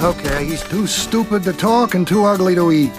Okay, 0.00 0.44
he's 0.44 0.62
too 0.64 0.86
stupid 0.86 1.44
to 1.44 1.52
talk 1.52 1.94
and 1.94 2.06
too 2.06 2.24
ugly 2.24 2.54
to 2.54 2.72
eat. 2.72 2.92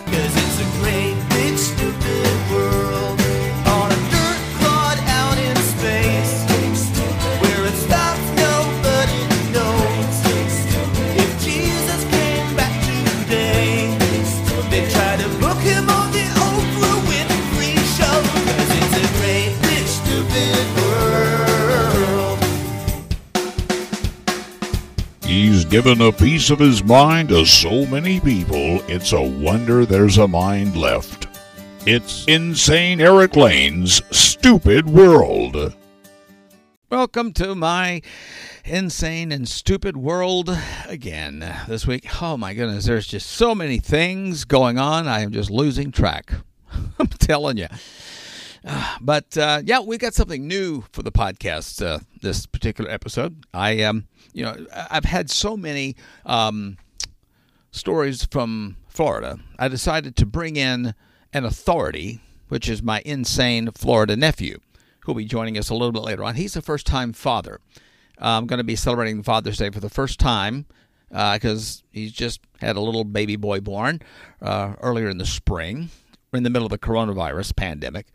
Given 25.75 25.99
a 25.99 26.09
piece 26.09 26.49
of 26.51 26.59
his 26.59 26.81
mind 26.85 27.27
to 27.27 27.45
so 27.45 27.85
many 27.87 28.17
people, 28.21 28.81
it's 28.89 29.11
a 29.11 29.21
wonder 29.21 29.85
there's 29.85 30.20
a 30.20 30.25
mind 30.25 30.73
left. 30.77 31.27
It's 31.85 32.23
Insane 32.29 33.02
Eric 33.02 33.35
Lane's 33.35 34.02
Stupid 34.09 34.88
World. 34.88 35.75
Welcome 36.89 37.33
to 37.33 37.55
my 37.55 38.02
insane 38.63 39.33
and 39.33 39.49
stupid 39.49 39.97
world 39.97 40.57
again 40.88 41.39
this 41.67 41.85
week. 41.85 42.21
Oh 42.21 42.38
my 42.38 42.53
goodness, 42.53 42.85
there's 42.85 43.05
just 43.05 43.30
so 43.30 43.53
many 43.53 43.77
things 43.77 44.45
going 44.45 44.80
on. 44.80 45.09
I 45.09 45.23
am 45.23 45.33
just 45.33 45.49
losing 45.49 45.91
track. 45.91 46.31
I'm 46.99 47.07
telling 47.07 47.57
you. 47.57 47.67
Uh, 48.65 48.97
but 49.01 49.37
uh, 49.37 49.61
yeah, 49.63 49.79
we 49.79 49.97
got 49.97 50.13
something 50.13 50.47
new 50.47 50.83
for 50.91 51.03
the 51.03 51.11
podcast 51.11 51.85
uh, 51.85 51.99
this 52.21 52.45
particular 52.45 52.89
episode. 52.89 53.45
I 53.53 53.83
um, 53.83 54.07
you 54.33 54.43
know, 54.43 54.65
I've 54.73 55.05
had 55.05 55.29
so 55.29 55.55
many 55.55 55.95
um, 56.25 56.77
stories 57.71 58.25
from 58.25 58.77
Florida. 58.88 59.39
I 59.59 59.67
decided 59.67 60.15
to 60.17 60.25
bring 60.25 60.55
in 60.55 60.94
an 61.33 61.45
authority, 61.45 62.22
which 62.47 62.69
is 62.69 62.81
my 62.81 63.02
insane 63.05 63.72
Florida 63.72 64.16
nephew, 64.16 64.59
who'll 65.02 65.16
be 65.16 65.25
joining 65.25 65.57
us 65.57 65.69
a 65.69 65.73
little 65.73 65.91
bit 65.91 66.03
later 66.03 66.23
on. 66.23 66.35
He's 66.35 66.55
a 66.55 66.61
first-time 66.61 67.13
father. 67.13 67.59
Uh, 68.19 68.38
I'm 68.38 68.47
going 68.47 68.59
to 68.59 68.63
be 68.63 68.77
celebrating 68.77 69.22
Father's 69.23 69.57
Day 69.57 69.69
for 69.69 69.81
the 69.81 69.89
first 69.89 70.19
time 70.19 70.66
because 71.09 71.83
he's 71.91 72.11
just 72.11 72.39
had 72.59 72.75
a 72.75 72.81
little 72.81 73.03
baby 73.03 73.35
boy 73.35 73.59
born 73.59 74.02
uh, 74.41 74.73
earlier 74.81 75.09
in 75.09 75.17
the 75.17 75.25
spring, 75.25 75.89
in 76.33 76.44
the 76.44 76.50
middle 76.50 76.66
of 76.66 76.72
the 76.72 76.77
coronavirus 76.77 77.55
pandemic. 77.55 78.07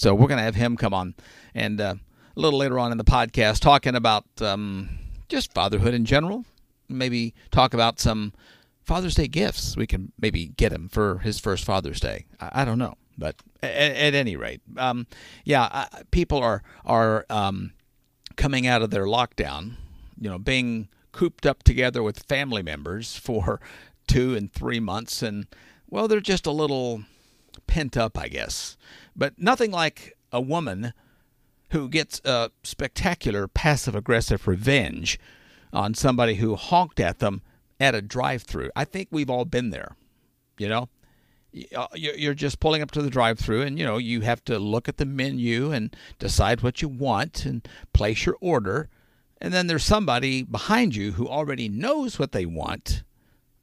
So 0.00 0.14
we're 0.14 0.28
going 0.28 0.38
to 0.38 0.44
have 0.44 0.54
him 0.54 0.78
come 0.78 0.94
on 0.94 1.14
and 1.54 1.78
uh, 1.78 1.94
a 2.34 2.40
little 2.40 2.58
later 2.58 2.78
on 2.78 2.90
in 2.90 2.96
the 2.96 3.04
podcast 3.04 3.60
talking 3.60 3.94
about 3.94 4.24
um, 4.40 4.88
just 5.28 5.52
fatherhood 5.52 5.92
in 5.92 6.06
general. 6.06 6.46
Maybe 6.88 7.34
talk 7.50 7.74
about 7.74 8.00
some 8.00 8.32
Father's 8.82 9.14
Day 9.14 9.28
gifts 9.28 9.76
we 9.76 9.86
can 9.86 10.12
maybe 10.18 10.46
get 10.46 10.72
him 10.72 10.88
for 10.88 11.18
his 11.18 11.38
first 11.38 11.66
Father's 11.66 12.00
Day. 12.00 12.24
I, 12.40 12.62
I 12.62 12.64
don't 12.64 12.78
know, 12.78 12.94
but 13.18 13.36
at, 13.62 13.72
at 13.72 14.14
any 14.14 14.36
rate, 14.36 14.62
um, 14.78 15.06
yeah, 15.44 15.68
I, 15.70 16.04
people 16.10 16.38
are 16.38 16.62
are 16.86 17.26
um, 17.28 17.72
coming 18.36 18.66
out 18.66 18.80
of 18.80 18.88
their 18.88 19.04
lockdown. 19.04 19.74
You 20.18 20.30
know, 20.30 20.38
being 20.38 20.88
cooped 21.12 21.44
up 21.44 21.62
together 21.62 22.02
with 22.02 22.20
family 22.20 22.62
members 22.62 23.16
for 23.16 23.60
two 24.06 24.34
and 24.34 24.50
three 24.50 24.80
months, 24.80 25.22
and 25.22 25.46
well, 25.90 26.08
they're 26.08 26.20
just 26.20 26.46
a 26.46 26.52
little 26.52 27.04
pent 27.66 27.98
up, 27.98 28.18
I 28.18 28.28
guess. 28.28 28.78
But 29.16 29.38
nothing 29.38 29.70
like 29.70 30.16
a 30.32 30.40
woman 30.40 30.92
who 31.70 31.88
gets 31.88 32.20
a 32.24 32.50
spectacular 32.62 33.46
passive 33.48 33.94
aggressive 33.94 34.46
revenge 34.48 35.18
on 35.72 35.94
somebody 35.94 36.34
who 36.36 36.56
honked 36.56 36.98
at 37.00 37.18
them 37.20 37.42
at 37.78 37.94
a 37.94 38.02
drive 38.02 38.42
through. 38.42 38.70
I 38.74 38.84
think 38.84 39.08
we've 39.10 39.30
all 39.30 39.44
been 39.44 39.70
there, 39.70 39.96
you 40.58 40.68
know? 40.68 40.88
Uh, 41.74 41.86
you- 41.94 42.14
You're 42.16 42.34
just 42.34 42.60
pulling 42.60 42.82
up 42.82 42.90
to 42.92 43.02
the 43.02 43.10
drive 43.10 43.38
through 43.38 43.62
and, 43.62 43.78
you 43.78 43.84
know, 43.84 43.98
you 43.98 44.20
have 44.22 44.44
to 44.44 44.58
look 44.58 44.88
at 44.88 44.96
the 44.98 45.04
menu 45.06 45.72
and 45.72 45.94
decide 46.18 46.62
what 46.62 46.82
you 46.82 46.88
want 46.88 47.44
and 47.44 47.66
place 47.92 48.26
your 48.26 48.36
order. 48.40 48.88
And 49.40 49.52
then 49.54 49.66
there's 49.68 49.84
somebody 49.84 50.42
behind 50.42 50.94
you 50.94 51.12
who 51.12 51.28
already 51.28 51.68
knows 51.68 52.18
what 52.18 52.32
they 52.32 52.46
want. 52.46 53.02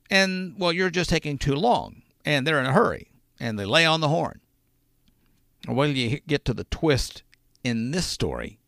And, 0.10 0.56
well, 0.58 0.72
you're 0.74 0.90
just 0.90 1.10
taking 1.10 1.38
too 1.38 1.56
long 1.56 2.02
and 2.26 2.48
they're 2.48 2.60
in 2.60 2.66
a 2.66 2.74
hurry 2.74 3.12
and 3.40 3.60
they 3.60 3.66
lay 3.66 3.86
on 3.86 4.02
the 4.02 4.10
horn. 4.10 4.42
Well, 5.68 5.90
you 5.90 6.20
get 6.22 6.46
to 6.46 6.54
the 6.54 6.64
twist 6.66 7.24
in 7.64 7.92
this 7.92 8.06
story. 8.06 8.60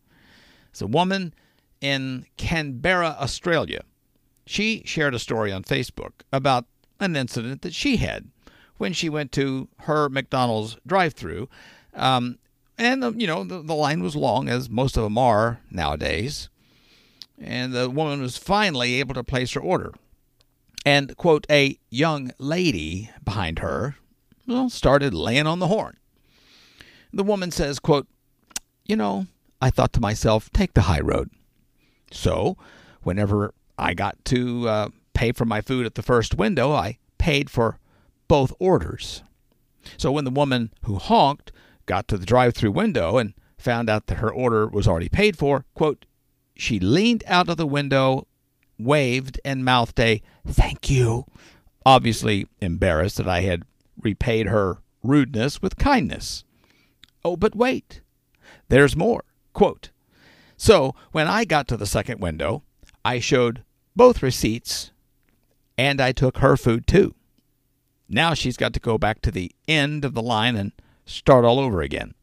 It's 0.72 0.82
a 0.82 0.88
woman 0.88 1.34
in 1.80 2.26
Canberra, 2.38 3.16
Australia. 3.20 3.84
She 4.46 4.84
shared 4.86 5.16
a 5.16 5.20
story 5.20 5.52
on 5.52 5.64
Facebook 5.64 6.12
about 6.34 6.66
an 7.00 7.16
incident 7.16 7.62
that 7.62 7.74
she 7.74 7.98
had 7.98 8.30
when 8.78 8.94
she 8.94 9.10
went 9.10 9.32
to 9.34 9.70
her 9.82 10.10
McDonald's 10.10 10.78
drive-through, 10.86 11.48
um, 11.94 12.38
and 12.78 13.04
uh, 13.04 13.12
you 13.16 13.28
know 13.28 13.44
the, 13.44 13.62
the 13.62 13.76
line 13.76 14.02
was 14.02 14.16
long, 14.16 14.50
as 14.50 14.70
most 14.70 14.98
of 14.98 15.04
them 15.04 15.18
are 15.18 15.60
nowadays. 15.70 16.50
And 17.38 17.74
the 17.74 17.90
woman 17.90 18.22
was 18.22 18.38
finally 18.38 18.96
able 18.96 19.14
to 19.14 19.24
place 19.24 19.54
her 19.54 19.62
order, 19.62 19.94
and 20.86 21.16
quote 21.16 21.46
a 21.50 21.78
young 21.90 22.32
lady 22.38 23.10
behind 23.24 23.60
her, 23.60 23.96
well, 24.48 24.70
started 24.70 25.14
laying 25.14 25.48
on 25.48 25.60
the 25.60 25.68
horn. 25.68 25.99
The 27.12 27.24
woman 27.24 27.52
says, 27.52 27.80
quote, 27.80 28.08
you 28.86 28.96
know, 28.96 29.28
I 29.62 29.70
thought 29.70 29.94
to 29.94 30.02
myself, 30.02 30.50
take 30.52 30.74
the 30.74 30.82
high 30.82 31.00
road. 31.00 31.30
So, 32.12 32.58
whenever 33.04 33.54
I 33.78 33.94
got 33.94 34.24
to 34.26 34.68
uh, 34.68 34.90
pay 35.14 35.32
for 35.32 35.46
my 35.46 35.62
food 35.62 35.86
at 35.86 35.96
the 35.96 36.02
first 36.02 36.36
window, 36.36 36.72
I 36.72 36.98
paid 37.18 37.50
for 37.50 37.78
both 38.28 38.54
orders. 38.60 39.24
So, 39.98 40.12
when 40.12 40.26
the 40.26 40.32
woman 40.32 40.72
who 40.84 40.96
honked 40.96 41.52
got 41.86 42.08
to 42.08 42.18
the 42.18 42.26
drive 42.26 42.56
through 42.56 42.72
window 42.72 43.18
and 43.18 43.34
found 43.58 43.90
out 43.90 44.08
that 44.08 44.20
her 44.20 44.32
order 44.32 44.68
was 44.68 44.88
already 44.88 45.10
paid 45.10 45.38
for, 45.38 45.66
quote, 45.74 46.06
she 46.56 46.80
leaned 46.80 47.24
out 47.26 47.50
of 47.50 47.58
the 47.58 47.66
window, 47.68 48.28
waved, 48.78 49.40
and 49.46 49.64
mouthed 49.64 50.00
a 50.00 50.22
thank 50.46 50.90
you, 50.90 51.26
obviously 51.86 52.48
embarrassed 52.62 53.18
that 53.18 53.28
I 53.28 53.42
had 53.42 53.64
repaid 54.02 54.48
her 54.48 54.80
rudeness 55.04 55.62
with 55.62 55.78
kindness. 55.78 56.44
Oh, 57.24 57.36
but 57.36 57.56
wait, 57.56 58.02
there's 58.70 58.96
more. 58.96 59.24
Quote 59.54 59.90
So 60.58 60.96
when 61.12 61.28
I 61.28 61.46
got 61.46 61.68
to 61.70 61.78
the 61.78 61.86
second 61.86 62.22
window, 62.22 62.64
I 63.04 63.20
showed 63.20 63.64
both 63.96 64.24
receipts 64.24 64.92
and 65.78 66.02
I 66.02 66.12
took 66.12 66.38
her 66.38 66.56
food 66.58 66.88
too. 66.88 67.16
Now 68.08 68.34
she's 68.34 68.58
got 68.58 68.74
to 68.74 68.80
go 68.80 68.98
back 68.98 69.22
to 69.22 69.32
the 69.32 69.52
end 69.68 70.04
of 70.04 70.14
the 70.14 70.22
line 70.22 70.56
and 70.56 70.72
start 71.06 71.46
all 71.46 71.60
over 71.60 71.82
again. 71.82 72.14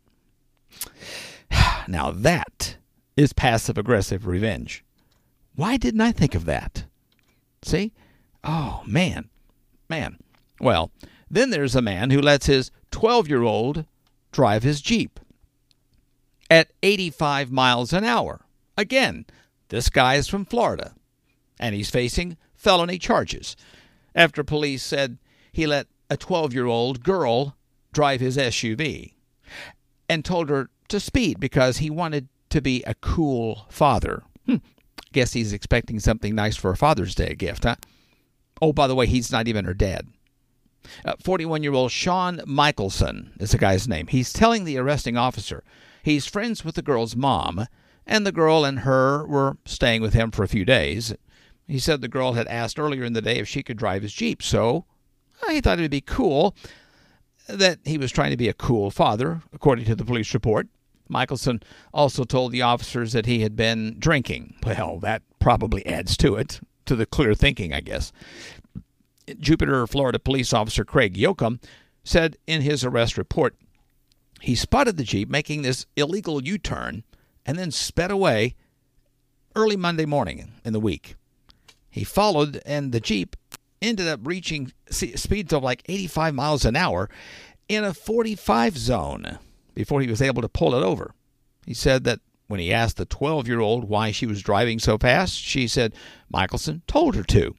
Now 1.88 2.10
that 2.10 2.78
is 3.16 3.32
passive 3.32 3.78
aggressive 3.78 4.26
revenge. 4.26 4.84
Why 5.54 5.76
didn't 5.76 6.00
I 6.00 6.10
think 6.10 6.34
of 6.34 6.44
that? 6.46 6.84
See? 7.62 7.92
Oh, 8.42 8.82
man. 8.86 9.30
Man. 9.88 10.18
Well, 10.60 10.90
then 11.30 11.50
there's 11.50 11.76
a 11.76 11.82
man 11.82 12.10
who 12.10 12.20
lets 12.20 12.46
his 12.46 12.70
12 12.90 13.28
year 13.28 13.42
old 13.42 13.84
drive 14.36 14.62
his 14.62 14.82
Jeep 14.82 15.18
at 16.50 16.68
85 16.82 17.50
miles 17.50 17.94
an 17.94 18.04
hour. 18.04 18.42
Again, 18.76 19.24
this 19.70 19.88
guy 19.88 20.16
is 20.16 20.28
from 20.28 20.44
Florida 20.44 20.92
and 21.58 21.74
he's 21.74 21.88
facing 21.88 22.36
felony 22.54 22.98
charges 22.98 23.56
after 24.14 24.44
police 24.44 24.82
said 24.82 25.16
he 25.50 25.66
let 25.66 25.86
a 26.10 26.18
12 26.18 26.52
year 26.52 26.66
old 26.66 27.02
girl 27.02 27.56
drive 27.94 28.20
his 28.20 28.36
SUV 28.36 29.14
and 30.06 30.22
told 30.22 30.50
her 30.50 30.68
to 30.88 31.00
speed 31.00 31.40
because 31.40 31.78
he 31.78 31.88
wanted 31.88 32.28
to 32.50 32.60
be 32.60 32.82
a 32.82 32.92
cool 32.92 33.64
father. 33.70 34.22
Hmm. 34.44 34.56
Guess 35.14 35.32
he's 35.32 35.54
expecting 35.54 35.98
something 35.98 36.34
nice 36.34 36.56
for 36.56 36.70
a 36.70 36.76
Father's 36.76 37.14
Day 37.14 37.34
gift, 37.34 37.64
huh? 37.64 37.76
Oh, 38.60 38.74
by 38.74 38.86
the 38.86 38.94
way, 38.94 39.06
he's 39.06 39.32
not 39.32 39.48
even 39.48 39.64
her 39.64 39.72
dad. 39.72 40.06
41 41.22 41.62
year 41.62 41.72
old 41.72 41.90
Sean 41.90 42.40
Michelson 42.46 43.32
is 43.38 43.52
the 43.52 43.58
guy's 43.58 43.88
name. 43.88 44.06
He's 44.08 44.32
telling 44.32 44.64
the 44.64 44.78
arresting 44.78 45.16
officer 45.16 45.62
he's 46.02 46.26
friends 46.26 46.64
with 46.64 46.76
the 46.76 46.82
girl's 46.82 47.16
mom, 47.16 47.66
and 48.06 48.24
the 48.24 48.32
girl 48.32 48.64
and 48.64 48.80
her 48.80 49.26
were 49.26 49.56
staying 49.64 50.02
with 50.02 50.14
him 50.14 50.30
for 50.30 50.44
a 50.44 50.48
few 50.48 50.64
days. 50.64 51.14
He 51.66 51.80
said 51.80 52.00
the 52.00 52.08
girl 52.08 52.34
had 52.34 52.46
asked 52.46 52.78
earlier 52.78 53.02
in 53.04 53.12
the 53.12 53.22
day 53.22 53.38
if 53.38 53.48
she 53.48 53.62
could 53.62 53.76
drive 53.76 54.02
his 54.02 54.12
Jeep, 54.12 54.42
so 54.42 54.84
uh, 55.46 55.50
he 55.50 55.60
thought 55.60 55.78
it 55.78 55.82
would 55.82 55.90
be 55.90 56.00
cool 56.00 56.54
that 57.48 57.78
he 57.84 57.98
was 57.98 58.12
trying 58.12 58.30
to 58.30 58.36
be 58.36 58.48
a 58.48 58.54
cool 58.54 58.90
father, 58.90 59.42
according 59.52 59.84
to 59.86 59.94
the 59.94 60.04
police 60.04 60.32
report. 60.34 60.68
Michelson 61.08 61.60
also 61.94 62.24
told 62.24 62.52
the 62.52 62.62
officers 62.62 63.12
that 63.12 63.26
he 63.26 63.40
had 63.40 63.54
been 63.54 63.96
drinking. 63.98 64.54
Well, 64.64 64.98
that 65.00 65.22
probably 65.38 65.86
adds 65.86 66.16
to 66.18 66.34
it, 66.34 66.60
to 66.86 66.96
the 66.96 67.06
clear 67.06 67.34
thinking, 67.34 67.72
I 67.72 67.80
guess. 67.80 68.12
Jupiter, 69.38 69.86
Florida 69.86 70.18
police 70.18 70.52
officer 70.52 70.84
Craig 70.84 71.14
Yoakum 71.14 71.60
said 72.04 72.36
in 72.46 72.62
his 72.62 72.84
arrest 72.84 73.18
report 73.18 73.56
he 74.40 74.54
spotted 74.54 74.96
the 74.96 75.04
Jeep 75.04 75.28
making 75.28 75.62
this 75.62 75.86
illegal 75.96 76.42
U 76.42 76.58
turn 76.58 77.04
and 77.44 77.58
then 77.58 77.70
sped 77.70 78.10
away 78.10 78.54
early 79.54 79.76
Monday 79.76 80.04
morning 80.04 80.52
in 80.64 80.72
the 80.72 80.80
week. 80.80 81.16
He 81.88 82.04
followed, 82.04 82.60
and 82.66 82.92
the 82.92 83.00
Jeep 83.00 83.36
ended 83.80 84.06
up 84.06 84.20
reaching 84.22 84.72
speeds 84.90 85.52
of 85.52 85.62
like 85.62 85.82
85 85.86 86.34
miles 86.34 86.64
an 86.64 86.76
hour 86.76 87.08
in 87.68 87.84
a 87.84 87.94
45 87.94 88.76
zone 88.76 89.38
before 89.74 90.00
he 90.00 90.08
was 90.08 90.22
able 90.22 90.42
to 90.42 90.48
pull 90.48 90.74
it 90.74 90.84
over. 90.84 91.14
He 91.64 91.74
said 91.74 92.04
that 92.04 92.20
when 92.48 92.60
he 92.60 92.72
asked 92.72 92.96
the 92.96 93.06
12 93.06 93.48
year 93.48 93.60
old 93.60 93.88
why 93.88 94.10
she 94.10 94.26
was 94.26 94.42
driving 94.42 94.78
so 94.78 94.98
fast, 94.98 95.34
she 95.34 95.66
said 95.66 95.94
Michelson 96.30 96.82
told 96.86 97.14
her 97.14 97.24
to. 97.24 97.54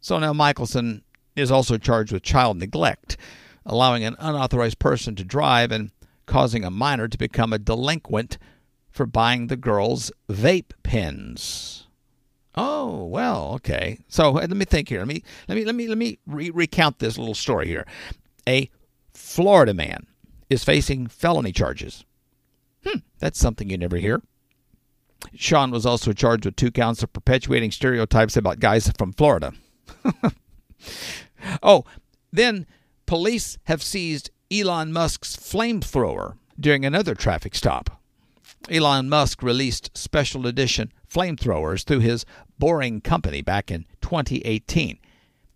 So 0.00 0.18
now 0.18 0.32
Michelson 0.32 1.02
is 1.36 1.50
also 1.50 1.78
charged 1.78 2.12
with 2.12 2.22
child 2.22 2.56
neglect, 2.56 3.16
allowing 3.66 4.04
an 4.04 4.16
unauthorized 4.18 4.78
person 4.78 5.14
to 5.16 5.24
drive 5.24 5.70
and 5.70 5.90
causing 6.26 6.64
a 6.64 6.70
minor 6.70 7.08
to 7.08 7.18
become 7.18 7.52
a 7.52 7.58
delinquent 7.58 8.38
for 8.90 9.06
buying 9.06 9.46
the 9.46 9.56
girl's 9.56 10.10
vape 10.28 10.72
pens. 10.82 11.86
Oh 12.56 13.04
well, 13.04 13.52
okay. 13.54 14.00
So 14.08 14.30
uh, 14.30 14.40
let 14.40 14.50
me 14.50 14.64
think 14.64 14.88
here. 14.88 14.98
Let 15.00 15.08
me 15.08 15.22
let 15.48 15.56
me 15.56 15.64
let 15.64 15.74
me 15.74 15.88
let 15.88 15.98
me 15.98 16.18
re- 16.26 16.50
recount 16.50 16.98
this 16.98 17.16
little 17.16 17.34
story 17.34 17.68
here. 17.68 17.86
A 18.48 18.68
Florida 19.14 19.72
man 19.72 20.06
is 20.48 20.64
facing 20.64 21.06
felony 21.06 21.52
charges. 21.52 22.04
Hmm, 22.84 22.98
that's 23.18 23.38
something 23.38 23.70
you 23.70 23.78
never 23.78 23.98
hear. 23.98 24.20
Sean 25.34 25.70
was 25.70 25.86
also 25.86 26.12
charged 26.12 26.44
with 26.44 26.56
two 26.56 26.70
counts 26.70 27.02
of 27.02 27.12
perpetuating 27.12 27.70
stereotypes 27.70 28.36
about 28.36 28.58
guys 28.58 28.90
from 28.98 29.12
Florida. 29.12 29.52
oh, 31.62 31.84
then 32.32 32.66
police 33.06 33.58
have 33.64 33.82
seized 33.82 34.30
Elon 34.52 34.92
Musk's 34.92 35.36
flamethrower 35.36 36.36
during 36.58 36.84
another 36.84 37.14
traffic 37.14 37.54
stop. 37.54 38.00
Elon 38.70 39.08
Musk 39.08 39.42
released 39.42 39.96
special 39.96 40.46
edition 40.46 40.92
flamethrowers 41.10 41.84
through 41.84 42.00
his 42.00 42.24
Boring 42.58 43.00
Company 43.00 43.42
back 43.42 43.70
in 43.70 43.86
2018. 44.00 44.98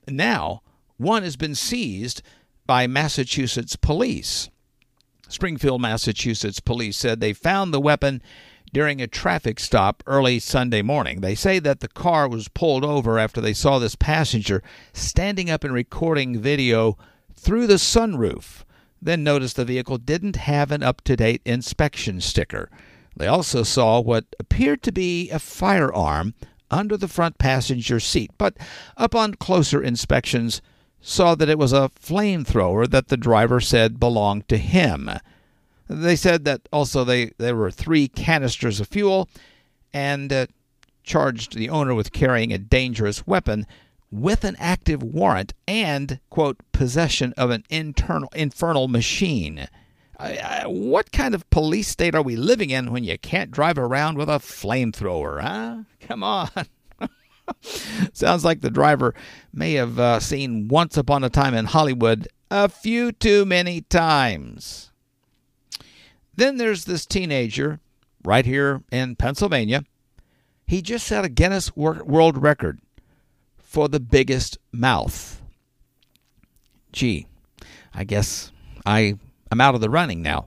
Now, 0.09 0.63
one 0.97 1.23
has 1.23 1.37
been 1.37 1.55
seized 1.55 2.23
by 2.67 2.87
Massachusetts 2.87 3.77
police. 3.77 4.51
Springfield, 5.29 5.81
Massachusetts 5.81 6.61
police 6.61 6.97
said 6.97 7.21
they 7.21 7.33
found 7.33 7.73
the 7.73 7.81
weapon 7.81 8.23
during 8.75 9.01
a 9.01 9.07
traffic 9.07 9.61
stop 9.61 10.03
early 10.05 10.41
Sunday 10.41 10.83
morning. 10.83 11.21
They 11.21 11.37
say 11.37 11.61
that 11.61 11.79
the 11.79 11.89
car 11.89 12.29
was 12.29 12.49
pulled 12.49 12.85
over 12.85 13.21
after 13.21 13.41
they 13.41 13.55
saw 13.55 13.79
this 13.79 13.95
passenger 13.95 14.65
standing 14.93 15.49
up 15.49 15.63
and 15.63 15.73
recording 15.73 16.41
video 16.41 16.99
through 17.33 17.69
the 17.69 17.75
sunroof. 17.75 18.65
Then 19.01 19.23
noticed 19.23 19.55
the 19.55 19.65
vehicle 19.65 19.99
didn't 19.99 20.37
have 20.37 20.73
an 20.73 20.83
up 20.83 21.03
to 21.03 21.15
date 21.15 21.41
inspection 21.45 22.21
sticker. 22.21 22.69
They 23.17 23.29
also 23.29 23.63
saw 23.63 24.01
what 24.01 24.27
appeared 24.41 24.83
to 24.83 24.93
be 24.93 25.31
a 25.31 25.39
firearm 25.39 26.35
under 26.69 26.97
the 26.97 27.07
front 27.07 27.39
passenger 27.39 28.01
seat, 28.01 28.33
but 28.37 28.57
upon 28.97 29.35
closer 29.35 29.81
inspections, 29.81 30.61
saw 31.01 31.37
that 31.37 31.51
it 31.51 31.59
was 31.59 31.73
a 31.73 31.91
flamethrower 32.01 32.91
that 32.91 33.07
the 33.07 33.17
driver 33.17 33.61
said 33.61 34.01
belonged 34.01 34.49
to 34.49 34.57
him. 34.57 35.11
They 35.89 36.17
said 36.17 36.45
that 36.45 36.69
also 36.73 37.05
they, 37.05 37.33
there 37.39 37.57
were 37.57 37.71
three 37.71 38.09
canisters 38.09 38.81
of 38.81 38.89
fuel 38.89 39.29
and 39.93 40.33
uh, 40.33 40.47
charged 41.03 41.55
the 41.55 41.69
owner 41.69 41.95
with 41.95 42.13
carrying 42.13 42.53
a 42.53 42.59
dangerous 42.59 43.27
weapon 43.27 43.67
with 44.11 44.45
an 44.45 44.57
active 44.59 45.03
warrant 45.03 45.53
and, 45.67 46.21
quote, 46.31 46.57
possession 46.73 47.35
of 47.37 47.51
an 47.51 47.65
internal 47.69 48.31
infernal 48.35 48.89
machine. 48.89 49.69
I, 50.19 50.37
I, 50.39 50.67
what 50.67 51.11
kind 51.11 51.35
of 51.35 51.49
police 51.51 51.89
state 51.89 52.15
are 52.15 52.23
we 52.23 52.37
living 52.37 52.71
in 52.71 52.93
when 52.93 53.03
you 53.03 53.19
can't 53.19 53.51
drive 53.51 53.77
around 53.77 54.17
with 54.17 54.29
a 54.29 54.39
flamethrower, 54.39 55.43
huh? 55.43 55.83
Come 56.01 56.23
on. 56.23 56.49
Sounds 58.13 58.45
like 58.45 58.61
the 58.61 58.71
driver 58.71 59.15
may 59.53 59.75
have 59.75 59.99
uh, 59.99 60.21
seen 60.21 60.69
Once 60.69 60.97
Upon 60.97 61.25
a 61.25 61.31
Time 61.31 61.55
in 61.55 61.67
Hollywood 61.67 62.29
a 62.51 62.69
few 62.69 63.11
too 63.11 63.45
many 63.45 63.81
times. 63.81 64.93
Then 66.37 66.57
there's 66.57 66.85
this 66.85 67.07
teenager 67.07 67.81
right 68.25 68.47
here 68.47 68.83
in 68.91 69.17
Pennsylvania. 69.17 69.85
He 70.67 70.83
just 70.83 71.07
set 71.07 71.25
a 71.25 71.29
Guinness 71.29 71.77
World 71.77 72.43
Record 72.43 72.81
for 73.59 73.89
the 73.89 74.01
biggest 74.01 74.59
mouth. 74.73 75.43
Gee, 76.93 77.27
I 77.93 78.05
guess 78.05 78.53
I 78.87 79.19
I'm 79.51 79.61
out 79.61 79.75
of 79.75 79.81
the 79.81 79.91
running 79.91 80.23
now. 80.23 80.47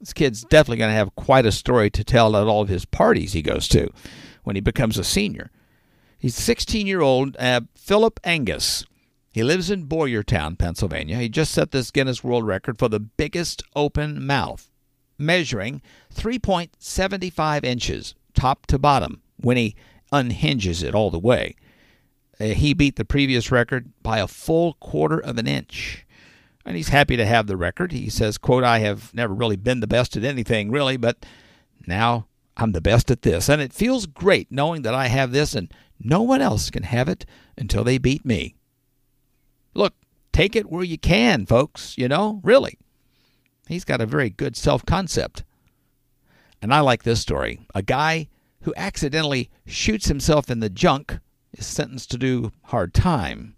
This 0.00 0.12
kid's 0.12 0.42
definitely 0.42 0.78
going 0.78 0.90
to 0.90 0.96
have 0.96 1.14
quite 1.14 1.46
a 1.46 1.52
story 1.52 1.90
to 1.90 2.02
tell 2.02 2.36
at 2.36 2.48
all 2.48 2.62
of 2.62 2.68
his 2.68 2.84
parties 2.84 3.34
he 3.34 3.42
goes 3.42 3.68
to 3.68 3.88
when 4.42 4.56
he 4.56 4.60
becomes 4.60 4.98
a 4.98 5.04
senior. 5.04 5.50
He's 6.18 6.34
16 6.34 6.86
year 6.86 7.00
old 7.00 7.36
uh, 7.36 7.60
Philip 7.76 8.18
Angus. 8.24 8.84
He 9.32 9.44
lives 9.44 9.70
in 9.70 9.86
Boyertown, 9.86 10.58
Pennsylvania. 10.58 11.18
He 11.18 11.28
just 11.28 11.52
set 11.52 11.70
this 11.70 11.90
Guinness 11.90 12.22
World 12.24 12.46
Record 12.46 12.78
for 12.78 12.88
the 12.88 13.00
biggest 13.00 13.62
open 13.74 14.26
mouth, 14.26 14.71
measuring 15.18 15.82
3.75 16.14 17.64
inches 17.64 18.14
top 18.34 18.66
to 18.66 18.78
bottom 18.78 19.22
when 19.36 19.56
he 19.56 19.76
unhinges 20.12 20.82
it 20.82 20.94
all 20.94 21.10
the 21.10 21.18
way. 21.18 21.54
Uh, 22.40 22.46
he 22.46 22.74
beat 22.74 22.96
the 22.96 23.04
previous 23.04 23.50
record 23.50 23.92
by 24.02 24.18
a 24.18 24.28
full 24.28 24.74
quarter 24.74 25.18
of 25.18 25.38
an 25.38 25.46
inch 25.46 26.06
and 26.64 26.76
he's 26.76 26.88
happy 26.88 27.16
to 27.16 27.26
have 27.26 27.46
the 27.46 27.56
record. 27.56 27.92
He 27.92 28.08
says, 28.08 28.38
quote, 28.38 28.64
I 28.64 28.78
have 28.80 29.12
never 29.14 29.34
really 29.34 29.56
been 29.56 29.80
the 29.80 29.86
best 29.86 30.16
at 30.16 30.24
anything, 30.24 30.70
really, 30.70 30.96
but 30.96 31.24
now 31.86 32.26
I'm 32.56 32.72
the 32.72 32.80
best 32.80 33.10
at 33.10 33.22
this. 33.22 33.48
And 33.48 33.60
it 33.60 33.72
feels 33.72 34.06
great 34.06 34.50
knowing 34.50 34.82
that 34.82 34.94
I 34.94 35.08
have 35.08 35.32
this 35.32 35.54
and 35.54 35.72
no 35.98 36.22
one 36.22 36.40
else 36.40 36.70
can 36.70 36.84
have 36.84 37.08
it 37.08 37.26
until 37.56 37.84
they 37.84 37.98
beat 37.98 38.24
me. 38.24 38.54
Look, 39.74 39.94
take 40.32 40.54
it 40.54 40.70
where 40.70 40.84
you 40.84 40.98
can, 40.98 41.46
folks, 41.46 41.96
you 41.98 42.08
know, 42.08 42.40
really. 42.44 42.78
He's 43.72 43.84
got 43.84 44.00
a 44.00 44.06
very 44.06 44.30
good 44.30 44.56
self 44.56 44.84
concept. 44.84 45.44
And 46.60 46.72
I 46.72 46.80
like 46.80 47.02
this 47.02 47.20
story. 47.20 47.60
A 47.74 47.82
guy 47.82 48.28
who 48.62 48.72
accidentally 48.76 49.50
shoots 49.66 50.06
himself 50.06 50.50
in 50.50 50.60
the 50.60 50.70
junk 50.70 51.18
is 51.52 51.66
sentenced 51.66 52.10
to 52.12 52.18
do 52.18 52.52
hard 52.64 52.94
time. 52.94 53.56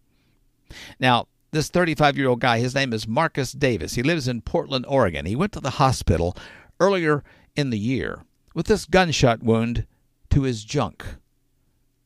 Now, 0.99 1.27
this 1.51 1.69
35 1.69 2.17
year 2.17 2.29
old 2.29 2.41
guy, 2.41 2.59
his 2.59 2.75
name 2.75 2.93
is 2.93 3.07
Marcus 3.07 3.53
Davis. 3.53 3.95
He 3.95 4.03
lives 4.03 4.27
in 4.27 4.41
Portland, 4.41 4.87
Oregon. 4.89 5.27
He 5.27 5.37
went 5.37 5.53
to 5.53 5.61
the 5.61 5.71
hospital 5.71 6.37
earlier 6.81 7.23
in 7.55 7.71
the 7.71 7.79
year 7.79 8.25
with 8.55 8.67
this 8.67 8.87
gunshot 8.87 9.43
wound 9.43 9.87
to 10.31 10.43
his 10.43 10.65
junk. 10.65 11.05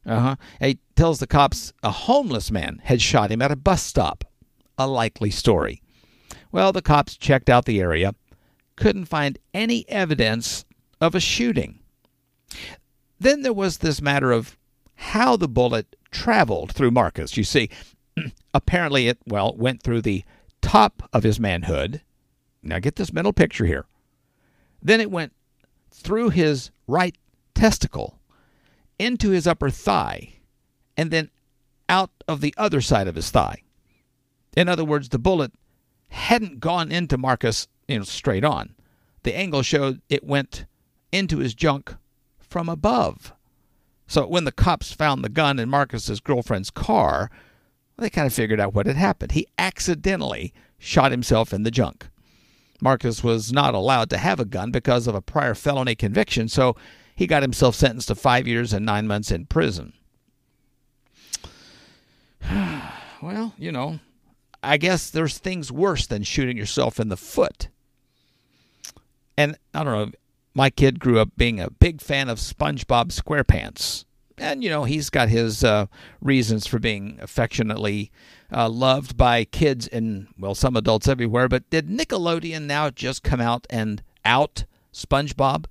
Uh 0.05 0.21
huh. 0.21 0.37
He 0.61 0.79
tells 0.97 1.19
the 1.19 1.27
cops 1.27 1.73
a 1.83 1.91
homeless 1.91 2.51
man 2.51 2.81
had 2.85 3.01
shot 3.01 3.31
him 3.31 3.43
at 3.43 3.53
a 3.53 3.57
bus 3.57 3.83
stop. 3.83 4.25
A 4.77 4.87
likely 4.87 5.31
story. 5.31 5.83
Well, 6.51 6.73
the 6.73 6.83
cops 6.83 7.17
checked 7.17 7.49
out 7.49 7.65
the 7.65 7.81
area, 7.81 8.15
couldn't 8.77 9.07
find 9.07 9.39
any 9.53 9.89
evidence 9.89 10.65
of 11.01 11.15
a 11.15 11.21
shooting. 11.21 11.81
Then 13.21 13.43
there 13.43 13.53
was 13.53 13.79
this 13.79 14.01
matter 14.01 14.33
of 14.33 14.57
how 14.95 15.37
the 15.37 15.49
bullet 15.49 15.97
traveled 16.11 16.73
through 16.73 16.91
Marcus. 16.91 17.37
You 17.37 17.45
see, 17.45 17.69
apparently 18.55 19.09
it, 19.09 19.19
well, 19.27 19.55
went 19.57 19.83
through 19.83 20.03
the 20.03 20.25
top 20.63 21.09
of 21.13 21.23
his 21.23 21.39
manhood. 21.39 22.03
Now 22.63 22.79
get 22.79 22.97
this 22.97 23.13
mental 23.13 23.33
picture 23.33 23.67
here. 23.67 23.87
Then 24.83 25.01
it 25.01 25.11
went 25.11 25.33
through 25.91 26.31
his 26.31 26.71
right 26.87 27.17
testicle 27.55 28.19
into 28.99 29.31
his 29.31 29.47
upper 29.47 29.71
thigh 29.71 30.35
and 30.97 31.11
then 31.11 31.31
out 31.89 32.11
of 32.27 32.41
the 32.41 32.55
other 32.57 32.81
side 32.81 33.09
of 33.09 33.15
his 33.15 33.31
thigh. 33.31 33.63
In 34.57 34.69
other 34.69 34.85
words, 34.85 35.09
the 35.09 35.19
bullet 35.19 35.53
hadn't 36.09 36.61
gone 36.61 36.91
into 36.91 37.19
Marcus, 37.19 37.69
you 37.87 37.99
know, 37.99 38.05
straight 38.05 38.45
on. 38.45 38.75
The 39.23 39.37
angle 39.37 39.63
showed 39.63 40.01
it 40.09 40.25
went 40.25 40.67
into 41.13 41.39
his 41.39 41.55
junk 41.55 41.95
from 42.39 42.69
above. 42.69 43.33
So 44.07 44.27
when 44.27 44.45
the 44.45 44.53
cops 44.53 44.93
found 44.93 45.23
the 45.23 45.29
gun 45.29 45.59
in 45.59 45.69
Marcus's 45.69 46.21
girlfriend's 46.21 46.71
car, 46.71 47.31
they 47.99 48.09
kind 48.09 48.27
of 48.27 48.33
figured 48.33 48.61
out 48.61 48.75
what 48.75 48.87
had 48.87 48.97
happened. 48.97 49.33
He 49.33 49.47
accidentally 49.59 50.55
shot 50.79 51.11
himself 51.11 51.53
in 51.53 51.63
the 51.65 51.71
junk. 51.71 52.09
Marcus 52.81 53.25
was 53.25 53.53
not 53.53 53.75
allowed 53.75 54.09
to 54.11 54.19
have 54.19 54.39
a 54.39 54.45
gun 54.45 54.71
because 54.71 55.07
of 55.07 55.15
a 55.15 55.21
prior 55.21 55.55
felony 55.55 55.95
conviction, 55.95 56.49
so 56.49 56.77
he 57.15 57.27
got 57.27 57.43
himself 57.43 57.75
sentenced 57.75 58.09
to 58.09 58.15
five 58.15 58.47
years 58.47 58.73
and 58.73 58.87
nine 58.87 59.07
months 59.09 59.33
in 59.33 59.47
prison. 59.47 59.93
well, 63.21 63.53
you 63.59 63.73
know, 63.73 63.99
I 64.63 64.77
guess 64.77 65.11
there's 65.11 65.39
things 65.39 65.71
worse 65.71 66.07
than 66.07 66.23
shooting 66.23 66.57
yourself 66.57 66.99
in 66.99 67.09
the 67.09 67.17
foot. 67.17 67.69
And 69.37 69.57
I 69.73 69.85
don't 69.85 69.93
know, 69.93 70.13
my 70.55 70.71
kid 70.71 70.99
grew 70.99 71.21
up 71.21 71.31
being 71.37 71.61
a 71.61 71.71
big 71.71 72.01
fan 72.01 72.29
of 72.29 72.39
SpongeBob 72.39 73.13
SquarePants. 73.13 74.05
And 74.37 74.63
you 74.63 74.71
know 74.71 74.85
he's 74.85 75.11
got 75.11 75.29
his 75.29 75.65
uh, 75.65 75.87
reasons 76.21 76.67
for 76.67 76.79
being 76.79 77.19
affectionately 77.21 78.11
uh, 78.53 78.69
loved 78.69 79.17
by 79.17 79.45
kids 79.45 79.89
and 79.89 80.29
well 80.39 80.55
some 80.55 80.77
adults 80.77 81.09
everywhere. 81.09 81.49
But 81.49 81.69
did 81.71 81.89
nickelodeon 81.89 82.63
now 82.63 82.91
just 82.91 83.23
come 83.23 83.41
out 83.41 83.67
and 83.69 84.03
out 84.25 84.65
spongebob? 84.93 85.67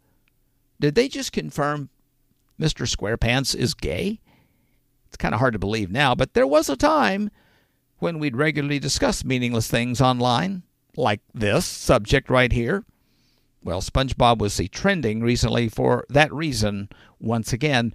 Did 0.79 0.95
they 0.95 1.07
just 1.07 1.31
confirm 1.31 1.89
mr 2.59 2.85
squarepants 2.85 3.55
is 3.55 3.73
gay? 3.73 4.19
It's 5.07 5.17
kind 5.17 5.33
of 5.33 5.39
hard 5.39 5.53
to 5.53 5.59
believe 5.59 5.89
now, 5.89 6.13
but 6.13 6.33
there 6.33 6.47
was 6.47 6.69
a 6.69 6.75
time 6.75 7.31
when 7.99 8.19
we'd 8.19 8.35
regularly 8.35 8.79
discuss 8.79 9.23
meaningless 9.23 9.67
things 9.67 10.01
online, 10.01 10.63
like 10.95 11.21
this 11.33 11.65
subject 11.65 12.29
right 12.29 12.51
here. 12.51 12.83
Well, 13.63 13.81
SpongeBob 13.81 14.37
was 14.39 14.61
trending 14.71 15.21
recently 15.21 15.67
for 15.67 16.05
that 16.09 16.33
reason 16.33 16.89
once 17.19 17.51
again 17.51 17.93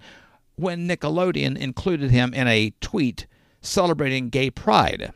when 0.55 0.87
Nickelodeon 0.87 1.57
included 1.57 2.11
him 2.11 2.33
in 2.33 2.47
a 2.47 2.73
tweet 2.81 3.27
celebrating 3.61 4.29
gay 4.29 4.51
pride. 4.51 5.11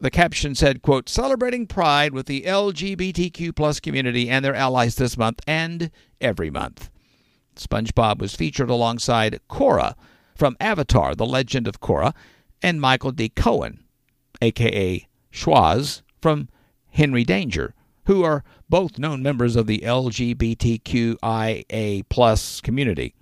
The 0.00 0.10
caption 0.10 0.54
said, 0.54 0.82
quote, 0.82 1.08
celebrating 1.08 1.66
pride 1.66 2.12
with 2.12 2.26
the 2.26 2.42
LGBTQ 2.42 3.54
plus 3.54 3.80
community 3.80 4.28
and 4.28 4.44
their 4.44 4.54
allies 4.54 4.94
this 4.94 5.18
month 5.18 5.40
and 5.46 5.90
every 6.20 6.50
month. 6.50 6.90
SpongeBob 7.56 8.20
was 8.20 8.36
featured 8.36 8.70
alongside 8.70 9.40
Korra 9.50 9.94
from 10.36 10.56
Avatar, 10.60 11.16
The 11.16 11.26
Legend 11.26 11.66
of 11.66 11.80
Korra, 11.80 12.14
and 12.62 12.80
Michael 12.80 13.10
D. 13.10 13.28
Cohen, 13.28 13.84
aka 14.40 15.06
Schwoz, 15.32 16.02
from 16.20 16.48
Henry 16.90 17.24
Danger, 17.24 17.74
who 18.06 18.22
are 18.24 18.44
both 18.68 18.98
known 18.98 19.22
members 19.22 19.56
of 19.56 19.66
the 19.66 19.78
LGBTQIA 19.80 21.14
plus 22.08 22.60
community. 22.60 23.14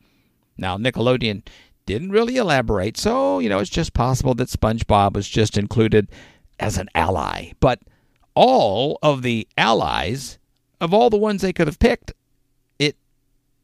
Now, 0.56 0.76
Nickelodeon 0.76 1.46
didn't 1.84 2.10
really 2.10 2.36
elaborate, 2.36 2.96
so, 2.96 3.38
you 3.38 3.48
know, 3.48 3.58
it's 3.58 3.70
just 3.70 3.92
possible 3.94 4.34
that 4.34 4.48
SpongeBob 4.48 5.14
was 5.14 5.28
just 5.28 5.56
included 5.58 6.08
as 6.58 6.78
an 6.78 6.88
ally. 6.94 7.52
But 7.60 7.80
all 8.34 8.98
of 9.02 9.22
the 9.22 9.46
allies, 9.56 10.38
of 10.80 10.92
all 10.92 11.10
the 11.10 11.16
ones 11.16 11.42
they 11.42 11.52
could 11.52 11.66
have 11.66 11.78
picked, 11.78 12.12
it 12.78 12.96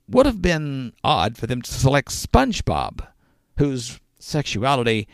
would 0.08 0.26
have 0.26 0.42
been 0.42 0.92
odd 1.02 1.36
for 1.36 1.46
them 1.46 1.62
to 1.62 1.72
select 1.72 2.10
SpongeBob, 2.10 3.06
whose 3.58 3.98
sexuality 4.18 5.08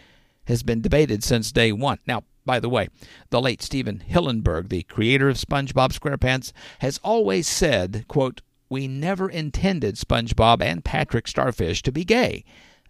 has 0.49 0.63
been 0.63 0.81
debated 0.81 1.23
since 1.23 1.53
day 1.53 1.73
one. 1.73 1.99
Now, 2.07 2.25
by 2.45 2.59
the 2.59 2.71
way, 2.71 2.89
the 3.29 3.41
late 3.41 3.63
Stephen 3.63 4.03
Hillenburg, 4.09 4.71
the 4.71 4.83
creator 4.85 5.29
of 5.29 5.37
SpongeBob 5.37 5.93
SquarePants, 5.93 6.53
has 6.81 6.99
always 7.05 7.47
said, 7.47 8.07
quote, 8.09 8.41
we 8.71 8.89
never 8.89 9.29
intended 9.29 9.97
SpongeBob 9.97 10.63
and 10.63 10.85
Patrick 10.85 11.29
Starfish 11.29 11.83
to 11.83 11.93
be 11.93 12.05
gay. 12.05 12.45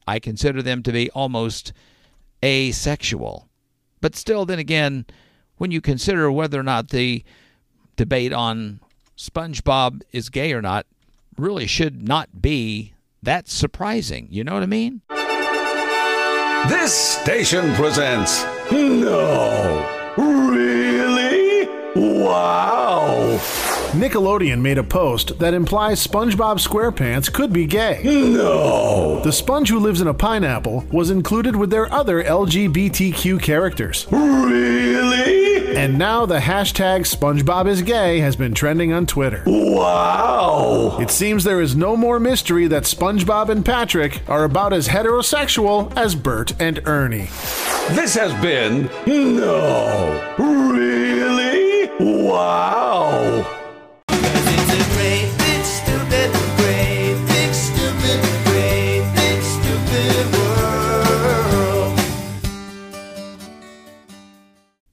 I 0.07 0.21
consider 0.21 0.62
them 0.62 0.83
to 0.85 0.93
be 0.93 1.11
almost 1.11 1.73
asexual. 2.45 3.49
But 4.00 4.15
still, 4.15 4.47
then 4.47 4.61
again, 4.61 5.07
when 5.57 5.73
you 5.73 5.81
consider 5.81 6.31
whether 6.31 6.61
or 6.61 6.65
not 6.65 6.91
the 6.91 7.25
debate 7.97 8.33
on 8.33 8.81
SpongeBob 9.17 10.03
is 10.12 10.31
gay 10.31 10.53
or 10.53 10.62
not 10.62 10.87
really 11.37 11.67
should 11.67 12.07
not 12.07 12.41
be 12.41 12.95
that 13.23 13.49
surprising. 13.49 14.29
You 14.31 14.45
know 14.45 14.55
what 14.55 14.62
I 14.62 14.67
mean? 14.67 15.03
This 16.67 16.93
station 16.93 17.73
presents. 17.75 18.43
No! 18.73 19.87
Really? 20.17 21.69
Wow! 21.95 23.38
Nickelodeon 23.99 24.61
made 24.61 24.78
a 24.78 24.85
post 24.85 25.40
that 25.40 25.55
implies 25.55 26.07
SpongeBob 26.07 26.64
SquarePants 26.64 27.33
could 27.33 27.52
be 27.52 27.67
gay. 27.67 28.00
No! 28.05 29.21
The 29.25 29.33
sponge 29.33 29.71
who 29.71 29.81
lives 29.81 30.00
in 30.00 30.07
a 30.07 30.14
pineapple 30.14 30.85
was 30.93 31.11
included 31.11 31.57
with 31.57 31.71
their 31.71 31.93
other 31.93 32.23
LGBTQ 32.23 33.43
characters. 33.43 34.07
Really? 34.12 35.76
And 35.76 35.99
now 35.99 36.26
the 36.26 36.38
hashtag 36.38 37.12
SpongeBob 37.12 37.67
is 37.67 37.83
gay 37.83 38.21
has 38.21 38.37
been 38.37 38.55
trending 38.55 38.93
on 38.93 39.05
Twitter. 39.05 39.43
Wow! 39.47 40.99
It 41.00 41.11
seems 41.11 41.43
there 41.43 41.61
is 41.61 41.75
no 41.75 41.97
more 41.97 42.21
mystery 42.21 42.69
that 42.69 42.85
SpongeBob 42.85 43.49
and 43.49 43.67
Patrick 43.67 44.23
are 44.28 44.45
about 44.45 44.73
as 44.73 44.87
heterosexual 44.87 45.93
as 45.97 46.14
Bert 46.14 46.52
and 46.61 46.87
Ernie. 46.87 47.31
This 47.90 48.14
has 48.14 48.33
been. 48.40 48.88
No! 49.09 50.37
Really? 50.38 51.90
Wow! 51.99 53.58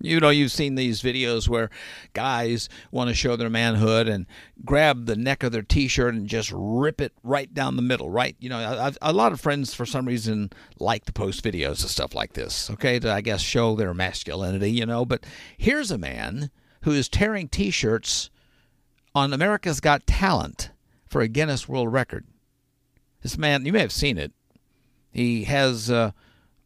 You 0.05 0.19
know, 0.19 0.29
you've 0.29 0.51
seen 0.51 0.75
these 0.75 1.01
videos 1.01 1.49
where 1.49 1.69
guys 2.13 2.69
want 2.91 3.09
to 3.09 3.15
show 3.15 3.35
their 3.35 3.49
manhood 3.49 4.07
and 4.07 4.27
grab 4.63 5.07
the 5.07 5.15
neck 5.15 5.43
of 5.43 5.51
their 5.51 5.63
t-shirt 5.63 6.13
and 6.13 6.27
just 6.27 6.53
rip 6.55 7.01
it 7.01 7.11
right 7.23 7.51
down 7.53 7.75
the 7.75 7.81
middle, 7.81 8.09
right? 8.09 8.35
You 8.39 8.49
know, 8.49 8.57
I've, 8.57 8.97
a 9.01 9.11
lot 9.11 9.33
of 9.33 9.41
friends 9.41 9.73
for 9.73 9.85
some 9.85 10.05
reason 10.05 10.51
like 10.79 11.05
to 11.05 11.13
post 11.13 11.43
videos 11.43 11.83
of 11.83 11.89
stuff 11.89 12.13
like 12.13 12.33
this, 12.33 12.69
okay, 12.71 12.99
to 12.99 13.11
I 13.11 13.21
guess 13.21 13.41
show 13.41 13.75
their 13.75 13.93
masculinity, 13.93 14.71
you 14.71 14.85
know. 14.85 15.05
But 15.05 15.25
here's 15.57 15.91
a 15.91 15.97
man 15.97 16.51
who 16.83 16.91
is 16.91 17.09
tearing 17.09 17.49
t-shirts 17.49 18.29
on 19.15 19.33
America's 19.33 19.79
Got 19.79 20.05
Talent 20.05 20.69
for 21.15 21.21
a 21.21 21.29
Guinness 21.29 21.69
World 21.69 21.93
Record. 21.93 22.25
This 23.21 23.37
man, 23.37 23.65
you 23.65 23.71
may 23.71 23.79
have 23.79 23.93
seen 23.93 24.17
it. 24.17 24.33
He 25.13 25.45
has 25.45 25.89
uh, 25.89 26.11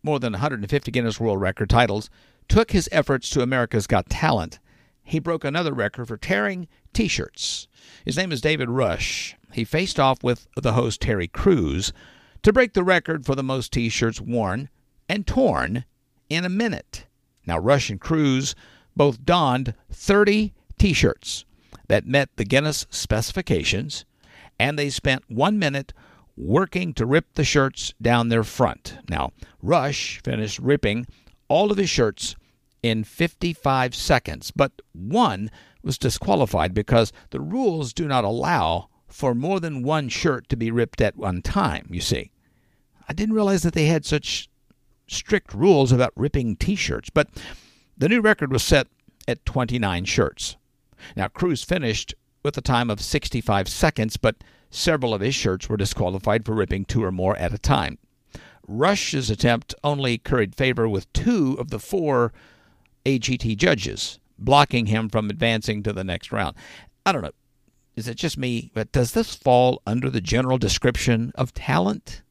more 0.01 0.19
than 0.19 0.33
150 0.33 0.89
Guinness 0.89 1.19
World 1.19 1.39
Record 1.39 1.69
titles. 1.69 2.09
Took 2.47 2.71
his 2.71 2.89
efforts 2.91 3.29
to 3.29 3.43
America's 3.43 3.85
Got 3.85 4.09
Talent. 4.09 4.57
He 5.03 5.19
broke 5.19 5.43
another 5.43 5.71
record 5.71 6.07
for 6.07 6.17
tearing 6.17 6.67
t 6.93 7.07
shirts. 7.07 7.67
His 8.03 8.17
name 8.17 8.31
is 8.31 8.41
David 8.41 8.71
Rush. 8.71 9.35
He 9.53 9.63
faced 9.63 9.99
off 9.99 10.23
with 10.23 10.47
the 10.55 10.73
host 10.73 10.99
Terry 10.99 11.27
Crews 11.27 11.93
to 12.41 12.51
break 12.51 12.73
the 12.73 12.83
record 12.83 13.27
for 13.27 13.35
the 13.35 13.43
most 13.43 13.71
t 13.71 13.87
shirts 13.87 14.19
worn 14.19 14.69
and 15.07 15.27
torn 15.27 15.85
in 16.27 16.43
a 16.43 16.49
minute. 16.49 17.05
Now, 17.45 17.59
Rush 17.59 17.91
and 17.91 18.01
Crews 18.01 18.55
both 18.95 19.23
donned 19.23 19.75
30 19.91 20.55
t 20.79 20.93
shirts 20.93 21.45
that 21.87 22.07
met 22.07 22.29
the 22.37 22.45
Guinness 22.45 22.87
specifications, 22.89 24.05
and 24.59 24.77
they 24.77 24.89
spent 24.89 25.23
one 25.29 25.57
minute 25.57 25.93
working 26.35 26.93
to 26.93 27.05
rip 27.05 27.33
the 27.33 27.43
shirts 27.43 27.93
down 28.01 28.29
their 28.29 28.43
front. 28.43 28.97
Now, 29.09 29.31
Rush 29.61 30.21
finished 30.23 30.59
ripping 30.59 31.07
all 31.47 31.71
of 31.71 31.77
his 31.77 31.89
shirts 31.89 32.35
in 32.83 33.03
55 33.03 33.95
seconds, 33.95 34.51
but 34.51 34.71
one 34.93 35.49
was 35.83 35.97
disqualified 35.97 36.73
because 36.73 37.11
the 37.31 37.41
rules 37.41 37.93
do 37.93 38.07
not 38.07 38.23
allow 38.23 38.89
for 39.07 39.33
more 39.33 39.59
than 39.59 39.83
one 39.83 40.07
shirt 40.07 40.47
to 40.49 40.55
be 40.55 40.71
ripped 40.71 41.01
at 41.01 41.17
one 41.17 41.41
time, 41.41 41.87
you 41.89 42.01
see. 42.01 42.31
I 43.07 43.13
didn't 43.13 43.35
realize 43.35 43.63
that 43.63 43.73
they 43.73 43.85
had 43.85 44.05
such 44.05 44.49
strict 45.07 45.53
rules 45.53 45.91
about 45.91 46.13
ripping 46.15 46.55
t 46.55 46.75
shirts, 46.75 47.09
but 47.09 47.27
the 47.97 48.07
new 48.07 48.21
record 48.21 48.51
was 48.51 48.63
set 48.63 48.87
at 49.27 49.45
29 49.45 50.05
shirts. 50.05 50.55
Now, 51.15 51.27
Crews 51.27 51.63
finished 51.63 52.13
with 52.43 52.57
a 52.57 52.61
time 52.61 52.89
of 52.89 53.01
65 53.01 53.67
seconds, 53.67 54.17
but 54.17 54.35
several 54.69 55.13
of 55.13 55.21
his 55.21 55.35
shirts 55.35 55.67
were 55.67 55.77
disqualified 55.77 56.45
for 56.45 56.53
ripping 56.53 56.85
two 56.85 57.03
or 57.03 57.11
more 57.11 57.35
at 57.37 57.53
a 57.53 57.57
time. 57.57 57.97
Rush's 58.67 59.29
attempt 59.29 59.73
only 59.83 60.17
curried 60.17 60.55
favor 60.55 60.87
with 60.87 61.11
two 61.11 61.55
of 61.59 61.69
the 61.69 61.79
four 61.79 62.31
AGT 63.05 63.57
judges, 63.57 64.19
blocking 64.37 64.85
him 64.85 65.09
from 65.09 65.29
advancing 65.29 65.81
to 65.83 65.93
the 65.93 66.03
next 66.03 66.31
round. 66.31 66.55
I 67.05 67.11
don't 67.11 67.23
know. 67.23 67.31
Is 67.95 68.07
it 68.07 68.15
just 68.15 68.37
me? 68.37 68.71
But 68.73 68.91
does 68.91 69.11
this 69.11 69.35
fall 69.35 69.81
under 69.85 70.09
the 70.09 70.21
general 70.21 70.57
description 70.57 71.31
of 71.35 71.53
talent? 71.53 72.21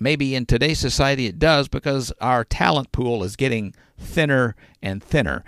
Maybe 0.00 0.34
in 0.34 0.46
today's 0.46 0.78
society 0.78 1.26
it 1.26 1.38
does 1.38 1.68
because 1.68 2.12
our 2.20 2.44
talent 2.44 2.92
pool 2.92 3.22
is 3.22 3.36
getting 3.36 3.74
thinner 3.98 4.54
and 4.80 5.02
thinner. 5.02 5.44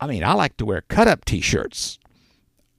I 0.00 0.06
mean, 0.06 0.24
I 0.24 0.32
like 0.34 0.56
to 0.58 0.64
wear 0.64 0.82
cut 0.88 1.08
up 1.08 1.24
t 1.24 1.40
shirts. 1.40 1.98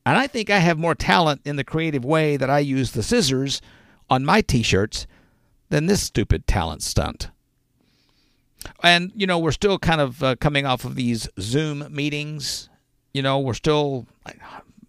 And 0.07 0.17
I 0.17 0.25
think 0.25 0.49
I 0.49 0.59
have 0.59 0.79
more 0.79 0.95
talent 0.95 1.41
in 1.43 1.57
the 1.57 1.65
creative 1.65 2.05
way 2.05 2.37
that 2.37 2.49
I 2.49 2.59
use 2.59 2.91
the 2.91 3.03
scissors 3.03 3.61
on 4.09 4.23
my 4.23 4.39
t 4.39 4.63
shirts 4.63 5.05
than 5.67 5.87
this 5.87 6.01
stupid 6.01 6.47
talent 6.47 6.81
stunt. 6.81 7.29
And, 8.81 9.11
you 9.13 9.27
know, 9.27 9.37
we're 9.37 9.51
still 9.51 9.77
kind 9.77 9.99
of 9.99 10.23
uh, 10.23 10.37
coming 10.37 10.65
off 10.65 10.85
of 10.85 10.95
these 10.95 11.27
Zoom 11.41 11.93
meetings. 11.93 12.69
You 13.13 13.21
know, 13.21 13.37
we're 13.37 13.53
still 13.53 14.07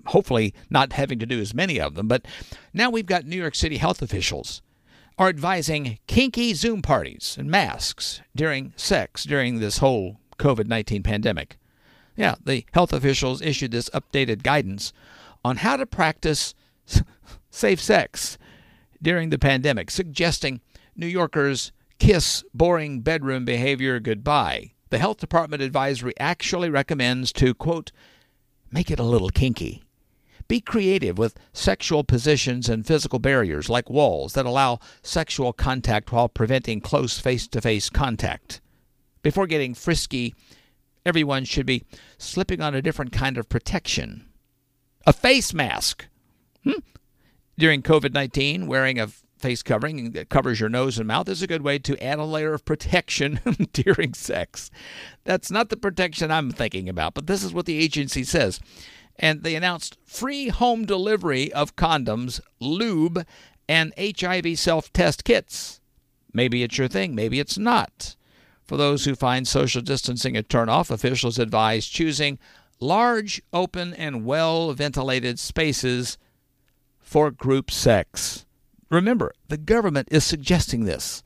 hopefully 0.07 0.55
not 0.71 0.93
having 0.93 1.19
to 1.19 1.27
do 1.27 1.41
as 1.41 1.53
many 1.53 1.81
of 1.81 1.97
them. 1.97 2.07
But 2.07 2.25
now 2.73 2.89
we've 2.89 3.05
got 3.05 3.27
New 3.27 3.37
York 3.37 3.57
City 3.57 3.79
health 3.79 4.01
officials 4.01 4.63
are 5.19 5.29
advising 5.29 5.99
kinky 6.07 6.55
Zoom 6.55 6.81
parties 6.81 7.35
and 7.37 7.51
masks 7.51 8.21
during 8.37 8.73
sex 8.77 9.25
during 9.25 9.59
this 9.59 9.79
whole 9.79 10.21
COVID 10.39 10.69
19 10.69 11.03
pandemic. 11.03 11.59
Yeah, 12.19 12.35
the 12.45 12.67
health 12.73 12.93
officials 12.93 13.41
issued 13.41 13.71
this 13.71 13.89
updated 13.91 14.43
guidance 14.43 14.93
on 15.45 15.59
how 15.59 15.77
to 15.77 15.87
practice 15.87 16.53
safe 17.51 17.81
sex 17.81 18.37
during 19.01 19.31
the 19.31 19.39
pandemic, 19.39 19.89
suggesting 19.89 20.61
New 20.97 21.07
Yorkers 21.07 21.71
kiss 22.01 22.43
boring 22.53 23.03
bedroom 23.03 23.45
behavior 23.45 24.01
goodbye. 24.01 24.73
The 24.91 24.99
health 24.99 25.19
department 25.19 25.63
advisory 25.63 26.13
actually 26.19 26.71
recommends 26.71 27.33
to, 27.35 27.55
quote, 27.55 27.93
make 28.73 28.91
it 28.91 28.99
a 28.99 29.05
little 29.05 29.31
kinky. 29.31 29.85
Be 30.49 30.61
creative 30.61 31.19
with 31.19 31.39
sexual 31.53 32.03
positions 32.03 32.69
and 32.69 32.85
physical 32.85 33.21
barriers 33.21 33.69
like 33.69 33.89
walls 33.89 34.33
that 34.33 34.47
allow 34.47 34.81
sexual 35.03 35.53
contact 35.53 36.11
while 36.11 36.29
preventing 36.29 36.81
close 36.81 37.21
face 37.21 37.47
to 37.47 37.61
face 37.61 37.89
contact. 37.89 38.61
Before 39.23 39.47
getting 39.47 39.75
frisky, 39.75 40.35
everyone 41.05 41.45
should 41.45 41.67
be 41.67 41.85
slipping 42.19 42.61
on 42.61 42.75
a 42.75 42.83
different 42.83 43.13
kind 43.13 43.39
of 43.39 43.49
protection. 43.49 44.29
A 45.07 45.13
face 45.13 45.55
mask. 45.55 46.07
Hmm? 46.65 46.81
During 47.57 47.83
COVID 47.83 48.13
19, 48.13 48.67
wearing 48.67 48.99
a 48.99 49.09
face 49.39 49.63
covering 49.63 50.13
that 50.13 50.29
covers 50.29 50.61
your 50.61 50.69
nose 50.69 50.99
and 50.99 51.07
mouth 51.07 51.29
is 51.29 51.43
a 51.43 51.47
good 51.47 51.63
way 51.63 51.79
to 51.79 52.03
add 52.03 52.19
a 52.19 52.25
layer 52.25 52.55
of 52.55 52.65
protection 52.65 53.41
during 53.73 54.15
sex. 54.15 54.71
That's 55.25 55.51
not 55.51 55.69
the 55.69 55.77
protection 55.77 56.31
I'm 56.31 56.51
thinking 56.51 56.89
about, 56.89 57.15
but 57.15 57.27
this 57.27 57.43
is 57.43 57.55
what 57.55 57.67
the 57.67 57.79
agency 57.79 58.25
says. 58.25 58.61
And 59.17 59.43
they 59.43 59.55
announced 59.55 59.99
free 60.05 60.49
home 60.49 60.85
delivery 60.85 61.53
of 61.53 61.77
condoms, 61.77 62.41
lube, 62.61 63.25
and 63.69 63.93
HIV 63.99 64.59
self 64.59 64.93
test 64.93 65.25
kits. 65.25 65.81
Maybe 66.33 66.63
it's 66.63 66.79
your 66.79 66.89
thing, 66.89 67.15
maybe 67.15 67.41
it's 67.41 67.59
not. 67.59 68.17
For 68.69 68.77
those 68.77 69.07
who 69.07 69.15
find 69.15 69.49
social 69.49 69.81
distancing 69.81 70.37
a 70.37 70.43
turnoff, 70.43 70.91
officials 70.91 71.39
advise 71.39 71.87
choosing 71.87 72.39
large, 72.81 73.41
open, 73.51 73.95
and 73.95 74.27
well 74.27 74.75
ventilated 74.75 75.39
spaces 75.39 76.19
for 77.01 77.31
group 77.31 77.71
sex. 77.71 78.45
Remember, 78.91 79.33
the 79.49 79.57
government 79.57 80.09
is 80.11 80.23
suggesting 80.23 80.85
this. 80.85 81.23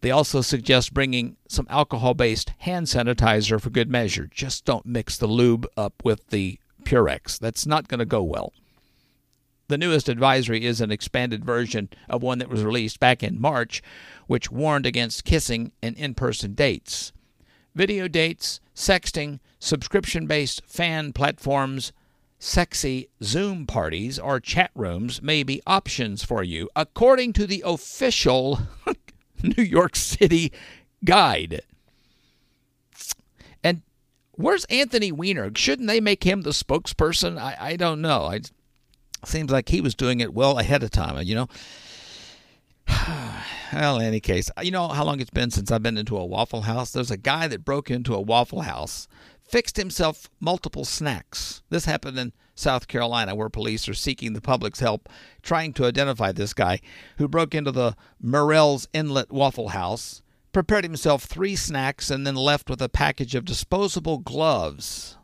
They 0.00 0.10
also 0.10 0.40
suggest 0.40 0.94
bringing 0.94 1.36
some 1.46 1.66
alcohol 1.68 2.14
based 2.14 2.52
hand 2.60 2.86
sanitizer 2.86 3.60
for 3.60 3.68
good 3.68 3.90
measure. 3.90 4.26
Just 4.30 4.64
don't 4.64 4.86
mix 4.86 5.18
the 5.18 5.26
lube 5.26 5.66
up 5.76 6.02
with 6.02 6.30
the 6.30 6.58
Purex. 6.84 7.38
That's 7.38 7.66
not 7.66 7.86
going 7.86 8.00
to 8.00 8.06
go 8.06 8.22
well. 8.22 8.54
The 9.72 9.78
newest 9.78 10.10
advisory 10.10 10.66
is 10.66 10.82
an 10.82 10.90
expanded 10.90 11.46
version 11.46 11.88
of 12.06 12.22
one 12.22 12.36
that 12.40 12.50
was 12.50 12.62
released 12.62 13.00
back 13.00 13.22
in 13.22 13.40
March, 13.40 13.82
which 14.26 14.52
warned 14.52 14.84
against 14.84 15.24
kissing 15.24 15.72
and 15.82 15.96
in 15.96 16.12
person 16.12 16.52
dates. 16.52 17.14
Video 17.74 18.06
dates, 18.06 18.60
sexting, 18.76 19.40
subscription 19.58 20.26
based 20.26 20.60
fan 20.66 21.14
platforms, 21.14 21.90
sexy 22.38 23.08
Zoom 23.22 23.66
parties, 23.66 24.18
or 24.18 24.40
chat 24.40 24.72
rooms 24.74 25.22
may 25.22 25.42
be 25.42 25.62
options 25.66 26.22
for 26.22 26.42
you, 26.42 26.68
according 26.76 27.32
to 27.32 27.46
the 27.46 27.62
official 27.64 28.60
New 29.42 29.62
York 29.62 29.96
City 29.96 30.52
guide. 31.02 31.62
And 33.64 33.80
where's 34.32 34.66
Anthony 34.66 35.12
Weiner? 35.12 35.50
Shouldn't 35.56 35.88
they 35.88 36.02
make 36.02 36.24
him 36.24 36.42
the 36.42 36.50
spokesperson? 36.50 37.38
I, 37.38 37.56
I 37.58 37.76
don't 37.76 38.02
know. 38.02 38.28
It 38.28 38.52
seems 39.26 39.50
like 39.50 39.68
he 39.68 39.80
was 39.80 39.94
doing 39.94 40.20
it 40.20 40.34
well 40.34 40.58
ahead 40.58 40.82
of 40.82 40.90
time, 40.90 41.22
you 41.22 41.34
know? 41.34 41.48
well, 43.72 43.98
in 43.98 44.06
any 44.06 44.20
case, 44.20 44.50
you 44.62 44.70
know 44.70 44.88
how 44.88 45.04
long 45.04 45.20
it's 45.20 45.30
been 45.30 45.50
since 45.50 45.70
I've 45.70 45.82
been 45.82 45.98
into 45.98 46.16
a 46.16 46.26
Waffle 46.26 46.62
House? 46.62 46.92
There's 46.92 47.10
a 47.10 47.16
guy 47.16 47.48
that 47.48 47.64
broke 47.64 47.90
into 47.90 48.14
a 48.14 48.20
Waffle 48.20 48.62
House, 48.62 49.08
fixed 49.48 49.76
himself 49.76 50.28
multiple 50.40 50.84
snacks. 50.84 51.62
This 51.70 51.84
happened 51.84 52.18
in 52.18 52.32
South 52.54 52.88
Carolina, 52.88 53.34
where 53.34 53.48
police 53.48 53.88
are 53.88 53.94
seeking 53.94 54.32
the 54.32 54.40
public's 54.40 54.80
help 54.80 55.08
trying 55.42 55.72
to 55.74 55.84
identify 55.84 56.32
this 56.32 56.54
guy 56.54 56.80
who 57.18 57.28
broke 57.28 57.54
into 57.54 57.72
the 57.72 57.96
Murrell's 58.20 58.88
Inlet 58.92 59.30
Waffle 59.30 59.70
House, 59.70 60.22
prepared 60.52 60.84
himself 60.84 61.24
three 61.24 61.56
snacks, 61.56 62.10
and 62.10 62.26
then 62.26 62.34
left 62.34 62.68
with 62.68 62.82
a 62.82 62.88
package 62.88 63.34
of 63.34 63.44
disposable 63.44 64.18
gloves. 64.18 65.16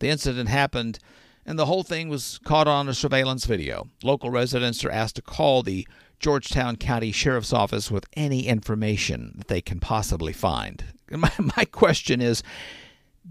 The 0.00 0.08
incident 0.08 0.48
happened, 0.48 0.98
and 1.48 1.58
the 1.58 1.64
whole 1.64 1.82
thing 1.82 2.10
was 2.10 2.38
caught 2.44 2.68
on 2.68 2.90
a 2.90 2.94
surveillance 2.94 3.46
video. 3.46 3.88
Local 4.02 4.28
residents 4.28 4.84
are 4.84 4.90
asked 4.90 5.16
to 5.16 5.22
call 5.22 5.62
the 5.62 5.88
Georgetown 6.20 6.76
County 6.76 7.10
Sheriff's 7.10 7.54
Office 7.54 7.90
with 7.90 8.04
any 8.12 8.46
information 8.46 9.32
that 9.38 9.48
they 9.48 9.62
can 9.62 9.80
possibly 9.80 10.34
find. 10.34 10.84
My, 11.10 11.32
my 11.56 11.64
question 11.64 12.20
is 12.20 12.42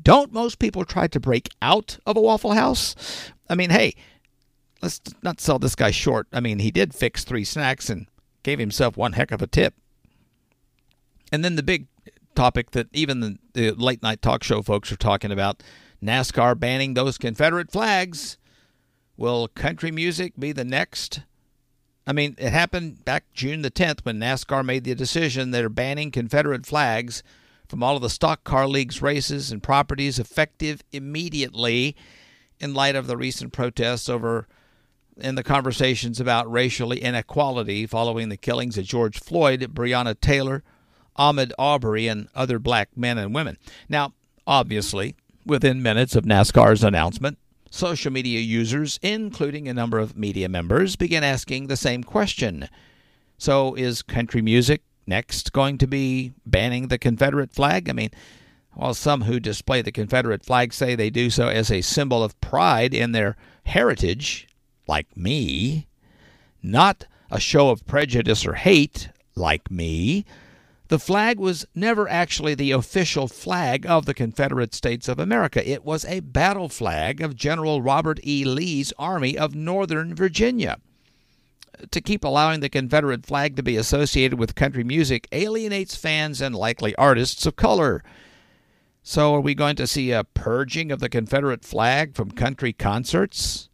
don't 0.01 0.33
most 0.33 0.57
people 0.57 0.83
try 0.83 1.05
to 1.05 1.19
break 1.19 1.49
out 1.61 1.99
of 2.07 2.17
a 2.17 2.21
Waffle 2.21 2.53
House? 2.53 2.95
I 3.51 3.53
mean, 3.53 3.69
hey, 3.69 3.93
let's 4.81 4.99
not 5.21 5.39
sell 5.39 5.59
this 5.59 5.75
guy 5.75 5.91
short. 5.91 6.25
I 6.33 6.39
mean, 6.39 6.57
he 6.57 6.71
did 6.71 6.95
fix 6.95 7.23
three 7.23 7.43
snacks 7.43 7.87
and 7.87 8.07
gave 8.41 8.57
himself 8.57 8.97
one 8.97 9.13
heck 9.13 9.31
of 9.31 9.43
a 9.43 9.47
tip. 9.47 9.75
And 11.31 11.45
then 11.45 11.55
the 11.55 11.61
big 11.61 11.85
topic 12.33 12.71
that 12.71 12.87
even 12.93 13.19
the, 13.19 13.37
the 13.53 13.71
late 13.73 14.01
night 14.01 14.23
talk 14.23 14.43
show 14.43 14.63
folks 14.63 14.91
are 14.91 14.97
talking 14.97 15.31
about 15.31 15.61
NASCAR 16.03 16.59
banning 16.59 16.93
those 16.93 17.17
Confederate 17.17 17.71
flags. 17.71 18.37
Will 19.15 19.47
country 19.47 19.91
music 19.91 20.33
be 20.37 20.51
the 20.51 20.65
next? 20.65 21.21
I 22.05 22.13
mean, 22.13 22.35
it 22.37 22.51
happened 22.51 23.03
back 23.03 23.25
June 23.33 23.63
the 23.63 23.71
10th 23.71 24.05
when 24.05 24.19
NASCAR 24.19 24.63
made 24.63 24.83
the 24.83 24.95
decision 24.95 25.51
they're 25.51 25.69
banning 25.69 26.11
Confederate 26.11 26.65
flags 26.65 27.23
from 27.67 27.83
all 27.83 27.95
of 27.95 28.01
the 28.01 28.09
stock 28.09 28.43
car 28.43 28.67
leagues 28.67 29.01
races 29.01 29.51
and 29.51 29.61
properties 29.61 30.19
effective 30.19 30.83
immediately 30.91 31.95
in 32.59 32.73
light 32.73 32.95
of 32.95 33.07
the 33.07 33.17
recent 33.17 33.51
protests 33.51 34.07
over 34.07 34.47
and 35.19 35.37
the 35.37 35.43
conversations 35.43 36.19
about 36.19 36.49
racial 36.51 36.91
inequality 36.91 37.87
following 37.87 38.29
the 38.29 38.37
killings 38.37 38.77
of 38.77 38.85
George 38.85 39.19
Floyd, 39.19 39.61
Breonna 39.73 40.19
Taylor, 40.19 40.63
Ahmaud 41.17 41.51
Arbery, 41.57 42.07
and 42.07 42.27
other 42.35 42.59
black 42.59 42.89
men 42.95 43.17
and 43.17 43.33
women. 43.33 43.57
Now, 43.89 44.13
obviously, 44.45 45.15
within 45.47 45.81
minutes 45.81 46.15
of 46.15 46.25
NASCAR's 46.25 46.83
announcement, 46.83 47.37
social 47.71 48.11
media 48.11 48.39
users, 48.39 48.99
including 49.01 49.67
a 49.67 49.73
number 49.73 49.97
of 49.99 50.17
media 50.17 50.49
members, 50.49 50.95
began 50.95 51.23
asking 51.23 51.67
the 51.67 51.77
same 51.77 52.03
question. 52.03 52.69
So, 53.37 53.73
is 53.75 54.01
country 54.01 54.41
music 54.41 54.81
next 55.05 55.53
going 55.53 55.77
to 55.79 55.87
be 55.87 56.33
banning 56.45 56.87
the 56.87 56.97
Confederate 56.97 57.53
flag? 57.53 57.89
I 57.89 57.93
mean, 57.93 58.11
while 58.73 58.93
some 58.93 59.23
who 59.23 59.39
display 59.39 59.81
the 59.81 59.91
Confederate 59.91 60.45
flag 60.45 60.73
say 60.73 60.95
they 60.95 61.09
do 61.09 61.29
so 61.29 61.47
as 61.47 61.71
a 61.71 61.81
symbol 61.81 62.23
of 62.23 62.39
pride 62.41 62.93
in 62.93 63.11
their 63.11 63.35
heritage, 63.65 64.47
like 64.87 65.15
me, 65.17 65.87
not 66.61 67.05
a 67.31 67.39
show 67.39 67.69
of 67.69 67.85
prejudice 67.85 68.45
or 68.45 68.53
hate, 68.53 69.09
like 69.35 69.71
me, 69.71 70.25
the 70.89 70.99
flag 70.99 71.39
was 71.39 71.65
never 71.75 72.07
actually 72.07 72.55
the 72.55 72.71
official 72.71 73.27
flag 73.27 73.85
of 73.85 74.05
the 74.05 74.13
Confederate 74.13 74.73
States 74.73 75.07
of 75.07 75.19
America. 75.19 75.67
It 75.69 75.83
was 75.83 76.05
a 76.05 76.21
battle 76.21 76.69
flag 76.69 77.21
of 77.21 77.35
General 77.35 77.81
Robert 77.81 78.19
E. 78.25 78.45
Lee's 78.45 78.93
Army 78.97 79.37
of 79.37 79.53
Northern 79.55 80.15
Virginia 80.15 80.77
to 81.91 82.01
keep 82.01 82.23
allowing 82.23 82.59
the 82.59 82.69
Confederate 82.69 83.25
flag 83.25 83.55
to 83.55 83.63
be 83.63 83.77
associated 83.77 84.39
with 84.39 84.55
country 84.55 84.83
music 84.83 85.27
alienates 85.31 85.95
fans 85.95 86.41
and 86.41 86.55
likely 86.55 86.95
artists 86.95 87.45
of 87.45 87.55
color. 87.55 88.03
So, 89.03 89.35
are 89.35 89.41
we 89.41 89.55
going 89.55 89.75
to 89.77 89.87
see 89.87 90.11
a 90.11 90.23
purging 90.23 90.91
of 90.91 90.99
the 90.99 91.09
Confederate 91.09 91.63
flag 91.63 92.15
from 92.15 92.31
country 92.31 92.73
concerts? 92.73 93.69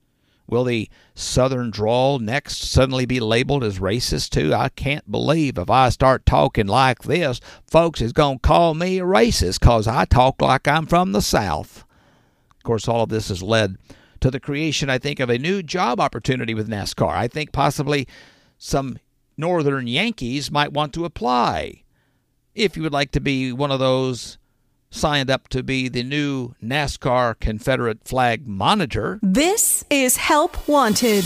Will 0.48 0.66
the 0.66 0.90
Southern 1.16 1.72
drawl 1.72 2.20
next 2.20 2.58
suddenly 2.70 3.06
be 3.06 3.20
labeled 3.20 3.64
as 3.64 3.80
racist 3.80 4.30
too? 4.32 4.54
I 4.54 4.70
can't 4.70 5.10
believe 5.10 5.58
if 5.58 5.70
I 5.70 5.90
start 5.90 6.26
talking 6.26 6.68
like 6.68 7.04
this, 7.04 7.40
folks 7.66 8.02
is 8.02 8.14
going 8.14 8.40
to 8.40 8.48
call 8.48 8.74
me 8.74 9.00
a 9.00 9.04
racist 9.04 9.60
because 9.62 9.88
I 9.88 10.06
talk 10.06 10.42
like 10.42 10.68
I'm 10.68 10.86
from 10.86 11.12
the 11.12 11.22
South. 11.22 11.86
Of 12.58 12.64
course, 12.64 12.88
all 12.88 13.04
of 13.04 13.10
this 13.10 13.30
has 13.30 13.42
led 13.42 13.78
to 14.20 14.32
the 14.32 14.40
creation, 14.40 14.90
I 14.90 14.98
think, 14.98 15.20
of 15.20 15.30
a 15.30 15.38
new 15.38 15.64
job 15.64 16.00
opportunity 16.00 16.54
with 16.54 16.70
NASCAR. 16.70 17.10
I 17.10 17.28
think 17.28 17.52
possibly 17.52 18.08
some 18.58 18.98
Northern 19.38 19.88
Yankees 19.88 20.52
might 20.52 20.74
want 20.74 20.94
to 20.94 21.06
apply. 21.06 21.84
If 22.54 22.78
you 22.78 22.84
would 22.84 22.94
like 22.94 23.12
to 23.12 23.20
be 23.20 23.52
one 23.52 23.72
of 23.72 23.80
those 23.80 24.38
signed 24.94 25.30
up 25.30 25.48
to 25.50 25.64
be 25.64 25.90
the 25.90 26.04
new 26.04 26.54
NASCAR 26.64 27.40
Confederate 27.40 28.06
flag 28.06 28.48
monitor. 28.48 29.20
This 29.22 29.84
is 29.90 30.18
Help 30.18 30.68
Wanted. 30.68 31.26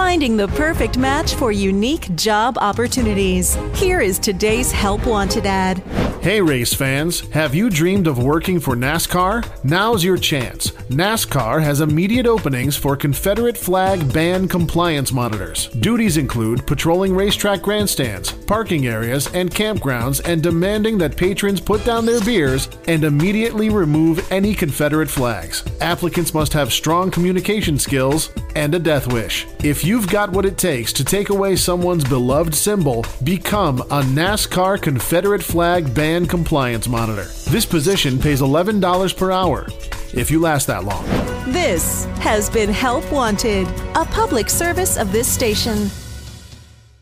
Finding 0.00 0.36
the 0.38 0.48
perfect 0.48 0.96
match 0.96 1.34
for 1.34 1.52
unique 1.52 2.12
job 2.16 2.56
opportunities. 2.58 3.56
Here 3.74 4.00
is 4.00 4.18
today's 4.18 4.72
Help 4.72 5.06
Wanted 5.06 5.44
ad. 5.44 5.78
Hey, 6.22 6.40
race 6.40 6.74
fans, 6.74 7.20
have 7.30 7.54
you 7.54 7.70
dreamed 7.70 8.06
of 8.06 8.18
working 8.22 8.60
for 8.60 8.74
NASCAR? 8.74 9.46
Now's 9.64 10.04
your 10.04 10.18
chance. 10.18 10.70
NASCAR 10.90 11.62
has 11.62 11.80
immediate 11.80 12.26
openings 12.26 12.76
for 12.76 12.94
Confederate 12.94 13.56
flag 13.56 14.12
ban 14.12 14.48
compliance 14.48 15.12
monitors. 15.12 15.68
Duties 15.68 16.18
include 16.18 16.66
patrolling 16.66 17.14
racetrack 17.14 17.62
grandstands, 17.62 18.32
parking 18.32 18.86
areas, 18.86 19.32
and 19.32 19.50
campgrounds, 19.50 20.20
and 20.28 20.42
demanding 20.42 20.98
that 20.98 21.16
patrons 21.16 21.60
put 21.60 21.82
down 21.84 22.04
their 22.04 22.20
beers 22.20 22.68
and 22.88 23.04
immediately 23.04 23.70
remove 23.70 24.30
any 24.30 24.54
Confederate 24.54 25.08
flags. 25.08 25.64
Applicants 25.80 26.34
must 26.34 26.52
have 26.52 26.72
strong 26.72 27.10
communication 27.10 27.78
skills 27.78 28.30
and 28.56 28.74
a 28.74 28.78
death 28.78 29.10
wish. 29.10 29.46
If 29.62 29.84
you've 29.90 30.08
got 30.08 30.30
what 30.30 30.46
it 30.46 30.56
takes 30.56 30.92
to 30.92 31.04
take 31.04 31.30
away 31.30 31.56
someone's 31.56 32.04
beloved 32.04 32.54
symbol, 32.54 33.04
become 33.24 33.80
a 33.80 34.00
NASCAR 34.02 34.80
Confederate 34.80 35.42
flag 35.42 35.92
band 35.92 36.30
compliance 36.30 36.86
monitor. 36.86 37.24
This 37.50 37.66
position 37.66 38.16
pays 38.16 38.40
$11 38.40 39.16
per 39.16 39.32
hour. 39.32 39.66
if 40.14 40.30
you 40.30 40.38
last 40.38 40.68
that 40.68 40.84
long. 40.84 41.04
This 41.52 42.04
has 42.20 42.48
been 42.48 42.68
Help 42.68 43.10
Wanted, 43.10 43.66
a 43.96 44.04
public 44.04 44.48
service 44.48 44.96
of 44.96 45.10
this 45.10 45.26
station. 45.26 45.88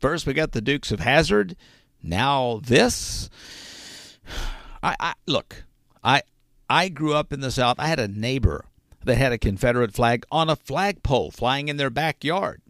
First, 0.01 0.27
we 0.27 0.33
got 0.33 0.53
the 0.53 0.63
Dukes 0.63 0.91
of 0.91 1.01
Hazzard. 1.01 1.57
Now 2.03 2.63
this. 2.65 3.29
I, 4.83 4.97
I 4.99 5.13
look. 5.27 5.65
I 6.03 6.23
I 6.71 6.89
grew 6.89 7.13
up 7.13 7.35
in 7.35 7.41
the 7.41 7.51
South. 7.51 7.77
I 7.79 7.89
had 7.89 7.99
a 7.99 8.09
neighbor 8.09 8.65
that 9.05 9.17
had 9.17 9.33
a 9.33 9.39
Confederate 9.39 9.93
flag 9.93 10.25
on 10.31 10.49
a 10.49 10.57
flagpole 10.57 11.31
flying 11.33 11.69
in 11.69 11.77
their 11.77 11.91
backyard. 11.91 12.63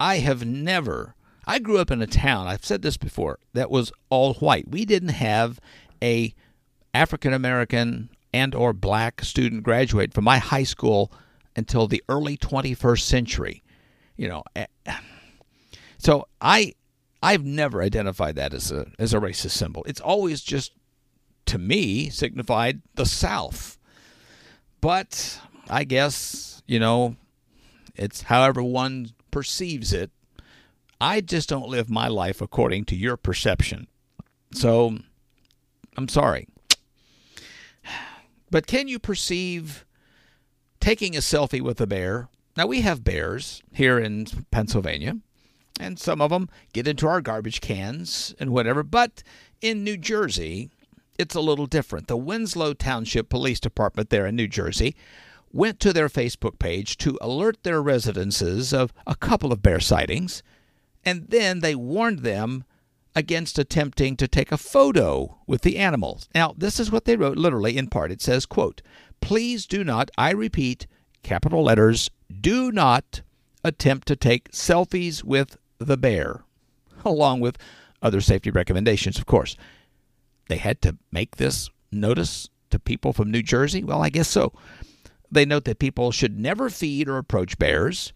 I 0.00 0.18
have 0.18 0.46
never. 0.46 1.14
I 1.46 1.58
grew 1.58 1.78
up 1.78 1.90
in 1.90 2.00
a 2.00 2.06
town. 2.06 2.46
I've 2.46 2.64
said 2.64 2.80
this 2.80 2.96
before. 2.96 3.38
That 3.52 3.70
was 3.70 3.92
all 4.08 4.34
white. 4.34 4.68
We 4.68 4.86
didn't 4.86 5.10
have 5.10 5.60
a 6.02 6.34
African 6.94 7.34
American 7.34 8.08
and 8.32 8.54
or 8.54 8.72
black 8.72 9.22
student 9.22 9.62
graduate 9.62 10.14
from 10.14 10.24
my 10.24 10.38
high 10.38 10.64
school 10.64 11.12
until 11.54 11.86
the 11.86 12.02
early 12.08 12.36
21st 12.36 13.00
century. 13.00 13.62
You 14.16 14.28
know, 14.28 14.42
eh, 14.56 14.66
so 15.98 16.26
I 16.40 16.74
I've 17.22 17.44
never 17.44 17.82
identified 17.82 18.36
that 18.36 18.54
as 18.54 18.72
a 18.72 18.86
as 18.98 19.12
a 19.12 19.20
racist 19.20 19.50
symbol. 19.50 19.84
It's 19.84 20.00
always 20.00 20.40
just 20.40 20.72
to 21.46 21.58
me 21.58 22.08
signified 22.08 22.80
the 22.94 23.06
South. 23.06 23.76
But 24.80 25.38
I 25.68 25.84
guess, 25.84 26.62
you 26.66 26.78
know, 26.78 27.16
it's 27.96 28.22
however 28.22 28.62
one 28.62 29.10
perceives 29.30 29.92
it. 29.92 30.10
I 31.00 31.20
just 31.20 31.48
don't 31.48 31.68
live 31.68 31.88
my 31.88 32.08
life 32.08 32.40
according 32.40 32.84
to 32.86 32.96
your 32.96 33.16
perception. 33.16 33.86
So 34.52 34.98
I'm 35.96 36.08
sorry. 36.08 36.48
But 38.50 38.66
can 38.66 38.88
you 38.88 38.98
perceive 38.98 39.86
taking 40.80 41.16
a 41.16 41.20
selfie 41.20 41.60
with 41.60 41.80
a 41.80 41.86
bear? 41.86 42.28
Now, 42.56 42.66
we 42.66 42.80
have 42.80 43.04
bears 43.04 43.62
here 43.72 43.98
in 43.98 44.26
Pennsylvania, 44.50 45.18
and 45.78 45.98
some 45.98 46.20
of 46.20 46.30
them 46.30 46.48
get 46.72 46.88
into 46.88 47.06
our 47.06 47.20
garbage 47.20 47.60
cans 47.60 48.34
and 48.40 48.50
whatever. 48.50 48.82
But 48.82 49.22
in 49.62 49.84
New 49.84 49.96
Jersey, 49.96 50.70
it's 51.18 51.36
a 51.36 51.40
little 51.40 51.66
different. 51.66 52.08
The 52.08 52.16
Winslow 52.16 52.74
Township 52.74 53.28
Police 53.28 53.60
Department 53.60 54.10
there 54.10 54.26
in 54.26 54.34
New 54.34 54.48
Jersey 54.48 54.96
went 55.52 55.80
to 55.80 55.92
their 55.92 56.08
Facebook 56.08 56.58
page 56.58 56.96
to 56.98 57.18
alert 57.20 57.62
their 57.62 57.82
residences 57.82 58.72
of 58.72 58.92
a 59.06 59.16
couple 59.16 59.52
of 59.52 59.62
bear 59.62 59.80
sightings, 59.80 60.42
and 61.04 61.26
then 61.28 61.60
they 61.60 61.74
warned 61.74 62.20
them 62.20 62.64
against 63.14 63.58
attempting 63.58 64.16
to 64.16 64.28
take 64.28 64.52
a 64.52 64.56
photo 64.56 65.38
with 65.46 65.62
the 65.62 65.76
animals. 65.76 66.28
Now, 66.34 66.54
this 66.56 66.78
is 66.78 66.92
what 66.92 67.04
they 67.04 67.16
wrote 67.16 67.36
literally 67.36 67.76
in 67.76 67.88
part. 67.88 68.12
It 68.12 68.22
says, 68.22 68.46
quote, 68.46 68.82
"Please 69.20 69.66
do 69.66 69.82
not, 69.82 70.10
I 70.16 70.30
repeat, 70.30 70.86
capital 71.22 71.64
letters, 71.64 72.10
do 72.40 72.70
not 72.70 73.22
attempt 73.64 74.06
to 74.08 74.16
take 74.16 74.52
selfies 74.52 75.24
with 75.24 75.56
the 75.78 75.96
bear." 75.96 76.44
Along 77.04 77.40
with 77.40 77.58
other 78.02 78.20
safety 78.20 78.50
recommendations, 78.50 79.18
of 79.18 79.26
course. 79.26 79.56
They 80.48 80.58
had 80.58 80.80
to 80.82 80.96
make 81.10 81.36
this 81.36 81.70
notice 81.92 82.48
to 82.70 82.78
people 82.78 83.12
from 83.12 83.30
New 83.30 83.42
Jersey? 83.42 83.84
Well, 83.84 84.02
I 84.02 84.08
guess 84.08 84.28
so. 84.28 84.52
They 85.30 85.44
note 85.44 85.64
that 85.64 85.78
people 85.78 86.10
should 86.10 86.38
never 86.38 86.68
feed 86.70 87.08
or 87.08 87.18
approach 87.18 87.58
bears 87.58 88.12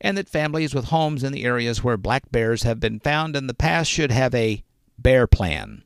and 0.00 0.18
that 0.18 0.28
families 0.28 0.74
with 0.74 0.86
homes 0.86 1.24
in 1.24 1.32
the 1.32 1.44
areas 1.44 1.82
where 1.82 1.96
black 1.96 2.30
bears 2.30 2.62
have 2.62 2.80
been 2.80 3.00
found 3.00 3.36
in 3.36 3.46
the 3.46 3.54
past 3.54 3.90
should 3.90 4.10
have 4.10 4.34
a 4.34 4.62
bear 4.98 5.26
plan. 5.26 5.82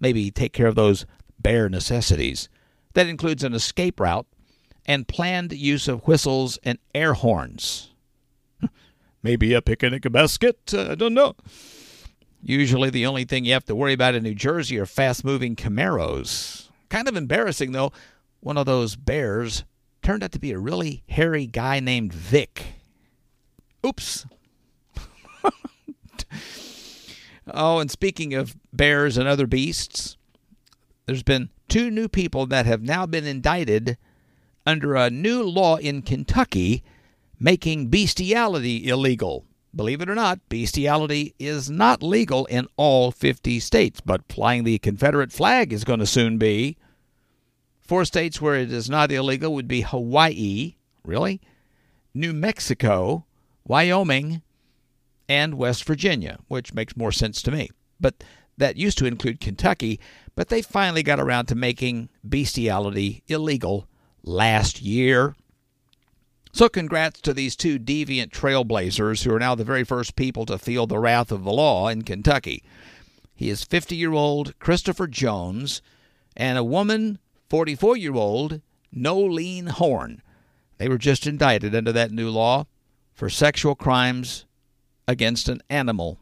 Maybe 0.00 0.30
take 0.30 0.52
care 0.52 0.66
of 0.66 0.74
those 0.74 1.06
bear 1.38 1.68
necessities. 1.68 2.48
That 2.94 3.06
includes 3.06 3.44
an 3.44 3.54
escape 3.54 4.00
route 4.00 4.26
and 4.86 5.08
planned 5.08 5.52
use 5.52 5.88
of 5.88 6.06
whistles 6.06 6.58
and 6.62 6.78
air 6.94 7.14
horns. 7.14 7.90
Maybe 9.22 9.52
a 9.54 9.62
picnic 9.62 10.10
basket, 10.10 10.58
uh, 10.72 10.92
I 10.92 10.94
don't 10.94 11.14
know. 11.14 11.34
Usually 12.42 12.90
the 12.90 13.06
only 13.06 13.24
thing 13.24 13.44
you 13.44 13.54
have 13.54 13.64
to 13.66 13.74
worry 13.74 13.94
about 13.94 14.14
in 14.14 14.22
New 14.22 14.34
Jersey 14.34 14.78
are 14.78 14.86
fast 14.86 15.24
moving 15.24 15.56
Camaros. 15.56 16.68
Kind 16.90 17.08
of 17.08 17.16
embarrassing, 17.16 17.72
though. 17.72 17.92
One 18.40 18.58
of 18.58 18.66
those 18.66 18.96
bears 18.96 19.64
turned 20.04 20.22
out 20.22 20.32
to 20.32 20.38
be 20.38 20.52
a 20.52 20.58
really 20.58 21.02
hairy 21.08 21.46
guy 21.46 21.80
named 21.80 22.12
Vic. 22.12 22.74
Oops. 23.84 24.26
oh, 27.52 27.78
and 27.78 27.90
speaking 27.90 28.34
of 28.34 28.54
bears 28.72 29.16
and 29.16 29.26
other 29.26 29.46
beasts, 29.46 30.16
there's 31.06 31.22
been 31.22 31.48
two 31.68 31.90
new 31.90 32.08
people 32.08 32.46
that 32.46 32.66
have 32.66 32.82
now 32.82 33.06
been 33.06 33.26
indicted 33.26 33.96
under 34.66 34.94
a 34.94 35.10
new 35.10 35.42
law 35.42 35.76
in 35.76 36.02
Kentucky 36.02 36.84
making 37.40 37.88
bestiality 37.88 38.88
illegal. 38.88 39.44
Believe 39.74 40.00
it 40.00 40.08
or 40.08 40.14
not, 40.14 40.38
bestiality 40.48 41.34
is 41.38 41.68
not 41.68 42.02
legal 42.02 42.46
in 42.46 42.68
all 42.76 43.10
50 43.10 43.58
states, 43.58 44.00
but 44.00 44.30
flying 44.30 44.64
the 44.64 44.78
Confederate 44.78 45.32
flag 45.32 45.72
is 45.72 45.82
going 45.82 45.98
to 45.98 46.06
soon 46.06 46.38
be. 46.38 46.76
Four 47.84 48.04
states 48.06 48.40
where 48.40 48.54
it 48.54 48.72
is 48.72 48.88
not 48.88 49.12
illegal 49.12 49.52
would 49.54 49.68
be 49.68 49.82
Hawaii, 49.82 50.76
really, 51.04 51.40
New 52.14 52.32
Mexico, 52.32 53.26
Wyoming, 53.66 54.42
and 55.28 55.54
West 55.54 55.84
Virginia, 55.84 56.38
which 56.48 56.72
makes 56.72 56.96
more 56.96 57.12
sense 57.12 57.42
to 57.42 57.50
me. 57.50 57.70
But 58.00 58.24
that 58.56 58.76
used 58.76 58.98
to 58.98 59.06
include 59.06 59.40
Kentucky, 59.40 60.00
but 60.34 60.48
they 60.48 60.62
finally 60.62 61.02
got 61.02 61.20
around 61.20 61.46
to 61.46 61.54
making 61.54 62.08
bestiality 62.26 63.22
illegal 63.26 63.86
last 64.22 64.80
year. 64.80 65.34
So, 66.52 66.68
congrats 66.68 67.20
to 67.22 67.34
these 67.34 67.56
two 67.56 67.78
deviant 67.80 68.30
trailblazers 68.30 69.24
who 69.24 69.34
are 69.34 69.40
now 69.40 69.54
the 69.56 69.64
very 69.64 69.82
first 69.82 70.14
people 70.14 70.46
to 70.46 70.56
feel 70.56 70.86
the 70.86 71.00
wrath 71.00 71.32
of 71.32 71.42
the 71.42 71.52
law 71.52 71.88
in 71.88 72.02
Kentucky. 72.02 72.62
He 73.34 73.50
is 73.50 73.64
50 73.64 73.96
year 73.96 74.12
old 74.12 74.56
Christopher 74.60 75.08
Jones 75.08 75.82
and 76.36 76.56
a 76.56 76.64
woman, 76.64 77.18
44 77.54 77.96
year 77.96 78.14
old 78.16 78.60
Nolene 78.92 79.68
Horn. 79.68 80.22
They 80.78 80.88
were 80.88 80.98
just 80.98 81.24
indicted 81.24 81.72
under 81.72 81.92
that 81.92 82.10
new 82.10 82.28
law 82.28 82.66
for 83.12 83.30
sexual 83.30 83.76
crimes 83.76 84.44
against 85.06 85.48
an 85.48 85.62
animal. 85.70 86.18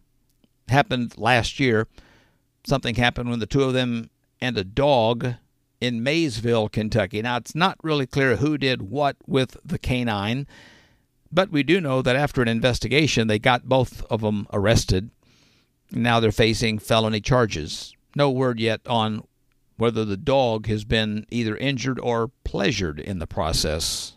Happened 0.68 1.16
last 1.16 1.58
year. 1.58 1.88
Something 2.66 2.96
happened 2.96 3.30
when 3.30 3.38
the 3.38 3.46
two 3.46 3.62
of 3.62 3.72
them 3.72 4.10
and 4.42 4.58
a 4.58 4.62
dog 4.62 5.36
in 5.80 6.02
Maysville, 6.02 6.68
Kentucky. 6.68 7.22
Now, 7.22 7.38
it's 7.38 7.54
not 7.54 7.78
really 7.82 8.06
clear 8.06 8.36
who 8.36 8.58
did 8.58 8.82
what 8.82 9.16
with 9.26 9.56
the 9.64 9.78
canine, 9.78 10.46
but 11.32 11.50
we 11.50 11.62
do 11.62 11.80
know 11.80 12.02
that 12.02 12.14
after 12.14 12.42
an 12.42 12.48
investigation, 12.48 13.28
they 13.28 13.38
got 13.38 13.70
both 13.70 14.04
of 14.10 14.20
them 14.20 14.46
arrested. 14.52 15.08
Now 15.90 16.20
they're 16.20 16.30
facing 16.30 16.78
felony 16.78 17.22
charges. 17.22 17.96
No 18.14 18.30
word 18.30 18.60
yet 18.60 18.82
on 18.86 19.24
whether 19.76 20.04
the 20.04 20.16
dog 20.16 20.66
has 20.66 20.84
been 20.84 21.26
either 21.30 21.56
injured 21.56 21.98
or 22.00 22.30
pleasured 22.44 23.00
in 23.00 23.18
the 23.18 23.26
process. 23.26 24.14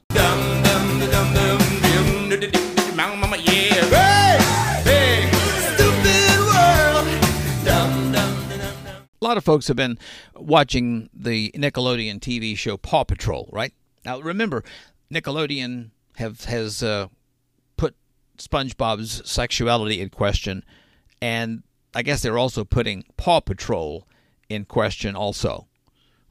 A 9.21 9.27
lot 9.27 9.37
of 9.37 9.43
folks 9.43 9.67
have 9.69 9.77
been 9.77 9.97
watching 10.35 11.09
the 11.11 11.51
Nickelodeon 11.55 12.19
TV 12.19 12.55
show 12.55 12.77
Paw 12.77 13.03
Patrol, 13.03 13.49
right? 13.51 13.73
Now, 14.05 14.19
remember, 14.19 14.63
Nickelodeon 15.11 15.89
have 16.17 16.45
has 16.45 16.83
uh, 16.83 17.07
put 17.75 17.95
SpongeBob's 18.37 19.27
sexuality 19.29 19.99
in 19.99 20.09
question, 20.09 20.63
and 21.21 21.63
I 21.95 22.03
guess 22.03 22.21
they're 22.21 22.37
also 22.37 22.63
putting 22.63 23.03
Paw 23.17 23.39
Patrol 23.39 24.07
in 24.49 24.65
question 24.65 25.15
also, 25.15 25.67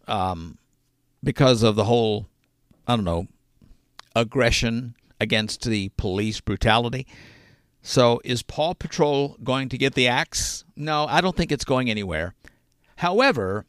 um, 0.07 0.59
because 1.22 1.62
of 1.62 1.77
the 1.77 1.85
whole, 1.85 2.29
I 2.87 2.96
don't 2.96 3.05
know, 3.05 3.29
aggression 4.14 4.94
against 5.20 5.64
the 5.64 5.90
police 5.96 6.40
brutality. 6.40 7.07
So, 7.83 8.20
is 8.24 8.42
Paw 8.42 8.74
Patrol 8.74 9.37
going 9.44 9.68
to 9.68 9.79
get 9.79 9.94
the 9.94 10.09
axe? 10.09 10.64
No, 10.74 11.07
I 11.07 11.20
don't 11.20 11.37
think 11.37 11.53
it's 11.53 11.64
going 11.64 11.90
anywhere. 11.90 12.35
However, 12.96 13.66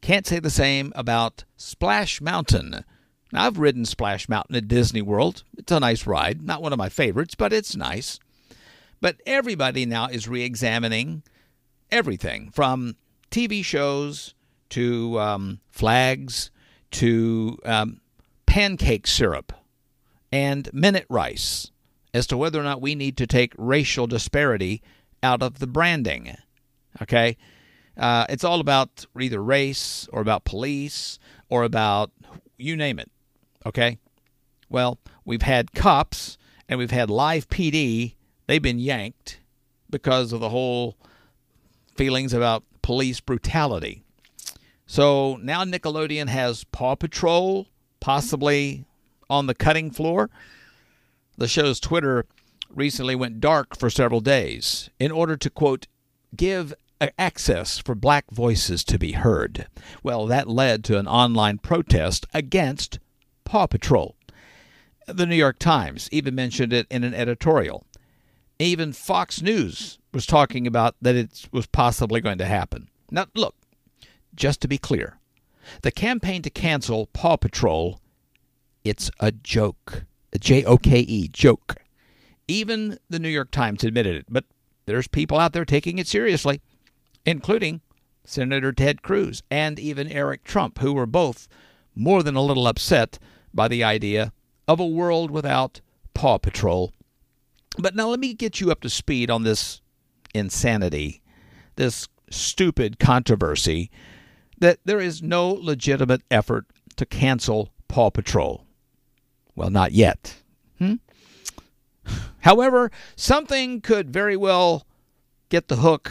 can't 0.00 0.26
say 0.26 0.40
the 0.40 0.50
same 0.50 0.92
about 0.96 1.44
Splash 1.56 2.20
Mountain. 2.20 2.84
Now, 3.32 3.46
I've 3.46 3.58
ridden 3.58 3.84
Splash 3.84 4.28
Mountain 4.28 4.56
at 4.56 4.68
Disney 4.68 5.02
World. 5.02 5.44
It's 5.56 5.72
a 5.72 5.80
nice 5.80 6.06
ride. 6.06 6.42
Not 6.42 6.62
one 6.62 6.72
of 6.72 6.78
my 6.78 6.88
favorites, 6.88 7.34
but 7.34 7.52
it's 7.52 7.76
nice. 7.76 8.18
But 9.00 9.20
everybody 9.26 9.86
now 9.86 10.08
is 10.08 10.28
re 10.28 10.42
examining 10.42 11.22
everything 11.90 12.50
from 12.50 12.96
TV 13.34 13.64
shows 13.64 14.32
to 14.68 15.18
um, 15.18 15.58
flags 15.68 16.52
to 16.92 17.58
um, 17.64 18.00
pancake 18.46 19.08
syrup 19.08 19.52
and 20.30 20.72
minute 20.72 21.04
rice 21.08 21.72
as 22.14 22.28
to 22.28 22.36
whether 22.36 22.60
or 22.60 22.62
not 22.62 22.80
we 22.80 22.94
need 22.94 23.16
to 23.16 23.26
take 23.26 23.52
racial 23.58 24.06
disparity 24.06 24.80
out 25.20 25.42
of 25.42 25.58
the 25.58 25.66
branding. 25.66 26.36
Okay? 27.02 27.36
Uh, 27.96 28.24
it's 28.28 28.44
all 28.44 28.60
about 28.60 29.04
either 29.20 29.42
race 29.42 30.08
or 30.12 30.20
about 30.20 30.44
police 30.44 31.18
or 31.48 31.64
about 31.64 32.12
you 32.56 32.76
name 32.76 33.00
it. 33.00 33.10
Okay? 33.66 33.98
Well, 34.68 35.00
we've 35.24 35.42
had 35.42 35.74
cops 35.74 36.38
and 36.68 36.78
we've 36.78 36.92
had 36.92 37.10
live 37.10 37.48
PD. 37.48 38.14
They've 38.46 38.62
been 38.62 38.78
yanked 38.78 39.40
because 39.90 40.32
of 40.32 40.38
the 40.38 40.50
whole 40.50 40.96
feelings 41.96 42.32
about 42.32 42.62
police 42.84 43.18
brutality. 43.18 44.02
So 44.84 45.36
now 45.36 45.64
Nickelodeon 45.64 46.28
has 46.28 46.64
Paw 46.64 46.96
Patrol 46.96 47.66
possibly 47.98 48.84
on 49.30 49.46
the 49.46 49.54
cutting 49.54 49.90
floor. 49.90 50.28
The 51.38 51.48
show's 51.48 51.80
Twitter 51.80 52.26
recently 52.68 53.14
went 53.14 53.40
dark 53.40 53.74
for 53.74 53.88
several 53.88 54.20
days 54.20 54.90
in 55.00 55.10
order 55.10 55.34
to, 55.34 55.48
quote, 55.48 55.86
give 56.36 56.74
access 57.18 57.78
for 57.78 57.94
black 57.94 58.30
voices 58.30 58.84
to 58.84 58.98
be 58.98 59.12
heard. 59.12 59.66
Well, 60.02 60.26
that 60.26 60.46
led 60.46 60.84
to 60.84 60.98
an 60.98 61.08
online 61.08 61.56
protest 61.58 62.26
against 62.34 62.98
Paw 63.44 63.66
Patrol. 63.66 64.14
The 65.06 65.24
New 65.24 65.36
York 65.36 65.58
Times 65.58 66.10
even 66.12 66.34
mentioned 66.34 66.74
it 66.74 66.86
in 66.90 67.02
an 67.02 67.14
editorial. 67.14 67.86
Even 68.58 68.92
Fox 68.92 69.40
News 69.40 69.98
was 70.14 70.26
talking 70.26 70.66
about 70.66 70.94
that 71.02 71.16
it 71.16 71.48
was 71.52 71.66
possibly 71.66 72.20
going 72.20 72.38
to 72.38 72.46
happen. 72.46 72.88
Now, 73.10 73.26
look, 73.34 73.54
just 74.34 74.60
to 74.62 74.68
be 74.68 74.78
clear, 74.78 75.18
the 75.82 75.90
campaign 75.90 76.42
to 76.42 76.50
cancel 76.50 77.06
Paw 77.06 77.36
Patrol, 77.36 78.00
it's 78.84 79.10
a 79.20 79.32
joke. 79.32 80.04
J 80.38 80.64
O 80.64 80.78
K 80.78 81.00
E, 81.00 81.28
joke. 81.28 81.76
Even 82.48 82.98
the 83.08 83.18
New 83.18 83.28
York 83.28 83.50
Times 83.50 83.84
admitted 83.84 84.16
it, 84.16 84.26
but 84.28 84.44
there's 84.86 85.08
people 85.08 85.38
out 85.38 85.52
there 85.52 85.64
taking 85.64 85.98
it 85.98 86.06
seriously, 86.06 86.60
including 87.24 87.80
Senator 88.24 88.72
Ted 88.72 89.02
Cruz 89.02 89.42
and 89.50 89.78
even 89.78 90.10
Eric 90.10 90.44
Trump, 90.44 90.78
who 90.78 90.92
were 90.92 91.06
both 91.06 91.48
more 91.94 92.22
than 92.22 92.36
a 92.36 92.42
little 92.42 92.66
upset 92.66 93.18
by 93.52 93.68
the 93.68 93.84
idea 93.84 94.32
of 94.66 94.80
a 94.80 94.86
world 94.86 95.30
without 95.30 95.80
Paw 96.12 96.38
Patrol. 96.38 96.92
But 97.78 97.94
now 97.94 98.08
let 98.08 98.20
me 98.20 98.34
get 98.34 98.60
you 98.60 98.70
up 98.70 98.80
to 98.82 98.90
speed 98.90 99.30
on 99.30 99.42
this 99.42 99.80
insanity, 100.34 101.22
this 101.76 102.08
stupid 102.30 102.98
controversy 102.98 103.90
that 104.58 104.78
there 104.84 105.00
is 105.00 105.22
no 105.22 105.50
legitimate 105.50 106.22
effort 106.30 106.66
to 106.96 107.06
cancel 107.06 107.70
Paw 107.88 108.10
Patrol. 108.10 108.64
Well, 109.54 109.70
not 109.70 109.92
yet. 109.92 110.42
Hmm? 110.78 110.94
However, 112.40 112.90
something 113.16 113.80
could 113.80 114.10
very 114.10 114.36
well 114.36 114.86
get 115.48 115.68
the 115.68 115.76
hook 115.76 116.10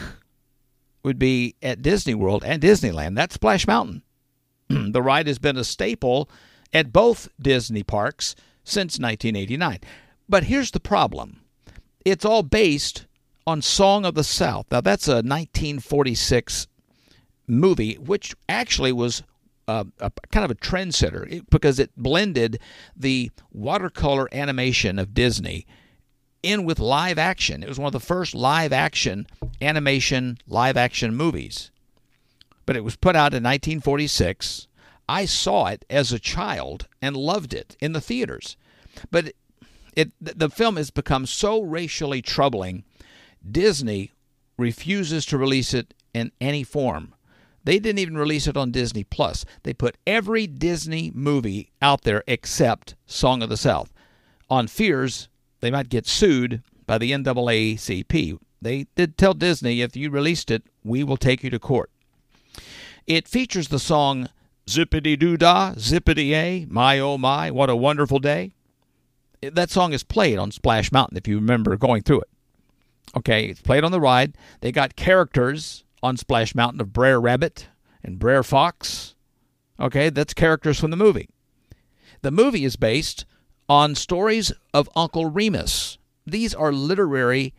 would 1.02 1.18
be 1.18 1.54
at 1.62 1.82
Disney 1.82 2.14
World 2.14 2.42
and 2.44 2.62
Disneyland. 2.62 3.14
That's 3.14 3.34
Splash 3.34 3.66
Mountain. 3.66 4.02
the 4.68 5.02
ride 5.02 5.26
has 5.26 5.38
been 5.38 5.56
a 5.56 5.64
staple 5.64 6.28
at 6.72 6.92
both 6.92 7.28
Disney 7.40 7.82
parks 7.82 8.34
since 8.64 8.98
1989. 8.98 9.80
But 10.28 10.44
here's 10.44 10.70
the 10.70 10.80
problem 10.80 11.40
it's 12.04 12.24
all 12.24 12.42
based 12.42 13.06
on 13.46 13.62
Song 13.62 14.04
of 14.04 14.14
the 14.14 14.24
South. 14.24 14.66
Now, 14.70 14.80
that's 14.80 15.08
a 15.08 15.22
1946 15.22 16.66
movie, 17.46 17.94
which 17.94 18.34
actually 18.48 18.92
was 18.92 19.22
uh, 19.68 19.84
a, 20.00 20.10
kind 20.30 20.44
of 20.44 20.50
a 20.50 20.54
trendsetter 20.54 21.44
because 21.50 21.78
it 21.78 21.90
blended 21.96 22.60
the 22.96 23.30
watercolor 23.52 24.28
animation 24.32 24.98
of 24.98 25.14
Disney 25.14 25.66
in 26.42 26.64
with 26.64 26.78
live 26.78 27.18
action. 27.18 27.62
It 27.62 27.68
was 27.68 27.78
one 27.78 27.86
of 27.86 27.92
the 27.92 28.00
first 28.00 28.34
live 28.34 28.72
action 28.72 29.26
animation 29.60 30.38
live 30.46 30.76
action 30.76 31.14
movies. 31.14 31.70
But 32.66 32.76
it 32.76 32.84
was 32.84 32.96
put 32.96 33.16
out 33.16 33.32
in 33.32 33.42
1946. 33.42 34.68
I 35.08 35.24
saw 35.24 35.66
it 35.66 35.84
as 35.90 36.12
a 36.12 36.18
child 36.18 36.86
and 37.00 37.16
loved 37.16 37.52
it 37.52 37.76
in 37.80 37.92
the 37.92 38.00
theaters. 38.00 38.56
But 39.10 39.28
it, 39.28 39.36
it 39.96 40.12
the 40.20 40.50
film 40.50 40.76
has 40.76 40.90
become 40.90 41.26
so 41.26 41.60
racially 41.60 42.22
troubling. 42.22 42.84
Disney 43.48 44.12
refuses 44.56 45.26
to 45.26 45.38
release 45.38 45.74
it 45.74 45.94
in 46.12 46.32
any 46.40 46.62
form. 46.62 47.14
They 47.64 47.78
didn't 47.78 47.98
even 47.98 48.16
release 48.16 48.46
it 48.46 48.56
on 48.56 48.70
Disney 48.70 49.04
Plus. 49.04 49.44
They 49.62 49.72
put 49.72 49.96
every 50.06 50.46
Disney 50.46 51.10
movie 51.14 51.70
out 51.80 52.02
there 52.02 52.22
except 52.26 52.94
Song 53.06 53.42
of 53.42 53.48
the 53.48 53.56
South 53.56 53.92
on 54.50 54.66
fears 54.66 55.28
they 55.60 55.70
might 55.70 55.88
get 55.88 56.06
sued 56.06 56.62
by 56.86 56.98
the 56.98 57.10
NAACP. 57.12 58.38
They 58.60 58.86
did 58.94 59.16
tell 59.16 59.34
Disney 59.34 59.80
if 59.80 59.96
you 59.96 60.10
released 60.10 60.50
it, 60.50 60.62
we 60.84 61.02
will 61.02 61.16
take 61.16 61.42
you 61.42 61.50
to 61.50 61.58
court. 61.58 61.90
It 63.06 63.28
features 63.28 63.68
the 63.68 63.78
song 63.78 64.28
Zippity 64.66 65.18
Doo 65.18 65.36
Dah, 65.36 65.74
Zippity 65.76 66.32
A, 66.32 66.66
My 66.68 66.98
Oh 66.98 67.18
My, 67.18 67.50
What 67.50 67.70
a 67.70 67.76
Wonderful 67.76 68.18
Day. 68.18 68.54
That 69.42 69.70
song 69.70 69.92
is 69.92 70.02
played 70.02 70.38
on 70.38 70.50
Splash 70.50 70.90
Mountain 70.92 71.18
if 71.18 71.28
you 71.28 71.36
remember 71.36 71.76
going 71.76 72.02
through 72.02 72.20
it. 72.20 72.28
Okay, 73.16 73.46
it's 73.46 73.60
played 73.60 73.84
on 73.84 73.92
the 73.92 74.00
ride. 74.00 74.36
They 74.60 74.72
got 74.72 74.96
characters 74.96 75.84
on 76.02 76.16
Splash 76.16 76.54
Mountain 76.54 76.80
of 76.80 76.92
Brer 76.92 77.20
Rabbit 77.20 77.68
and 78.02 78.18
Brer 78.18 78.42
Fox. 78.42 79.14
Okay, 79.78 80.10
that's 80.10 80.34
characters 80.34 80.78
from 80.78 80.90
the 80.90 80.96
movie. 80.96 81.28
The 82.22 82.30
movie 82.30 82.64
is 82.64 82.76
based 82.76 83.24
on 83.68 83.94
stories 83.94 84.52
of 84.72 84.88
Uncle 84.94 85.30
Remus. 85.30 85.98
These 86.26 86.54
are 86.54 86.72
literary 86.72 87.54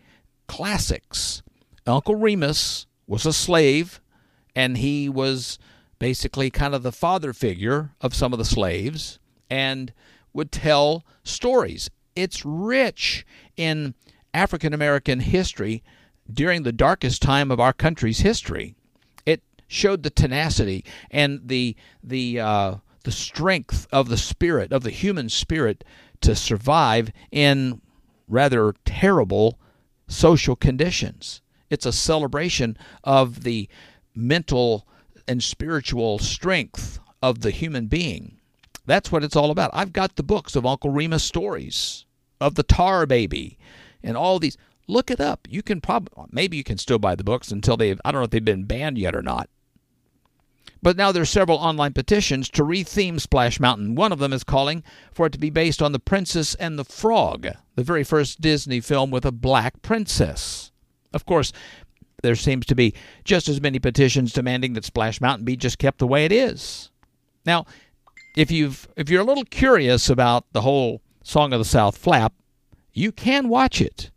classics. 0.47 1.43
Uncle 1.87 2.15
Remus 2.15 2.87
was 3.07 3.25
a 3.25 3.33
slave, 3.33 4.01
and 4.55 4.77
he 4.77 5.07
was 5.07 5.59
basically 5.99 6.49
kind 6.49 6.73
of 6.73 6.83
the 6.83 6.91
father 6.91 7.33
figure 7.33 7.91
of 8.01 8.15
some 8.15 8.33
of 8.33 8.39
the 8.39 8.45
slaves 8.45 9.19
and 9.49 9.93
would 10.33 10.51
tell 10.51 11.05
stories. 11.23 11.89
It's 12.15 12.45
rich 12.45 13.25
in 13.55 13.93
African 14.35 14.73
American 14.73 15.21
history 15.21 15.81
during 16.31 16.63
the 16.63 16.71
darkest 16.71 17.21
time 17.21 17.51
of 17.51 17.59
our 17.59 17.73
country's 17.73 18.19
history. 18.19 18.75
It 19.25 19.41
showed 19.67 20.03
the 20.03 20.09
tenacity 20.09 20.83
and 21.09 21.41
the 21.45 21.75
the 22.03 22.39
uh, 22.39 22.75
the 23.03 23.11
strength 23.11 23.87
of 23.91 24.09
the 24.09 24.17
spirit 24.17 24.73
of 24.73 24.83
the 24.83 24.91
human 24.91 25.29
spirit 25.29 25.83
to 26.21 26.35
survive 26.35 27.11
in 27.31 27.81
rather 28.27 28.73
terrible 28.83 29.57
social 30.07 30.55
conditions. 30.55 31.41
It's 31.69 31.85
a 31.85 31.93
celebration 31.93 32.77
of 33.03 33.43
the 33.43 33.69
mental 34.13 34.87
and 35.27 35.41
spiritual 35.41 36.19
strength 36.19 36.99
of 37.21 37.41
the 37.41 37.51
human 37.51 37.87
being. 37.87 38.37
That's 38.85 39.11
what 39.11 39.23
it's 39.23 39.35
all 39.35 39.49
about. 39.49 39.71
I've 39.73 39.93
got 39.93 40.15
the 40.15 40.23
books 40.23 40.55
of 40.55 40.65
Uncle 40.65 40.91
Remus 40.91 41.23
stories, 41.23 42.05
of 42.39 42.55
the 42.55 42.63
Tar 42.63 43.05
Baby, 43.05 43.57
and 44.05 44.15
all 44.15 44.39
these. 44.39 44.57
Look 44.87 45.09
it 45.09 45.19
up. 45.19 45.47
You 45.49 45.63
can 45.63 45.81
probably, 45.81 46.25
maybe 46.31 46.57
you 46.57 46.63
can 46.63 46.77
still 46.77 46.99
buy 46.99 47.15
the 47.15 47.23
books 47.23 47.51
until 47.51 47.75
they've, 47.75 47.99
I 48.05 48.11
don't 48.11 48.21
know 48.21 48.25
if 48.25 48.29
they've 48.29 48.45
been 48.45 48.65
banned 48.65 48.99
yet 48.99 49.15
or 49.15 49.23
not. 49.23 49.49
But 50.81 50.97
now 50.97 51.11
there's 51.11 51.31
several 51.31 51.57
online 51.57 51.93
petitions 51.93 52.47
to 52.49 52.63
retheme 52.63 53.19
Splash 53.19 53.59
Mountain. 53.59 53.95
One 53.95 54.11
of 54.11 54.19
them 54.19 54.31
is 54.31 54.43
calling 54.43 54.83
for 55.11 55.25
it 55.25 55.31
to 55.31 55.39
be 55.39 55.49
based 55.49 55.81
on 55.81 55.91
The 55.91 55.99
Princess 55.99 56.53
and 56.55 56.77
the 56.77 56.83
Frog, 56.83 57.47
the 57.73 57.83
very 57.83 58.03
first 58.03 58.39
Disney 58.39 58.79
film 58.79 59.09
with 59.09 59.25
a 59.25 59.31
black 59.31 59.81
princess. 59.81 60.71
Of 61.11 61.25
course, 61.25 61.51
there 62.21 62.35
seems 62.35 62.67
to 62.67 62.75
be 62.75 62.93
just 63.23 63.49
as 63.49 63.59
many 63.59 63.79
petitions 63.79 64.33
demanding 64.33 64.73
that 64.73 64.85
Splash 64.85 65.19
Mountain 65.19 65.45
be 65.45 65.55
just 65.55 65.79
kept 65.79 65.97
the 65.97 66.07
way 66.07 66.25
it 66.25 66.31
is. 66.31 66.91
Now, 67.45 67.65
if 68.35 68.51
you've 68.51 68.87
if 68.95 69.09
you're 69.09 69.21
a 69.21 69.25
little 69.25 69.45
curious 69.45 70.09
about 70.09 70.45
the 70.51 70.61
whole 70.61 71.01
Song 71.23 71.53
of 71.53 71.59
the 71.59 71.65
South 71.65 71.97
flap, 71.97 72.33
you 72.95 73.11
can 73.11 73.49
watch 73.49 73.81
it 73.81 74.09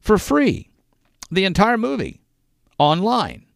for 0.00 0.18
free. 0.18 0.68
The 1.30 1.46
entire 1.46 1.78
movie 1.78 2.20
online. 2.78 3.46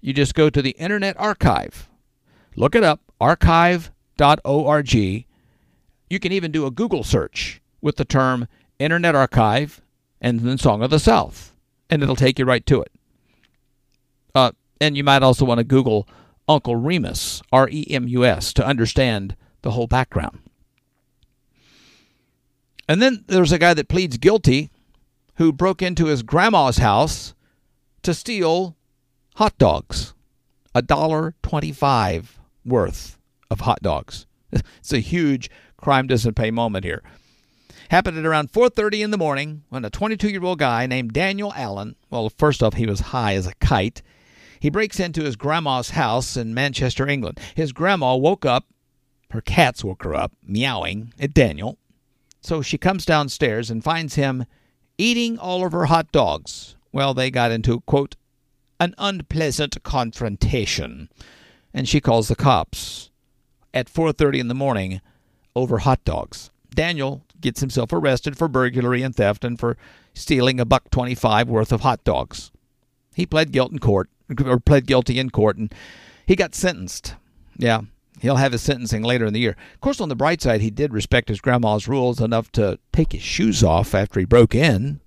You 0.00 0.12
just 0.12 0.34
go 0.34 0.50
to 0.50 0.62
the 0.62 0.70
Internet 0.72 1.18
Archive. 1.18 1.88
Look 2.54 2.74
it 2.74 2.84
up, 2.84 3.00
archive.org. 3.20 4.94
You 4.94 5.24
can 6.20 6.32
even 6.32 6.52
do 6.52 6.66
a 6.66 6.70
Google 6.70 7.02
search 7.02 7.62
with 7.80 7.96
the 7.96 8.04
term 8.04 8.46
Internet 8.78 9.14
Archive 9.14 9.80
and 10.20 10.40
then 10.40 10.58
Song 10.58 10.82
of 10.82 10.90
the 10.90 10.98
South, 10.98 11.54
and 11.88 12.02
it'll 12.02 12.14
take 12.14 12.38
you 12.38 12.44
right 12.44 12.64
to 12.66 12.82
it. 12.82 12.92
Uh, 14.34 14.52
and 14.80 14.96
you 14.96 15.04
might 15.04 15.22
also 15.22 15.44
want 15.44 15.58
to 15.58 15.64
Google 15.64 16.06
Uncle 16.48 16.76
Remus, 16.76 17.42
R 17.50 17.68
E 17.70 17.86
M 17.88 18.06
U 18.08 18.24
S, 18.24 18.52
to 18.54 18.66
understand 18.66 19.36
the 19.62 19.70
whole 19.70 19.86
background. 19.86 20.41
And 22.88 23.00
then 23.00 23.24
there's 23.26 23.52
a 23.52 23.58
guy 23.58 23.74
that 23.74 23.88
pleads 23.88 24.18
guilty 24.18 24.70
who 25.36 25.52
broke 25.52 25.82
into 25.82 26.06
his 26.06 26.22
grandma's 26.22 26.78
house 26.78 27.34
to 28.02 28.14
steal 28.14 28.76
hot 29.36 29.56
dogs. 29.58 30.14
A 30.74 30.82
dollar 30.82 31.34
twenty-five 31.42 32.38
worth 32.64 33.18
of 33.50 33.60
hot 33.60 33.82
dogs. 33.82 34.26
It's 34.78 34.92
a 34.92 34.98
huge 34.98 35.50
crime 35.76 36.06
doesn't 36.06 36.34
pay 36.34 36.50
moment 36.50 36.84
here. 36.84 37.02
Happened 37.90 38.18
at 38.18 38.26
around 38.26 38.52
4:30 38.52 39.04
in 39.04 39.10
the 39.10 39.18
morning 39.18 39.64
when 39.68 39.84
a 39.84 39.90
22-year-old 39.90 40.58
guy 40.58 40.86
named 40.86 41.12
Daniel 41.12 41.52
Allen, 41.56 41.96
well, 42.10 42.28
first 42.30 42.62
off, 42.62 42.74
he 42.74 42.86
was 42.86 43.00
high 43.00 43.34
as 43.34 43.46
a 43.46 43.54
kite. 43.60 44.02
He 44.60 44.70
breaks 44.70 45.00
into 45.00 45.24
his 45.24 45.36
grandma's 45.36 45.90
house 45.90 46.36
in 46.36 46.54
Manchester, 46.54 47.08
England. 47.08 47.40
His 47.54 47.72
grandma 47.72 48.16
woke 48.16 48.44
up 48.44 48.66
her 49.32 49.40
cats 49.40 49.82
woke 49.82 50.04
her 50.04 50.14
up, 50.14 50.32
meowing 50.46 51.14
at 51.18 51.32
Daniel. 51.32 51.78
So 52.42 52.60
she 52.60 52.76
comes 52.76 53.06
downstairs 53.06 53.70
and 53.70 53.84
finds 53.84 54.16
him 54.16 54.44
eating 54.98 55.38
all 55.38 55.64
of 55.64 55.72
her 55.72 55.86
hot 55.86 56.12
dogs. 56.12 56.76
Well, 56.92 57.14
they 57.14 57.30
got 57.30 57.52
into, 57.52 57.80
quote, 57.82 58.16
an 58.78 58.94
unpleasant 58.98 59.82
confrontation, 59.84 61.08
and 61.72 61.88
she 61.88 62.00
calls 62.00 62.28
the 62.28 62.36
cops 62.36 63.10
at 63.72 63.88
4:30 63.88 64.40
in 64.40 64.48
the 64.48 64.54
morning 64.54 65.00
over 65.54 65.78
hot 65.78 66.04
dogs. 66.04 66.50
Daniel 66.74 67.22
gets 67.40 67.60
himself 67.60 67.92
arrested 67.92 68.36
for 68.36 68.48
burglary 68.48 69.02
and 69.02 69.14
theft 69.14 69.44
and 69.44 69.58
for 69.58 69.76
stealing 70.14 70.58
a 70.58 70.64
buck 70.64 70.90
25 70.90 71.48
worth 71.48 71.72
of 71.72 71.82
hot 71.82 72.02
dogs. 72.04 72.50
He 73.14 73.26
pled 73.26 73.52
guilty 73.52 73.74
in 73.74 73.78
court 73.78 74.10
or 74.44 74.58
pled 74.58 74.86
guilty 74.86 75.18
in 75.18 75.30
court 75.30 75.56
and 75.56 75.72
he 76.26 76.36
got 76.36 76.54
sentenced. 76.54 77.14
Yeah, 77.56 77.82
he'll 78.22 78.36
have 78.36 78.52
his 78.52 78.62
sentencing 78.62 79.02
later 79.02 79.26
in 79.26 79.32
the 79.32 79.40
year. 79.40 79.56
Of 79.74 79.80
course, 79.80 80.00
on 80.00 80.08
the 80.08 80.16
bright 80.16 80.40
side, 80.40 80.60
he 80.60 80.70
did 80.70 80.92
respect 80.92 81.28
his 81.28 81.40
grandma's 81.40 81.88
rules 81.88 82.20
enough 82.20 82.50
to 82.52 82.78
take 82.92 83.12
his 83.12 83.22
shoes 83.22 83.62
off 83.64 83.94
after 83.94 84.20
he 84.20 84.24
broke 84.24 84.54
in. 84.54 85.00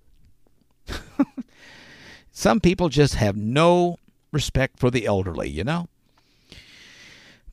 Some 2.31 2.59
people 2.59 2.89
just 2.89 3.15
have 3.15 3.37
no 3.37 3.97
respect 4.33 4.79
for 4.79 4.91
the 4.91 5.05
elderly, 5.05 5.49
you 5.49 5.63
know? 5.63 5.87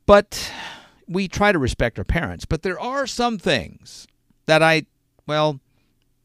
But 0.05 0.53
we 1.07 1.29
try 1.29 1.53
to 1.53 1.59
respect 1.59 1.97
our 1.97 2.05
parents, 2.05 2.45
but 2.45 2.63
there 2.63 2.81
are 2.81 3.07
some 3.07 3.39
things 3.39 4.09
that 4.47 4.65
I, 4.65 4.87
well, 5.29 5.61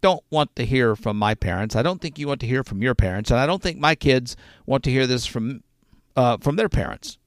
don't 0.02 0.24
want 0.32 0.56
to 0.56 0.66
hear 0.66 0.96
from 0.96 1.18
my 1.18 1.36
parents. 1.36 1.76
I 1.76 1.84
don't 1.84 2.02
think 2.02 2.18
you 2.18 2.28
want 2.28 2.42
to 2.42 2.48
hear 2.48 2.64
from 2.64 2.82
your 2.82 2.96
parents, 2.96 3.30
and 3.30 3.40
I 3.40 3.46
don't 3.46 3.62
think 3.62 3.78
my 3.78 3.94
kids 3.94 4.36
want 4.66 4.84
to 4.86 4.92
hear 4.92 5.06
this 5.06 5.28
from 5.28 5.62
uh, 6.16 6.38
from 6.38 6.56
their 6.56 6.70
parents. 6.70 7.20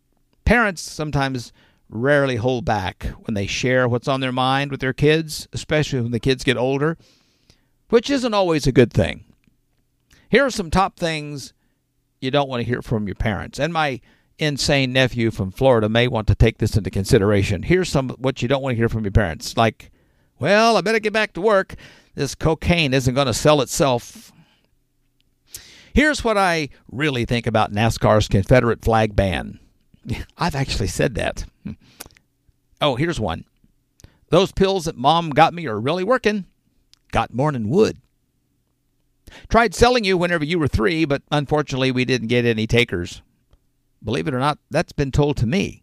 Parents 0.44 0.82
sometimes 0.82 1.52
rarely 1.90 2.36
hold 2.36 2.64
back 2.64 3.04
when 3.24 3.34
they 3.34 3.46
share 3.46 3.88
what's 3.88 4.08
on 4.08 4.20
their 4.20 4.32
mind 4.32 4.70
with 4.70 4.80
their 4.80 4.92
kids, 4.92 5.48
especially 5.52 6.00
when 6.00 6.12
the 6.12 6.20
kids 6.20 6.44
get 6.44 6.56
older, 6.56 6.96
which 7.88 8.08
isn't 8.08 8.34
always 8.34 8.66
a 8.66 8.72
good 8.72 8.92
thing. 8.92 9.24
Here 10.28 10.44
are 10.44 10.50
some 10.50 10.70
top 10.70 10.96
things 10.96 11.52
you 12.20 12.30
don't 12.30 12.48
want 12.48 12.60
to 12.60 12.66
hear 12.66 12.82
from 12.82 13.08
your 13.08 13.16
parents. 13.16 13.58
And 13.58 13.72
my 13.72 14.00
insane 14.38 14.92
nephew 14.92 15.30
from 15.30 15.50
Florida 15.50 15.88
may 15.88 16.08
want 16.08 16.26
to 16.28 16.34
take 16.34 16.58
this 16.58 16.76
into 16.76 16.90
consideration. 16.90 17.64
Here's 17.64 17.88
some 17.88 18.10
what 18.10 18.40
you 18.40 18.48
don't 18.48 18.62
want 18.62 18.72
to 18.72 18.76
hear 18.76 18.88
from 18.88 19.04
your 19.04 19.10
parents. 19.10 19.56
Like, 19.56 19.90
well, 20.38 20.76
I 20.76 20.80
better 20.80 21.00
get 21.00 21.12
back 21.12 21.32
to 21.34 21.40
work. 21.40 21.74
This 22.14 22.34
cocaine 22.34 22.94
isn't 22.94 23.14
going 23.14 23.26
to 23.26 23.34
sell 23.34 23.60
itself. 23.60 24.32
Here's 25.92 26.22
what 26.22 26.38
I 26.38 26.68
really 26.90 27.24
think 27.24 27.46
about 27.46 27.72
NASCAR's 27.72 28.28
Confederate 28.28 28.82
flag 28.82 29.16
ban. 29.16 29.58
I've 30.38 30.54
actually 30.54 30.88
said 30.88 31.14
that. 31.16 31.44
Oh, 32.80 32.96
here's 32.96 33.20
one. 33.20 33.44
Those 34.30 34.52
pills 34.52 34.84
that 34.84 34.96
mom 34.96 35.30
got 35.30 35.54
me 35.54 35.66
are 35.66 35.80
really 35.80 36.04
working. 36.04 36.46
Got 37.12 37.34
morning 37.34 37.68
wood. 37.68 37.98
Tried 39.48 39.74
selling 39.74 40.04
you 40.04 40.16
whenever 40.16 40.44
you 40.44 40.58
were 40.58 40.68
three, 40.68 41.04
but 41.04 41.22
unfortunately 41.30 41.92
we 41.92 42.04
didn't 42.04 42.28
get 42.28 42.44
any 42.44 42.66
takers. 42.66 43.22
Believe 44.02 44.26
it 44.26 44.34
or 44.34 44.38
not, 44.38 44.58
that's 44.70 44.92
been 44.92 45.12
told 45.12 45.36
to 45.38 45.46
me. 45.46 45.82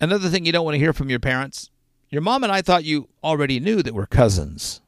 Another 0.00 0.28
thing 0.28 0.44
you 0.44 0.52
don't 0.52 0.64
want 0.64 0.74
to 0.74 0.78
hear 0.78 0.92
from 0.92 1.10
your 1.10 1.18
parents 1.18 1.70
your 2.10 2.22
mom 2.22 2.42
and 2.42 2.52
I 2.52 2.60
thought 2.60 2.84
you 2.84 3.08
already 3.22 3.60
knew 3.60 3.82
that 3.82 3.94
we're 3.94 4.06
cousins. 4.06 4.80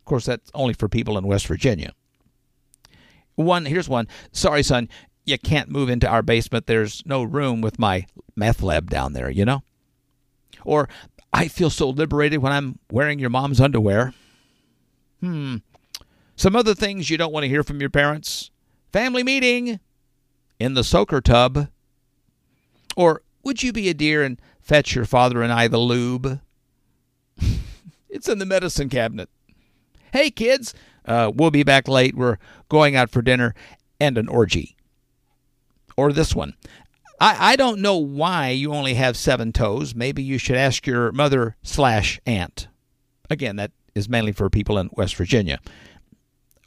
Of 0.00 0.06
course, 0.06 0.24
that's 0.24 0.50
only 0.54 0.72
for 0.72 0.88
people 0.88 1.18
in 1.18 1.26
West 1.26 1.46
Virginia. 1.46 1.92
One, 3.34 3.66
here's 3.66 3.88
one. 3.88 4.08
Sorry, 4.32 4.62
son, 4.62 4.88
you 5.24 5.38
can't 5.38 5.70
move 5.70 5.88
into 5.88 6.08
our 6.08 6.22
basement. 6.22 6.66
There's 6.66 7.02
no 7.06 7.22
room 7.22 7.60
with 7.60 7.78
my 7.78 8.06
meth 8.34 8.62
lab 8.62 8.90
down 8.90 9.12
there, 9.12 9.30
you 9.30 9.44
know? 9.44 9.62
Or, 10.64 10.88
I 11.32 11.48
feel 11.48 11.70
so 11.70 11.88
liberated 11.88 12.42
when 12.42 12.52
I'm 12.52 12.78
wearing 12.90 13.18
your 13.18 13.30
mom's 13.30 13.60
underwear. 13.60 14.12
Hmm. 15.20 15.56
Some 16.36 16.56
other 16.56 16.74
things 16.74 17.08
you 17.08 17.16
don't 17.16 17.32
want 17.32 17.44
to 17.44 17.48
hear 17.48 17.62
from 17.62 17.80
your 17.80 17.90
parents 17.90 18.50
family 18.92 19.22
meeting 19.22 19.80
in 20.58 20.74
the 20.74 20.84
soaker 20.84 21.20
tub. 21.20 21.68
Or, 22.96 23.22
would 23.42 23.62
you 23.62 23.72
be 23.72 23.88
a 23.88 23.94
dear 23.94 24.22
and 24.22 24.40
fetch 24.60 24.94
your 24.94 25.04
father 25.04 25.42
and 25.42 25.52
I 25.52 25.68
the 25.68 25.78
lube? 25.78 26.40
it's 28.08 28.28
in 28.28 28.38
the 28.38 28.46
medicine 28.46 28.88
cabinet. 28.88 29.28
Hey, 30.12 30.30
kids, 30.30 30.74
uh, 31.06 31.32
we'll 31.34 31.50
be 31.50 31.62
back 31.62 31.88
late. 31.88 32.14
We're 32.14 32.38
going 32.68 32.94
out 32.94 33.10
for 33.10 33.22
dinner 33.22 33.54
and 33.98 34.18
an 34.18 34.28
orgy. 34.28 34.76
Or 35.96 36.12
this 36.12 36.34
one. 36.34 36.54
I, 37.20 37.52
I 37.52 37.56
don't 37.56 37.80
know 37.80 37.96
why 37.96 38.48
you 38.48 38.72
only 38.72 38.94
have 38.94 39.16
seven 39.16 39.52
toes. 39.52 39.94
Maybe 39.94 40.22
you 40.22 40.38
should 40.38 40.56
ask 40.56 40.86
your 40.86 41.12
mother 41.12 41.56
slash 41.62 42.20
aunt. 42.26 42.68
Again, 43.30 43.56
that 43.56 43.70
is 43.94 44.08
mainly 44.08 44.32
for 44.32 44.50
people 44.50 44.78
in 44.78 44.90
West 44.92 45.16
Virginia. 45.16 45.60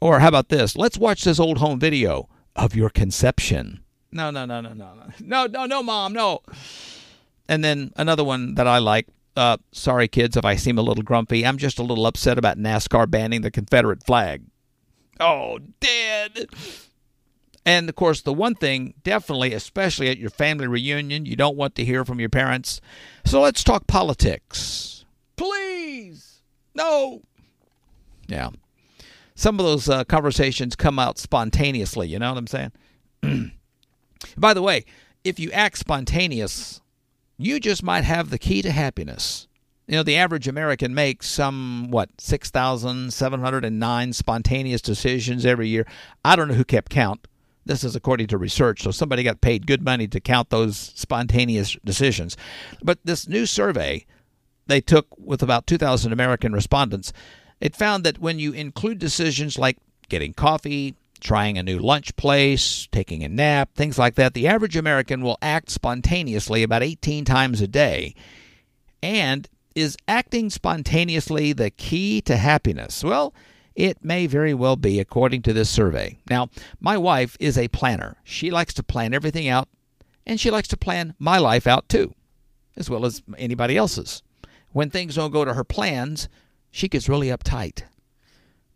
Or 0.00 0.20
how 0.20 0.28
about 0.28 0.48
this? 0.48 0.76
Let's 0.76 0.98
watch 0.98 1.24
this 1.24 1.40
old 1.40 1.58
home 1.58 1.78
video 1.78 2.28
of 2.54 2.74
your 2.74 2.90
conception. 2.90 3.80
No, 4.12 4.30
no, 4.30 4.44
no, 4.44 4.60
no, 4.60 4.72
no, 4.72 4.94
no, 4.94 5.06
no, 5.20 5.46
no, 5.46 5.66
no, 5.66 5.82
mom, 5.82 6.12
no. 6.12 6.40
And 7.48 7.62
then 7.62 7.92
another 7.96 8.24
one 8.24 8.54
that 8.54 8.66
I 8.66 8.78
like. 8.78 9.08
Uh, 9.36 9.58
sorry, 9.72 10.08
kids, 10.08 10.36
if 10.36 10.44
I 10.44 10.56
seem 10.56 10.78
a 10.78 10.82
little 10.82 11.02
grumpy. 11.02 11.44
I'm 11.44 11.58
just 11.58 11.78
a 11.78 11.82
little 11.82 12.06
upset 12.06 12.38
about 12.38 12.56
NASCAR 12.56 13.10
banning 13.10 13.42
the 13.42 13.50
Confederate 13.50 14.02
flag. 14.02 14.42
Oh, 15.20 15.58
dead. 15.80 16.46
And 17.66 17.88
of 17.88 17.96
course, 17.96 18.22
the 18.22 18.32
one 18.32 18.54
thing, 18.54 18.94
definitely, 19.02 19.52
especially 19.52 20.08
at 20.08 20.18
your 20.18 20.30
family 20.30 20.68
reunion, 20.68 21.26
you 21.26 21.34
don't 21.34 21.56
want 21.56 21.74
to 21.74 21.84
hear 21.84 22.04
from 22.04 22.20
your 22.20 22.28
parents. 22.28 22.80
So 23.24 23.40
let's 23.40 23.64
talk 23.64 23.88
politics. 23.88 25.04
Please. 25.34 26.42
No. 26.76 27.22
Yeah. 28.28 28.50
Some 29.34 29.58
of 29.58 29.66
those 29.66 29.88
uh, 29.88 30.04
conversations 30.04 30.76
come 30.76 31.00
out 31.00 31.18
spontaneously. 31.18 32.06
You 32.06 32.20
know 32.20 32.32
what 32.32 32.38
I'm 32.38 32.46
saying? 32.46 32.72
By 34.38 34.54
the 34.54 34.62
way, 34.62 34.84
if 35.24 35.40
you 35.40 35.50
act 35.50 35.76
spontaneous, 35.76 36.80
you 37.36 37.58
just 37.58 37.82
might 37.82 38.04
have 38.04 38.30
the 38.30 38.38
key 38.38 38.62
to 38.62 38.70
happiness. 38.70 39.48
You 39.88 39.96
know, 39.96 40.02
the 40.04 40.16
average 40.16 40.46
American 40.46 40.94
makes 40.94 41.28
some, 41.28 41.88
what, 41.90 42.10
6,709 42.18 44.12
spontaneous 44.12 44.80
decisions 44.80 45.44
every 45.44 45.68
year. 45.68 45.84
I 46.24 46.36
don't 46.36 46.46
know 46.46 46.54
who 46.54 46.64
kept 46.64 46.90
count. 46.90 47.26
This 47.66 47.84
is 47.84 47.96
according 47.96 48.28
to 48.28 48.38
research, 48.38 48.82
so 48.82 48.92
somebody 48.92 49.24
got 49.24 49.40
paid 49.40 49.66
good 49.66 49.82
money 49.82 50.06
to 50.08 50.20
count 50.20 50.50
those 50.50 50.76
spontaneous 50.94 51.76
decisions. 51.84 52.36
But 52.82 53.00
this 53.04 53.28
new 53.28 53.44
survey 53.44 54.06
they 54.68 54.80
took 54.80 55.06
with 55.18 55.42
about 55.42 55.66
2,000 55.66 56.12
American 56.12 56.52
respondents, 56.52 57.12
it 57.60 57.76
found 57.76 58.04
that 58.04 58.18
when 58.18 58.38
you 58.38 58.52
include 58.52 58.98
decisions 58.98 59.58
like 59.58 59.78
getting 60.08 60.32
coffee, 60.32 60.94
trying 61.20 61.58
a 61.58 61.62
new 61.62 61.78
lunch 61.78 62.14
place, 62.16 62.88
taking 62.92 63.24
a 63.24 63.28
nap, 63.28 63.70
things 63.74 63.98
like 63.98 64.14
that, 64.14 64.34
the 64.34 64.46
average 64.46 64.76
American 64.76 65.22
will 65.22 65.38
act 65.42 65.70
spontaneously 65.70 66.62
about 66.62 66.82
18 66.82 67.24
times 67.24 67.60
a 67.60 67.68
day. 67.68 68.14
And 69.02 69.48
is 69.74 69.96
acting 70.08 70.50
spontaneously 70.50 71.52
the 71.52 71.70
key 71.70 72.20
to 72.22 72.36
happiness? 72.36 73.04
Well, 73.04 73.34
it 73.76 74.02
may 74.02 74.26
very 74.26 74.54
well 74.54 74.74
be, 74.74 74.98
according 74.98 75.42
to 75.42 75.52
this 75.52 75.68
survey. 75.68 76.18
Now, 76.30 76.48
my 76.80 76.96
wife 76.96 77.36
is 77.38 77.58
a 77.58 77.68
planner. 77.68 78.16
She 78.24 78.50
likes 78.50 78.72
to 78.74 78.82
plan 78.82 79.12
everything 79.12 79.48
out, 79.48 79.68
and 80.26 80.40
she 80.40 80.50
likes 80.50 80.68
to 80.68 80.78
plan 80.78 81.14
my 81.18 81.38
life 81.38 81.66
out 81.66 81.88
too, 81.88 82.14
as 82.76 82.88
well 82.88 83.04
as 83.04 83.22
anybody 83.36 83.76
else's. 83.76 84.22
When 84.72 84.88
things 84.88 85.14
don't 85.14 85.30
go 85.30 85.44
to 85.44 85.54
her 85.54 85.62
plans, 85.62 86.28
she 86.70 86.88
gets 86.88 87.08
really 87.08 87.28
uptight. 87.28 87.82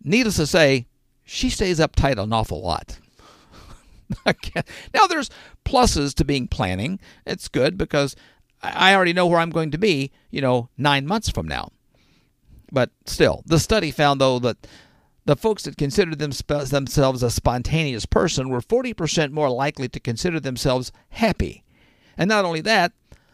Needless 0.04 0.36
to 0.36 0.46
say, 0.46 0.86
she 1.24 1.48
stays 1.48 1.80
uptight 1.80 2.18
an 2.18 2.32
awful 2.32 2.62
lot. 2.62 2.98
now, 4.26 5.06
there's 5.08 5.30
pluses 5.64 6.14
to 6.14 6.24
being 6.24 6.46
planning. 6.46 7.00
It's 7.26 7.48
good 7.48 7.78
because 7.78 8.16
I 8.62 8.94
already 8.94 9.14
know 9.14 9.26
where 9.26 9.38
I'm 9.38 9.50
going 9.50 9.70
to 9.70 9.78
be, 9.78 10.10
you 10.30 10.42
know, 10.42 10.68
nine 10.76 11.06
months 11.06 11.30
from 11.30 11.48
now. 11.48 11.70
But 12.72 12.90
still, 13.06 13.42
the 13.46 13.58
study 13.58 13.90
found, 13.90 14.20
though, 14.20 14.38
that 14.40 14.66
the 15.30 15.36
folks 15.36 15.62
that 15.62 15.76
considered 15.76 16.18
themselves 16.18 17.22
a 17.22 17.30
spontaneous 17.30 18.04
person 18.04 18.48
were 18.48 18.60
40% 18.60 19.30
more 19.30 19.48
likely 19.48 19.88
to 19.88 20.00
consider 20.00 20.40
themselves 20.40 20.90
happy. 21.10 21.62
And 22.18 22.28
not 22.28 22.44
only 22.44 22.60
that, 22.62 22.90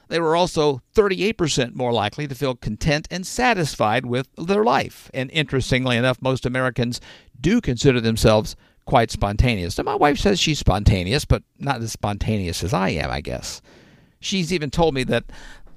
they 0.09 0.21
were 0.21 0.37
also 0.37 0.83
38% 0.95 1.75
more 1.75 1.95
likely 1.95 2.29
to 2.29 2.35
feel 2.35 2.55
content 2.55 3.09
and 3.11 3.27
satisfied 3.27 4.05
with 4.05 4.29
their 4.37 4.63
life. 4.63 5.11
And 5.15 5.31
interestingly 5.31 5.97
enough, 5.97 6.21
most 6.21 6.45
Americans 6.45 7.01
do 7.41 7.63
consider 7.63 7.99
themselves 7.99 8.57
quite 8.85 9.11
spontaneous. 9.11 9.79
Now, 9.79 9.85
my 9.85 9.95
wife 9.95 10.19
says 10.19 10.39
she's 10.39 10.59
spontaneous, 10.59 11.25
but 11.25 11.45
not 11.59 11.81
as 11.81 11.93
spontaneous 11.93 12.63
as 12.63 12.75
I 12.75 12.91
am, 12.91 13.11
I 13.11 13.23
guess. 13.23 13.63
She's 14.21 14.53
even 14.53 14.69
told 14.69 14.93
me 14.93 15.03
that, 15.05 15.25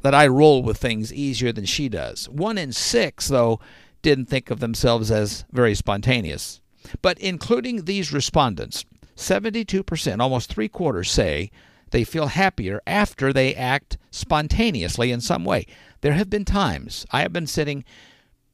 that 0.01 0.13
I 0.13 0.27
roll 0.27 0.63
with 0.63 0.79
things 0.79 1.13
easier 1.13 1.53
than 1.53 1.63
she 1.63 1.87
does. 1.87 2.27
One 2.27 2.57
in 2.57 2.73
six, 2.73 3.29
though, 3.29 3.61
didn't 4.01 4.27
think 4.27 4.49
of 4.49 4.59
themselves 4.59 5.11
as 5.11 5.45
very 5.51 5.75
spontaneous. 5.75 6.61
But 7.01 7.19
including 7.19 7.85
these 7.85 8.13
respondents, 8.13 8.85
72%, 9.15 10.19
almost 10.19 10.51
three 10.51 10.69
quarters, 10.69 11.11
say 11.11 11.51
they 11.91 12.03
feel 12.03 12.27
happier 12.27 12.81
after 12.87 13.33
they 13.33 13.53
act 13.55 13.97
spontaneously 14.11 15.11
in 15.11 15.21
some 15.21 15.43
way. 15.43 15.65
There 16.01 16.13
have 16.13 16.29
been 16.29 16.45
times 16.45 17.05
I 17.11 17.21
have 17.21 17.33
been 17.33 17.47
sitting 17.47 17.83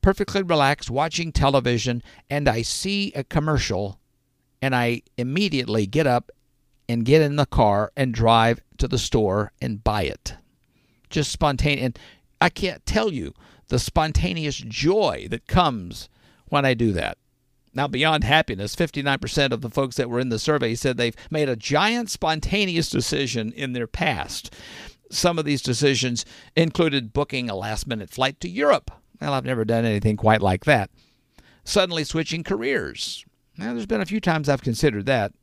perfectly 0.01 0.41
relaxed 0.41 0.89
watching 0.89 1.31
television 1.31 2.01
and 2.29 2.47
I 2.47 2.61
see 2.61 3.11
a 3.13 3.23
commercial 3.23 3.99
and 4.61 4.75
I 4.75 5.01
immediately 5.17 5.85
get 5.85 6.07
up 6.07 6.31
and 6.87 7.05
get 7.05 7.21
in 7.21 7.35
the 7.35 7.45
car 7.45 7.91
and 7.95 8.13
drive 8.13 8.61
to 8.77 8.87
the 8.87 8.97
store 8.97 9.51
and 9.61 9.83
buy 9.83 10.03
it. 10.03 10.35
Just 11.09 11.31
spontaneous. 11.31 11.85
And 11.85 11.99
I 12.41 12.49
can't 12.49 12.85
tell 12.85 13.11
you 13.11 13.33
the 13.67 13.79
spontaneous 13.79 14.57
joy 14.57 15.27
that 15.29 15.47
comes 15.47 16.09
when 16.47 16.65
I 16.65 16.73
do 16.73 16.91
that. 16.93 17.17
Now, 17.73 17.87
beyond 17.87 18.23
happiness, 18.23 18.75
59% 18.75 19.51
of 19.51 19.59
the 19.59 19.69
folks 19.69 19.97
that 19.97 20.09
were 20.09 20.21
in 20.21 20.29
the 20.29 20.39
survey 20.39 20.75
said 20.75 20.95
they've 20.95 21.15
made 21.29 21.49
a 21.49 21.57
giant 21.57 22.09
spontaneous 22.09 22.89
decision 22.89 23.51
in 23.51 23.73
their 23.73 23.87
past. 23.87 24.53
Some 25.11 25.37
of 25.37 25.43
these 25.43 25.61
decisions 25.61 26.25
included 26.55 27.11
booking 27.11 27.49
a 27.49 27.55
last 27.55 27.85
minute 27.85 28.09
flight 28.09 28.39
to 28.39 28.49
Europe. 28.49 28.91
Well, 29.19 29.33
I've 29.33 29.45
never 29.45 29.65
done 29.65 29.83
anything 29.83 30.15
quite 30.15 30.41
like 30.41 30.63
that. 30.65 30.89
Suddenly 31.65 32.05
switching 32.05 32.43
careers. 32.43 33.25
Now, 33.57 33.73
there's 33.73 33.85
been 33.85 34.01
a 34.01 34.05
few 34.05 34.21
times 34.21 34.47
I've 34.47 34.61
considered 34.61 35.05
that. 35.07 35.33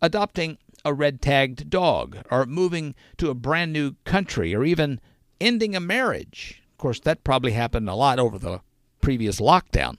Adopting 0.00 0.58
a 0.84 0.94
red 0.94 1.20
tagged 1.20 1.68
dog, 1.68 2.18
or 2.30 2.46
moving 2.46 2.94
to 3.18 3.30
a 3.30 3.34
brand 3.34 3.72
new 3.72 3.94
country, 4.04 4.54
or 4.54 4.64
even 4.64 5.00
ending 5.40 5.76
a 5.76 5.80
marriage. 5.80 6.61
Course, 6.82 6.98
that 6.98 7.22
probably 7.22 7.52
happened 7.52 7.88
a 7.88 7.94
lot 7.94 8.18
over 8.18 8.40
the 8.40 8.60
previous 9.00 9.38
lockdown. 9.38 9.98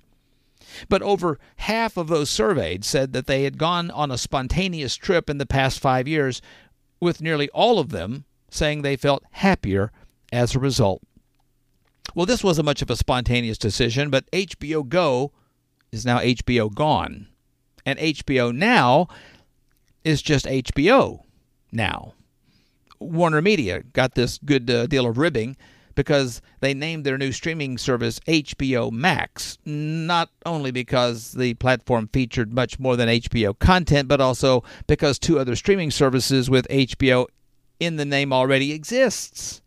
But 0.89 1.01
over 1.01 1.39
half 1.55 1.95
of 1.95 2.09
those 2.09 2.29
surveyed 2.29 2.83
said 2.83 3.13
that 3.13 3.25
they 3.25 3.45
had 3.45 3.57
gone 3.57 3.89
on 3.89 4.11
a 4.11 4.17
spontaneous 4.17 4.97
trip 4.97 5.29
in 5.29 5.37
the 5.37 5.45
past 5.45 5.79
five 5.79 6.09
years, 6.09 6.41
with 6.99 7.21
nearly 7.21 7.47
all 7.51 7.79
of 7.79 7.91
them 7.91 8.25
saying 8.51 8.81
they 8.81 8.97
felt 8.97 9.23
happier 9.31 9.93
as 10.33 10.55
a 10.55 10.59
result. 10.59 11.01
Well, 12.13 12.25
this 12.25 12.43
wasn't 12.43 12.65
much 12.65 12.81
of 12.81 12.89
a 12.89 12.97
spontaneous 12.97 13.57
decision, 13.57 14.09
but 14.09 14.29
HBO 14.31 14.85
Go 14.85 15.31
is 15.93 16.05
now 16.05 16.19
HBO 16.19 16.69
Gone. 16.69 17.29
And 17.85 17.97
HBO 17.97 18.53
Now 18.53 19.07
is 20.03 20.21
just 20.21 20.45
HBO 20.45 21.21
now. 21.71 22.13
Warner 22.99 23.41
Media 23.41 23.83
got 23.93 24.15
this 24.15 24.37
good 24.37 24.69
uh, 24.69 24.85
deal 24.87 25.05
of 25.05 25.17
ribbing 25.17 25.55
because 25.95 26.41
they 26.59 26.73
named 26.73 27.05
their 27.05 27.17
new 27.17 27.31
streaming 27.31 27.77
service 27.77 28.19
HBO 28.21 28.91
Max, 28.91 29.57
not 29.65 30.29
only 30.45 30.71
because 30.71 31.33
the 31.33 31.53
platform 31.55 32.09
featured 32.11 32.53
much 32.53 32.79
more 32.79 32.95
than 32.95 33.09
HBO 33.09 33.57
content, 33.57 34.07
but 34.07 34.21
also 34.21 34.63
because 34.87 35.19
two 35.19 35.39
other 35.39 35.55
streaming 35.55 35.91
services 35.91 36.49
with 36.49 36.67
HBO 36.69 37.27
in 37.79 37.97
the 37.97 38.05
name 38.05 38.31
already 38.33 38.71
exists. 38.71 39.61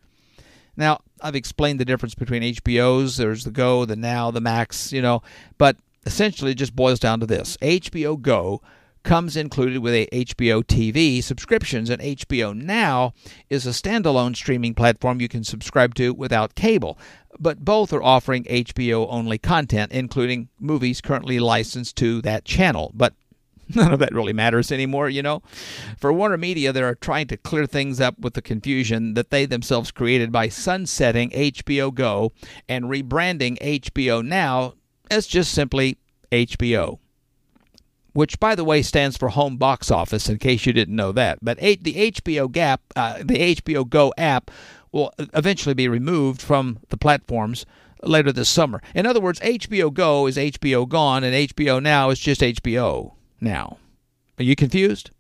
Now, 0.77 1.01
I've 1.23 1.37
explained 1.37 1.81
the 1.81 1.85
difference 1.85 2.15
between 2.15 2.43
HBOs. 2.43 3.17
There's 3.17 3.45
the 3.45 3.51
Go, 3.51 3.85
the 3.85 3.97
Now, 3.97 4.31
the 4.31 4.41
Max, 4.41 4.93
you 4.93 5.01
know, 5.01 5.23
but 5.59 5.77
essentially 6.05 6.53
it 6.53 6.59
just 6.59 6.77
boils 6.77 7.01
down 7.01 7.21
to 7.21 7.27
this. 7.27 7.57
HBO 7.63 8.21
Go 8.21 8.61
comes 9.07 9.37
included 9.37 9.79
with 9.79 9.95
a 9.95 10.09
HBO 10.13 10.63
TV 10.63 11.23
subscriptions, 11.23 11.89
and 11.89 12.03
HBO 12.03 12.55
Now 12.55 13.15
is 13.49 13.67
a 13.67 13.71
standalone 13.71 14.37
streaming 14.37 14.75
platform 14.75 15.21
you 15.21 15.29
can 15.29 15.45
subscribe 15.45 15.95
to 15.95 16.13
without 16.13 16.57
cable. 16.57 16.99
But 17.39 17.65
both 17.65 17.93
are 17.93 18.03
offering 18.03 18.45
HBO 18.45 19.07
only 19.09 19.39
content, 19.39 19.93
including 19.93 20.49
movies 20.59 21.01
currently 21.01 21.39
licensed 21.39 21.97
to 21.97 22.21
that 22.23 22.45
channel. 22.45 22.91
But 22.95 23.15
none 23.75 23.93
of 23.93 24.01
that 24.01 24.13
really 24.13 24.33
matters 24.33 24.73
anymore, 24.73 25.09
you 25.09 25.23
know. 25.23 25.41
For 25.97 26.13
Warner 26.13 26.37
Media, 26.37 26.73
they're 26.73 26.95
trying 26.97 27.29
to 27.29 27.37
clear 27.37 27.67
things 27.67 28.01
up 28.01 28.19
with 28.19 28.35
the 28.35 28.43
confusion 28.43 29.15
that 29.15 29.31
they 29.31 29.47
themselves 29.47 29.93
created 29.93 30.33
by 30.33 30.49
sunsetting 30.49 31.31
HBO 31.31 31.95
Go 31.95 32.33
and 32.69 32.87
rebranding 32.87 33.59
HBO 33.61 34.25
Now 34.25 34.75
as 35.11 35.29
just 35.29 35.53
simply 35.53 35.99
HBO 36.33 36.99
which 38.17 38.41
by 38.41 38.55
the 38.55 38.65
way 38.65 38.81
stands 38.81 39.15
for 39.15 39.29
home 39.29 39.59
box 39.59 39.91
office 39.91 40.27
in 40.27 40.39
case 40.39 40.65
you 40.65 40.73
didn't 40.73 40.97
know 40.97 41.13
that. 41.13 41.39
But 41.43 41.59
the 41.59 42.11
HBO 42.11 42.51
Gap, 42.51 42.81
uh, 42.97 43.19
the 43.19 43.57
HBO 43.57 43.87
Go 43.87 44.15
app 44.17 44.51
will 44.91 45.13
eventually 45.19 45.75
be 45.75 45.87
removed 45.87 46.41
from 46.41 46.79
the 46.89 46.97
platforms 46.97 47.67
later 48.03 48.33
this 48.33 48.49
summer. 48.49 48.81
In 48.95 49.05
other 49.05 49.21
words, 49.21 49.39
HBO 49.41 49.93
Go 49.93 50.27
is 50.27 50.39
HBO 50.39 50.89
gone 50.89 51.25
and 51.25 51.51
HBO 51.51 51.83
Now 51.83 52.09
is 52.09 52.19
just 52.19 52.41
HBO 52.41 53.13
now. 53.39 53.77
Are 54.39 54.45
you 54.45 54.57
confused? 54.57 55.11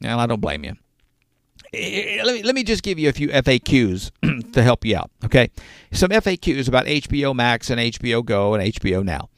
Well, 0.00 0.18
I 0.18 0.24
don't 0.24 0.40
blame 0.40 0.64
you. 0.64 0.76
Let 1.74 2.34
me, 2.34 2.42
let 2.42 2.54
me 2.54 2.64
just 2.64 2.82
give 2.82 2.98
you 2.98 3.10
a 3.10 3.12
few 3.12 3.28
FAQs 3.28 4.52
to 4.54 4.62
help 4.62 4.86
you 4.86 4.96
out, 4.96 5.10
okay? 5.26 5.50
Some 5.92 6.10
FAQs 6.10 6.66
about 6.66 6.86
HBO 6.86 7.34
Max 7.34 7.68
and 7.68 7.78
HBO 7.78 8.24
Go 8.24 8.54
and 8.54 8.72
HBO 8.74 9.04
Now 9.04 9.28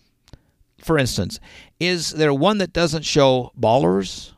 for 0.83 0.99
instance, 0.99 1.41
is 1.83 2.11
there 2.11 2.33
one 2.33 2.59
that 2.59 2.73
doesn't 2.73 3.05
show 3.05 3.51
ballers? 3.59 4.33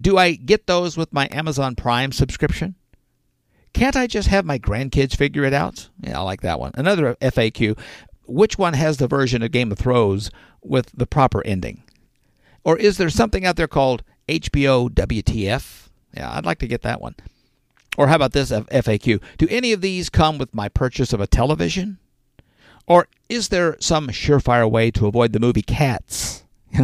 Do 0.00 0.18
I 0.18 0.34
get 0.34 0.66
those 0.66 0.96
with 0.96 1.12
my 1.12 1.28
Amazon 1.30 1.74
Prime 1.74 2.12
subscription? 2.12 2.74
Can't 3.72 3.96
I 3.96 4.06
just 4.06 4.28
have 4.28 4.44
my 4.44 4.58
grandkids 4.58 5.16
figure 5.16 5.44
it 5.44 5.54
out? 5.54 5.88
Yeah, 6.00 6.18
I 6.18 6.22
like 6.22 6.42
that 6.42 6.60
one. 6.60 6.72
Another 6.74 7.16
FAQ 7.22 7.78
which 8.28 8.58
one 8.58 8.74
has 8.74 8.98
the 8.98 9.08
version 9.08 9.42
of 9.42 9.50
Game 9.50 9.72
of 9.72 9.78
Thrones 9.78 10.30
with 10.62 10.90
the 10.94 11.06
proper 11.06 11.42
ending? 11.46 11.82
Or 12.62 12.76
is 12.76 12.98
there 12.98 13.08
something 13.08 13.46
out 13.46 13.56
there 13.56 13.66
called 13.66 14.02
HBO 14.28 14.90
WTF? 14.90 15.88
Yeah, 16.14 16.30
I'd 16.30 16.44
like 16.44 16.58
to 16.58 16.66
get 16.66 16.82
that 16.82 17.00
one. 17.00 17.14
Or 17.96 18.08
how 18.08 18.16
about 18.16 18.32
this 18.32 18.50
FAQ? 18.50 19.22
Do 19.38 19.48
any 19.48 19.72
of 19.72 19.80
these 19.80 20.10
come 20.10 20.36
with 20.36 20.54
my 20.54 20.68
purchase 20.68 21.14
of 21.14 21.20
a 21.20 21.26
television? 21.26 21.98
Or 22.86 23.08
is 23.30 23.48
there 23.48 23.76
some 23.80 24.08
surefire 24.08 24.70
way 24.70 24.90
to 24.90 25.06
avoid 25.06 25.32
the 25.32 25.40
movie 25.40 25.62
Cats? 25.62 26.44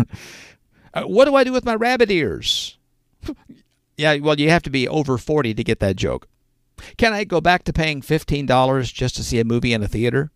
uh, 0.95 1.03
what 1.03 1.27
do 1.27 1.35
I 1.35 1.45
do 1.45 1.53
with 1.53 1.65
my 1.65 1.75
rabbit 1.75 2.11
ears? 2.11 2.79
yeah, 3.97 4.17
well, 4.17 4.39
you 4.39 4.51
have 4.51 4.63
to 4.63 4.71
be 4.71 4.89
over 4.89 5.19
40 5.19 5.55
to 5.55 5.65
get 5.65 5.81
that 5.81 5.97
joke. 5.97 6.29
Can 6.97 7.13
I 7.13 7.25
go 7.25 7.41
back 7.41 7.65
to 7.65 7.73
paying 7.73 8.01
$15 8.01 8.93
just 8.93 9.17
to 9.17 9.25
see 9.25 9.39
a 9.39 9.45
movie 9.45 9.73
in 9.73 9.83
a 9.83 9.89
theater? 9.89 10.31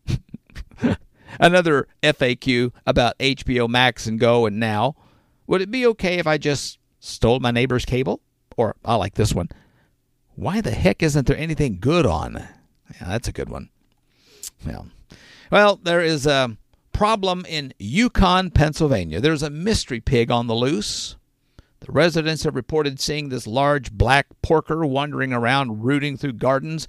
Another 1.40 1.88
FAQ 2.02 2.72
about 2.86 3.18
HBO 3.18 3.68
Max 3.68 4.06
and 4.06 4.18
Go 4.18 4.46
and 4.46 4.58
Now. 4.58 4.96
Would 5.46 5.60
it 5.60 5.70
be 5.70 5.86
okay 5.88 6.18
if 6.18 6.26
I 6.26 6.38
just 6.38 6.78
stole 7.00 7.40
my 7.40 7.50
neighbor's 7.50 7.84
cable? 7.84 8.20
Or 8.56 8.76
I 8.84 8.94
like 8.96 9.14
this 9.14 9.34
one. 9.34 9.48
Why 10.34 10.60
the 10.60 10.70
heck 10.70 11.02
isn't 11.02 11.26
there 11.26 11.36
anything 11.36 11.78
good 11.80 12.06
on? 12.06 12.34
Yeah, 12.34 13.08
that's 13.08 13.28
a 13.28 13.32
good 13.32 13.48
one. 13.48 13.70
Well, 14.64 14.88
well, 15.50 15.76
there 15.82 16.00
is 16.00 16.26
a 16.26 16.56
problem 16.98 17.46
in 17.48 17.72
Yukon, 17.78 18.50
Pennsylvania. 18.50 19.20
There's 19.20 19.44
a 19.44 19.50
mystery 19.50 20.00
pig 20.00 20.32
on 20.32 20.48
the 20.48 20.54
loose. 20.56 21.14
The 21.78 21.92
residents 21.92 22.42
have 22.42 22.56
reported 22.56 22.98
seeing 22.98 23.28
this 23.28 23.46
large 23.46 23.92
black 23.92 24.26
porker 24.42 24.84
wandering 24.84 25.32
around 25.32 25.84
rooting 25.84 26.16
through 26.16 26.32
gardens, 26.32 26.88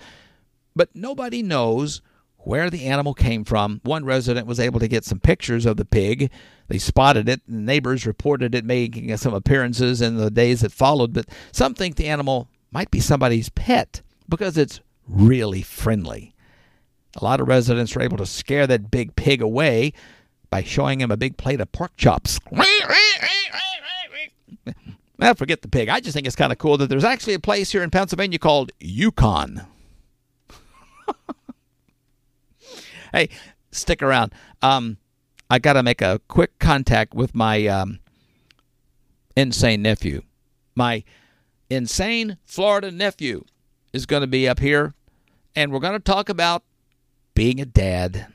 but 0.76 0.90
nobody 0.96 1.44
knows 1.44 2.02
where 2.40 2.72
the 2.72 2.88
animal 2.88 3.14
came 3.14 3.46
from. 3.46 3.82
One 3.84 4.04
resident 4.04 4.48
was 4.48 4.60
able 4.60 4.80
to 4.80 4.88
get 4.88 5.06
some 5.06 5.20
pictures 5.20 5.68
of 5.68 5.78
the 5.78 5.86
pig. 5.86 6.32
They 6.70 6.80
spotted 6.80 7.30
it, 7.30 7.42
and 7.48 7.68
neighbors 7.68 8.08
reported 8.08 8.56
it 8.56 8.66
making 8.66 9.16
some 9.18 9.36
appearances 9.36 10.02
in 10.02 10.18
the 10.18 10.32
days 10.32 10.62
that 10.62 10.72
followed, 10.72 11.14
but 11.14 11.28
some 11.52 11.76
think 11.76 11.98
the 11.98 12.08
animal 12.08 12.50
might 12.72 12.90
be 12.90 13.00
somebody's 13.00 13.50
pet 13.50 14.02
because 14.28 14.58
it's 14.58 14.80
really 15.08 15.62
friendly. 15.62 16.34
A 17.18 17.24
lot 17.24 17.40
of 17.40 17.48
residents 17.48 17.96
were 17.96 18.02
able 18.02 18.18
to 18.18 18.26
scare 18.26 18.68
that 18.68 18.92
big 18.92 19.16
pig 19.16 19.42
away 19.42 19.94
by 20.50 20.64
showing 20.64 21.02
him 21.02 21.12
a 21.12 21.18
big 21.18 21.38
plate 21.38 21.60
of 21.60 21.72
pork 21.72 21.96
chops. 21.98 22.40
Well, 25.18 25.36
forget 25.36 25.62
the 25.62 25.68
pig. 25.68 25.90
I 25.90 26.00
just 26.00 26.14
think 26.14 26.28
it's 26.28 26.36
kind 26.36 26.52
of 26.52 26.58
cool 26.58 26.78
that 26.78 26.88
there's 26.88 27.04
actually 27.04 27.34
a 27.34 27.40
place 27.40 27.72
here 27.72 27.84
in 27.84 27.90
Pennsylvania 27.90 28.40
called 28.40 28.72
Yukon. 28.80 29.66
hey, 33.14 33.30
stick 33.72 34.02
around. 34.02 34.34
Um, 34.62 34.98
I 35.50 35.60
got 35.60 35.74
to 35.74 35.84
make 35.84 36.02
a 36.02 36.22
quick 36.28 36.60
contact 36.60 37.14
with 37.14 37.34
my 37.34 37.66
um, 37.68 38.00
insane 39.36 39.82
nephew. 39.82 40.22
My 40.76 41.04
insane 41.70 42.38
Florida 42.46 42.92
nephew 42.92 43.44
is 43.94 44.06
going 44.06 44.22
to 44.22 44.28
be 44.28 44.48
up 44.48 44.60
here, 44.60 44.94
and 45.56 45.72
we're 45.72 45.80
going 45.80 45.94
to 45.94 46.00
talk 46.00 46.30
about 46.30 46.64
being 47.40 47.62
a 47.62 47.66
dad. 47.66 48.28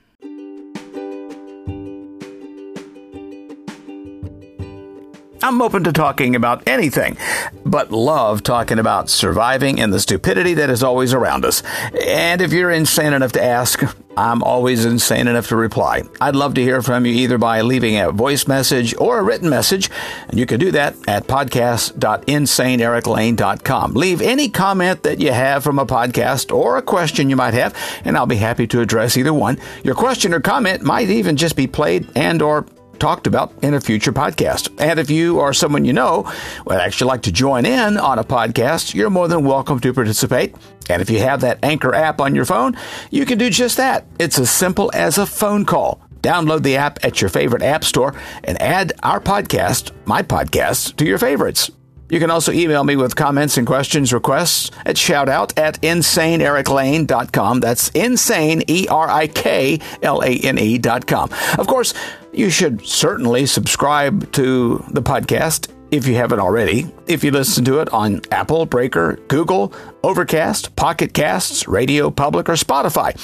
I'm 5.44 5.60
open 5.60 5.84
to 5.84 5.92
talking 5.92 6.34
about 6.34 6.66
anything, 6.66 7.18
but 7.66 7.92
love 7.92 8.42
talking 8.42 8.78
about 8.78 9.10
surviving 9.10 9.78
and 9.78 9.92
the 9.92 10.00
stupidity 10.00 10.54
that 10.54 10.70
is 10.70 10.82
always 10.82 11.12
around 11.12 11.44
us. 11.44 11.62
And 12.02 12.40
if 12.40 12.50
you're 12.50 12.70
insane 12.70 13.12
enough 13.12 13.32
to 13.32 13.44
ask, 13.44 13.82
I'm 14.16 14.42
always 14.42 14.86
insane 14.86 15.28
enough 15.28 15.48
to 15.48 15.56
reply. 15.56 16.04
I'd 16.18 16.34
love 16.34 16.54
to 16.54 16.62
hear 16.62 16.80
from 16.80 17.04
you 17.04 17.12
either 17.12 17.36
by 17.36 17.60
leaving 17.60 17.98
a 17.98 18.10
voice 18.10 18.48
message 18.48 18.94
or 18.96 19.18
a 19.18 19.22
written 19.22 19.50
message, 19.50 19.90
and 20.30 20.38
you 20.38 20.46
can 20.46 20.58
do 20.58 20.70
that 20.70 20.96
at 21.06 21.26
podcast.insaneericlane.com. 21.26 23.92
Leave 23.92 24.22
any 24.22 24.48
comment 24.48 25.02
that 25.02 25.20
you 25.20 25.30
have 25.30 25.62
from 25.62 25.78
a 25.78 25.84
podcast 25.84 26.56
or 26.56 26.78
a 26.78 26.82
question 26.82 27.28
you 27.28 27.36
might 27.36 27.52
have, 27.52 27.76
and 28.06 28.16
I'll 28.16 28.24
be 28.24 28.36
happy 28.36 28.66
to 28.68 28.80
address 28.80 29.18
either 29.18 29.34
one. 29.34 29.58
Your 29.82 29.94
question 29.94 30.32
or 30.32 30.40
comment 30.40 30.82
might 30.82 31.10
even 31.10 31.36
just 31.36 31.54
be 31.54 31.66
played 31.66 32.08
and 32.16 32.40
or 32.40 32.64
talked 32.98 33.26
about 33.26 33.52
in 33.62 33.74
a 33.74 33.80
future 33.80 34.12
podcast. 34.12 34.74
And 34.80 34.98
if 34.98 35.10
you 35.10 35.40
or 35.40 35.52
someone 35.52 35.84
you 35.84 35.92
know 35.92 36.30
would 36.66 36.76
actually 36.76 37.08
like 37.08 37.22
to 37.22 37.32
join 37.32 37.66
in 37.66 37.96
on 37.96 38.18
a 38.18 38.24
podcast, 38.24 38.94
you're 38.94 39.10
more 39.10 39.28
than 39.28 39.44
welcome 39.44 39.80
to 39.80 39.92
participate. 39.92 40.54
And 40.88 41.00
if 41.02 41.10
you 41.10 41.20
have 41.20 41.40
that 41.42 41.58
Anchor 41.62 41.94
app 41.94 42.20
on 42.20 42.34
your 42.34 42.44
phone, 42.44 42.76
you 43.10 43.26
can 43.26 43.38
do 43.38 43.50
just 43.50 43.76
that. 43.76 44.06
It's 44.18 44.38
as 44.38 44.50
simple 44.50 44.90
as 44.94 45.18
a 45.18 45.26
phone 45.26 45.64
call. 45.64 46.00
Download 46.22 46.62
the 46.62 46.76
app 46.76 47.04
at 47.04 47.20
your 47.20 47.28
favorite 47.28 47.62
app 47.62 47.84
store 47.84 48.14
and 48.44 48.60
add 48.60 48.94
our 49.02 49.20
podcast, 49.20 49.92
my 50.06 50.22
podcast, 50.22 50.96
to 50.96 51.04
your 51.04 51.18
favorites. 51.18 51.70
You 52.10 52.20
can 52.20 52.30
also 52.30 52.52
email 52.52 52.84
me 52.84 52.96
with 52.96 53.16
comments 53.16 53.56
and 53.56 53.66
questions, 53.66 54.12
requests 54.12 54.70
at 54.84 54.96
shoutout 54.96 55.58
at 55.58 55.80
insaneericlane.com. 55.80 57.60
That's 57.60 57.88
insane, 57.90 58.62
E 58.68 58.86
R 58.88 59.08
I 59.08 59.26
K 59.26 59.80
L 60.02 60.22
A 60.22 60.38
N 60.38 60.58
E.com. 60.58 61.30
Of 61.58 61.66
course, 61.66 61.94
you 62.32 62.50
should 62.50 62.86
certainly 62.86 63.46
subscribe 63.46 64.30
to 64.32 64.84
the 64.90 65.02
podcast 65.02 65.70
if 65.90 66.06
you 66.06 66.14
haven't 66.16 66.40
already. 66.40 66.92
If 67.06 67.24
you 67.24 67.30
listen 67.30 67.64
to 67.66 67.80
it 67.80 67.92
on 67.92 68.20
Apple, 68.30 68.66
Breaker, 68.66 69.18
Google, 69.28 69.72
Overcast, 70.02 70.76
Pocket 70.76 71.14
Casts, 71.14 71.66
Radio 71.68 72.10
Public, 72.10 72.48
or 72.48 72.54
Spotify. 72.54 73.16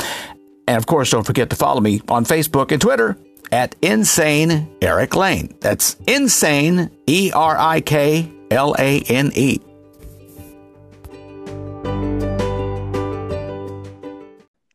And 0.67 0.77
of 0.77 0.87
course, 0.87 1.11
don't 1.11 1.27
forget 1.27 1.51
to 1.51 1.57
follow 1.57 1.81
me 1.81 2.01
on 2.09 2.25
Facebook 2.25 2.73
and 2.73 2.81
Twitter 2.81 3.19
at 3.53 3.75
Insane 3.83 4.71
Eric 4.81 5.17
Lane. 5.17 5.55
That's 5.61 5.97
Insane, 6.07 6.91
E 7.07 7.33
R 7.35 7.59
I 7.59 7.81
K 7.81 8.33
L 8.51 8.75
A 8.79 9.01
N 9.03 9.31
E. 9.35 9.61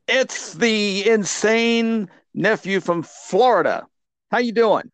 It's 0.08 0.54
the 0.54 1.10
insane 1.10 2.10
nephew 2.34 2.80
from 2.80 3.04
Florida. 3.04 3.88
How 4.32 4.38
you 4.38 4.52
doing? 4.52 4.92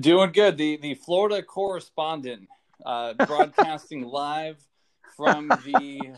Doing 0.00 0.32
good. 0.32 0.56
The 0.56 0.76
the 0.78 0.94
Florida 0.94 1.42
correspondent 1.42 2.48
uh, 2.84 3.14
broadcasting 3.26 4.02
live 4.04 4.56
from 5.16 5.48
the 5.64 6.12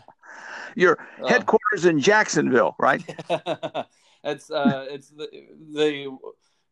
Your 0.75 0.97
Uh. 1.21 1.27
headquarters 1.27 1.85
in 1.85 1.99
Jacksonville, 1.99 2.75
right? 2.79 3.03
it's 4.23 4.49
uh 4.49 4.87
it's 4.89 5.09
the 5.09 5.27
the 5.73 6.17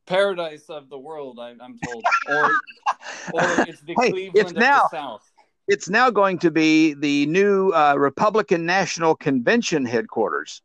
paradise 0.06 0.70
of 0.70 0.90
the 0.90 0.98
world. 0.98 1.40
I, 1.40 1.50
I'm 1.62 1.80
told, 1.86 2.04
or 2.30 2.46
or 3.34 3.42
it's 3.68 3.82
the 3.82 3.96
Hey, 4.00 4.10
Cleveland 4.12 4.38
it's 4.38 4.52
of 4.52 4.58
now. 4.58 4.84
the 4.84 4.98
South. 4.98 5.32
It's 5.68 5.90
now 5.90 6.10
going 6.10 6.40
to 6.40 6.52
be 6.52 6.94
the 6.94 7.26
new 7.28 7.72
uh, 7.72 7.96
Republican 7.98 8.66
National 8.66 9.16
Convention 9.16 9.86
headquarters. 9.86 10.62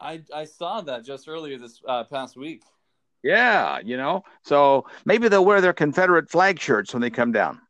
I 0.00 0.22
I 0.34 0.44
saw 0.44 0.80
that 0.82 1.04
just 1.04 1.28
earlier 1.28 1.58
this 1.58 1.80
uh, 1.86 2.04
past 2.04 2.36
week. 2.36 2.62
Yeah, 3.22 3.78
you 3.82 3.96
know, 3.96 4.22
so 4.42 4.84
maybe 5.06 5.28
they'll 5.28 5.44
wear 5.44 5.62
their 5.62 5.72
Confederate 5.72 6.28
flag 6.28 6.60
shirts 6.60 6.92
when 6.92 7.00
they 7.00 7.08
come 7.10 7.32
down. 7.32 7.60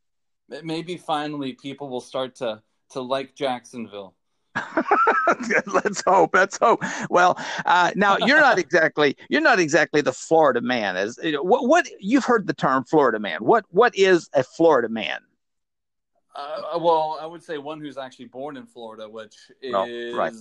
Maybe 0.62 0.96
finally 0.96 1.52
people 1.52 1.88
will 1.88 2.00
start 2.00 2.34
to 2.36 2.62
to 2.90 3.00
like 3.00 3.34
Jacksonville. 3.34 4.14
let's 5.66 6.02
hope. 6.06 6.30
Let's 6.34 6.58
hope. 6.58 6.82
Well, 7.10 7.38
uh, 7.66 7.92
now 7.96 8.16
you're 8.18 8.40
not 8.40 8.58
exactly 8.66 9.16
you're 9.28 9.40
not 9.40 9.58
exactly 9.58 10.00
the 10.00 10.12
Florida 10.12 10.60
man. 10.60 10.96
As 10.96 11.18
you 11.22 11.32
know, 11.32 11.42
what, 11.42 11.66
what 11.66 11.88
you've 11.98 12.24
heard 12.24 12.46
the 12.46 12.54
term 12.54 12.84
Florida 12.84 13.18
man. 13.18 13.38
What 13.40 13.64
what 13.70 13.96
is 13.96 14.28
a 14.32 14.42
Florida 14.42 14.88
man? 14.88 15.20
Uh, 16.36 16.78
well, 16.78 17.18
I 17.20 17.26
would 17.26 17.42
say 17.42 17.58
one 17.58 17.80
who's 17.80 17.96
actually 17.96 18.24
born 18.26 18.56
in 18.56 18.66
Florida, 18.66 19.08
which 19.08 19.36
is 19.62 19.74
Oh, 19.74 20.16
right. 20.16 20.32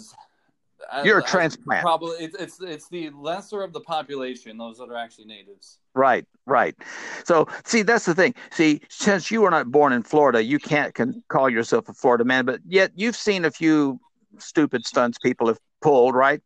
I- 0.91 1.03
You're 1.03 1.19
a 1.19 1.23
I- 1.23 1.27
transplant. 1.27 1.81
Probably 1.81 2.17
it's, 2.17 2.35
it's 2.35 2.61
it's 2.61 2.89
the 2.89 3.09
lesser 3.11 3.63
of 3.63 3.73
the 3.73 3.81
population, 3.81 4.57
those 4.57 4.77
that 4.77 4.89
are 4.89 4.95
actually 4.95 5.25
natives. 5.25 5.79
Right, 5.95 6.25
right. 6.45 6.75
So, 7.23 7.47
see, 7.65 7.83
that's 7.83 8.05
the 8.05 8.15
thing. 8.15 8.33
See, 8.51 8.81
since 8.89 9.29
you 9.29 9.41
were 9.41 9.51
not 9.51 9.71
born 9.71 9.93
in 9.93 10.03
Florida, 10.03 10.43
you 10.43 10.59
can't 10.59 10.93
can 10.93 11.23
call 11.29 11.49
yourself 11.49 11.87
a 11.89 11.93
Florida 11.93 12.23
man. 12.25 12.45
But 12.45 12.61
yet, 12.67 12.91
you've 12.95 13.15
seen 13.15 13.45
a 13.45 13.51
few 13.51 13.99
stupid 14.39 14.85
stunts 14.85 15.17
people 15.19 15.47
have 15.47 15.59
pulled, 15.81 16.15
right? 16.15 16.41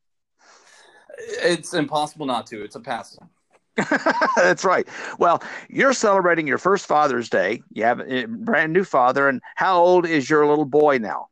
It's 1.17 1.73
impossible 1.73 2.25
not 2.25 2.45
to. 2.47 2.63
It's 2.63 2.75
a 2.75 2.79
pastime. 2.79 3.29
That's 4.35 4.65
right. 4.65 4.87
Well, 5.19 5.41
you're 5.69 5.93
celebrating 5.93 6.47
your 6.47 6.57
first 6.57 6.85
Father's 6.87 7.29
Day. 7.29 7.61
You 7.71 7.83
have 7.83 7.99
a 8.01 8.25
brand 8.25 8.73
new 8.73 8.83
father, 8.83 9.29
and 9.29 9.41
how 9.55 9.79
old 9.79 10.05
is 10.05 10.29
your 10.29 10.45
little 10.47 10.65
boy 10.65 10.97
now? 10.97 11.27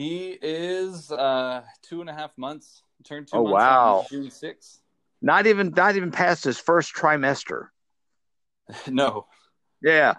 He 0.00 0.38
is 0.40 1.12
uh, 1.12 1.60
two 1.82 2.00
and 2.00 2.08
a 2.08 2.14
half 2.14 2.38
months. 2.38 2.84
Turned 3.04 3.28
two 3.28 3.36
Oh, 3.36 3.44
months 3.44 3.52
wow. 3.52 4.06
June 4.08 4.30
sixth. 4.30 4.80
Not 5.20 5.46
even 5.46 5.74
not 5.76 5.94
even 5.94 6.10
past 6.10 6.42
his 6.42 6.58
first 6.58 6.94
trimester. 6.94 7.66
no. 8.88 9.26
Yeah. 9.82 10.14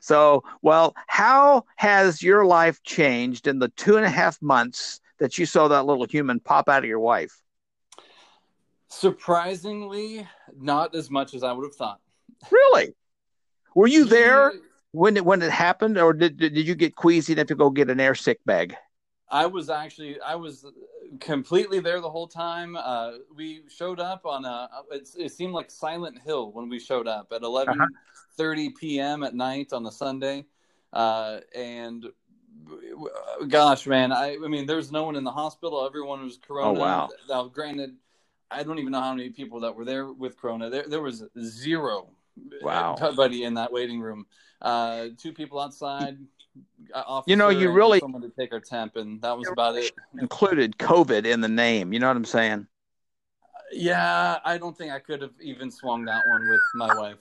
So, 0.00 0.42
well, 0.62 0.96
how 1.06 1.66
has 1.76 2.24
your 2.24 2.44
life 2.44 2.82
changed 2.82 3.46
in 3.46 3.60
the 3.60 3.68
two 3.68 3.96
and 3.96 4.04
a 4.04 4.10
half 4.10 4.42
months 4.42 5.00
that 5.20 5.38
you 5.38 5.46
saw 5.46 5.68
that 5.68 5.86
little 5.86 6.06
human 6.06 6.40
pop 6.40 6.68
out 6.68 6.82
of 6.82 6.88
your 6.88 6.98
wife? 6.98 7.40
Surprisingly, 8.88 10.26
not 10.58 10.96
as 10.96 11.08
much 11.08 11.34
as 11.34 11.44
I 11.44 11.52
would 11.52 11.66
have 11.66 11.76
thought. 11.76 12.00
Really? 12.50 12.96
Were 13.76 13.86
you 13.86 14.06
there 14.06 14.54
when 14.90 15.16
it 15.16 15.24
when 15.24 15.40
it 15.40 15.52
happened, 15.52 15.98
or 15.98 16.14
did 16.14 16.36
did 16.36 16.52
did 16.52 16.66
you 16.66 16.74
get 16.74 16.96
queasy 16.96 17.34
enough 17.34 17.46
to 17.46 17.54
go 17.54 17.70
get 17.70 17.90
an 17.90 18.00
air 18.00 18.16
sick 18.16 18.40
bag? 18.44 18.74
I 19.30 19.46
was 19.46 19.70
actually 19.70 20.20
I 20.20 20.34
was 20.34 20.66
completely 21.20 21.80
there 21.80 22.00
the 22.00 22.10
whole 22.10 22.26
time. 22.26 22.76
Uh, 22.76 23.12
we 23.34 23.62
showed 23.68 24.00
up 24.00 24.26
on 24.26 24.44
a 24.44 24.68
it, 24.90 25.08
it 25.16 25.32
seemed 25.32 25.52
like 25.52 25.70
Silent 25.70 26.18
Hill 26.20 26.52
when 26.52 26.68
we 26.68 26.78
showed 26.80 27.06
up 27.06 27.32
at 27.32 27.42
11:30 27.42 28.76
p.m. 28.76 29.22
at 29.22 29.34
night 29.34 29.72
on 29.72 29.86
a 29.86 29.92
Sunday, 29.92 30.46
uh, 30.92 31.40
and 31.54 32.06
gosh, 33.48 33.86
man, 33.86 34.12
I 34.12 34.34
I 34.34 34.48
mean, 34.48 34.66
there's 34.66 34.90
no 34.90 35.04
one 35.04 35.16
in 35.16 35.24
the 35.24 35.32
hospital. 35.32 35.86
Everyone 35.86 36.24
was 36.24 36.38
Corona. 36.38 36.78
Oh, 36.78 36.80
wow. 36.80 37.08
Now, 37.28 37.44
granted, 37.44 37.96
I 38.50 38.62
don't 38.62 38.78
even 38.78 38.92
know 38.92 39.00
how 39.00 39.14
many 39.14 39.30
people 39.30 39.60
that 39.60 39.74
were 39.74 39.84
there 39.84 40.12
with 40.12 40.36
Corona. 40.36 40.70
There 40.70 40.88
there 40.88 41.02
was 41.02 41.24
zero. 41.40 42.10
Wow. 42.62 42.96
Everybody 43.00 43.44
in 43.44 43.54
that 43.54 43.72
waiting 43.72 44.00
room. 44.00 44.26
Uh, 44.60 45.08
two 45.16 45.32
people 45.32 45.60
outside. 45.60 46.18
Uh, 46.94 47.22
You 47.26 47.36
know, 47.36 47.48
you 47.48 47.70
really- 47.70 48.00
someone 48.00 48.22
to 48.22 48.30
take 48.30 48.52
our 48.52 48.60
temp, 48.60 48.96
and 48.96 49.20
that 49.22 49.36
was 49.36 49.48
about 49.48 49.76
it. 49.76 49.92
Included 50.20 50.76
COVID 50.78 51.24
in 51.24 51.40
the 51.40 51.48
name. 51.48 51.92
You 51.92 51.98
know 52.00 52.08
what 52.08 52.16
I'm 52.16 52.24
saying? 52.24 52.66
Yeah, 53.72 54.38
I 54.44 54.58
don't 54.58 54.76
think 54.76 54.92
I 54.92 54.98
could 54.98 55.22
have 55.22 55.34
even 55.40 55.70
swung 55.70 56.04
that 56.06 56.26
one 56.26 56.48
with 56.48 56.60
my 56.74 56.94
wife. 56.94 57.18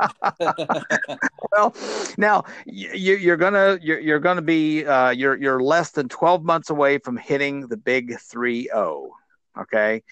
Well, 1.52 1.74
now 2.16 2.44
you, 2.66 3.16
you're 3.16 3.36
gonna 3.36 3.78
you're, 3.82 3.98
you're 3.98 4.18
gonna 4.20 4.42
be 4.42 4.84
uh, 4.84 5.10
you're 5.10 5.36
you're 5.36 5.60
less 5.60 5.90
than 5.90 6.08
12 6.08 6.44
months 6.44 6.70
away 6.70 6.98
from 6.98 7.16
hitting 7.16 7.66
the 7.66 7.76
big 7.76 8.18
three 8.20 8.64
zero. 8.64 9.12
Okay, 9.58 10.02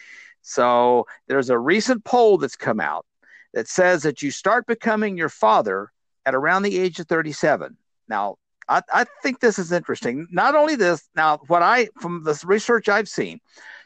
so 0.43 1.07
there's 1.29 1.51
a 1.51 1.59
recent 1.59 2.05
poll 2.05 2.39
that's 2.39 2.57
come 2.57 2.81
out 2.81 3.07
that 3.55 3.69
says 3.69 4.03
that 4.03 4.23
you 4.23 4.31
start 4.31 4.67
becoming 4.67 5.17
your 5.17 5.29
father 5.29 5.93
at 6.27 6.35
around 6.35 6.63
the 6.63 6.79
age 6.79 6.99
of 6.99 7.07
37. 7.07 7.77
Now, 8.09 8.37
I, 8.69 8.83
I 8.93 9.07
think 9.23 9.41
this 9.41 9.59
is 9.59 9.73
interesting. 9.73 10.27
Not 10.31 10.55
only 10.55 10.77
this, 10.77 11.09
now 11.17 11.39
what 11.47 11.63
I 11.63 11.89
from 12.01 12.23
the 12.25 12.41
research 12.45 12.89
I've 12.89 13.09
seen, 13.09 13.41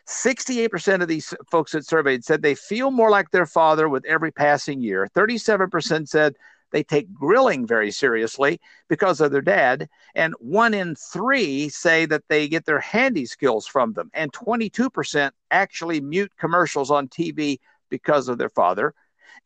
68% 0.09 1.03
of 1.03 1.09
these 1.09 1.33
folks 1.51 1.73
that 1.73 1.87
surveyed 1.87 2.25
said 2.25 2.43
they 2.43 2.55
feel 2.55 2.91
more 2.91 3.11
like 3.11 3.31
their 3.31 3.47
father 3.47 3.89
with 3.89 4.05
every 4.05 4.33
passing 4.33 4.81
year. 4.81 5.09
37% 5.15 6.09
said 6.09 6.35
they 6.73 6.83
take 6.83 7.13
grilling 7.13 7.67
very 7.67 7.91
seriously 7.91 8.61
because 8.89 9.21
of 9.21 9.31
their 9.31 9.43
dad. 9.43 9.89
And 10.15 10.35
one 10.39 10.75
in 10.75 10.97
three 10.97 11.69
say 11.69 12.07
that 12.07 12.25
they 12.29 12.49
get 12.49 12.65
their 12.65 12.81
handy 12.81 13.27
skills 13.27 13.67
from 13.67 13.93
them. 13.93 14.11
And 14.15 14.33
22% 14.33 15.31
actually 15.51 16.01
mute 16.01 16.33
commercials 16.39 16.91
on 16.91 17.09
TV 17.09 17.59
because 17.91 18.29
of 18.29 18.39
their 18.39 18.49
father. 18.49 18.95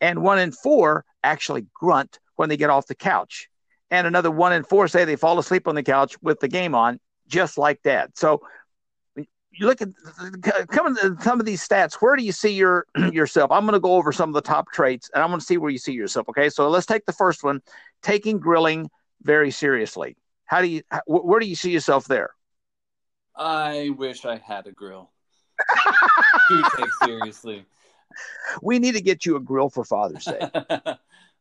And 0.00 0.22
one 0.22 0.38
in 0.38 0.52
four 0.52 1.04
actually 1.22 1.66
grunt 1.74 2.20
when 2.36 2.48
they 2.48 2.56
get 2.56 2.70
off 2.70 2.86
the 2.86 2.94
couch. 2.94 3.50
And 3.90 4.06
another 4.06 4.30
one 4.30 4.52
in 4.52 4.64
four 4.64 4.88
say 4.88 5.04
they 5.04 5.16
fall 5.16 5.38
asleep 5.38 5.68
on 5.68 5.74
the 5.74 5.82
couch 5.82 6.16
with 6.22 6.40
the 6.40 6.48
game 6.48 6.74
on, 6.74 6.98
just 7.28 7.56
like 7.56 7.82
dad. 7.82 8.10
So 8.14 8.42
you 9.58 9.66
look 9.66 9.80
at 9.80 9.88
coming 10.68 10.94
to 10.96 11.16
some 11.20 11.40
of 11.40 11.46
these 11.46 11.66
stats. 11.66 11.94
Where 11.94 12.16
do 12.16 12.22
you 12.22 12.32
see 12.32 12.52
your 12.52 12.86
yourself? 13.12 13.50
I'm 13.50 13.64
going 13.64 13.74
to 13.74 13.80
go 13.80 13.94
over 13.94 14.12
some 14.12 14.28
of 14.28 14.34
the 14.34 14.42
top 14.42 14.70
traits, 14.72 15.10
and 15.14 15.22
I'm 15.22 15.30
going 15.30 15.40
to 15.40 15.46
see 15.46 15.56
where 15.56 15.70
you 15.70 15.78
see 15.78 15.92
yourself. 15.92 16.28
Okay, 16.28 16.50
so 16.50 16.68
let's 16.68 16.86
take 16.86 17.06
the 17.06 17.12
first 17.12 17.42
one: 17.42 17.62
taking 18.02 18.38
grilling 18.38 18.90
very 19.22 19.50
seriously. 19.50 20.16
How 20.44 20.60
do 20.60 20.68
you? 20.68 20.82
Where 21.06 21.40
do 21.40 21.46
you 21.46 21.56
see 21.56 21.70
yourself 21.70 22.06
there? 22.06 22.30
I 23.34 23.90
wish 23.96 24.24
I 24.24 24.36
had 24.36 24.66
a 24.66 24.72
grill 24.72 25.10
to 26.48 26.70
take 26.76 26.92
seriously. 27.04 27.64
We 28.62 28.78
need 28.78 28.92
to 28.92 29.02
get 29.02 29.26
you 29.26 29.36
a 29.36 29.40
grill 29.40 29.68
for 29.68 29.84
Father's 29.84 30.24
Day. 30.24 30.40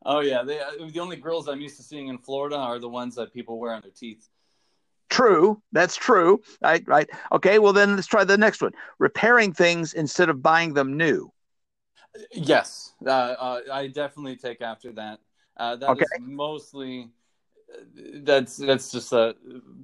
oh 0.05 0.19
yeah, 0.21 0.43
they, 0.43 0.59
the 0.89 0.99
only 0.99 1.15
grills 1.15 1.47
I'm 1.47 1.61
used 1.61 1.77
to 1.77 1.83
seeing 1.83 2.07
in 2.07 2.17
Florida 2.17 2.57
are 2.57 2.79
the 2.79 2.89
ones 2.89 3.15
that 3.15 3.33
people 3.33 3.59
wear 3.59 3.73
on 3.73 3.81
their 3.81 3.91
teeth. 3.91 4.27
True, 5.09 5.61
that's 5.71 5.95
true. 5.95 6.41
Right, 6.61 6.83
right. 6.87 7.09
Okay, 7.31 7.59
well 7.59 7.73
then 7.73 7.95
let's 7.95 8.07
try 8.07 8.23
the 8.23 8.37
next 8.37 8.61
one: 8.61 8.73
repairing 8.99 9.53
things 9.53 9.93
instead 9.93 10.29
of 10.29 10.41
buying 10.41 10.73
them 10.73 10.97
new. 10.97 11.31
Yes, 12.31 12.93
uh, 13.05 13.09
uh, 13.09 13.59
I 13.71 13.87
definitely 13.87 14.37
take 14.37 14.61
after 14.61 14.91
that. 14.93 15.19
Uh, 15.57 15.75
that 15.77 15.91
is 15.97 16.11
Okay. 16.11 16.19
mostly 16.19 17.09
that's 18.23 18.57
that's 18.57 18.91
just 18.91 19.13
uh, 19.13 19.33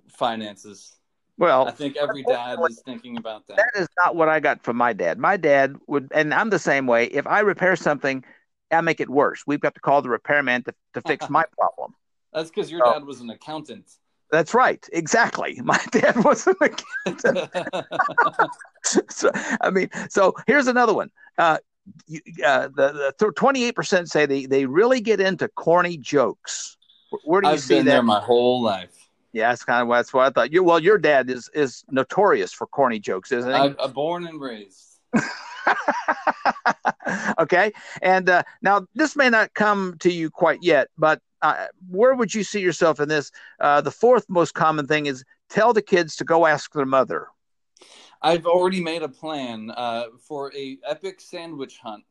finances. 0.10 0.96
Well, 1.38 1.68
I 1.68 1.72
think 1.72 1.98
every 1.98 2.24
dad 2.24 2.60
is 2.68 2.82
thinking 2.86 3.18
about 3.18 3.48
that. 3.48 3.58
that 3.58 3.82
is 3.82 3.88
not 3.98 4.16
what 4.16 4.30
I 4.30 4.40
got 4.40 4.64
from 4.64 4.78
my 4.78 4.94
dad. 4.94 5.18
My 5.18 5.38
dad 5.38 5.76
would, 5.88 6.12
and 6.14 6.34
I'm 6.34 6.50
the 6.50 6.60
same 6.60 6.88
way. 6.88 7.06
If 7.06 7.26
I 7.26 7.40
repair 7.40 7.76
something, 7.76 8.24
I 8.72 8.82
make 8.82 9.00
it 9.00 9.10
worse. 9.10 9.44
We've 9.48 9.60
got 9.60 9.74
to 9.76 9.80
call 9.82 10.02
the 10.02 10.10
repairman 10.10 10.64
to, 10.64 10.74
to 10.94 11.02
fix 11.02 11.30
my 11.30 11.46
problem. 11.58 11.94
That's 12.34 12.50
because 12.50 12.72
your 12.72 12.82
Oh. 12.86 12.94
dad 12.94 13.06
was 13.06 13.20
an 13.22 13.30
accountant. 13.30 13.90
That's 14.32 14.54
right. 14.54 14.88
Exactly. 14.94 15.60
My 15.64 15.78
dad 15.92 16.24
was 16.24 16.48
an 16.48 16.56
accountant. 16.62 17.50
so, 19.10 19.30
I 19.60 19.70
mean, 19.70 19.90
so 20.10 20.34
here's 20.48 20.68
another 20.68 20.94
one. 20.94 21.12
Uh, 21.38 21.58
you, 22.08 22.22
uh, 22.46 22.70
the 22.74 23.14
the 23.20 23.32
twenty 23.34 23.66
eight 23.66 23.76
percent 23.76 24.10
say 24.10 24.26
they 24.26 24.46
they 24.46 24.66
really 24.66 25.02
get 25.02 25.20
into 25.20 25.50
corny 25.50 25.98
jokes. 25.98 26.78
Where 27.26 27.42
do 27.42 27.48
you 27.50 27.54
I've 27.56 27.60
see 27.60 27.76
been 27.76 27.86
that? 27.88 27.92
there 27.92 28.04
my 28.04 28.22
whole 28.22 28.62
life. 28.62 28.96
yeah, 29.34 29.50
that's 29.50 29.66
kind 29.66 29.82
of 29.82 29.94
that's 29.94 30.14
what 30.14 30.26
I 30.28 30.30
thought. 30.30 30.54
You 30.54 30.64
well, 30.64 30.80
your 30.80 30.98
dad 30.98 31.30
is 31.30 31.50
is 31.54 31.84
notorious 31.90 32.54
for 32.54 32.68
corny 32.68 33.00
jokes, 33.00 33.34
isn't 33.34 33.50
he? 33.52 33.58
I'm, 33.58 33.76
I'm 33.80 33.92
born 33.92 34.26
and 34.28 34.40
raised. 34.40 35.00
okay, 37.40 37.72
and 38.02 38.30
uh, 38.30 38.44
now 38.62 38.86
this 38.96 39.16
may 39.16 39.30
not 39.30 39.54
come 39.54 39.96
to 40.00 40.12
you 40.12 40.30
quite 40.30 40.60
yet, 40.62 40.90
but 40.98 41.22
uh, 41.42 41.68
where 41.90 42.14
would 42.16 42.34
you 42.34 42.44
see 42.44 42.60
yourself 42.60 43.00
in 43.00 43.10
this? 43.10 43.32
Uh, 43.60 43.82
the 43.82 43.92
fourth 43.92 44.26
most 44.30 44.54
common 44.54 44.88
thing 44.88 45.08
is 45.08 45.24
tell 45.50 45.74
the 45.74 45.82
kids 45.82 46.16
to 46.18 46.24
go 46.24 46.46
ask 46.46 46.72
their 46.74 46.86
mother. 46.86 47.28
I've 48.22 48.46
already 48.46 48.82
made 48.82 49.02
a 49.02 49.10
plan 49.10 49.72
uh, 49.72 50.06
for 50.20 50.54
a 50.56 50.78
epic 50.88 51.20
sandwich 51.20 51.80
hunt 51.80 52.04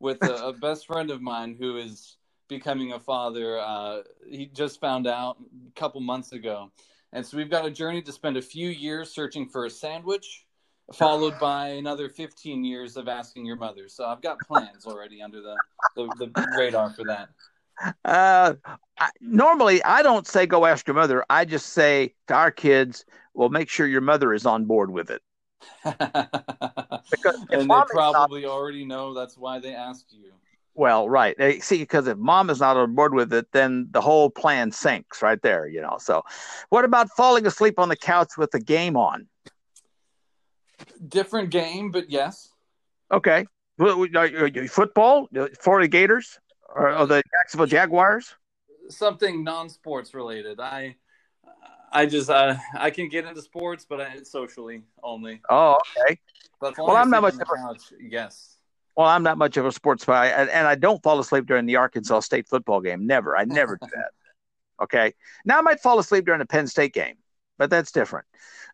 with 0.00 0.22
a, 0.22 0.46
a 0.46 0.52
best 0.52 0.86
friend 0.86 1.10
of 1.10 1.20
mine 1.20 1.56
who 1.58 1.76
is 1.76 2.16
becoming 2.48 2.92
a 2.92 2.98
father. 2.98 3.58
Uh, 3.58 4.02
he 4.26 4.46
just 4.46 4.80
found 4.80 5.06
out 5.06 5.36
a 5.68 5.78
couple 5.78 6.00
months 6.00 6.32
ago, 6.32 6.70
and 7.12 7.24
so 7.24 7.36
we've 7.36 7.50
got 7.50 7.66
a 7.66 7.70
journey 7.70 8.00
to 8.02 8.12
spend 8.12 8.38
a 8.38 8.42
few 8.42 8.70
years 8.70 9.10
searching 9.10 9.46
for 9.46 9.66
a 9.66 9.70
sandwich, 9.70 10.46
followed 10.94 11.38
by 11.38 11.68
another 11.68 12.08
15 12.08 12.64
years 12.64 12.96
of 12.96 13.08
asking 13.08 13.44
your 13.44 13.56
mother. 13.56 13.88
So 13.88 14.06
I've 14.06 14.22
got 14.22 14.40
plans 14.40 14.86
already 14.86 15.22
under 15.22 15.40
the 15.40 15.56
the, 15.96 16.06
the 16.18 16.46
radar 16.56 16.90
for 16.90 17.04
that. 17.04 17.28
Uh, 18.04 18.54
I, 18.98 19.10
normally, 19.20 19.82
I 19.84 20.02
don't 20.02 20.26
say 20.26 20.46
go 20.46 20.66
ask 20.66 20.86
your 20.86 20.94
mother. 20.94 21.24
I 21.30 21.44
just 21.44 21.66
say 21.70 22.14
to 22.26 22.34
our 22.34 22.50
kids, 22.50 23.04
"Well, 23.34 23.48
make 23.48 23.68
sure 23.68 23.86
your 23.86 24.00
mother 24.00 24.32
is 24.32 24.46
on 24.46 24.64
board 24.64 24.90
with 24.90 25.10
it." 25.10 25.22
Because 27.10 27.36
and 27.36 27.48
they 27.50 27.56
is 27.60 27.66
not- 27.66 27.88
probably 27.88 28.44
already 28.44 28.84
know 28.84 29.14
that's 29.14 29.38
why 29.38 29.58
they 29.58 29.74
asked 29.74 30.12
you. 30.12 30.32
Well, 30.74 31.08
right. 31.08 31.34
They, 31.38 31.58
see, 31.58 31.78
because 31.78 32.06
if 32.06 32.18
mom 32.18 32.50
is 32.50 32.60
not 32.60 32.76
on 32.76 32.94
board 32.94 33.12
with 33.14 33.32
it, 33.32 33.50
then 33.52 33.88
the 33.90 34.00
whole 34.00 34.30
plan 34.30 34.70
sinks 34.70 35.22
right 35.22 35.40
there. 35.42 35.66
You 35.66 35.80
know. 35.80 35.96
So, 35.98 36.22
what 36.68 36.84
about 36.84 37.10
falling 37.16 37.46
asleep 37.46 37.78
on 37.78 37.88
the 37.88 37.96
couch 37.96 38.36
with 38.36 38.50
the 38.52 38.60
game 38.60 38.96
on? 38.96 39.26
Different 41.08 41.50
game, 41.50 41.90
but 41.90 42.10
yes. 42.10 42.50
Okay. 43.12 43.46
Well, 43.78 43.98
we- 43.98 44.14
are 44.14 44.26
you- 44.26 44.38
are 44.38 44.46
you- 44.46 44.68
Football, 44.68 45.28
The 45.32 45.48
Florida 45.60 45.88
Gators, 45.88 46.38
or, 46.74 47.06
the 47.06 47.22
Jacksonville 47.30 47.66
Jaguars? 47.66 48.34
something 48.90 49.44
non-sports 49.44 50.14
related. 50.14 50.58
I 50.60 50.96
I 51.92 52.06
just 52.06 52.30
uh, 52.30 52.56
I 52.74 52.90
can 52.90 53.08
get 53.08 53.26
into 53.26 53.42
sports, 53.42 53.84
but 53.88 54.00
I, 54.00 54.22
socially 54.22 54.82
only. 55.02 55.40
Oh, 55.50 55.78
okay. 56.06 56.18
But 56.60 56.76
Well, 56.78 56.96
I'm 56.96 57.10
not 57.10 57.22
much 57.22 57.34
the 57.34 57.44
couch, 57.44 57.92
yes. 58.00 58.56
Well, 58.96 59.06
I'm 59.06 59.22
not 59.22 59.38
much 59.38 59.56
of 59.58 59.64
a 59.66 59.72
sports 59.72 60.04
fan, 60.04 60.32
and, 60.34 60.50
and 60.50 60.66
I 60.66 60.74
don't 60.74 61.02
fall 61.02 61.18
asleep 61.20 61.46
during 61.46 61.66
the 61.66 61.76
Arkansas 61.76 62.20
State 62.20 62.48
football 62.48 62.80
game. 62.80 63.06
Never. 63.06 63.36
I 63.36 63.44
never 63.44 63.76
do 63.80 63.88
that. 63.94 64.10
Okay. 64.80 65.12
Now 65.44 65.58
I 65.58 65.60
might 65.62 65.80
fall 65.80 65.98
asleep 65.98 66.24
during 66.24 66.40
a 66.40 66.46
Penn 66.46 66.68
State 66.68 66.94
game, 66.94 67.16
but 67.58 67.68
that's 67.68 67.90
different. 67.90 68.26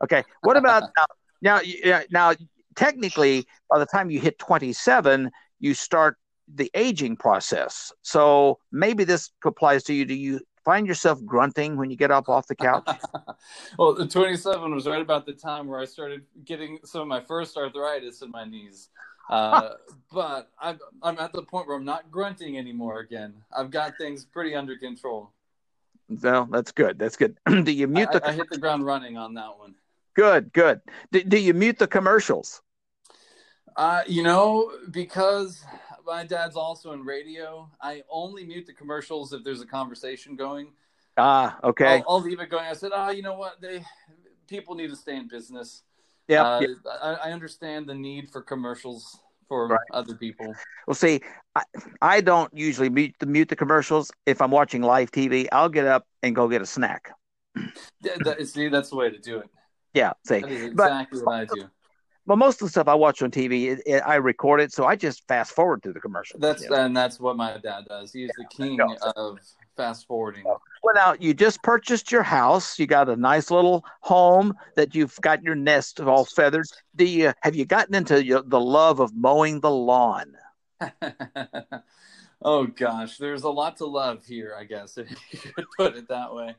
Okay. 0.02 0.22
What 0.42 0.58
about 0.58 0.82
now? 1.44 1.56
Now, 1.56 1.62
yeah, 1.62 2.02
now, 2.10 2.34
technically, 2.74 3.46
by 3.70 3.78
the 3.78 3.86
time 3.86 4.10
you 4.10 4.20
hit 4.20 4.38
27, 4.38 5.30
you 5.60 5.74
start 5.74 6.16
the 6.52 6.70
aging 6.74 7.16
process. 7.16 7.92
So 8.02 8.58
maybe 8.72 9.04
this 9.04 9.30
applies 9.44 9.84
to 9.84 9.94
you. 9.94 10.04
Do 10.04 10.14
you 10.14 10.40
find 10.64 10.86
yourself 10.86 11.24
grunting 11.24 11.76
when 11.76 11.90
you 11.90 11.96
get 11.96 12.10
up 12.10 12.28
off 12.28 12.46
the 12.46 12.54
couch? 12.54 12.88
well, 13.78 13.94
the 13.94 14.06
27 14.06 14.74
was 14.74 14.86
right 14.86 15.00
about 15.00 15.26
the 15.26 15.32
time 15.32 15.66
where 15.68 15.80
I 15.80 15.84
started 15.84 16.22
getting 16.44 16.78
some 16.84 17.02
of 17.02 17.08
my 17.08 17.20
first 17.20 17.56
arthritis 17.56 18.22
in 18.22 18.30
my 18.30 18.44
knees. 18.44 18.88
Uh, 19.30 19.70
but 20.12 20.50
I'm 20.58 20.78
I'm 21.02 21.18
at 21.18 21.32
the 21.32 21.42
point 21.42 21.66
where 21.66 21.76
I'm 21.76 21.84
not 21.84 22.10
grunting 22.10 22.58
anymore 22.58 23.00
again. 23.00 23.34
I've 23.56 23.70
got 23.70 23.96
things 23.96 24.24
pretty 24.24 24.54
under 24.54 24.76
control. 24.76 25.30
no, 26.08 26.46
that's 26.50 26.72
good. 26.72 26.98
That's 26.98 27.16
good. 27.16 27.36
do 27.64 27.72
you 27.72 27.86
I, 27.86 27.90
mute 27.90 28.12
the? 28.12 28.26
I 28.26 28.32
hit 28.32 28.50
the 28.50 28.58
ground 28.58 28.84
running 28.84 29.16
on 29.16 29.34
that 29.34 29.58
one. 29.58 29.74
Good, 30.14 30.52
good. 30.52 30.80
Do, 31.12 31.22
do 31.22 31.38
you 31.38 31.54
mute 31.54 31.78
the 31.78 31.86
commercials? 31.86 32.62
Uh, 33.76 34.02
you 34.06 34.22
know, 34.22 34.72
because 34.90 35.64
my 36.06 36.24
dad's 36.24 36.56
also 36.56 36.92
in 36.92 37.02
radio, 37.02 37.68
I 37.80 38.02
only 38.08 38.44
mute 38.44 38.66
the 38.66 38.72
commercials 38.72 39.32
if 39.32 39.42
there's 39.42 39.60
a 39.60 39.66
conversation 39.66 40.36
going. 40.36 40.72
Ah, 41.16 41.58
okay. 41.62 41.86
I'll, 41.86 42.04
I'll 42.08 42.20
leave 42.20 42.40
it 42.40 42.50
going. 42.50 42.64
I 42.64 42.72
said, 42.74 42.92
oh, 42.94 43.10
you 43.10 43.22
know 43.22 43.34
what? 43.34 43.60
They 43.60 43.84
people 44.46 44.74
need 44.74 44.90
to 44.90 44.96
stay 44.96 45.16
in 45.16 45.28
business. 45.28 45.82
Yeah, 46.28 46.42
Uh, 46.42 46.60
yep. 46.60 46.70
I, 47.02 47.14
I 47.14 47.32
understand 47.32 47.86
the 47.86 47.94
need 47.94 48.30
for 48.30 48.42
commercials 48.42 49.18
for 49.48 49.68
Right. 49.68 49.80
other 49.92 50.14
people. 50.14 50.54
Well, 50.86 50.94
see, 50.94 51.20
I, 51.54 51.62
I 52.00 52.20
don't 52.20 52.52
usually 52.56 52.88
mute 52.90 53.14
the 53.18 53.26
mute 53.26 53.48
the 53.48 53.56
commercials. 53.56 54.10
If 54.26 54.40
I'm 54.40 54.50
watching 54.50 54.82
live 54.82 55.10
TV, 55.10 55.48
I'll 55.52 55.68
get 55.68 55.86
up 55.86 56.06
and 56.22 56.34
go 56.34 56.48
get 56.48 56.62
a 56.62 56.66
snack. 56.66 57.10
Yeah, 58.02 58.16
that, 58.20 58.46
see, 58.46 58.68
that's 58.68 58.90
the 58.90 58.96
way 58.96 59.10
to 59.10 59.18
do 59.18 59.38
it. 59.38 59.48
Yeah, 59.94 60.12
see, 60.26 60.36
is 60.38 60.74
but 60.74 60.90
exactly 60.90 61.22
what 61.22 61.34
I 61.34 61.44
do. 61.44 61.70
but 62.26 62.36
most 62.36 62.60
of 62.60 62.66
the 62.66 62.70
stuff 62.70 62.88
I 62.88 62.94
watch 62.94 63.22
on 63.22 63.30
TV, 63.30 63.70
it, 63.72 63.82
it, 63.86 64.00
I 64.00 64.16
record 64.16 64.60
it, 64.60 64.72
so 64.72 64.84
I 64.84 64.96
just 64.96 65.26
fast 65.28 65.52
forward 65.52 65.84
to 65.84 65.92
the 65.92 66.00
commercials. 66.00 66.40
That's 66.40 66.64
you 66.64 66.70
know? 66.70 66.84
and 66.84 66.96
that's 66.96 67.20
what 67.20 67.36
my 67.36 67.56
dad 67.58 67.84
does. 67.88 68.12
He's 68.12 68.30
the 68.36 68.44
king 68.46 68.76
go. 68.76 68.96
of 69.16 69.38
fast 69.76 70.08
forwarding. 70.08 70.44
Well, 70.44 70.60
now 70.94 71.14
you 71.18 71.32
just 71.32 71.62
purchased 71.62 72.10
your 72.10 72.24
house. 72.24 72.76
You 72.78 72.86
got 72.88 73.08
a 73.08 73.16
nice 73.16 73.52
little 73.52 73.84
home 74.00 74.54
that 74.74 74.96
you've 74.96 75.18
got 75.20 75.42
your 75.44 75.54
nest 75.54 76.00
of 76.00 76.08
all 76.08 76.24
feathered. 76.24 76.66
Do 76.96 77.04
uh, 77.04 77.08
you 77.08 77.32
have 77.42 77.54
you 77.54 77.64
gotten 77.64 77.94
into 77.94 78.24
your, 78.24 78.42
the 78.42 78.60
love 78.60 78.98
of 78.98 79.14
mowing 79.14 79.60
the 79.60 79.70
lawn? 79.70 80.36
oh 82.42 82.66
gosh, 82.66 83.16
there's 83.18 83.44
a 83.44 83.50
lot 83.50 83.76
to 83.76 83.86
love 83.86 84.24
here, 84.26 84.56
I 84.58 84.64
guess, 84.64 84.98
if 84.98 85.08
you 85.30 85.52
could 85.52 85.66
put 85.76 85.96
it 85.96 86.08
that 86.08 86.34
way. 86.34 86.56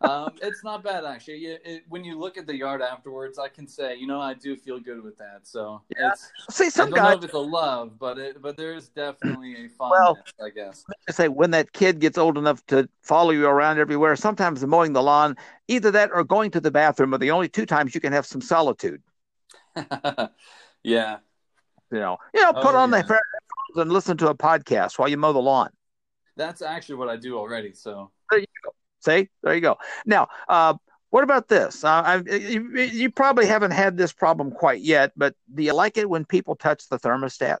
Um, 0.00 0.30
it's 0.42 0.62
not 0.62 0.82
bad 0.84 1.04
actually. 1.04 1.46
It, 1.46 1.62
it, 1.64 1.82
when 1.88 2.04
you 2.04 2.18
look 2.18 2.36
at 2.38 2.46
the 2.46 2.54
yard 2.56 2.82
afterwards, 2.82 3.38
I 3.38 3.48
can 3.48 3.66
say, 3.66 3.96
you 3.96 4.06
know, 4.06 4.20
I 4.20 4.34
do 4.34 4.56
feel 4.56 4.78
good 4.78 5.02
with 5.02 5.16
that. 5.18 5.40
So 5.46 5.82
Yeah. 5.96 6.10
it's 6.12 6.30
See, 6.50 6.66
I 6.66 6.68
some 6.68 6.90
don't 6.90 6.96
know 6.98 7.04
guys 7.10 7.18
if 7.18 7.24
it's 7.24 7.34
a 7.34 7.38
love, 7.38 7.98
but 7.98 8.18
it 8.18 8.40
but 8.42 8.56
there's 8.56 8.88
definitely 8.88 9.64
a 9.64 9.68
fondness, 9.68 10.22
Well- 10.38 10.46
I 10.46 10.50
guess. 10.50 10.84
I 11.08 11.12
say 11.12 11.28
when 11.28 11.50
that 11.52 11.72
kid 11.72 11.98
gets 11.98 12.18
old 12.18 12.38
enough 12.38 12.64
to 12.66 12.88
follow 13.02 13.30
you 13.30 13.46
around 13.46 13.78
everywhere, 13.78 14.16
sometimes 14.16 14.64
mowing 14.66 14.92
the 14.92 15.02
lawn, 15.02 15.36
either 15.68 15.90
that 15.90 16.10
or 16.12 16.24
going 16.24 16.50
to 16.52 16.60
the 16.60 16.70
bathroom 16.70 17.14
are 17.14 17.18
the 17.18 17.30
only 17.30 17.48
two 17.48 17.66
times 17.66 17.94
you 17.94 18.00
can 18.00 18.12
have 18.12 18.26
some 18.26 18.40
solitude. 18.40 19.02
yeah. 20.82 21.18
You 21.92 21.98
know, 22.00 22.18
you 22.34 22.42
know, 22.42 22.52
put 22.52 22.74
Oh, 22.74 22.78
on 22.78 22.90
yeah. 22.90 22.96
the 22.98 23.02
headphones 23.02 23.20
and 23.76 23.92
listen 23.92 24.16
to 24.18 24.28
a 24.28 24.34
podcast 24.34 24.98
while 24.98 25.08
you 25.08 25.16
mow 25.16 25.32
the 25.32 25.38
lawn. 25.40 25.70
That's 26.36 26.60
actually 26.62 26.96
what 26.96 27.08
I 27.08 27.16
do 27.16 27.38
already. 27.38 27.72
So 27.72 28.10
See, 29.06 29.28
there 29.42 29.54
you 29.54 29.60
go. 29.60 29.76
Now, 30.04 30.28
uh, 30.48 30.74
what 31.10 31.22
about 31.22 31.46
this? 31.48 31.84
Uh, 31.84 31.88
I, 32.04 32.16
you, 32.16 32.76
you 32.76 33.10
probably 33.10 33.46
haven't 33.46 33.70
had 33.70 33.96
this 33.96 34.12
problem 34.12 34.50
quite 34.50 34.80
yet, 34.80 35.12
but 35.16 35.34
do 35.54 35.62
you 35.62 35.72
like 35.72 35.96
it 35.96 36.10
when 36.10 36.24
people 36.24 36.56
touch 36.56 36.88
the 36.88 36.98
thermostat? 36.98 37.58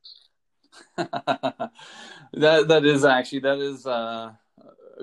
that 0.96 1.70
that 2.68 2.84
is 2.84 3.04
actually 3.04 3.38
that 3.38 3.58
is 3.58 3.86
uh 3.86 4.30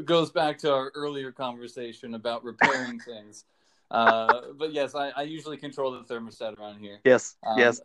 goes 0.06 0.30
back 0.32 0.58
to 0.60 0.72
our 0.72 0.92
earlier 0.94 1.32
conversation 1.32 2.14
about 2.16 2.44
repairing 2.44 3.00
things. 3.06 3.46
uh, 3.90 4.42
but 4.56 4.74
yes, 4.74 4.94
I, 4.96 5.10
I 5.10 5.22
usually 5.24 5.58
control 5.58 5.92
the 5.92 6.14
thermostat 6.14 6.60
around 6.60 6.80
here. 6.80 7.00
Yes, 7.06 7.36
Um, 7.48 7.58
yes. 7.60 7.80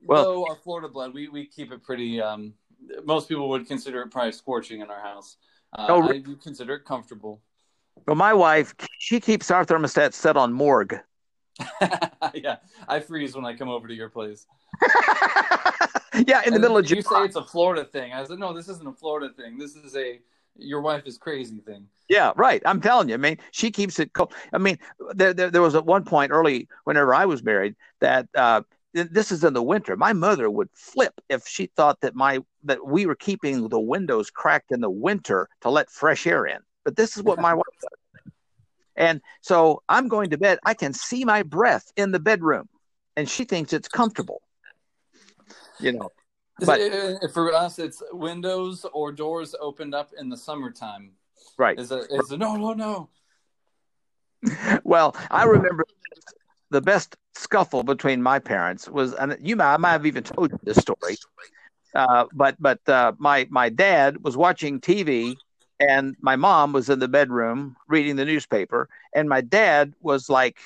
Well- 0.00 0.46
our 0.48 0.56
Florida 0.56 0.88
blood, 0.88 1.12
we, 1.12 1.28
we 1.28 1.46
keep 1.46 1.72
it 1.72 1.82
pretty. 1.82 2.20
Um, 2.20 2.54
most 3.04 3.28
people 3.28 3.48
would 3.50 3.66
consider 3.66 4.02
it 4.02 4.10
probably 4.10 4.32
scorching 4.32 4.80
in 4.80 4.90
our 4.90 5.00
house. 5.00 5.36
Uh, 5.76 5.86
Oh, 5.90 6.08
I 6.08 6.18
do 6.18 6.36
consider 6.36 6.74
it 6.74 6.84
comfortable. 6.84 7.42
Well, 8.06 8.16
my 8.16 8.32
wife, 8.34 8.74
she 8.98 9.20
keeps 9.20 9.50
our 9.50 9.64
thermostat 9.64 10.12
set 10.14 10.36
on 10.36 10.52
morgue. 10.52 10.98
yeah, 12.34 12.56
I 12.88 13.00
freeze 13.00 13.34
when 13.34 13.44
I 13.44 13.54
come 13.54 13.68
over 13.68 13.88
to 13.88 13.94
your 13.94 14.08
place. 14.08 14.46
yeah, 16.26 16.42
in 16.44 16.54
the 16.54 16.54
And 16.54 16.60
middle 16.60 16.76
of 16.78 16.86
you 16.90 17.02
July. 17.02 17.02
say 17.02 17.24
it's 17.24 17.36
a 17.36 17.44
Florida 17.44 17.84
thing. 17.84 18.12
I 18.12 18.24
said, 18.24 18.38
no, 18.38 18.52
this 18.52 18.68
isn't 18.68 18.86
a 18.86 18.92
Florida 18.92 19.32
thing. 19.34 19.58
This 19.58 19.74
is 19.76 19.96
a 19.96 20.20
your 20.56 20.80
wife 20.80 21.06
is 21.06 21.18
crazy 21.18 21.58
thing. 21.60 21.86
Yeah, 22.08 22.32
right. 22.36 22.60
I'm 22.66 22.80
telling 22.80 23.08
you. 23.08 23.14
I 23.14 23.18
mean, 23.18 23.38
she 23.52 23.70
keeps 23.70 23.98
it 24.00 24.12
cold. 24.12 24.32
I 24.52 24.58
mean, 24.58 24.78
there, 25.14 25.32
there, 25.32 25.50
there 25.50 25.62
was 25.62 25.76
at 25.76 25.86
one 25.86 26.04
point 26.04 26.32
early, 26.32 26.68
whenever 26.84 27.14
I 27.14 27.26
was 27.26 27.44
married, 27.44 27.76
that 28.00 28.26
uh, 28.34 28.62
this 28.92 29.30
is 29.30 29.44
in 29.44 29.52
the 29.52 29.62
winter. 29.62 29.96
My 29.96 30.12
mother 30.12 30.50
would 30.50 30.68
flip 30.74 31.14
if 31.28 31.46
she 31.46 31.66
thought 31.76 32.00
that 32.00 32.16
my 32.16 32.40
that 32.64 32.84
we 32.86 33.06
were 33.06 33.14
keeping 33.14 33.68
the 33.68 33.78
windows 33.78 34.30
cracked 34.30 34.72
in 34.72 34.80
the 34.80 34.90
winter 34.90 35.48
to 35.60 35.70
let 35.70 35.90
fresh 35.90 36.26
air 36.26 36.44
in. 36.46 36.58
But 36.88 36.96
this 36.96 37.18
is 37.18 37.22
what 37.22 37.38
my 37.38 37.52
wife 37.52 37.66
does. 37.82 38.32
And 38.96 39.20
so 39.42 39.82
I'm 39.90 40.08
going 40.08 40.30
to 40.30 40.38
bed. 40.38 40.58
I 40.64 40.72
can 40.72 40.94
see 40.94 41.22
my 41.22 41.42
breath 41.42 41.92
in 41.98 42.12
the 42.12 42.18
bedroom, 42.18 42.66
and 43.14 43.28
she 43.28 43.44
thinks 43.44 43.74
it's 43.74 43.88
comfortable. 43.88 44.40
You 45.80 45.92
know, 45.92 46.08
But- 46.64 46.80
Uh, 46.80 47.28
for 47.28 47.52
us, 47.52 47.78
it's 47.78 48.02
windows 48.10 48.86
or 48.94 49.12
doors 49.12 49.54
opened 49.60 49.94
up 49.94 50.14
in 50.18 50.30
the 50.30 50.36
summertime. 50.38 51.12
right? 51.58 51.78
Is 51.78 51.92
a 51.92 52.00
is 52.10 52.32
a 52.32 52.38
no 52.38 52.56
no 52.56 52.72
no. 52.72 53.10
well, 54.82 55.14
I 55.30 55.44
remember 55.44 55.84
the 56.70 56.80
best 56.80 57.16
scuffle 57.34 57.82
between 57.82 58.22
my 58.22 58.38
parents 58.38 58.88
was, 58.88 59.12
and 59.12 59.36
you 59.42 59.56
might, 59.56 59.74
I 59.74 59.76
might 59.76 59.92
have 59.92 60.06
even 60.06 60.22
told 60.22 60.52
you 60.52 60.58
this 60.62 60.78
story, 60.78 61.16
uh, 61.94 62.24
but 62.32 62.56
but 62.58 62.80
uh, 62.88 63.12
my 63.18 63.46
my 63.50 63.68
dad 63.68 64.24
was 64.24 64.38
watching 64.38 64.80
TV, 64.80 65.36
and 65.80 66.16
my 66.20 66.36
mom 66.36 66.72
was 66.72 66.88
in 66.88 66.98
the 66.98 67.08
bedroom 67.08 67.76
reading 67.88 68.16
the 68.16 68.24
newspaper, 68.24 68.88
and 69.14 69.28
my 69.28 69.40
dad 69.40 69.94
was 70.00 70.28
like 70.28 70.58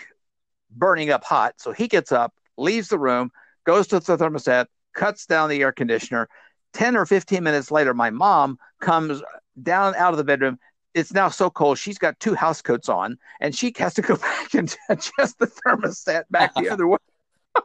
burning 0.70 1.10
up 1.10 1.24
hot, 1.24 1.54
so 1.58 1.72
he 1.72 1.88
gets 1.88 2.12
up, 2.12 2.34
leaves 2.56 2.88
the 2.88 2.98
room, 2.98 3.30
goes 3.64 3.86
to 3.88 4.00
the 4.00 4.16
thermostat, 4.16 4.66
cuts 4.94 5.26
down 5.26 5.48
the 5.48 5.62
air 5.62 5.72
conditioner. 5.72 6.28
Ten 6.72 6.96
or 6.96 7.04
fifteen 7.04 7.42
minutes 7.42 7.70
later, 7.70 7.92
my 7.92 8.10
mom 8.10 8.58
comes 8.80 9.22
down 9.62 9.94
out 9.96 10.12
of 10.14 10.18
the 10.18 10.24
bedroom. 10.24 10.58
It's 10.94 11.12
now 11.12 11.28
so 11.28 11.50
cold. 11.50 11.78
She's 11.78 11.98
got 11.98 12.18
two 12.20 12.34
house 12.34 12.62
coats 12.62 12.88
on, 12.88 13.18
and 13.40 13.54
she 13.54 13.72
has 13.78 13.94
to 13.94 14.02
go 14.02 14.16
back 14.28 14.54
and 14.54 14.74
adjust 14.88 15.38
the 15.38 15.46
thermostat 15.66 16.24
back 16.30 16.54
the 16.54 16.68
other 16.72 16.86
way. 16.86 16.98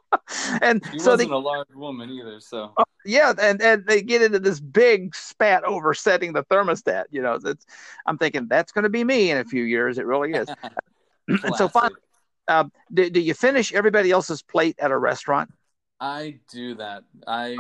and 0.62 0.84
She 0.92 1.00
so 1.00 1.16
they, 1.16 1.26
wasn't 1.26 1.32
a 1.32 1.38
large 1.38 1.70
woman 1.74 2.10
either, 2.10 2.40
so 2.40 2.74
yeah, 3.06 3.34
and 3.42 3.62
and 3.62 3.86
they 3.86 4.02
get 4.02 4.22
into 4.22 4.40
this 4.40 4.60
big 4.60 5.16
spat 5.16 5.64
over 5.64 5.94
setting 5.94 6.34
the 6.34 6.44
thermostat. 6.44 7.06
You 7.10 7.22
know, 7.22 7.40
it's 7.44 7.66
I'm 8.06 8.18
thinking 8.18 8.48
that's 8.48 8.72
going 8.72 8.84
to 8.84 8.90
be 8.90 9.04
me 9.04 9.32
in 9.32 9.38
a 9.38 9.46
few 9.46 9.64
years. 9.64 9.98
It 9.98 10.06
really 10.06 10.34
is. 10.34 10.48
and 11.28 11.56
so, 11.56 11.68
finally, 11.68 12.00
uh, 12.48 12.66
do, 12.94 13.10
do 13.10 13.20
you 13.20 13.34
finish 13.34 13.74
everybody 13.74 14.12
else's 14.12 14.42
plate 14.42 14.76
at 14.80 14.92
a 14.92 14.98
restaurant? 14.98 15.52
I 16.00 16.40
do 16.52 16.76
that. 16.76 17.04
I 17.26 17.58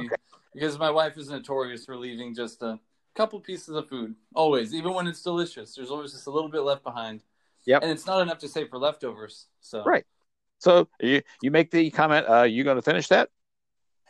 because 0.53 0.77
my 0.77 0.89
wife 0.89 1.17
is 1.17 1.29
notorious 1.29 1.85
for 1.85 1.97
leaving 1.97 2.33
just 2.33 2.61
a 2.61 2.79
couple 3.15 3.39
pieces 3.39 3.75
of 3.75 3.87
food. 3.87 4.15
Always, 4.35 4.73
even 4.73 4.93
when 4.93 5.07
it's 5.07 5.21
delicious, 5.21 5.75
there's 5.75 5.91
always 5.91 6.11
just 6.11 6.27
a 6.27 6.31
little 6.31 6.49
bit 6.49 6.61
left 6.61 6.83
behind. 6.83 7.23
Yep. 7.65 7.83
And 7.83 7.91
it's 7.91 8.05
not 8.05 8.21
enough 8.21 8.37
to 8.39 8.47
save 8.47 8.69
for 8.69 8.77
leftovers. 8.77 9.47
So 9.59 9.83
Right. 9.83 10.05
So 10.59 10.87
you 10.99 11.21
you 11.41 11.51
make 11.51 11.71
the 11.71 11.89
comment. 11.91 12.27
Uh, 12.29 12.43
you 12.43 12.63
going 12.63 12.77
to 12.77 12.81
finish 12.81 13.07
that? 13.09 13.29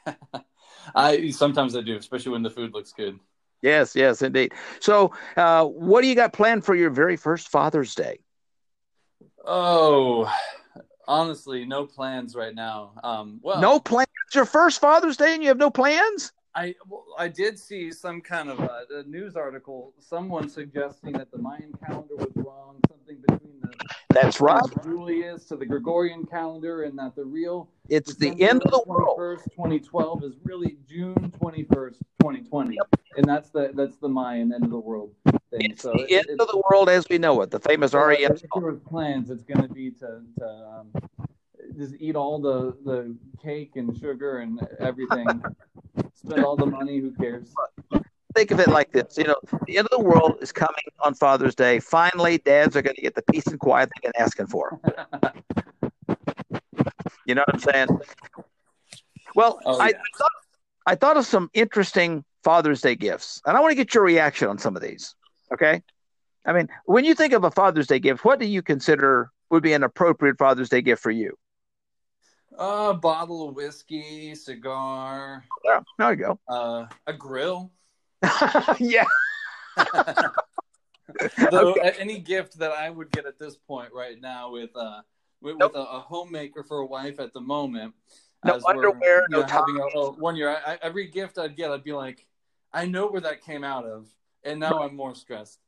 I 0.95 1.29
sometimes 1.31 1.75
I 1.75 1.81
do, 1.81 1.97
especially 1.97 2.31
when 2.31 2.43
the 2.43 2.49
food 2.49 2.73
looks 2.73 2.93
good. 2.93 3.19
Yes, 3.61 3.95
yes, 3.95 4.21
indeed. 4.21 4.53
So, 4.79 5.13
uh, 5.35 5.65
what 5.65 6.01
do 6.01 6.07
you 6.07 6.15
got 6.15 6.31
planned 6.31 6.63
for 6.63 6.75
your 6.75 6.91
very 6.91 7.17
first 7.17 7.49
Father's 7.49 7.95
Day? 7.95 8.19
Oh, 9.45 10.31
honestly, 11.07 11.65
no 11.65 11.85
plans 11.85 12.35
right 12.35 12.53
now. 12.53 12.91
Um, 13.03 13.39
well, 13.41 13.59
no 13.59 13.79
plans. 13.79 14.07
It's 14.27 14.35
your 14.35 14.45
first 14.45 14.79
Father's 14.79 15.17
Day, 15.17 15.33
and 15.33 15.41
you 15.41 15.49
have 15.49 15.57
no 15.57 15.71
plans. 15.71 16.31
I 16.53 16.75
well, 16.87 17.05
I 17.17 17.27
did 17.27 17.57
see 17.57 17.91
some 17.91 18.21
kind 18.21 18.49
of 18.49 18.59
uh, 18.59 18.81
a 18.91 19.03
news 19.03 19.35
article, 19.35 19.93
someone 19.99 20.49
suggesting 20.49 21.13
that 21.13 21.31
the 21.31 21.37
Mayan 21.37 21.71
calendar 21.85 22.15
was 22.15 22.31
wrong, 22.35 22.79
something 22.89 23.17
between 23.27 23.46
That's 24.09 24.39
right. 24.39 24.61
Julius 24.83 25.45
to 25.45 25.55
the 25.57 25.65
Gregorian 25.65 26.25
calendar, 26.25 26.83
and 26.83 26.97
that 26.97 27.15
the 27.15 27.25
real 27.25 27.69
It's 27.89 28.15
the 28.15 28.29
end 28.41 28.63
of 28.63 28.71
the 28.71 28.83
world. 28.87 29.17
First, 29.17 29.45
2012 29.51 30.23
is 30.23 30.33
really 30.43 30.77
June 30.89 31.15
21st, 31.41 31.97
2020, 32.21 32.79
and 33.17 33.25
that's 33.25 33.49
the 33.49 33.71
that's 33.73 33.97
the 33.97 34.07
Mayan 34.09 34.53
end 34.53 34.63
of 34.63 34.69
the 34.71 34.79
world 34.79 35.11
thing. 35.51 35.71
It's 35.71 35.83
so 35.83 35.93
the 35.93 36.05
it- 36.13 36.29
end 36.29 36.41
of 36.41 36.47
the 36.47 36.61
world 36.69 36.89
as 36.89 37.07
we 37.09 37.17
know 37.17 37.41
it. 37.41 37.51
The 37.51 37.59
famous 37.59 37.91
so 37.91 37.99
REM. 38.05 38.31
if 38.33 38.83
plans, 38.85 39.29
it's 39.29 39.43
going 39.43 39.67
to 39.67 39.73
be 39.73 39.91
to, 39.91 40.21
to 40.39 40.45
um, 40.47 40.91
just 41.77 41.95
eat 41.99 42.15
all 42.15 42.39
the, 42.39 42.75
the 42.85 43.15
cake 43.43 43.75
and 43.75 43.97
sugar 43.97 44.39
and 44.39 44.65
everything. 44.79 45.27
Spend 46.13 46.43
all 46.43 46.55
the 46.55 46.65
money. 46.65 46.99
Who 46.99 47.11
cares? 47.11 47.53
Think 48.37 48.51
of 48.51 48.59
it 48.59 48.67
like 48.67 48.91
this: 48.91 49.17
you 49.17 49.23
know, 49.23 49.35
the 49.65 49.79
end 49.79 49.87
of 49.91 49.97
the 49.97 50.03
world 50.05 50.37
is 50.41 50.51
coming 50.51 50.75
on 50.99 51.15
Father's 51.15 51.55
Day. 51.55 51.79
Finally, 51.79 52.37
dads 52.37 52.75
are 52.75 52.83
going 52.83 52.95
to 52.95 53.01
get 53.01 53.15
the 53.15 53.23
peace 53.31 53.47
and 53.47 53.59
quiet 53.59 53.89
they've 53.95 54.11
been 54.13 54.21
asking 54.21 54.45
for. 54.45 54.79
You 57.25 57.33
know 57.33 57.43
what 57.47 57.55
I'm 57.55 57.59
saying? 57.59 57.87
Well, 59.35 59.59
Oh, 59.65 59.79
I, 59.79 59.87
yeah. 59.89 59.95
I 59.95 60.17
thought 60.17 60.31
I 60.85 60.95
thought 60.95 61.17
of 61.17 61.25
some 61.25 61.49
interesting 61.55 62.23
Father's 62.43 62.79
Day 62.81 62.95
gifts, 62.95 63.41
and 63.47 63.57
I 63.57 63.59
want 63.59 63.71
to 63.71 63.75
get 63.75 63.95
your 63.95 64.03
reaction 64.03 64.47
on 64.49 64.59
some 64.59 64.75
of 64.75 64.83
these. 64.83 65.15
Okay, 65.51 65.81
I 66.45 66.53
mean, 66.53 66.67
when 66.85 67.05
you 67.05 67.15
think 67.15 67.33
of 67.33 67.43
a 67.43 67.49
Father's 67.49 67.87
Day 67.87 67.97
gift, 67.97 68.23
what 68.23 68.39
do 68.39 68.45
you 68.45 68.61
consider 68.61 69.31
would 69.49 69.63
be 69.63 69.73
an 69.73 69.81
appropriate 69.81 70.37
Father's 70.37 70.69
Day 70.69 70.83
gift 70.83 71.01
for 71.01 71.09
you? 71.11 71.35
A 72.59 72.93
bottle 72.93 73.49
of 73.49 73.55
whiskey, 73.55 74.35
cigar, 74.35 75.43
Yeah, 75.65 75.79
there 75.97 76.11
you 76.11 76.17
go. 76.17 76.39
uh, 76.47 76.85
a 77.07 77.13
grill. 77.13 77.71
yeah, 78.79 79.05
Though 81.51 81.75
a- 81.75 81.99
any 81.99 82.19
gift 82.19 82.59
that 82.59 82.71
I 82.71 82.89
would 82.89 83.11
get 83.11 83.25
at 83.25 83.39
this 83.39 83.55
point 83.55 83.93
right 83.93 84.19
now 84.19 84.51
with 84.51 84.75
uh 84.75 85.01
with, 85.41 85.55
with 85.57 85.75
a, 85.75 85.79
a 85.79 85.99
homemaker 85.99 86.63
for 86.63 86.79
a 86.79 86.85
wife 86.85 87.19
at 87.19 87.33
the 87.33 87.41
moment. 87.41 87.93
No 88.43 88.59
underwear, 88.67 89.25
no 89.29 89.41
know, 89.41 89.47
having 89.47 89.77
a, 89.77 89.97
a 89.99 90.11
one 90.11 90.35
year. 90.35 90.49
I, 90.49 90.73
I- 90.73 90.79
every 90.81 91.07
gift 91.07 91.37
I'd 91.37 91.55
get, 91.55 91.71
I'd 91.71 91.83
be 91.83 91.93
like, 91.93 92.25
I 92.73 92.85
know 92.85 93.07
where 93.07 93.21
that 93.21 93.43
came 93.43 93.63
out 93.63 93.85
of, 93.85 94.07
and 94.43 94.59
now 94.59 94.81
I'm 94.81 94.95
more 94.95 95.15
stressed. 95.15 95.59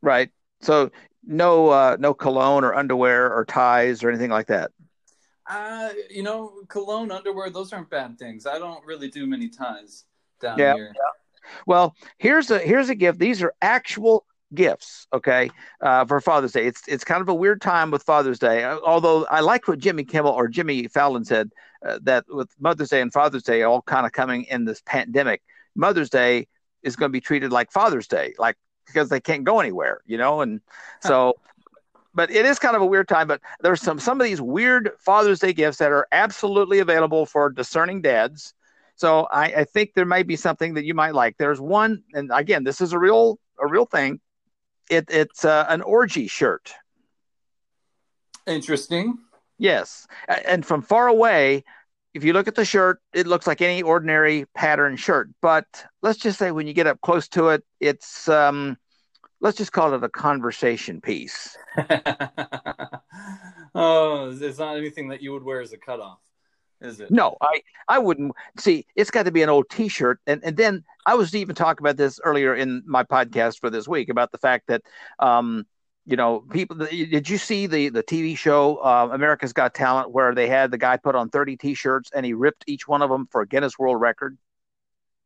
right. 0.00 0.30
So 0.60 0.90
no, 1.24 1.68
uh, 1.68 1.96
no 1.98 2.14
cologne 2.14 2.64
or 2.64 2.74
underwear 2.74 3.32
or 3.32 3.44
ties 3.44 4.04
or 4.04 4.08
anything 4.10 4.30
like 4.30 4.46
that. 4.46 4.70
Uh, 5.48 5.90
you 6.08 6.22
know, 6.22 6.62
cologne, 6.68 7.10
underwear, 7.10 7.50
those 7.50 7.72
aren't 7.72 7.90
bad 7.90 8.16
things. 8.18 8.46
I 8.46 8.58
don't 8.58 8.84
really 8.84 9.08
do 9.08 9.26
many 9.26 9.48
ties 9.48 10.04
down 10.40 10.58
Yeah, 10.58 10.74
here. 10.74 10.94
Well, 11.66 11.94
here's 12.18 12.50
a 12.50 12.58
here's 12.58 12.88
a 12.88 12.94
gift. 12.94 13.18
These 13.18 13.42
are 13.42 13.54
actual 13.60 14.24
gifts, 14.54 15.06
okay, 15.12 15.50
uh, 15.80 16.04
for 16.04 16.20
Father's 16.20 16.52
Day. 16.52 16.66
It's 16.66 16.82
it's 16.88 17.04
kind 17.04 17.22
of 17.22 17.28
a 17.28 17.34
weird 17.34 17.60
time 17.60 17.90
with 17.90 18.02
Father's 18.02 18.38
Day. 18.38 18.64
uh, 18.64 18.78
Although 18.84 19.24
I 19.26 19.40
like 19.40 19.68
what 19.68 19.78
Jimmy 19.78 20.04
Kimmel 20.04 20.32
or 20.32 20.48
Jimmy 20.48 20.88
Fallon 20.88 21.24
said 21.24 21.50
uh, 21.86 21.98
that 22.02 22.24
with 22.28 22.50
Mother's 22.60 22.90
Day 22.90 23.00
and 23.00 23.12
Father's 23.12 23.42
Day 23.42 23.62
all 23.62 23.82
kind 23.82 24.06
of 24.06 24.12
coming 24.12 24.44
in 24.44 24.64
this 24.64 24.82
pandemic, 24.84 25.42
Mother's 25.74 26.10
Day 26.10 26.48
is 26.82 26.96
going 26.96 27.10
to 27.10 27.12
be 27.12 27.20
treated 27.20 27.52
like 27.52 27.70
Father's 27.70 28.06
Day, 28.08 28.34
like 28.38 28.56
because 28.86 29.08
they 29.08 29.20
can't 29.20 29.44
go 29.44 29.60
anywhere, 29.60 30.00
you 30.06 30.18
know, 30.18 30.40
and 30.40 30.60
so. 31.00 31.34
But 32.14 32.30
it 32.30 32.44
is 32.44 32.58
kind 32.58 32.76
of 32.76 32.82
a 32.82 32.86
weird 32.86 33.08
time. 33.08 33.26
But 33.26 33.40
there's 33.62 33.80
some 33.80 33.98
some 33.98 34.20
of 34.20 34.24
these 34.26 34.40
weird 34.40 34.90
Father's 34.98 35.38
Day 35.38 35.54
gifts 35.54 35.78
that 35.78 35.92
are 35.92 36.06
absolutely 36.12 36.80
available 36.80 37.24
for 37.24 37.48
discerning 37.48 38.02
dads. 38.02 38.52
So 39.02 39.26
I, 39.32 39.46
I 39.46 39.64
think 39.64 39.94
there 39.94 40.06
might 40.06 40.28
be 40.28 40.36
something 40.36 40.74
that 40.74 40.84
you 40.84 40.94
might 40.94 41.12
like. 41.12 41.36
There's 41.36 41.60
one, 41.60 42.04
and 42.14 42.30
again, 42.32 42.62
this 42.62 42.80
is 42.80 42.92
a 42.92 43.00
real 43.00 43.40
a 43.60 43.66
real 43.66 43.84
thing. 43.84 44.20
It, 44.88 45.06
it's 45.08 45.44
uh, 45.44 45.66
an 45.68 45.82
orgy 45.82 46.28
shirt. 46.28 46.72
Interesting. 48.46 49.18
Yes, 49.58 50.06
and 50.28 50.64
from 50.64 50.82
far 50.82 51.08
away, 51.08 51.64
if 52.14 52.22
you 52.22 52.32
look 52.32 52.46
at 52.46 52.54
the 52.54 52.64
shirt, 52.64 53.00
it 53.12 53.26
looks 53.26 53.48
like 53.48 53.60
any 53.60 53.82
ordinary 53.82 54.44
pattern 54.54 54.94
shirt. 54.94 55.30
But 55.40 55.66
let's 56.02 56.20
just 56.20 56.38
say 56.38 56.52
when 56.52 56.68
you 56.68 56.72
get 56.72 56.86
up 56.86 57.00
close 57.00 57.26
to 57.30 57.48
it, 57.48 57.64
it's 57.80 58.28
um, 58.28 58.76
let's 59.40 59.58
just 59.58 59.72
call 59.72 59.94
it 59.94 60.04
a 60.04 60.08
conversation 60.08 61.00
piece. 61.00 61.58
oh, 63.74 64.30
it's 64.40 64.60
not 64.60 64.76
anything 64.76 65.08
that 65.08 65.22
you 65.22 65.32
would 65.32 65.42
wear 65.42 65.60
as 65.60 65.72
a 65.72 65.76
cutoff, 65.76 66.20
is 66.82 67.00
it? 67.00 67.10
No, 67.10 67.36
I 67.40 67.62
I 67.88 67.98
wouldn't 67.98 68.32
see. 68.58 68.86
It's 68.96 69.10
got 69.10 69.24
to 69.24 69.30
be 69.32 69.42
an 69.42 69.48
old 69.48 69.68
T-shirt, 69.70 70.20
and 70.26 70.42
and 70.44 70.56
then 70.56 70.84
I 71.06 71.14
was 71.14 71.34
even 71.34 71.54
talking 71.54 71.82
about 71.82 71.96
this 71.96 72.20
earlier 72.24 72.54
in 72.54 72.82
my 72.86 73.04
podcast 73.04 73.60
for 73.60 73.70
this 73.70 73.88
week 73.88 74.08
about 74.08 74.32
the 74.32 74.38
fact 74.38 74.66
that 74.68 74.82
um, 75.18 75.66
you 76.04 76.16
know, 76.16 76.40
people. 76.50 76.76
Did 76.76 77.28
you 77.28 77.38
see 77.38 77.66
the 77.66 77.88
the 77.88 78.02
TV 78.02 78.36
show 78.36 78.76
uh, 78.76 79.08
America's 79.12 79.52
Got 79.52 79.74
Talent 79.74 80.10
where 80.10 80.34
they 80.34 80.48
had 80.48 80.70
the 80.70 80.78
guy 80.78 80.96
put 80.96 81.14
on 81.14 81.28
thirty 81.30 81.56
T-shirts 81.56 82.10
and 82.14 82.26
he 82.26 82.34
ripped 82.34 82.64
each 82.66 82.88
one 82.88 83.02
of 83.02 83.10
them 83.10 83.28
for 83.30 83.42
a 83.42 83.46
Guinness 83.46 83.78
World 83.78 84.00
Record? 84.00 84.36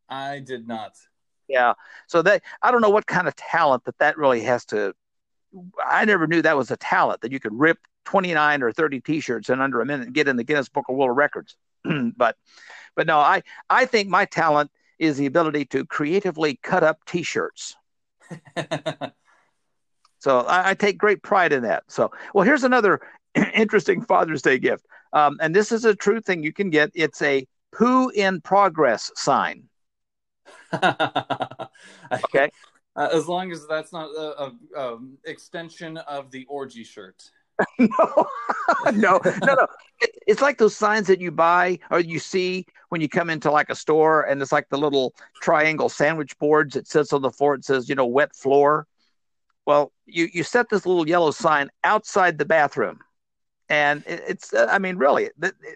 I 0.08 0.40
did 0.40 0.68
not. 0.68 0.92
Yeah. 1.48 1.74
So 2.06 2.22
that 2.22 2.42
I 2.62 2.70
don't 2.70 2.80
know 2.82 2.90
what 2.90 3.06
kind 3.06 3.28
of 3.28 3.34
talent 3.36 3.84
that 3.84 3.98
that 3.98 4.18
really 4.18 4.42
has 4.42 4.64
to. 4.66 4.94
I 5.84 6.04
never 6.04 6.26
knew 6.26 6.42
that 6.42 6.56
was 6.56 6.70
a 6.70 6.76
talent 6.76 7.22
that 7.22 7.32
you 7.32 7.40
could 7.40 7.58
rip 7.58 7.78
29 8.06 8.62
or 8.62 8.72
30 8.72 9.00
t-shirts 9.00 9.50
in 9.50 9.60
under 9.60 9.80
a 9.80 9.86
minute 9.86 10.06
and 10.06 10.14
get 10.14 10.28
in 10.28 10.36
the 10.36 10.44
Guinness 10.44 10.68
Book 10.68 10.86
of 10.88 10.96
World 10.96 11.16
Records. 11.16 11.56
but 12.16 12.36
but 12.94 13.06
no, 13.06 13.18
I 13.18 13.42
I 13.68 13.84
think 13.84 14.08
my 14.08 14.24
talent 14.24 14.70
is 14.98 15.18
the 15.18 15.26
ability 15.26 15.66
to 15.66 15.84
creatively 15.84 16.58
cut 16.62 16.82
up 16.82 17.04
t-shirts. 17.04 17.76
so 20.18 20.40
I, 20.40 20.70
I, 20.70 20.74
take 20.74 20.98
great 20.98 21.22
pride 21.22 21.52
in 21.52 21.62
that. 21.62 21.84
So 21.88 22.10
well, 22.34 22.44
here's 22.44 22.64
another 22.64 23.00
interesting 23.54 24.02
Father's 24.02 24.42
Day 24.42 24.58
gift. 24.58 24.86
Um, 25.12 25.36
and 25.40 25.54
this 25.54 25.70
is 25.70 25.84
a 25.84 25.94
true 25.94 26.20
thing 26.20 26.42
you 26.42 26.52
can 26.52 26.70
get. 26.70 26.90
It's 26.94 27.22
a 27.22 27.46
poo 27.72 28.08
in 28.08 28.40
progress 28.40 29.12
sign. 29.14 29.68
okay. 30.74 32.50
Uh, 32.96 33.08
as 33.12 33.28
long 33.28 33.52
as 33.52 33.66
that's 33.66 33.92
not 33.92 34.08
a, 34.08 34.44
a, 34.44 34.52
a 34.80 34.98
extension 35.24 35.98
of 35.98 36.30
the 36.30 36.46
orgy 36.48 36.82
shirt. 36.82 37.30
no, 37.78 38.26
no, 38.92 39.20
no, 39.24 39.54
no. 39.54 39.66
It, 40.00 40.10
it's 40.26 40.42
like 40.42 40.58
those 40.58 40.76
signs 40.76 41.06
that 41.06 41.20
you 41.20 41.30
buy 41.30 41.78
or 41.90 42.00
you 42.00 42.18
see 42.18 42.66
when 42.88 43.00
you 43.00 43.08
come 43.08 43.30
into 43.30 43.50
like 43.50 43.70
a 43.70 43.74
store, 43.74 44.22
and 44.22 44.40
it's 44.40 44.52
like 44.52 44.68
the 44.68 44.78
little 44.78 45.14
triangle 45.40 45.88
sandwich 45.88 46.38
boards 46.38 46.74
that 46.74 46.86
sits 46.86 47.12
on 47.12 47.22
the 47.22 47.30
floor. 47.30 47.54
It 47.54 47.64
says, 47.64 47.88
you 47.88 47.94
know, 47.94 48.06
wet 48.06 48.34
floor. 48.34 48.86
Well, 49.66 49.92
you 50.06 50.28
you 50.32 50.42
set 50.42 50.68
this 50.68 50.86
little 50.86 51.08
yellow 51.08 51.30
sign 51.30 51.70
outside 51.82 52.38
the 52.38 52.44
bathroom, 52.44 53.00
and 53.68 54.04
it, 54.06 54.22
it's. 54.28 54.52
Uh, 54.52 54.68
I 54.70 54.78
mean, 54.78 54.96
really, 54.96 55.30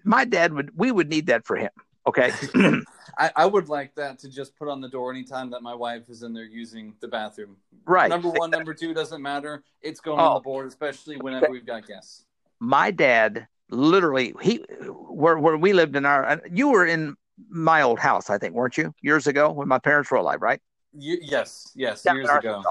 my 0.04 0.24
dad 0.24 0.52
would. 0.52 0.70
We 0.76 0.92
would 0.92 1.08
need 1.08 1.26
that 1.26 1.46
for 1.46 1.56
him. 1.56 1.70
Okay. 2.10 2.32
I, 3.18 3.30
I 3.36 3.46
would 3.46 3.68
like 3.68 3.94
that 3.94 4.18
to 4.20 4.28
just 4.28 4.56
put 4.56 4.66
on 4.66 4.80
the 4.80 4.88
door 4.88 5.12
anytime 5.12 5.48
that 5.50 5.62
my 5.62 5.74
wife 5.74 6.08
is 6.08 6.24
in 6.24 6.32
there 6.32 6.44
using 6.44 6.94
the 7.00 7.06
bathroom. 7.06 7.56
Right. 7.84 8.08
Number 8.08 8.30
one, 8.30 8.50
number 8.50 8.74
two 8.74 8.92
doesn't 8.92 9.22
matter. 9.22 9.62
It's 9.80 10.00
going 10.00 10.18
oh. 10.18 10.24
on 10.24 10.34
the 10.34 10.40
oh. 10.40 10.42
board, 10.42 10.66
especially 10.66 11.16
whenever 11.18 11.50
we've 11.50 11.66
got 11.66 11.86
guests. 11.86 12.24
My 12.58 12.90
dad 12.90 13.46
literally 13.70 14.34
he 14.42 14.56
where 14.88 15.38
where 15.38 15.56
we 15.56 15.72
lived 15.72 15.94
in 15.94 16.04
our 16.04 16.26
uh, 16.26 16.36
you 16.50 16.70
were 16.70 16.84
in 16.84 17.14
my 17.48 17.82
old 17.82 18.00
house, 18.00 18.28
I 18.28 18.38
think, 18.38 18.54
weren't 18.54 18.76
you? 18.76 18.92
Years 19.00 19.28
ago 19.28 19.52
when 19.52 19.68
my 19.68 19.78
parents 19.78 20.10
were 20.10 20.16
alive, 20.16 20.42
right? 20.42 20.60
You, 20.92 21.18
yes, 21.22 21.70
yes, 21.76 22.04
years 22.04 22.28
ago. 22.28 22.64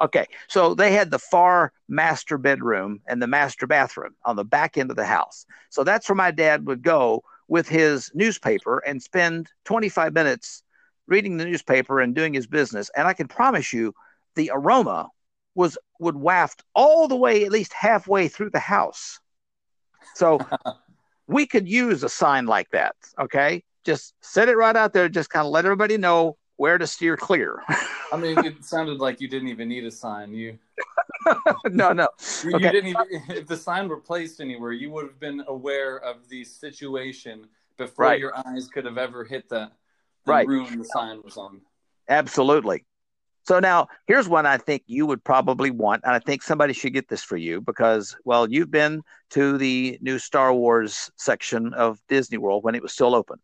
Okay, 0.00 0.26
so 0.48 0.74
they 0.74 0.92
had 0.92 1.10
the 1.10 1.18
far 1.18 1.72
master 1.88 2.38
bedroom 2.38 3.00
and 3.06 3.20
the 3.20 3.26
master 3.26 3.66
bathroom 3.66 4.14
on 4.24 4.36
the 4.36 4.44
back 4.44 4.78
end 4.78 4.90
of 4.90 4.96
the 4.96 5.04
house. 5.04 5.44
So 5.70 5.84
that's 5.84 6.08
where 6.08 6.16
my 6.16 6.30
dad 6.30 6.66
would 6.66 6.82
go 6.82 7.22
with 7.48 7.68
his 7.68 8.10
newspaper 8.14 8.78
and 8.78 9.02
spend 9.02 9.50
25 9.64 10.12
minutes 10.12 10.62
reading 11.06 11.36
the 11.36 11.44
newspaper 11.44 12.00
and 12.00 12.14
doing 12.14 12.34
his 12.34 12.46
business. 12.46 12.90
And 12.96 13.06
I 13.06 13.12
can 13.12 13.28
promise 13.28 13.72
you, 13.72 13.94
the 14.34 14.50
aroma 14.52 15.08
was 15.54 15.78
would 15.98 16.16
waft 16.16 16.62
all 16.74 17.08
the 17.08 17.16
way, 17.16 17.44
at 17.44 17.52
least 17.52 17.72
halfway 17.72 18.28
through 18.28 18.50
the 18.50 18.58
house. 18.58 19.18
So 20.14 20.38
we 21.26 21.46
could 21.46 21.68
use 21.68 22.02
a 22.02 22.08
sign 22.08 22.46
like 22.46 22.70
that. 22.70 22.96
Okay, 23.18 23.64
just 23.84 24.14
set 24.20 24.48
it 24.48 24.56
right 24.56 24.76
out 24.76 24.92
there. 24.92 25.08
Just 25.08 25.30
kind 25.30 25.46
of 25.46 25.52
let 25.52 25.64
everybody 25.64 25.96
know 25.96 26.36
where 26.56 26.78
to 26.78 26.86
steer 26.86 27.16
clear. 27.16 27.62
I 28.12 28.16
mean, 28.16 28.38
it 28.44 28.64
sounded 28.64 28.98
like 28.98 29.20
you 29.20 29.28
didn't 29.28 29.48
even 29.48 29.68
need 29.68 29.84
a 29.84 29.90
sign. 29.90 30.32
You 30.32 30.58
no, 31.66 31.92
no. 31.92 32.08
You, 32.44 32.56
okay. 32.56 32.64
you 32.66 32.72
didn't 32.72 32.88
even. 32.88 33.06
If 33.28 33.46
the 33.46 33.56
sign 33.56 33.88
were 33.88 34.00
placed 34.00 34.40
anywhere, 34.40 34.72
you 34.72 34.90
would 34.90 35.06
have 35.06 35.20
been 35.20 35.42
aware 35.48 35.98
of 35.98 36.28
the 36.28 36.44
situation 36.44 37.46
before 37.76 38.06
right. 38.06 38.20
your 38.20 38.32
eyes 38.46 38.68
could 38.68 38.84
have 38.84 38.98
ever 38.98 39.24
hit 39.24 39.48
the, 39.48 39.70
the 40.24 40.32
right. 40.32 40.46
room 40.46 40.78
the 40.78 40.84
sign 40.84 41.20
was 41.22 41.36
on. 41.36 41.60
Absolutely. 42.08 42.84
So 43.46 43.60
now 43.60 43.86
here's 44.08 44.28
one 44.28 44.44
I 44.44 44.58
think 44.58 44.82
you 44.86 45.06
would 45.06 45.22
probably 45.22 45.70
want, 45.70 46.02
and 46.04 46.12
I 46.12 46.18
think 46.18 46.42
somebody 46.42 46.72
should 46.72 46.92
get 46.92 47.08
this 47.08 47.22
for 47.22 47.36
you 47.36 47.60
because, 47.60 48.16
well, 48.24 48.50
you've 48.50 48.72
been 48.72 49.02
to 49.30 49.56
the 49.56 49.98
new 50.00 50.18
Star 50.18 50.52
Wars 50.52 51.10
section 51.16 51.72
of 51.74 52.00
Disney 52.08 52.38
World 52.38 52.64
when 52.64 52.74
it 52.74 52.82
was 52.82 52.92
still 52.92 53.14
open. 53.14 53.38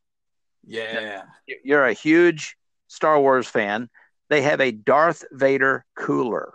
Yeah. 0.64 1.22
You're 1.64 1.86
a 1.86 1.92
huge 1.92 2.56
Star 2.88 3.20
Wars 3.20 3.46
fan. 3.46 3.88
They 4.28 4.42
have 4.42 4.60
a 4.60 4.72
Darth 4.72 5.24
Vader 5.30 5.84
cooler. 5.94 6.54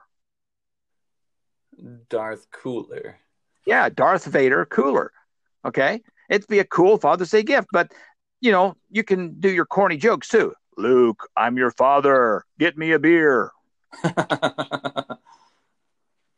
Darth 2.09 2.47
Cooler. 2.51 3.17
Yeah, 3.65 3.89
Darth 3.89 4.25
Vader 4.25 4.65
cooler. 4.65 5.11
Okay. 5.65 6.01
It'd 6.29 6.47
be 6.47 6.59
a 6.59 6.65
cool 6.65 6.97
Father's 6.97 7.31
Day 7.31 7.43
gift, 7.43 7.67
but 7.71 7.91
you 8.39 8.51
know, 8.51 8.75
you 8.89 9.03
can 9.03 9.39
do 9.39 9.49
your 9.49 9.65
corny 9.65 9.97
jokes 9.97 10.27
too. 10.27 10.53
Luke, 10.77 11.27
I'm 11.35 11.57
your 11.57 11.71
father. 11.71 12.45
Get 12.59 12.77
me 12.77 12.91
a 12.91 12.99
beer. 12.99 13.51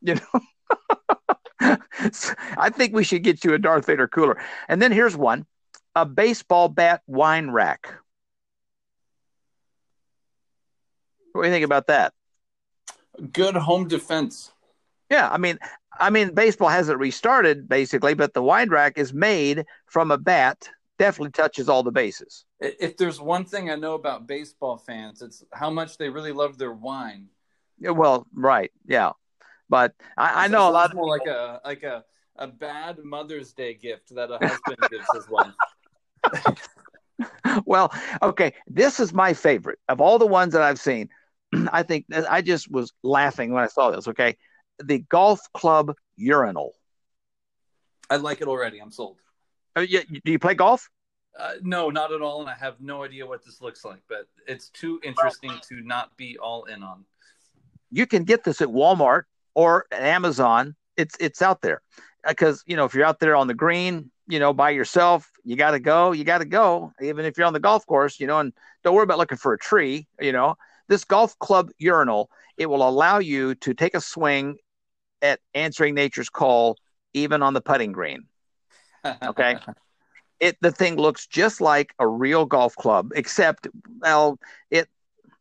you 0.02 0.16
know, 0.16 0.42
I 2.58 2.70
think 2.70 2.96
we 2.96 3.04
should 3.04 3.24
get 3.24 3.44
you 3.44 3.54
a 3.54 3.60
Darth 3.60 3.86
Vader 3.86 4.08
cooler. 4.08 4.42
And 4.68 4.82
then 4.82 4.92
here's 4.92 5.18
one 5.18 5.46
a 5.96 6.06
baseball 6.06 6.70
bat 6.70 7.02
wine 7.08 7.50
rack. 7.50 7.94
What 11.34 11.44
do 11.44 11.48
you 11.48 11.54
think 11.54 11.66
about 11.66 11.88
that? 11.88 12.14
Good 13.34 13.56
home 13.56 13.88
defense. 13.88 14.52
Yeah, 15.10 15.30
I 15.30 15.38
mean, 15.38 15.58
I 16.00 16.10
mean, 16.10 16.34
baseball 16.34 16.70
hasn't 16.70 17.00
restarted 17.00 17.68
basically, 17.68 18.14
but 18.14 18.34
the 18.34 18.44
wine 18.44 18.70
rack 18.70 18.98
is 18.98 19.14
made 19.14 19.66
from 19.88 20.12
a 20.12 20.18
bat. 20.18 20.70
Definitely 20.98 21.32
touches 21.32 21.70
all 21.70 21.82
the 21.82 21.92
bases. 21.92 22.46
If 22.60 22.98
there's 22.98 23.22
one 23.22 23.46
thing 23.46 23.70
I 23.70 23.76
know 23.76 23.94
about 23.94 24.28
baseball 24.28 24.78
fans, 24.78 25.22
it's 25.22 25.44
how 25.54 25.70
much 25.70 25.98
they 25.98 26.10
really 26.10 26.34
love 26.34 26.58
their 26.58 26.74
wine. 26.74 27.28
Yeah, 27.80 27.92
well, 27.92 28.28
right, 28.34 28.72
yeah, 28.86 29.12
but 29.70 29.94
I, 30.18 30.46
I 30.46 30.48
know 30.50 30.70
a 30.70 30.72
lot 30.72 30.94
more 30.94 31.08
like 31.08 31.28
a 31.28 31.62
like 31.64 31.84
a 31.84 32.04
a 32.36 32.48
bad 32.48 33.00
Mother's 33.04 33.54
Day 33.54 33.74
gift 33.74 34.14
that 34.16 34.30
a 34.32 34.38
husband 34.38 34.78
gives 34.90 35.06
his 35.14 35.30
wife. 35.30 36.66
well, 37.66 37.94
okay, 38.22 38.54
this 38.68 39.00
is 39.00 39.14
my 39.14 39.34
favorite 39.34 39.80
of 39.88 40.02
all 40.02 40.20
the 40.20 40.28
ones 40.28 40.54
that 40.54 40.62
I've 40.62 40.80
seen. 40.80 41.10
I 41.72 41.84
think 41.84 42.06
I 42.30 42.42
just 42.42 42.70
was 42.70 42.92
laughing 43.04 43.54
when 43.54 43.64
I 43.64 43.68
saw 43.68 43.92
this. 43.92 44.08
Okay, 44.08 44.38
the 44.84 45.00
golf 45.00 45.42
club 45.54 45.94
urinal. 46.16 46.74
I 48.10 48.18
like 48.18 48.42
it 48.42 48.48
already. 48.48 48.80
I'm 48.80 48.92
sold. 48.92 49.18
Uh, 49.78 49.82
you, 49.82 50.02
do 50.04 50.32
you 50.32 50.40
play 50.40 50.56
golf? 50.56 50.90
Uh, 51.38 51.54
no, 51.62 51.90
not 51.90 52.12
at 52.12 52.22
all, 52.22 52.42
and 52.42 52.50
I 52.50 52.56
have 52.56 52.82
no 52.82 53.04
idea 53.04 53.26
what 53.26 53.46
this 53.46 53.62
looks 53.62 53.86
like. 53.86 54.02
But 54.10 54.28
it's 54.48 54.70
too 54.70 55.00
interesting 55.04 55.52
to 55.70 55.82
not 55.82 56.16
be 56.18 56.38
all 56.38 56.66
in 56.66 56.84
on. 56.84 57.06
You 57.92 58.06
can 58.06 58.24
get 58.24 58.44
this 58.44 58.62
at 58.62 58.68
Walmart 58.68 59.24
or 59.54 59.86
at 59.92 60.02
Amazon. 60.02 60.76
It's 60.98 61.16
it's 61.20 61.42
out 61.42 61.62
there 61.62 61.82
because 62.28 62.64
you 62.66 62.76
know 62.76 62.86
if 62.86 62.94
you're 62.94 63.06
out 63.06 63.20
there 63.20 63.36
on 63.36 63.48
the 63.48 63.54
green, 63.54 64.12
you 64.28 64.40
know 64.40 64.54
by 64.54 64.72
yourself, 64.72 65.32
you 65.46 65.56
got 65.56 65.72
to 65.72 65.80
go. 65.80 66.12
You 66.12 66.24
got 66.24 66.40
to 66.40 66.46
go, 66.46 66.92
even 67.02 67.26
if 67.26 67.38
you're 67.38 67.48
on 67.48 67.54
the 67.54 67.60
golf 67.60 67.86
course, 67.86 68.20
you 68.20 68.28
know, 68.28 68.40
and 68.40 68.52
don't 68.84 68.96
worry 68.96 69.04
about 69.04 69.20
looking 69.20 69.38
for 69.38 69.54
a 69.54 69.58
tree. 69.58 70.08
You 70.20 70.34
know, 70.34 70.56
this 70.88 71.06
golf 71.06 71.38
club 71.40 71.70
urinal 71.78 72.30
it 72.60 72.70
will 72.70 72.88
allow 72.88 73.20
you 73.20 73.56
to 73.56 73.74
take 73.74 73.96
a 73.96 74.02
swing 74.02 74.58
at 75.22 75.40
answering 75.54 75.96
nature's 75.96 76.30
call, 76.30 76.78
even 77.14 77.42
on 77.42 77.54
the 77.54 77.62
putting 77.62 77.92
green. 77.92 78.26
Okay. 79.06 79.58
it 80.40 80.58
the 80.62 80.72
thing 80.72 80.96
looks 80.96 81.28
just 81.28 81.62
like 81.62 81.94
a 82.00 82.08
real 82.08 82.46
golf 82.46 82.76
club, 82.76 83.12
except 83.16 83.68
well, 84.00 84.40
it 84.72 84.88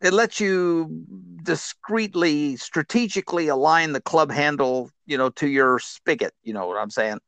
it 0.00 0.12
lets 0.12 0.38
you 0.40 1.04
discreetly, 1.42 2.56
strategically 2.56 3.48
align 3.48 3.92
the 3.92 4.00
club 4.00 4.30
handle, 4.30 4.90
you 5.06 5.18
know, 5.18 5.30
to 5.30 5.48
your 5.48 5.78
spigot. 5.78 6.34
You 6.44 6.52
know 6.52 6.66
what 6.66 6.78
I'm 6.78 6.90
saying? 6.90 7.18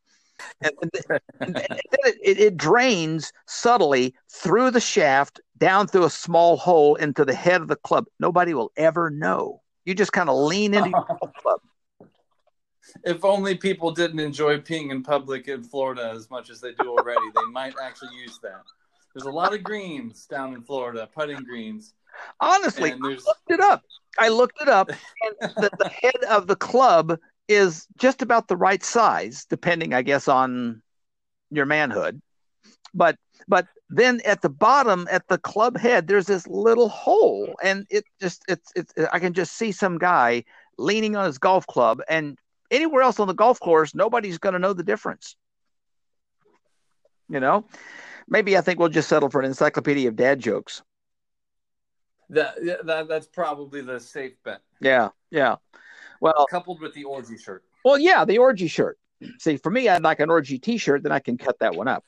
And, 0.62 0.72
and, 1.40 1.56
it, 2.22 2.38
it, 2.38 2.56
drains 2.56 3.30
subtly 3.46 4.14
through 4.30 4.70
the 4.70 4.80
shaft 4.80 5.38
down 5.58 5.86
through 5.86 6.04
a 6.04 6.10
small 6.10 6.56
hole 6.56 6.94
into 6.94 7.26
the 7.26 7.34
head 7.34 7.60
of 7.60 7.68
the 7.68 7.76
club. 7.76 8.06
Nobody 8.18 8.54
will 8.54 8.72
ever 8.76 9.10
know. 9.10 9.60
You 9.84 9.94
just 9.94 10.12
kind 10.12 10.30
of 10.30 10.36
lean 10.36 10.72
into 10.72 10.90
your 10.90 11.04
club 11.42 11.60
if 13.04 13.24
only 13.24 13.56
people 13.56 13.90
didn't 13.90 14.20
enjoy 14.20 14.58
peeing 14.58 14.90
in 14.90 15.02
public 15.02 15.48
in 15.48 15.62
Florida 15.62 16.12
as 16.14 16.30
much 16.30 16.50
as 16.50 16.60
they 16.60 16.72
do 16.72 16.90
already, 16.90 17.26
they 17.34 17.50
might 17.50 17.74
actually 17.82 18.14
use 18.16 18.38
that. 18.42 18.62
There's 19.14 19.26
a 19.26 19.30
lot 19.30 19.54
of 19.54 19.62
greens 19.62 20.26
down 20.26 20.54
in 20.54 20.62
Florida, 20.62 21.08
putting 21.12 21.42
greens. 21.44 21.94
Honestly, 22.40 22.92
I 22.92 22.96
looked 22.96 23.50
it 23.50 23.60
up. 23.60 23.82
I 24.18 24.28
looked 24.28 24.60
it 24.60 24.68
up, 24.68 24.90
and 24.90 25.34
the, 25.56 25.70
the 25.78 25.88
head 25.88 26.24
of 26.28 26.46
the 26.46 26.56
club 26.56 27.18
is 27.48 27.86
just 27.98 28.22
about 28.22 28.48
the 28.48 28.56
right 28.56 28.82
size, 28.82 29.46
depending, 29.48 29.94
I 29.94 30.02
guess, 30.02 30.28
on 30.28 30.82
your 31.50 31.66
manhood. 31.66 32.20
But 32.94 33.16
but 33.48 33.66
then 33.88 34.20
at 34.24 34.42
the 34.42 34.48
bottom, 34.48 35.08
at 35.10 35.26
the 35.28 35.38
club 35.38 35.76
head, 35.76 36.06
there's 36.06 36.26
this 36.26 36.46
little 36.46 36.88
hole, 36.88 37.54
and 37.62 37.86
it 37.90 38.04
just 38.20 38.42
it's 38.48 38.70
it's 38.76 38.92
I 39.12 39.18
can 39.18 39.32
just 39.32 39.56
see 39.56 39.72
some 39.72 39.98
guy 39.98 40.44
leaning 40.78 41.16
on 41.16 41.26
his 41.26 41.38
golf 41.38 41.66
club 41.66 42.00
and 42.08 42.38
anywhere 42.70 43.02
else 43.02 43.20
on 43.20 43.28
the 43.28 43.34
golf 43.34 43.60
course, 43.60 43.94
nobody's 43.94 44.38
going 44.38 44.52
to 44.54 44.58
know 44.58 44.72
the 44.72 44.82
difference. 44.82 45.36
You 47.28 47.40
know, 47.40 47.64
maybe 48.28 48.56
I 48.56 48.60
think 48.60 48.78
we'll 48.78 48.88
just 48.88 49.08
settle 49.08 49.30
for 49.30 49.40
an 49.40 49.46
encyclopedia 49.46 50.08
of 50.08 50.16
dad 50.16 50.40
jokes. 50.40 50.82
That, 52.30 52.54
that 52.84 53.08
that's 53.08 53.26
probably 53.26 53.80
the 53.82 53.98
safe 53.98 54.34
bet. 54.44 54.62
Yeah, 54.80 55.08
yeah. 55.30 55.56
Well, 56.20 56.46
coupled 56.50 56.80
with 56.80 56.94
the 56.94 57.04
orgy 57.04 57.36
shirt. 57.38 57.64
well, 57.84 57.98
yeah, 57.98 58.24
the 58.24 58.38
orgy 58.38 58.68
shirt. 58.68 58.98
See, 59.38 59.56
for 59.56 59.70
me, 59.70 59.88
I'd 59.88 60.02
like 60.02 60.20
an 60.20 60.30
orgy 60.30 60.58
T-shirt, 60.58 61.02
then 61.02 61.12
I 61.12 61.18
can 61.18 61.36
cut 61.36 61.58
that 61.60 61.74
one 61.74 61.88
up. 61.88 62.04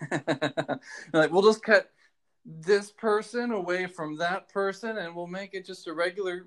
like 1.12 1.30
we'll 1.30 1.42
just 1.42 1.62
cut 1.62 1.90
this 2.44 2.90
person 2.90 3.52
away 3.52 3.86
from 3.86 4.16
that 4.18 4.48
person, 4.48 4.98
and 4.98 5.14
we'll 5.14 5.26
make 5.26 5.54
it 5.54 5.64
just 5.64 5.86
a 5.86 5.92
regular. 5.92 6.46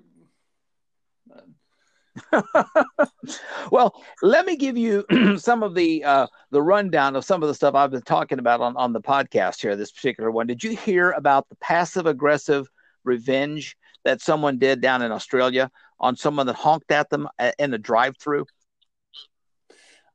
well, 3.70 4.02
let 4.22 4.46
me 4.46 4.56
give 4.56 4.76
you 4.76 5.04
some 5.38 5.62
of 5.62 5.74
the 5.74 6.04
uh, 6.04 6.26
the 6.50 6.62
rundown 6.62 7.16
of 7.16 7.24
some 7.24 7.42
of 7.42 7.48
the 7.48 7.54
stuff 7.54 7.74
I've 7.74 7.90
been 7.90 8.02
talking 8.02 8.38
about 8.38 8.60
on, 8.60 8.76
on 8.76 8.92
the 8.92 9.00
podcast 9.00 9.60
here. 9.60 9.76
This 9.76 9.92
particular 9.92 10.30
one. 10.30 10.46
Did 10.46 10.62
you 10.64 10.76
hear 10.76 11.12
about 11.12 11.48
the 11.48 11.56
passive 11.56 12.06
aggressive 12.06 12.68
revenge 13.04 13.76
that 14.04 14.20
someone 14.20 14.58
did 14.58 14.80
down 14.80 15.02
in 15.02 15.12
Australia 15.12 15.70
on 16.00 16.16
someone 16.16 16.46
that 16.46 16.56
honked 16.56 16.90
at 16.90 17.10
them 17.10 17.28
a- 17.38 17.52
in 17.58 17.74
a 17.74 17.78
drive-through? 17.78 18.46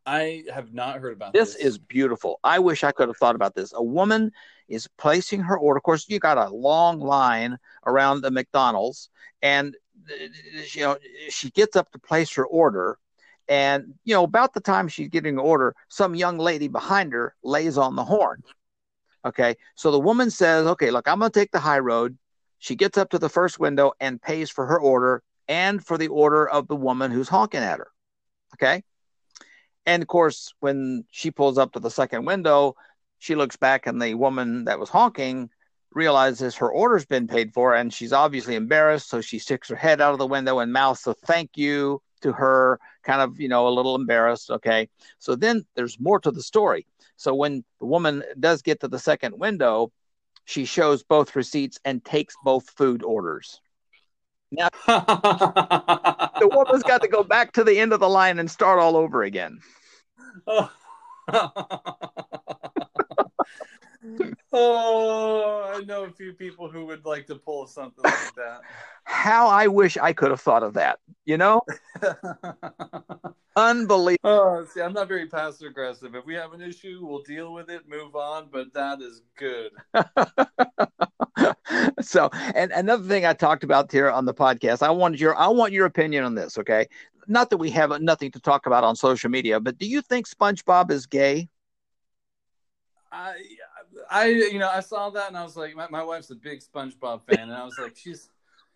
I 0.05 0.43
have 0.53 0.73
not 0.73 0.99
heard 0.99 1.13
about 1.13 1.33
This 1.33 1.53
this. 1.53 1.63
is 1.63 1.77
beautiful. 1.77 2.39
I 2.43 2.59
wish 2.59 2.83
I 2.83 2.91
could 2.91 3.07
have 3.07 3.17
thought 3.17 3.35
about 3.35 3.55
this. 3.55 3.71
A 3.73 3.83
woman 3.83 4.31
is 4.67 4.87
placing 4.97 5.41
her 5.41 5.57
order. 5.57 5.77
Of 5.77 5.83
course, 5.83 6.09
you 6.09 6.19
got 6.19 6.37
a 6.37 6.49
long 6.49 6.99
line 6.99 7.57
around 7.85 8.21
the 8.21 8.31
McDonald's, 8.31 9.09
and 9.41 9.75
uh, 9.75 9.77
you 10.73 10.81
know 10.81 10.97
she 11.29 11.49
gets 11.51 11.75
up 11.75 11.91
to 11.91 11.99
place 11.99 12.33
her 12.35 12.45
order, 12.45 12.97
and 13.47 13.93
you 14.03 14.13
know 14.13 14.23
about 14.23 14.53
the 14.53 14.61
time 14.61 14.87
she's 14.87 15.09
getting 15.09 15.35
the 15.35 15.41
order, 15.41 15.75
some 15.89 16.15
young 16.15 16.37
lady 16.37 16.67
behind 16.67 17.13
her 17.13 17.35
lays 17.43 17.77
on 17.77 17.95
the 17.95 18.03
horn. 18.03 18.43
Okay, 19.25 19.55
so 19.75 19.91
the 19.91 19.99
woman 19.99 20.29
says, 20.29 20.65
"Okay, 20.67 20.91
look, 20.91 21.07
I'm 21.07 21.19
going 21.19 21.31
to 21.31 21.39
take 21.39 21.51
the 21.51 21.59
high 21.59 21.79
road." 21.79 22.17
She 22.59 22.75
gets 22.75 22.97
up 22.97 23.09
to 23.09 23.19
the 23.19 23.29
first 23.29 23.59
window 23.59 23.91
and 23.99 24.21
pays 24.21 24.49
for 24.49 24.65
her 24.65 24.79
order 24.79 25.21
and 25.49 25.85
for 25.85 25.97
the 25.97 26.07
order 26.07 26.47
of 26.47 26.67
the 26.67 26.75
woman 26.75 27.11
who's 27.11 27.27
honking 27.27 27.61
at 27.61 27.79
her. 27.79 27.91
Okay. 28.55 28.83
And 29.85 30.01
of 30.01 30.07
course, 30.07 30.53
when 30.59 31.05
she 31.11 31.31
pulls 31.31 31.57
up 31.57 31.73
to 31.73 31.79
the 31.79 31.91
second 31.91 32.25
window, 32.25 32.75
she 33.19 33.35
looks 33.35 33.57
back 33.57 33.87
and 33.87 34.01
the 34.01 34.13
woman 34.13 34.65
that 34.65 34.79
was 34.79 34.89
honking 34.89 35.49
realizes 35.95 36.55
her 36.55 36.69
order's 36.69 37.05
been 37.05 37.27
paid 37.27 37.53
for 37.53 37.75
and 37.75 37.93
she's 37.93 38.13
obviously 38.13 38.55
embarrassed. 38.55 39.09
So 39.09 39.21
she 39.21 39.39
sticks 39.39 39.69
her 39.69 39.75
head 39.75 40.01
out 40.01 40.13
of 40.13 40.19
the 40.19 40.27
window 40.27 40.59
and 40.59 40.73
mouths 40.73 41.07
a 41.07 41.13
thank 41.13 41.51
you 41.55 42.01
to 42.21 42.31
her, 42.31 42.79
kind 43.03 43.21
of, 43.21 43.39
you 43.39 43.49
know, 43.49 43.67
a 43.67 43.69
little 43.69 43.95
embarrassed. 43.95 44.49
Okay. 44.49 44.89
So 45.19 45.35
then 45.35 45.65
there's 45.75 45.99
more 45.99 46.19
to 46.19 46.31
the 46.31 46.43
story. 46.43 46.85
So 47.15 47.33
when 47.35 47.63
the 47.79 47.85
woman 47.85 48.23
does 48.39 48.61
get 48.61 48.79
to 48.81 48.87
the 48.87 48.99
second 48.99 49.37
window, 49.37 49.91
she 50.45 50.65
shows 50.65 51.03
both 51.03 51.35
receipts 51.35 51.79
and 51.85 52.03
takes 52.03 52.35
both 52.43 52.69
food 52.71 53.03
orders. 53.03 53.61
Now, 54.51 54.69
the 54.87 56.49
woman's 56.51 56.83
got 56.83 57.01
to 57.01 57.07
go 57.07 57.23
back 57.23 57.53
to 57.53 57.63
the 57.63 57.79
end 57.79 57.93
of 57.93 57.99
the 57.99 58.09
line 58.09 58.39
and 58.39 58.51
start 58.51 58.79
all 58.79 58.95
over 58.95 59.23
again. 59.23 59.59
oh, 64.53 65.73
I 65.75 65.83
know 65.85 66.03
a 66.05 66.11
few 66.11 66.33
people 66.33 66.69
who 66.69 66.85
would 66.85 67.05
like 67.05 67.27
to 67.27 67.35
pull 67.35 67.67
something 67.67 68.03
like 68.03 68.33
that. 68.35 68.61
How 69.05 69.47
I 69.47 69.67
wish 69.67 69.97
I 69.97 70.13
could 70.13 70.31
have 70.31 70.41
thought 70.41 70.63
of 70.63 70.73
that. 70.73 70.99
You 71.25 71.37
know, 71.37 71.61
unbelievable. 73.55 74.19
oh, 74.29 74.65
see, 74.73 74.81
I'm 74.81 74.93
not 74.93 75.07
very 75.07 75.27
passive 75.27 75.69
aggressive. 75.69 76.15
If 76.15 76.25
we 76.25 76.33
have 76.33 76.53
an 76.53 76.61
issue, 76.61 76.99
we'll 77.01 77.21
deal 77.21 77.53
with 77.53 77.69
it, 77.69 77.87
move 77.87 78.15
on. 78.15 78.49
But 78.51 78.73
that 78.73 79.01
is 79.01 79.21
good. 79.37 79.71
so, 82.01 82.29
and 82.55 82.71
another 82.73 83.03
thing 83.03 83.25
I 83.25 83.33
talked 83.33 83.63
about 83.63 83.89
here 83.89 84.09
on 84.09 84.25
the 84.25 84.33
podcast, 84.33 84.81
I 84.81 84.89
wanted 84.89 85.21
your, 85.21 85.35
I 85.35 85.47
want 85.47 85.71
your 85.71 85.85
opinion 85.85 86.25
on 86.25 86.35
this. 86.35 86.57
Okay, 86.57 86.87
not 87.27 87.49
that 87.51 87.57
we 87.57 87.69
have 87.69 88.01
nothing 88.01 88.31
to 88.31 88.39
talk 88.39 88.65
about 88.65 88.83
on 88.83 88.97
social 88.97 89.29
media, 89.29 89.61
but 89.61 89.77
do 89.77 89.87
you 89.87 90.01
think 90.01 90.27
SpongeBob 90.27 90.91
is 90.91 91.05
gay? 91.05 91.47
I, 93.13 93.35
I, 94.13 94.25
you 94.27 94.59
know, 94.59 94.69
I 94.69 94.79
saw 94.79 95.09
that 95.09 95.27
and 95.29 95.35
I 95.37 95.43
was 95.43 95.57
like, 95.57 95.75
my, 95.75 95.87
my 95.89 96.03
wife's 96.03 96.29
a 96.29 96.35
big 96.35 96.61
SpongeBob 96.61 97.21
fan, 97.23 97.49
and 97.49 97.53
I 97.53 97.63
was 97.65 97.75
like, 97.81 97.97
she's, 97.97 98.29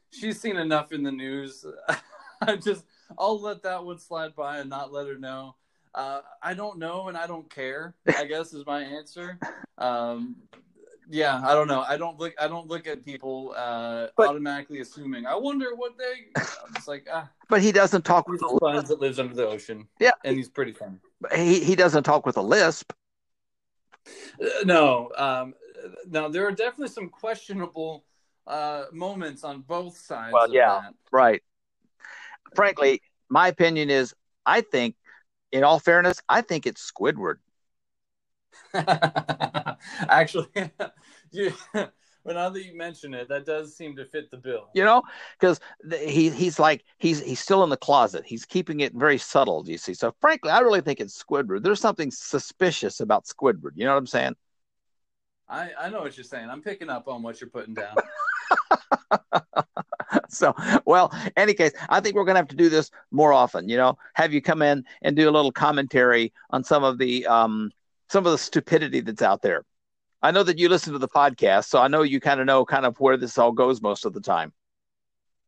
she's 0.09 0.41
seen 0.41 0.57
enough 0.57 0.91
in 0.91 1.03
the 1.03 1.11
news. 1.11 1.63
I 2.41 2.55
just, 2.55 2.85
I'll 3.19 3.39
let 3.39 3.61
that 3.63 3.85
one 3.85 3.99
slide 3.99 4.35
by 4.35 4.57
and 4.57 4.69
not 4.69 4.91
let 4.91 5.07
her 5.07 5.17
know. 5.17 5.55
Uh, 5.93 6.21
I 6.41 6.53
don't 6.55 6.79
know 6.79 7.07
and 7.07 7.17
I 7.17 7.27
don't 7.27 7.47
care. 7.49 7.93
I 8.17 8.25
guess 8.25 8.53
is 8.53 8.65
my 8.65 8.81
answer. 8.81 9.39
Um, 9.77 10.35
yeah, 11.09 11.41
I 11.43 11.53
don't 11.53 11.67
know. 11.67 11.85
I 11.87 11.97
don't 11.97 12.19
look. 12.19 12.33
I 12.39 12.47
don't 12.47 12.67
look 12.67 12.85
at 12.85 13.05
people 13.05 13.53
uh, 13.55 14.07
But- 14.17 14.27
automatically 14.29 14.81
assuming. 14.81 15.25
I 15.25 15.35
wonder 15.35 15.75
what 15.75 15.93
they. 15.97 16.25
I'm 16.35 16.83
like, 16.87 17.07
ah, 17.11 17.29
But 17.47 17.61
he 17.61 17.71
doesn't 17.71 18.03
talk 18.03 18.27
with 18.27 18.41
a 18.43 18.49
sponge 18.57 18.87
that 18.89 18.99
lives 18.99 19.17
under 19.19 19.33
the 19.33 19.47
ocean. 19.47 19.87
Yeah. 19.99 20.11
and 20.25 20.35
he's 20.35 20.49
pretty 20.49 20.73
fun. 20.73 20.99
he 21.33 21.63
he 21.63 21.75
doesn't 21.75 22.03
talk 22.03 22.25
with 22.25 22.37
a 22.37 22.41
lisp. 22.41 22.91
Uh, 24.41 24.63
No, 24.65 25.11
um, 25.17 25.53
no, 26.07 26.29
there 26.29 26.47
are 26.47 26.51
definitely 26.51 26.89
some 26.89 27.09
questionable 27.09 28.05
uh, 28.45 28.85
moments 28.91 29.43
on 29.43 29.61
both 29.61 29.97
sides. 29.97 30.33
Well, 30.33 30.45
of 30.45 30.53
yeah. 30.53 30.89
Right. 31.11 31.43
Frankly, 32.55 33.01
my 33.29 33.49
opinion 33.49 33.89
is, 33.89 34.13
I 34.45 34.61
think, 34.61 34.95
in 35.51 35.63
all 35.63 35.79
fairness, 35.79 36.21
I 36.27 36.41
think 36.41 36.65
it's 36.65 36.91
Squidward. 36.91 37.35
Actually, 38.73 40.47
you, 41.31 41.53
well, 42.27 42.35
now 42.35 42.49
that 42.49 42.63
you 42.65 42.77
mention 42.77 43.13
it, 43.13 43.29
that 43.29 43.45
does 43.45 43.75
seem 43.75 43.95
to 43.95 44.05
fit 44.05 44.29
the 44.29 44.37
bill. 44.37 44.67
you 44.73 44.83
know 44.83 45.01
because 45.39 45.59
he 46.01 46.29
he's 46.29 46.59
like 46.59 46.83
he's 46.99 47.21
he's 47.21 47.39
still 47.39 47.63
in 47.63 47.69
the 47.69 47.77
closet 47.77 48.23
he's 48.25 48.45
keeping 48.45 48.81
it 48.81 48.93
very 48.93 49.17
subtle 49.17 49.63
you 49.65 49.77
see 49.77 49.93
so 49.93 50.13
frankly 50.19 50.51
i 50.51 50.59
really 50.59 50.81
think 50.81 50.99
it's 50.99 51.23
squidward 51.23 51.63
there's 51.63 51.79
something 51.79 52.11
suspicious 52.11 52.99
about 52.99 53.25
squidward 53.25 53.71
you 53.75 53.85
know 53.85 53.91
what 53.93 53.97
i'm 53.97 54.05
saying 54.07 54.35
I, 55.49 55.71
I 55.79 55.89
know 55.89 56.01
what 56.01 56.17
you're 56.17 56.25
saying. 56.25 56.49
I'm 56.49 56.61
picking 56.61 56.89
up 56.89 57.07
on 57.07 57.23
what 57.23 57.39
you're 57.39 57.49
putting 57.49 57.73
down. 57.73 57.95
so 60.29 60.53
well 60.85 61.13
any 61.37 61.53
case 61.53 61.71
i 61.89 61.99
think 61.99 62.15
we're 62.15 62.25
going 62.25 62.35
to 62.35 62.39
have 62.39 62.47
to 62.47 62.55
do 62.55 62.69
this 62.69 62.91
more 63.11 63.33
often 63.33 63.67
you 63.69 63.77
know 63.77 63.97
have 64.13 64.33
you 64.33 64.41
come 64.41 64.61
in 64.61 64.83
and 65.01 65.15
do 65.15 65.29
a 65.29 65.31
little 65.31 65.51
commentary 65.51 66.33
on 66.49 66.63
some 66.63 66.83
of 66.83 66.97
the 66.97 67.25
um 67.27 67.71
some 68.09 68.25
of 68.25 68.31
the 68.31 68.37
stupidity 68.37 68.99
that's 68.99 69.21
out 69.21 69.41
there 69.41 69.63
i 70.21 70.31
know 70.31 70.43
that 70.43 70.57
you 70.57 70.69
listen 70.69 70.93
to 70.93 70.99
the 70.99 71.07
podcast 71.07 71.65
so 71.65 71.79
i 71.81 71.87
know 71.87 72.01
you 72.01 72.19
kind 72.19 72.39
of 72.39 72.45
know 72.45 72.65
kind 72.65 72.85
of 72.85 72.99
where 72.99 73.17
this 73.17 73.37
all 73.37 73.51
goes 73.51 73.81
most 73.81 74.05
of 74.05 74.13
the 74.13 74.21
time 74.21 74.51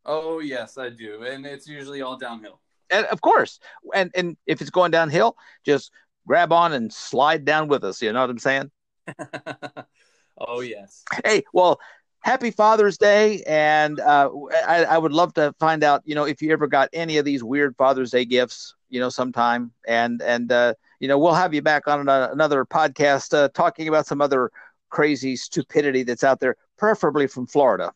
oh 0.06 0.40
yes, 0.40 0.78
I 0.78 0.90
do, 0.90 1.24
and 1.24 1.46
it's 1.46 1.68
usually 1.68 2.02
all 2.02 2.18
downhill. 2.18 2.60
and 2.90 3.06
of 3.08 3.22
course 3.22 3.60
and 3.94 4.12
and 4.16 4.38
if 4.48 4.62
it's 4.62 4.70
going 4.70 4.92
downhill 4.92 5.38
just 5.66 5.92
grab 6.28 6.52
on 6.52 6.74
and 6.74 6.92
slide 6.92 7.46
down 7.46 7.68
with 7.68 7.84
us 7.84 8.02
you 8.02 8.12
know 8.12 8.22
what 8.22 8.30
i'm 8.30 8.40
saying 8.40 8.72
oh 10.38 10.62
yes. 10.62 11.04
hey 11.24 11.44
well 11.54 11.80
happy 12.22 12.52
father's 12.52 12.98
day 12.98 13.42
and 13.48 14.00
uh, 14.00 14.30
I, 14.68 14.86
I 14.86 14.98
would 14.98 15.14
love 15.14 15.34
to 15.36 15.54
find 15.60 15.84
out 15.84 16.02
you 16.06 16.16
know 16.16 16.26
if 16.26 16.42
you 16.42 16.52
ever 16.52 16.68
got 16.68 16.90
any 16.92 17.18
of 17.18 17.26
these 17.26 17.44
weird 17.44 17.76
father's 17.78 18.12
day 18.12 18.26
gifts 18.26 18.76
you 18.90 19.00
know 19.00 19.10
sometime 19.10 19.72
and 19.88 20.22
and 20.22 20.52
uh, 20.52 20.74
you 21.00 21.08
know 21.08 21.18
we'll 21.18 21.34
have 21.34 21.54
you 21.54 21.62
back 21.62 21.88
on 21.88 22.08
a, 22.10 22.30
another 22.32 22.66
podcast 22.66 23.34
uh, 23.34 23.48
talking 23.54 23.88
about 23.88 24.06
some 24.06 24.22
other 24.22 24.52
crazy 24.90 25.36
stupidity 25.36 26.04
that's 26.04 26.24
out 26.24 26.40
there 26.40 26.56
preferably 26.78 27.28
from 27.28 27.46
florida 27.48 27.92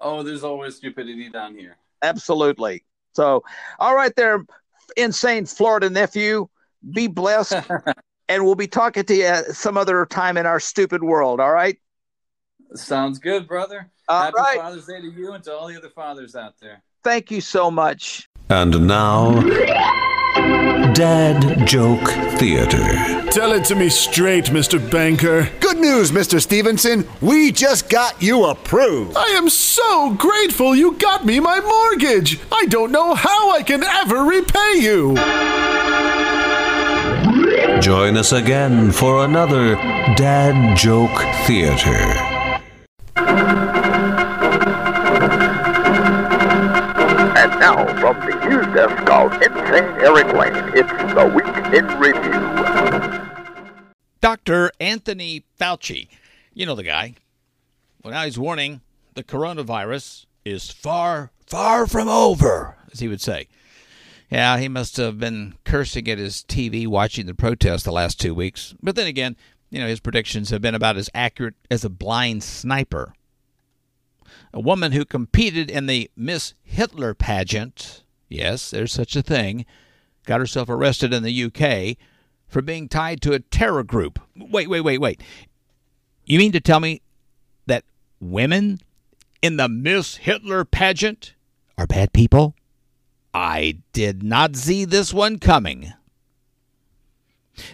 Oh, 0.00 0.22
there's 0.22 0.44
always 0.44 0.76
stupidity 0.76 1.28
down 1.28 1.56
here. 1.56 1.76
absolutely 2.02 2.84
so 3.12 3.42
all 3.80 3.94
right 3.96 4.14
there 4.16 4.44
insane 4.96 5.44
florida 5.46 5.90
nephew 5.90 6.48
be 6.92 7.06
blessed 7.08 7.54
and 8.28 8.44
we'll 8.44 8.54
be 8.54 8.68
talking 8.68 9.04
to 9.04 9.14
you 9.14 9.34
some 9.52 9.76
other 9.76 10.06
time 10.06 10.36
in 10.36 10.46
our 10.46 10.60
stupid 10.60 11.02
world 11.02 11.40
all 11.40 11.52
right 11.52 11.78
Sounds 12.74 13.18
good, 13.18 13.48
brother. 13.48 13.88
All 14.10 14.24
Happy 14.24 14.34
right. 14.36 14.58
Father's 14.58 14.84
Day 14.84 15.00
to 15.00 15.06
you 15.10 15.32
and 15.32 15.42
to 15.44 15.56
all 15.56 15.68
the 15.68 15.76
other 15.78 15.88
fathers 15.88 16.36
out 16.36 16.52
there. 16.60 16.82
thank 17.02 17.30
you 17.30 17.40
so 17.40 17.70
much 17.70 18.28
And 18.50 18.86
now, 18.86 19.40
Dad 20.94 21.66
Joke 21.66 22.08
Theater. 22.38 22.82
Tell 23.30 23.52
it 23.52 23.64
to 23.66 23.74
me 23.74 23.88
straight, 23.88 24.46
Mr. 24.46 24.78
Banker. 24.90 25.48
Good 25.60 25.78
news, 25.78 26.10
Mr. 26.10 26.40
Stevenson. 26.40 27.06
We 27.20 27.52
just 27.52 27.88
got 27.88 28.20
you 28.20 28.46
approved. 28.46 29.16
I 29.16 29.28
am 29.36 29.48
so 29.48 30.14
grateful 30.14 30.74
you 30.74 30.92
got 30.92 31.24
me 31.24 31.38
my 31.40 31.60
mortgage. 31.60 32.40
I 32.50 32.66
don't 32.66 32.90
know 32.90 33.14
how 33.14 33.52
I 33.52 33.62
can 33.62 33.84
ever 33.84 34.24
repay 34.24 34.74
you. 34.76 35.14
Join 37.80 38.16
us 38.16 38.32
again 38.32 38.90
for 38.90 39.24
another 39.24 39.76
Dad 40.16 40.76
Joke 40.76 41.22
Theater. 41.46 42.27
From 48.14 48.30
the 48.30 48.48
news 48.48 48.66
desk 48.74 49.10
of 49.10 49.32
Insane 49.34 49.84
Eric 50.00 50.32
Lane, 50.32 50.72
it's 50.74 50.90
the 51.12 51.26
Week 51.34 51.44
in 51.74 51.86
Review. 51.98 52.38
Dr. 54.22 54.70
Anthony 54.80 55.44
Fauci, 55.60 56.08
you 56.54 56.64
know 56.64 56.74
the 56.74 56.82
guy. 56.84 57.16
Well, 58.02 58.14
now 58.14 58.24
he's 58.24 58.38
warning 58.38 58.80
the 59.14 59.22
coronavirus 59.22 60.24
is 60.44 60.70
far, 60.70 61.32
far 61.46 61.86
from 61.86 62.08
over, 62.08 62.76
as 62.90 63.00
he 63.00 63.08
would 63.08 63.20
say. 63.20 63.46
Yeah, 64.30 64.58
he 64.58 64.68
must 64.68 64.96
have 64.96 65.18
been 65.18 65.54
cursing 65.64 66.08
at 66.08 66.18
his 66.18 66.44
TV 66.48 66.86
watching 66.86 67.26
the 67.26 67.34
protest 67.34 67.84
the 67.84 67.92
last 67.92 68.18
two 68.18 68.34
weeks. 68.34 68.74
But 68.82 68.96
then 68.96 69.06
again, 69.06 69.36
you 69.68 69.80
know, 69.80 69.86
his 69.86 70.00
predictions 70.00 70.48
have 70.48 70.62
been 70.62 70.74
about 70.74 70.96
as 70.96 71.10
accurate 71.14 71.56
as 71.70 71.84
a 71.84 71.90
blind 71.90 72.42
sniper. 72.42 73.12
A 74.52 74.60
woman 74.60 74.92
who 74.92 75.04
competed 75.04 75.70
in 75.70 75.86
the 75.86 76.10
Miss 76.16 76.54
Hitler 76.62 77.14
pageant, 77.14 78.02
yes, 78.28 78.70
there's 78.70 78.92
such 78.92 79.14
a 79.14 79.22
thing, 79.22 79.66
got 80.24 80.40
herself 80.40 80.68
arrested 80.68 81.12
in 81.12 81.22
the 81.22 81.44
UK 81.44 81.96
for 82.48 82.62
being 82.62 82.88
tied 82.88 83.20
to 83.22 83.32
a 83.32 83.40
terror 83.40 83.82
group. 83.82 84.18
Wait, 84.36 84.68
wait, 84.68 84.80
wait, 84.80 84.98
wait. 84.98 85.22
You 86.24 86.38
mean 86.38 86.52
to 86.52 86.60
tell 86.60 86.80
me 86.80 87.02
that 87.66 87.84
women 88.20 88.80
in 89.42 89.56
the 89.56 89.68
Miss 89.68 90.16
Hitler 90.16 90.64
pageant 90.64 91.34
are 91.76 91.86
bad 91.86 92.12
people? 92.12 92.54
I 93.32 93.78
did 93.92 94.22
not 94.22 94.56
see 94.56 94.84
this 94.84 95.12
one 95.12 95.38
coming. 95.38 95.92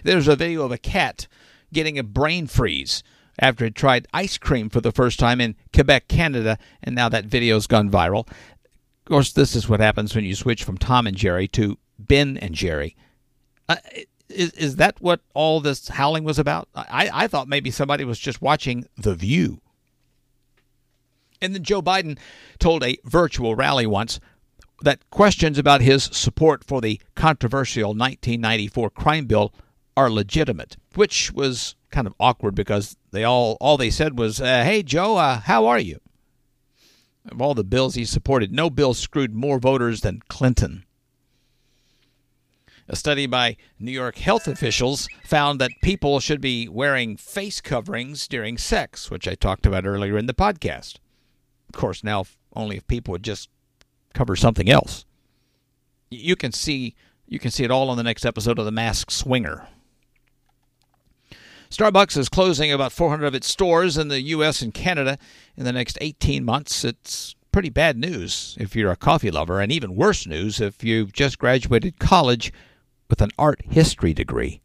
There's 0.03 0.27
a 0.27 0.35
video 0.35 0.63
of 0.63 0.71
a 0.71 0.77
cat 0.77 1.27
getting 1.73 1.97
a 1.97 2.03
brain 2.03 2.47
freeze 2.47 3.03
after 3.39 3.65
it 3.65 3.75
tried 3.75 4.07
ice 4.13 4.37
cream 4.37 4.69
for 4.69 4.81
the 4.81 4.91
first 4.91 5.19
time 5.19 5.41
in 5.41 5.55
Quebec, 5.73 6.07
Canada, 6.07 6.57
and 6.81 6.95
now 6.95 7.09
that 7.09 7.25
video's 7.25 7.67
gone 7.67 7.89
viral. 7.89 8.27
Of 8.27 9.05
course, 9.05 9.31
this 9.33 9.55
is 9.55 9.69
what 9.69 9.79
happens 9.79 10.15
when 10.15 10.25
you 10.25 10.35
switch 10.35 10.63
from 10.63 10.77
Tom 10.77 11.05
and 11.05 11.15
Jerry 11.17 11.47
to 11.49 11.77
Ben 11.99 12.37
and 12.37 12.55
Jerry. 12.55 12.95
Uh, 13.67 13.75
is, 14.29 14.51
is 14.51 14.75
that 14.77 14.99
what 14.99 15.21
all 15.33 15.59
this 15.59 15.87
howling 15.89 16.23
was 16.23 16.39
about? 16.39 16.67
I, 16.75 17.09
I 17.13 17.27
thought 17.27 17.47
maybe 17.47 17.71
somebody 17.71 18.03
was 18.03 18.19
just 18.19 18.41
watching 18.41 18.87
The 18.97 19.15
View. 19.15 19.61
And 21.41 21.53
then 21.53 21.63
Joe 21.63 21.81
Biden 21.81 22.17
told 22.59 22.83
a 22.83 22.97
virtual 23.03 23.55
rally 23.55 23.85
once 23.85 24.19
that 24.81 25.09
questions 25.09 25.57
about 25.57 25.81
his 25.81 26.03
support 26.05 26.63
for 26.63 26.81
the 26.81 26.99
controversial 27.15 27.89
1994 27.89 28.89
crime 28.89 29.25
bill 29.25 29.53
are 29.95 30.09
legitimate, 30.09 30.77
which 30.95 31.31
was 31.31 31.75
kind 31.95 32.07
of 32.07 32.13
awkward 32.19 32.53
because 32.53 32.97
they 33.11 33.23
all 33.23 33.55
all 33.61 33.77
they 33.77 33.89
said 33.89 34.19
was, 34.19 34.41
uh, 34.41 34.63
"Hey 34.63 34.83
Joe, 34.83 35.15
uh, 35.15 35.39
how 35.39 35.65
are 35.65 35.79
you?" 35.79 35.99
Of 37.31 37.41
all 37.41 37.55
the 37.55 37.63
bills 37.63 37.95
he 37.95 38.03
supported, 38.03 38.51
no 38.51 38.69
bill 38.69 38.93
screwed 38.93 39.33
more 39.33 39.59
voters 39.59 40.01
than 40.01 40.21
Clinton. 40.27 40.83
A 42.89 42.95
study 42.95 43.25
by 43.25 43.55
New 43.79 43.93
York 43.93 44.17
health 44.17 44.47
officials 44.47 45.07
found 45.23 45.59
that 45.59 45.71
people 45.81 46.19
should 46.19 46.41
be 46.41 46.67
wearing 46.67 47.17
face 47.17 47.61
coverings 47.61 48.27
during 48.27 48.59
sex, 48.59 49.09
which 49.09 49.27
I 49.27 49.33
talked 49.33 49.65
about 49.65 49.87
earlier 49.87 50.17
in 50.17 50.27
the 50.27 50.35
podcast. 50.35 50.97
Of 51.69 51.79
course, 51.79 52.03
now 52.03 52.25
only 52.53 52.75
if 52.77 52.85
people 52.85 53.13
would 53.13 53.23
just 53.23 53.49
cover 54.13 54.35
something 54.35 54.69
else. 54.69 55.05
You 56.11 56.35
can 56.35 56.51
see 56.51 56.93
you 57.25 57.39
can 57.39 57.51
see 57.51 57.63
it 57.63 57.71
all 57.71 57.89
on 57.89 57.97
the 57.97 58.03
next 58.03 58.25
episode 58.25 58.59
of 58.59 58.65
The 58.65 58.71
Masked 58.71 59.13
Swinger. 59.13 59.67
Starbucks 61.75 62.15
is 62.15 62.29
closing 62.29 62.71
about 62.71 62.93
400 62.93 63.25
of 63.25 63.35
its 63.35 63.49
stores 63.49 63.97
in 63.97 64.07
the 64.07 64.21
U.S. 64.21 64.61
and 64.61 64.73
Canada 64.73 65.17
in 65.57 65.65
the 65.65 65.73
next 65.73 65.97
18 65.99 66.45
months. 66.45 66.85
It's 66.85 67.35
pretty 67.51 67.67
bad 67.69 67.97
news 67.97 68.55
if 68.61 68.77
you're 68.77 68.93
a 68.93 68.95
coffee 68.95 69.29
lover, 69.29 69.59
and 69.59 69.73
even 69.73 69.93
worse 69.93 70.25
news 70.25 70.61
if 70.61 70.85
you've 70.85 71.11
just 71.11 71.37
graduated 71.37 71.99
college 71.99 72.53
with 73.09 73.21
an 73.21 73.31
art 73.37 73.61
history 73.65 74.13
degree. 74.13 74.61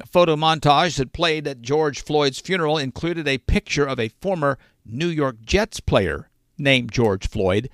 A 0.00 0.06
photo 0.06 0.34
montage 0.34 0.96
that 0.96 1.12
played 1.12 1.46
at 1.46 1.60
George 1.60 2.02
Floyd's 2.02 2.40
funeral 2.40 2.78
included 2.78 3.28
a 3.28 3.36
picture 3.36 3.84
of 3.84 4.00
a 4.00 4.08
former 4.22 4.56
New 4.86 5.08
York 5.08 5.36
Jets 5.44 5.78
player 5.78 6.30
named 6.56 6.90
George 6.90 7.28
Floyd, 7.28 7.68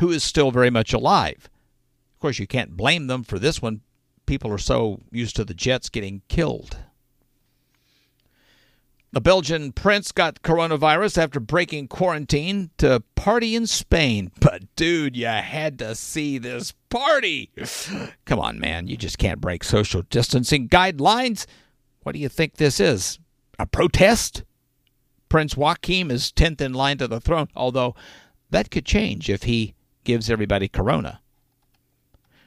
who 0.00 0.10
is 0.10 0.22
still 0.22 0.50
very 0.50 0.68
much 0.68 0.92
alive. 0.92 1.48
Of 2.14 2.20
course, 2.20 2.38
you 2.38 2.46
can't 2.46 2.76
blame 2.76 3.06
them 3.06 3.24
for 3.24 3.38
this 3.38 3.62
one. 3.62 3.80
People 4.26 4.52
are 4.52 4.58
so 4.58 5.00
used 5.10 5.34
to 5.36 5.46
the 5.46 5.54
Jets 5.54 5.88
getting 5.88 6.20
killed. 6.28 6.76
A 9.16 9.20
Belgian 9.20 9.72
prince 9.72 10.12
got 10.12 10.42
coronavirus 10.42 11.16
after 11.16 11.40
breaking 11.40 11.88
quarantine 11.88 12.68
to 12.76 13.02
party 13.14 13.56
in 13.56 13.66
Spain. 13.66 14.30
But, 14.40 14.64
dude, 14.76 15.16
you 15.16 15.24
had 15.24 15.78
to 15.78 15.94
see 15.94 16.36
this 16.36 16.74
party. 16.90 17.50
Come 18.26 18.38
on, 18.38 18.60
man. 18.60 18.88
You 18.88 18.98
just 18.98 19.16
can't 19.16 19.40
break 19.40 19.64
social 19.64 20.02
distancing 20.02 20.68
guidelines. 20.68 21.46
What 22.02 22.12
do 22.12 22.18
you 22.18 22.28
think 22.28 22.56
this 22.56 22.78
is? 22.78 23.18
A 23.58 23.64
protest? 23.64 24.44
Prince 25.30 25.56
Joachim 25.56 26.10
is 26.10 26.30
10th 26.30 26.60
in 26.60 26.74
line 26.74 26.98
to 26.98 27.08
the 27.08 27.18
throne, 27.18 27.48
although 27.56 27.94
that 28.50 28.70
could 28.70 28.84
change 28.84 29.30
if 29.30 29.44
he 29.44 29.72
gives 30.04 30.28
everybody 30.28 30.68
corona. 30.68 31.22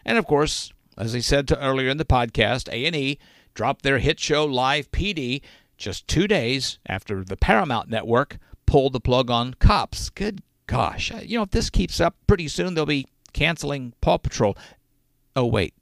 And 0.06 0.20
of 0.20 0.28
course, 0.28 0.72
as 1.00 1.16
I 1.16 1.20
said 1.22 1.52
earlier 1.60 1.90
in 1.90 1.98
the 1.98 2.06
podcast, 2.06 2.72
A&E 2.72 3.18
dropped 3.56 3.82
their 3.82 3.98
hit 3.98 4.20
show 4.20 4.46
Live 4.46 4.92
PD 4.92 5.42
just 5.80 6.08
2 6.08 6.28
days 6.28 6.78
after 6.86 7.24
the 7.24 7.38
Paramount 7.38 7.90
network 7.90 8.38
pulled 8.66 8.94
the 8.94 9.00
plug 9.00 9.32
on 9.32 9.56
Cops. 9.56 10.10
Good 10.10 10.42
gosh. 10.68 11.12
You 11.24 11.38
know, 11.40 11.44
if 11.44 11.50
this 11.50 11.70
keeps 11.72 12.00
up, 12.00 12.16
pretty 12.28 12.48
soon 12.48 12.76
they'll 12.76 12.86
be 12.86 13.08
canceling 13.34 13.94
Paw 14.02 14.18
Patrol. 14.18 14.56
Oh 15.36 15.46
wait. 15.46 15.74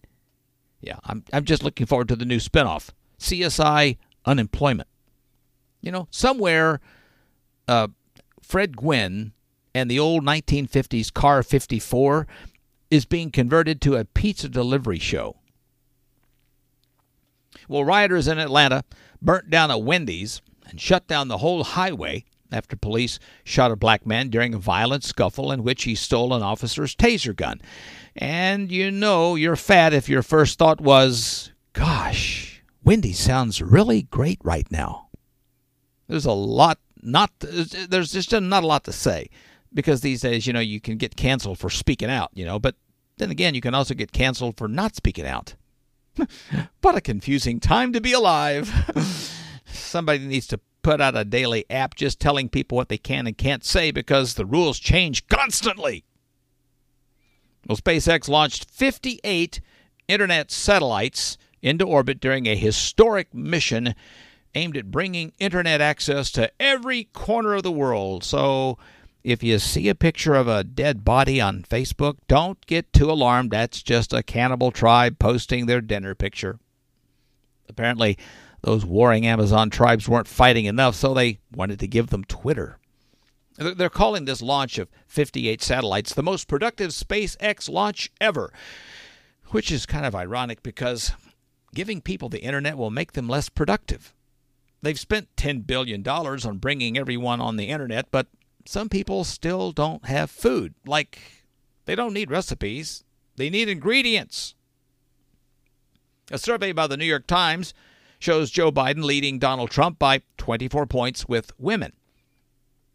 Yeah, 0.79 0.97
I'm 1.03 1.23
I'm 1.33 1.43
just 1.43 1.63
looking 1.63 1.85
forward 1.85 2.07
to 2.09 2.15
the 2.15 2.25
new 2.25 2.37
spinoff, 2.37 2.89
CSI 3.19 3.97
Unemployment. 4.25 4.87
You 5.81 5.91
know, 5.91 6.07
somewhere 6.11 6.79
uh, 7.67 7.87
Fred 8.41 8.77
Gwynne 8.77 9.33
and 9.73 9.91
the 9.91 9.99
old 9.99 10.23
1950s 10.23 11.13
Car 11.13 11.43
54 11.43 12.27
is 12.89 13.05
being 13.05 13.31
converted 13.31 13.81
to 13.81 13.95
a 13.95 14.05
pizza 14.05 14.47
delivery 14.47 14.99
show. 14.99 15.36
Well, 17.67 17.83
rioters 17.83 18.27
in 18.27 18.39
Atlanta 18.39 18.83
burnt 19.21 19.49
down 19.49 19.71
a 19.71 19.77
Wendy's 19.77 20.41
and 20.69 20.79
shut 20.79 21.07
down 21.07 21.27
the 21.27 21.39
whole 21.39 21.63
highway 21.63 22.25
after 22.51 22.75
police 22.75 23.19
shot 23.43 23.71
a 23.71 23.75
black 23.75 24.05
man 24.05 24.29
during 24.29 24.53
a 24.53 24.59
violent 24.59 25.03
scuffle 25.03 25.51
in 25.51 25.63
which 25.63 25.83
he 25.83 25.95
stole 25.95 26.33
an 26.33 26.41
officer's 26.41 26.95
taser 26.95 27.35
gun. 27.35 27.61
And 28.15 28.71
you 28.71 28.89
know 28.91 29.35
you're 29.35 29.55
fat 29.55 29.93
if 29.93 30.09
your 30.09 30.23
first 30.23 30.57
thought 30.57 30.81
was, 30.81 31.51
gosh, 31.73 32.63
Wendy's 32.83 33.19
sounds 33.19 33.61
really 33.61 34.03
great 34.03 34.39
right 34.43 34.69
now. 34.71 35.09
There's 36.07 36.25
a 36.25 36.31
lot 36.31 36.79
not 37.01 37.31
there's 37.39 38.11
just 38.11 38.31
not 38.31 38.63
a 38.63 38.67
lot 38.67 38.83
to 38.85 38.93
say 38.93 39.29
because 39.73 40.01
these 40.01 40.21
days, 40.21 40.47
you 40.47 40.53
know, 40.53 40.59
you 40.59 40.79
can 40.79 40.97
get 40.97 41.15
canceled 41.15 41.59
for 41.59 41.69
speaking 41.69 42.09
out, 42.09 42.31
you 42.33 42.45
know, 42.45 42.59
but 42.59 42.75
then 43.17 43.29
again, 43.29 43.55
you 43.55 43.61
can 43.61 43.73
also 43.73 43.93
get 43.93 44.11
canceled 44.11 44.57
for 44.57 44.67
not 44.67 44.95
speaking 44.95 45.25
out. 45.25 45.55
what 46.81 46.95
a 46.95 47.01
confusing 47.01 47.59
time 47.59 47.93
to 47.93 48.01
be 48.01 48.13
alive. 48.13 48.71
Somebody 49.65 50.25
needs 50.25 50.47
to 50.47 50.59
put 50.81 51.01
out 51.01 51.17
a 51.17 51.25
daily 51.25 51.65
app 51.69 51.95
just 51.95 52.19
telling 52.19 52.49
people 52.49 52.75
what 52.75 52.89
they 52.89 52.97
can 52.97 53.27
and 53.27 53.37
can't 53.37 53.65
say 53.65 53.91
because 53.91 54.33
the 54.33 54.45
rules 54.45 54.79
change 54.79 55.27
constantly. 55.27 56.05
Well, 57.67 57.77
SpaceX 57.77 58.29
launched 58.29 58.69
58 58.69 59.59
internet 60.07 60.51
satellites 60.51 61.37
into 61.61 61.85
orbit 61.85 62.19
during 62.19 62.45
a 62.45 62.55
historic 62.55 63.33
mission 63.33 63.93
aimed 64.55 64.77
at 64.77 64.89
bringing 64.89 65.33
internet 65.39 65.81
access 65.81 66.31
to 66.31 66.51
every 66.59 67.05
corner 67.05 67.55
of 67.55 67.63
the 67.63 67.71
world. 67.71 68.23
So, 68.23 68.77
if 69.27 69.43
you 69.43 69.59
see 69.59 69.89
a 69.89 69.95
picture 69.95 70.35
of 70.35 70.47
a 70.47 70.63
dead 70.63 71.03
body 71.03 71.41
on 71.41 71.63
Facebook, 71.63 72.15
don't 72.29 72.65
get 72.65 72.93
too 72.93 73.11
alarmed. 73.11 73.51
That's 73.51 73.83
just 73.83 74.13
a 74.13 74.23
cannibal 74.23 74.71
tribe 74.71 75.19
posting 75.19 75.65
their 75.65 75.81
dinner 75.81 76.15
picture. 76.15 76.59
Apparently, 77.67 78.17
those 78.61 78.85
warring 78.85 79.27
Amazon 79.27 79.69
tribes 79.69 80.07
weren't 80.07 80.29
fighting 80.29 80.63
enough, 80.63 80.95
so 80.95 81.13
they 81.13 81.39
wanted 81.53 81.77
to 81.81 81.89
give 81.89 82.07
them 82.07 82.23
Twitter. 82.23 82.79
They're 83.57 83.89
calling 83.89 84.23
this 84.23 84.41
launch 84.41 84.77
of 84.77 84.87
58 85.07 85.61
satellites 85.61 86.13
the 86.13 86.23
most 86.23 86.47
productive 86.47 86.91
SpaceX 86.91 87.69
launch 87.69 88.09
ever, 88.21 88.53
which 89.47 89.73
is 89.73 89.85
kind 89.85 90.05
of 90.05 90.15
ironic 90.15 90.63
because 90.63 91.11
giving 91.75 91.99
people 91.99 92.29
the 92.29 92.43
internet 92.43 92.77
will 92.77 92.91
make 92.91 93.11
them 93.11 93.27
less 93.27 93.49
productive. 93.49 94.13
They've 94.81 94.97
spent 94.97 95.35
$10 95.35 95.67
billion 95.67 96.07
on 96.07 96.59
bringing 96.59 96.97
everyone 96.97 97.41
on 97.41 97.57
the 97.57 97.65
internet, 97.65 98.09
but 98.09 98.27
some 98.67 98.89
people 98.89 99.23
still 99.23 99.71
don't 99.71 100.05
have 100.05 100.29
food. 100.29 100.73
Like, 100.85 101.19
they 101.85 101.95
don't 101.95 102.13
need 102.13 102.29
recipes, 102.29 103.03
they 103.35 103.49
need 103.49 103.69
ingredients. 103.69 104.55
A 106.29 106.37
survey 106.37 106.73
by 106.73 106.87
the 106.87 106.97
New 106.97 107.05
York 107.05 107.27
Times 107.27 107.73
shows 108.19 108.51
Joe 108.51 108.71
Biden 108.71 109.03
leading 109.03 109.39
Donald 109.39 109.69
Trump 109.69 109.97
by 109.97 110.21
24 110.37 110.85
points 110.87 111.27
with 111.27 111.51
women. 111.57 111.93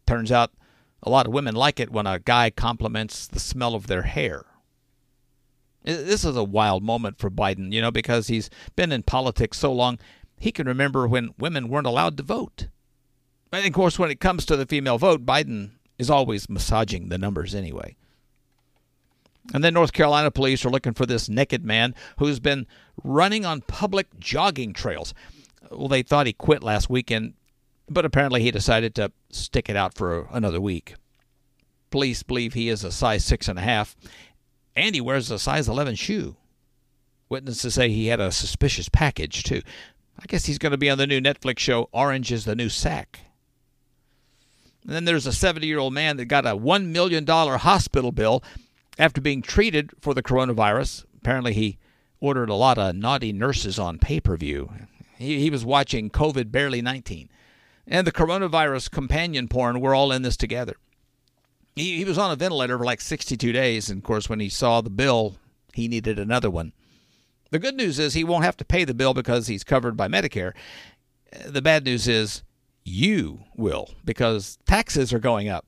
Turns 0.05 0.31
out 0.31 0.51
A 1.05 1.09
lot 1.09 1.27
of 1.27 1.33
women 1.33 1.53
like 1.53 1.79
it 1.81 1.91
when 1.91 2.07
a 2.07 2.19
guy 2.19 2.49
compliments 2.49 3.27
the 3.27 3.39
smell 3.39 3.75
of 3.75 3.87
their 3.87 4.03
hair. 4.03 4.45
This 5.83 6.23
is 6.23 6.37
a 6.37 6.45
wild 6.45 6.81
moment 6.81 7.19
for 7.19 7.29
Biden, 7.29 7.73
you 7.73 7.81
know, 7.81 7.91
because 7.91 8.27
he's 8.27 8.49
been 8.77 8.93
in 8.93 9.03
politics 9.03 9.59
so 9.59 9.73
long, 9.73 9.99
he 10.39 10.51
can 10.51 10.65
remember 10.65 11.05
when 11.05 11.33
women 11.37 11.67
weren't 11.67 11.87
allowed 11.87 12.15
to 12.17 12.23
vote. 12.23 12.67
And 13.53 13.67
of 13.67 13.73
course, 13.73 13.99
when 13.99 14.09
it 14.09 14.19
comes 14.19 14.45
to 14.47 14.57
the 14.57 14.65
female 14.65 14.97
vote, 14.97 15.25
Biden 15.27 15.71
is 15.99 16.09
always 16.09 16.49
massaging 16.49 17.09
the 17.09 17.19
numbers 17.19 17.53
anyway. 17.53 17.95
And 19.53 19.63
then 19.63 19.75
North 19.75 19.93
Carolina 19.93 20.31
police 20.31 20.65
are 20.65 20.71
looking 20.71 20.93
for 20.93 21.05
this 21.05 21.29
naked 21.29 21.63
man 21.63 21.93
who's 22.17 22.39
been 22.39 22.65
running 23.03 23.45
on 23.45 23.61
public 23.61 24.07
jogging 24.19 24.73
trails. 24.73 25.13
Well, 25.69 25.87
they 25.87 26.01
thought 26.01 26.25
he 26.25 26.33
quit 26.33 26.63
last 26.63 26.89
weekend, 26.89 27.35
but 27.87 28.05
apparently 28.05 28.41
he 28.41 28.49
decided 28.49 28.95
to 28.95 29.11
stick 29.29 29.69
it 29.69 29.75
out 29.75 29.95
for 29.95 30.27
another 30.31 30.59
week. 30.59 30.95
Police 31.91 32.23
believe 32.23 32.53
he 32.53 32.69
is 32.69 32.83
a 32.83 32.91
size 32.91 33.23
six 33.23 33.47
and 33.47 33.59
a 33.59 33.63
half, 33.63 33.95
and 34.75 34.95
he 34.95 35.01
wears 35.01 35.29
a 35.29 35.37
size 35.37 35.67
11 35.67 35.93
shoe. 35.95 36.37
Witnesses 37.29 37.75
say 37.75 37.89
he 37.89 38.07
had 38.07 38.19
a 38.19 38.31
suspicious 38.31 38.89
package, 38.89 39.43
too. 39.43 39.61
I 40.19 40.25
guess 40.27 40.45
he's 40.45 40.57
going 40.57 40.71
to 40.71 40.77
be 40.77 40.89
on 40.89 40.97
the 40.97 41.05
new 41.05 41.21
Netflix 41.21 41.59
show 41.59 41.89
Orange 41.91 42.31
is 42.31 42.45
the 42.45 42.55
New 42.55 42.69
Sack. 42.69 43.19
And 44.83 44.93
then 44.93 45.05
there's 45.05 45.27
a 45.27 45.33
70 45.33 45.65
year 45.65 45.79
old 45.79 45.93
man 45.93 46.17
that 46.17 46.25
got 46.25 46.45
a 46.45 46.57
$1 46.57 46.87
million 46.87 47.25
hospital 47.25 48.11
bill 48.11 48.43
after 48.97 49.21
being 49.21 49.41
treated 49.41 49.91
for 49.99 50.13
the 50.13 50.23
coronavirus. 50.23 51.05
Apparently, 51.17 51.53
he 51.53 51.77
ordered 52.19 52.49
a 52.49 52.55
lot 52.55 52.77
of 52.77 52.95
naughty 52.95 53.31
nurses 53.33 53.79
on 53.79 53.97
pay 53.97 54.19
per 54.19 54.37
view. 54.37 54.71
He, 55.17 55.39
he 55.39 55.49
was 55.49 55.65
watching 55.65 56.09
COVID 56.09 56.51
Barely 56.51 56.81
19. 56.81 57.29
And 57.87 58.07
the 58.07 58.11
coronavirus 58.11 58.91
companion 58.91 59.47
porn, 59.47 59.79
we're 59.81 59.95
all 59.95 60.11
in 60.11 60.21
this 60.21 60.37
together. 60.37 60.75
He, 61.75 61.97
he 61.97 62.05
was 62.05 62.17
on 62.17 62.31
a 62.31 62.35
ventilator 62.35 62.77
for 62.77 62.85
like 62.85 63.01
62 63.01 63.51
days. 63.51 63.89
And 63.89 63.99
of 63.99 64.03
course, 64.03 64.29
when 64.29 64.39
he 64.39 64.49
saw 64.49 64.81
the 64.81 64.89
bill, 64.89 65.35
he 65.73 65.87
needed 65.87 66.19
another 66.19 66.49
one. 66.49 66.73
The 67.51 67.59
good 67.59 67.75
news 67.75 67.99
is 67.99 68.13
he 68.13 68.23
won't 68.23 68.45
have 68.45 68.57
to 68.57 68.65
pay 68.65 68.83
the 68.83 68.93
bill 68.93 69.13
because 69.13 69.47
he's 69.47 69.63
covered 69.63 69.95
by 69.95 70.07
Medicare. 70.07 70.53
The 71.45 71.61
bad 71.61 71.85
news 71.85 72.07
is 72.07 72.43
you 72.85 73.43
will 73.55 73.91
because 74.03 74.57
taxes 74.65 75.13
are 75.13 75.19
going 75.19 75.49
up. 75.49 75.65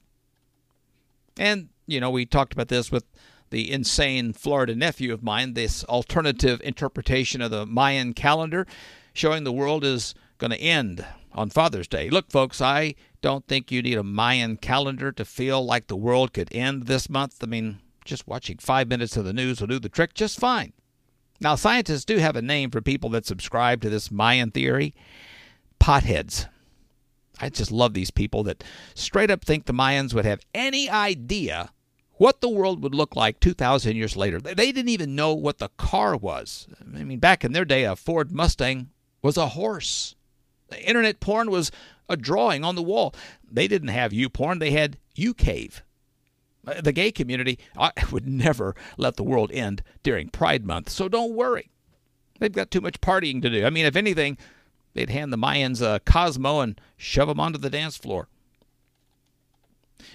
And, 1.38 1.70
you 1.88 2.00
know, 2.00 2.10
we 2.10 2.26
talked 2.26 2.54
about 2.54 2.70
this 2.70 2.92
with 2.92 3.06
the 3.50 3.72
insane 3.72 4.34
Florida 4.34 4.76
nephew 4.76 5.14
of 5.14 5.24
mine, 5.24 5.54
this 5.54 5.84
alternative 5.86 6.62
interpretation 6.64 7.42
of 7.42 7.52
the 7.52 7.66
Mayan 7.66 8.14
calendar 8.14 8.66
showing 9.14 9.44
the 9.44 9.52
world 9.52 9.84
is 9.84 10.14
going 10.38 10.52
to 10.52 10.60
end 10.60 11.06
on 11.32 11.50
Father's 11.50 11.88
Day. 11.88 12.10
Look, 12.10 12.32
folks, 12.32 12.62
I 12.62 12.96
don't 13.22 13.48
think 13.48 13.72
you 13.72 13.82
need 13.82 13.98
a 13.98 14.04
Mayan 14.04 14.58
calendar 14.58 15.12
to 15.12 15.26
feel 15.26 15.66
like 15.66 15.88
the 15.88 15.96
world 15.96 16.34
could 16.34 16.54
end 16.54 16.84
this 16.84 17.10
month. 17.10 17.38
I 17.42 17.46
mean, 17.46 17.80
just 18.04 18.28
watching 18.28 18.58
five 18.58 18.88
minutes 18.88 19.18
of 19.18 19.26
the 19.26 19.34
news 19.34 19.60
will 19.60 19.68
do 19.68 19.80
the 19.80 19.90
trick 19.90 20.14
just 20.14 20.40
fine. 20.40 20.74
Now, 21.42 21.56
scientists 21.56 22.06
do 22.06 22.18
have 22.18 22.36
a 22.36 22.42
name 22.42 22.72
for 22.72 22.82
people 22.82 23.10
that 23.12 23.26
subscribe 23.26 23.82
to 23.82 23.90
this 23.90 24.12
Mayan 24.12 24.52
theory 24.52 24.96
potheads. 25.80 26.48
I 27.40 27.50
just 27.50 27.72
love 27.72 27.94
these 27.94 28.12
people 28.12 28.44
that 28.44 28.64
straight 28.94 29.32
up 29.32 29.44
think 29.44 29.66
the 29.66 29.74
Mayans 29.74 30.14
would 30.14 30.26
have 30.26 30.42
any 30.54 30.90
idea 30.90 31.72
what 32.18 32.42
the 32.42 32.50
world 32.50 32.82
would 32.82 32.96
look 32.96 33.16
like 33.16 33.40
2,000 33.40 33.96
years 33.96 34.16
later. 34.16 34.40
They 34.40 34.72
didn't 34.72 34.90
even 34.90 35.16
know 35.16 35.34
what 35.34 35.58
the 35.58 35.70
car 35.78 36.16
was. 36.16 36.68
I 36.82 37.04
mean, 37.04 37.20
back 37.20 37.44
in 37.44 37.52
their 37.52 37.66
day, 37.66 37.84
a 37.84 37.96
Ford 37.96 38.32
Mustang 38.32 38.90
was 39.22 39.38
a 39.38 39.50
horse. 39.50 40.16
The 40.70 40.82
internet 40.84 41.20
porn 41.20 41.52
was 41.52 41.72
a 42.08 42.16
drawing 42.16 42.64
on 42.64 42.76
the 42.76 42.84
wall. 42.84 43.14
They 43.50 43.68
didn't 43.68 43.90
have 43.90 44.14
you 44.14 44.30
porn, 44.30 44.60
they 44.60 44.72
had 44.72 44.98
you 45.16 45.34
cave. 45.34 45.84
Uh, 46.66 46.82
the 46.82 46.92
gay 46.92 47.12
community 47.12 47.60
would 48.12 48.28
never 48.28 48.76
let 48.98 49.18
the 49.18 49.24
world 49.24 49.52
end 49.52 49.84
during 50.04 50.30
Pride 50.30 50.66
Month, 50.66 50.90
so 50.90 51.08
don't 51.08 51.34
worry. 51.34 51.70
They've 52.40 52.52
got 52.52 52.72
too 52.72 52.82
much 52.82 53.02
partying 53.02 53.42
to 53.42 53.50
do. 53.50 53.66
I 53.66 53.70
mean, 53.70 53.86
if 53.86 53.96
anything, 53.96 54.38
they'd 54.96 55.12
hand 55.12 55.32
the 55.32 55.38
Mayans 55.38 55.82
a 55.82 56.00
Cosmo 56.00 56.62
and 56.62 56.82
shove 56.98 57.28
them 57.28 57.40
onto 57.40 57.60
the 57.60 57.70
dance 57.70 57.96
floor. 57.96 58.28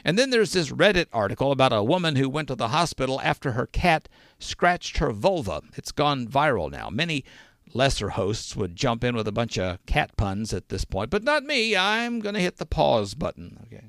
And 0.04 0.18
then 0.18 0.30
there's 0.30 0.52
this 0.52 0.70
Reddit 0.70 1.06
article 1.12 1.52
about 1.52 1.72
a 1.72 1.82
woman 1.82 2.16
who 2.16 2.28
went 2.28 2.48
to 2.48 2.54
the 2.54 2.68
hospital 2.68 3.20
after 3.22 3.52
her 3.52 3.66
cat 3.66 4.08
scratched 4.38 4.98
her 4.98 5.12
vulva. 5.12 5.62
It's 5.76 5.92
gone 5.92 6.26
viral 6.26 6.70
now. 6.70 6.90
Many 6.90 7.24
lesser 7.72 8.10
hosts 8.10 8.56
would 8.56 8.74
jump 8.74 9.04
in 9.04 9.14
with 9.14 9.28
a 9.28 9.32
bunch 9.32 9.58
of 9.58 9.84
cat 9.86 10.16
puns 10.16 10.52
at 10.52 10.68
this 10.68 10.84
point, 10.84 11.10
but 11.10 11.22
not 11.22 11.44
me. 11.44 11.76
I'm 11.76 12.20
going 12.20 12.34
to 12.34 12.40
hit 12.40 12.56
the 12.56 12.66
pause 12.66 13.14
button. 13.14 13.58
Okay. 13.66 13.84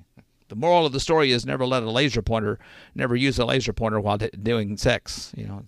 The 0.49 0.55
moral 0.55 0.85
of 0.85 0.91
the 0.91 0.99
story 0.99 1.31
is 1.31 1.45
never 1.45 1.65
let 1.65 1.81
a 1.81 1.89
laser 1.89 2.21
pointer, 2.21 2.59
never 2.93 3.15
use 3.15 3.39
a 3.39 3.45
laser 3.45 3.71
pointer 3.71 4.01
while 4.01 4.17
doing 4.17 4.75
sex. 4.75 5.31
You 5.37 5.47
know, 5.47 5.63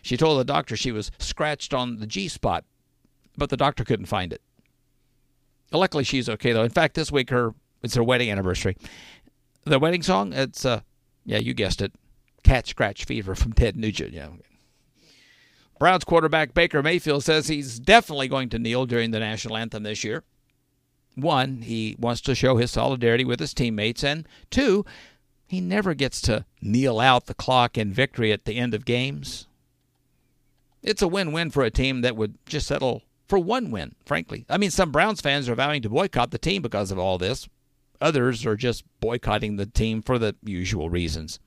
she 0.00 0.16
told 0.16 0.38
the 0.38 0.44
doctor 0.44 0.76
she 0.76 0.92
was 0.92 1.10
scratched 1.18 1.74
on 1.74 1.96
the 1.96 2.06
G 2.06 2.28
spot, 2.28 2.64
but 3.36 3.50
the 3.50 3.56
doctor 3.56 3.84
couldn't 3.84 4.06
find 4.06 4.32
it. 4.32 4.42
Luckily, 5.72 6.04
she's 6.04 6.28
okay 6.28 6.52
though. 6.52 6.62
In 6.62 6.70
fact, 6.70 6.94
this 6.94 7.12
week 7.12 7.30
her 7.30 7.54
it's 7.82 7.94
her 7.94 8.02
wedding 8.02 8.30
anniversary. 8.30 8.76
The 9.64 9.78
wedding 9.78 10.02
song, 10.02 10.32
it's 10.32 10.64
uh, 10.64 10.80
yeah, 11.24 11.38
you 11.38 11.54
guessed 11.54 11.82
it, 11.82 11.92
"Cat 12.42 12.66
Scratch 12.66 13.04
Fever" 13.04 13.34
from 13.34 13.52
Ted 13.52 13.76
Nugent. 13.76 14.12
Yeah. 14.12 14.28
Browns 15.78 16.04
quarterback 16.04 16.54
Baker 16.54 16.82
Mayfield 16.82 17.22
says 17.22 17.48
he's 17.48 17.78
definitely 17.78 18.28
going 18.28 18.48
to 18.50 18.58
kneel 18.58 18.86
during 18.86 19.10
the 19.10 19.20
national 19.20 19.56
anthem 19.56 19.82
this 19.82 20.04
year. 20.04 20.24
One, 21.14 21.62
he 21.62 21.96
wants 21.98 22.20
to 22.22 22.34
show 22.34 22.56
his 22.56 22.70
solidarity 22.70 23.24
with 23.24 23.40
his 23.40 23.52
teammates, 23.52 24.02
and 24.02 24.26
two, 24.50 24.84
he 25.46 25.60
never 25.60 25.94
gets 25.94 26.20
to 26.22 26.44
kneel 26.60 26.98
out 26.98 27.26
the 27.26 27.34
clock 27.34 27.76
in 27.76 27.92
victory 27.92 28.32
at 28.32 28.44
the 28.44 28.56
end 28.56 28.74
of 28.74 28.84
games. 28.84 29.46
It's 30.82 31.02
a 31.02 31.08
win 31.08 31.32
win 31.32 31.50
for 31.50 31.62
a 31.62 31.70
team 31.70 32.00
that 32.02 32.16
would 32.16 32.36
just 32.46 32.66
settle 32.66 33.02
for 33.28 33.38
one 33.38 33.70
win, 33.70 33.94
frankly. 34.04 34.44
I 34.48 34.58
mean, 34.58 34.70
some 34.70 34.90
Browns 34.92 35.20
fans 35.20 35.48
are 35.48 35.54
vowing 35.54 35.82
to 35.82 35.88
boycott 35.88 36.30
the 36.30 36.38
team 36.38 36.62
because 36.62 36.90
of 36.90 36.98
all 36.98 37.18
this. 37.18 37.48
Others 38.00 38.44
are 38.46 38.56
just 38.56 38.84
boycotting 39.00 39.56
the 39.56 39.66
team 39.66 40.02
for 40.02 40.18
the 40.18 40.36
usual 40.44 40.90
reasons. 40.90 41.40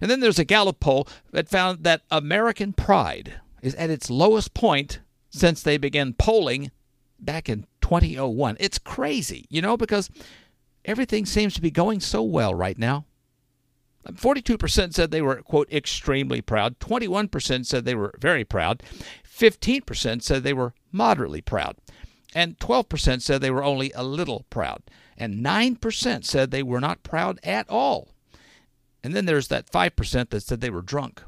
And 0.00 0.10
then 0.10 0.20
there's 0.20 0.38
a 0.38 0.44
Gallup 0.44 0.80
poll 0.80 1.08
that 1.32 1.48
found 1.48 1.84
that 1.84 2.02
American 2.10 2.72
pride 2.72 3.40
is 3.62 3.74
at 3.76 3.90
its 3.90 4.10
lowest 4.10 4.54
point 4.54 5.00
since 5.30 5.62
they 5.62 5.78
began 5.78 6.12
polling 6.12 6.70
back 7.18 7.48
in 7.48 7.66
2001. 7.80 8.56
It's 8.60 8.78
crazy, 8.78 9.46
you 9.48 9.62
know, 9.62 9.76
because 9.76 10.10
everything 10.84 11.24
seems 11.26 11.54
to 11.54 11.62
be 11.62 11.70
going 11.70 12.00
so 12.00 12.22
well 12.22 12.54
right 12.54 12.78
now. 12.78 13.06
42% 14.12 14.94
said 14.94 15.10
they 15.10 15.22
were, 15.22 15.42
quote, 15.42 15.72
extremely 15.72 16.40
proud. 16.40 16.78
21% 16.78 17.66
said 17.66 17.84
they 17.84 17.94
were 17.94 18.14
very 18.18 18.44
proud. 18.44 18.82
15% 19.26 20.22
said 20.22 20.42
they 20.42 20.52
were 20.52 20.74
moderately 20.92 21.40
proud. 21.40 21.76
And 22.34 22.58
12% 22.58 23.22
said 23.22 23.40
they 23.40 23.50
were 23.50 23.64
only 23.64 23.92
a 23.92 24.02
little 24.02 24.44
proud. 24.50 24.82
And 25.16 25.44
9% 25.44 26.24
said 26.24 26.50
they 26.50 26.62
were 26.62 26.80
not 26.80 27.02
proud 27.02 27.38
at 27.42 27.68
all. 27.70 28.08
And 29.02 29.14
then 29.14 29.26
there's 29.26 29.48
that 29.48 29.70
5% 29.70 30.30
that 30.30 30.40
said 30.42 30.60
they 30.60 30.70
were 30.70 30.82
drunk. 30.82 31.22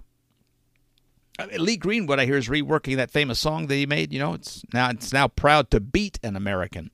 I 1.39 1.47
mean, 1.47 1.63
Lee 1.63 1.77
Greenwood, 1.77 2.19
I 2.19 2.25
hear, 2.25 2.39
is 2.39 2.49
reworking 2.49 2.97
that 2.97 3.11
famous 3.11 3.39
song 3.39 3.67
that 3.67 3.75
he 3.75 3.87
made. 3.87 4.13
You 4.13 4.19
know, 4.19 4.35
it's 4.35 4.63
now 4.73 4.89
it's 4.89 5.13
now 5.13 5.29
proud 5.29 5.71
to 5.71 5.81
beat 5.81 6.19
an 6.23 6.35
American. 6.35 6.91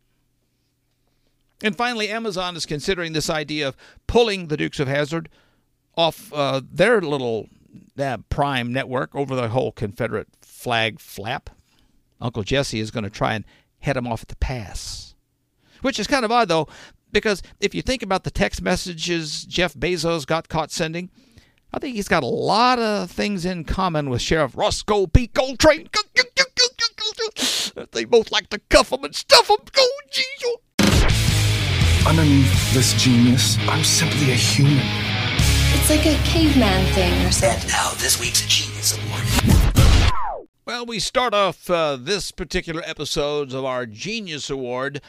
And 1.62 1.76
finally, 1.76 2.08
Amazon 2.08 2.56
is 2.56 2.66
considering 2.66 3.12
this 3.12 3.30
idea 3.30 3.68
of 3.68 3.76
pulling 4.08 4.48
the 4.48 4.56
Dukes 4.56 4.80
of 4.80 4.88
Hazzard 4.88 5.28
off 5.96 6.32
uh, 6.32 6.60
their 6.70 7.00
little 7.00 7.48
uh, 7.98 8.18
Prime 8.28 8.72
network 8.72 9.14
over 9.14 9.34
the 9.34 9.48
whole 9.48 9.72
Confederate 9.72 10.28
flag 10.40 11.00
flap. 11.00 11.50
Uncle 12.20 12.42
Jesse 12.42 12.80
is 12.80 12.90
going 12.90 13.04
to 13.04 13.10
try 13.10 13.34
and 13.34 13.44
head 13.80 13.96
him 13.96 14.06
off 14.06 14.22
at 14.22 14.28
the 14.28 14.36
pass, 14.36 15.14
which 15.80 15.98
is 15.98 16.06
kind 16.06 16.24
of 16.24 16.30
odd 16.30 16.48
though, 16.48 16.68
because 17.10 17.42
if 17.60 17.74
you 17.74 17.82
think 17.82 18.02
about 18.02 18.24
the 18.24 18.30
text 18.30 18.62
messages 18.62 19.44
Jeff 19.44 19.74
Bezos 19.74 20.26
got 20.26 20.48
caught 20.48 20.70
sending, 20.70 21.10
I 21.74 21.78
think 21.78 21.96
he's 21.96 22.08
got 22.08 22.22
a 22.22 22.26
lot 22.26 22.78
of 22.78 23.10
things 23.10 23.44
in 23.44 23.64
common 23.64 24.08
with 24.10 24.20
Sheriff 24.20 24.56
Roscoe 24.56 25.06
P. 25.06 25.26
Coltrane. 25.26 25.88
They 27.92 28.04
both 28.04 28.30
like 28.30 28.50
to 28.50 28.58
cuff 28.68 28.92
him 28.92 29.04
and 29.04 29.14
stuff 29.14 29.48
him. 29.48 29.56
Go, 29.72 29.86
Jesus. 30.10 30.56
Underneath 32.06 32.74
this 32.74 32.92
genius, 32.94 33.56
I'm 33.68 33.84
simply 33.84 34.32
a 34.32 34.34
human. 34.34 35.11
It's 35.84 35.90
like 35.90 36.06
a 36.06 36.16
caveman 36.22 36.86
thing 36.92 37.26
or 37.26 37.32
something. 37.32 37.60
And 37.62 37.68
now, 37.68 37.90
this 37.94 38.20
week's 38.20 38.46
Genius 38.46 38.96
Award. 38.96 40.46
Well, 40.64 40.86
we 40.86 41.00
start 41.00 41.34
off 41.34 41.68
uh, 41.68 41.96
this 41.96 42.30
particular 42.30 42.82
episode 42.84 43.52
of 43.52 43.64
our 43.64 43.84
Genius 43.86 44.48
Award 44.48 45.00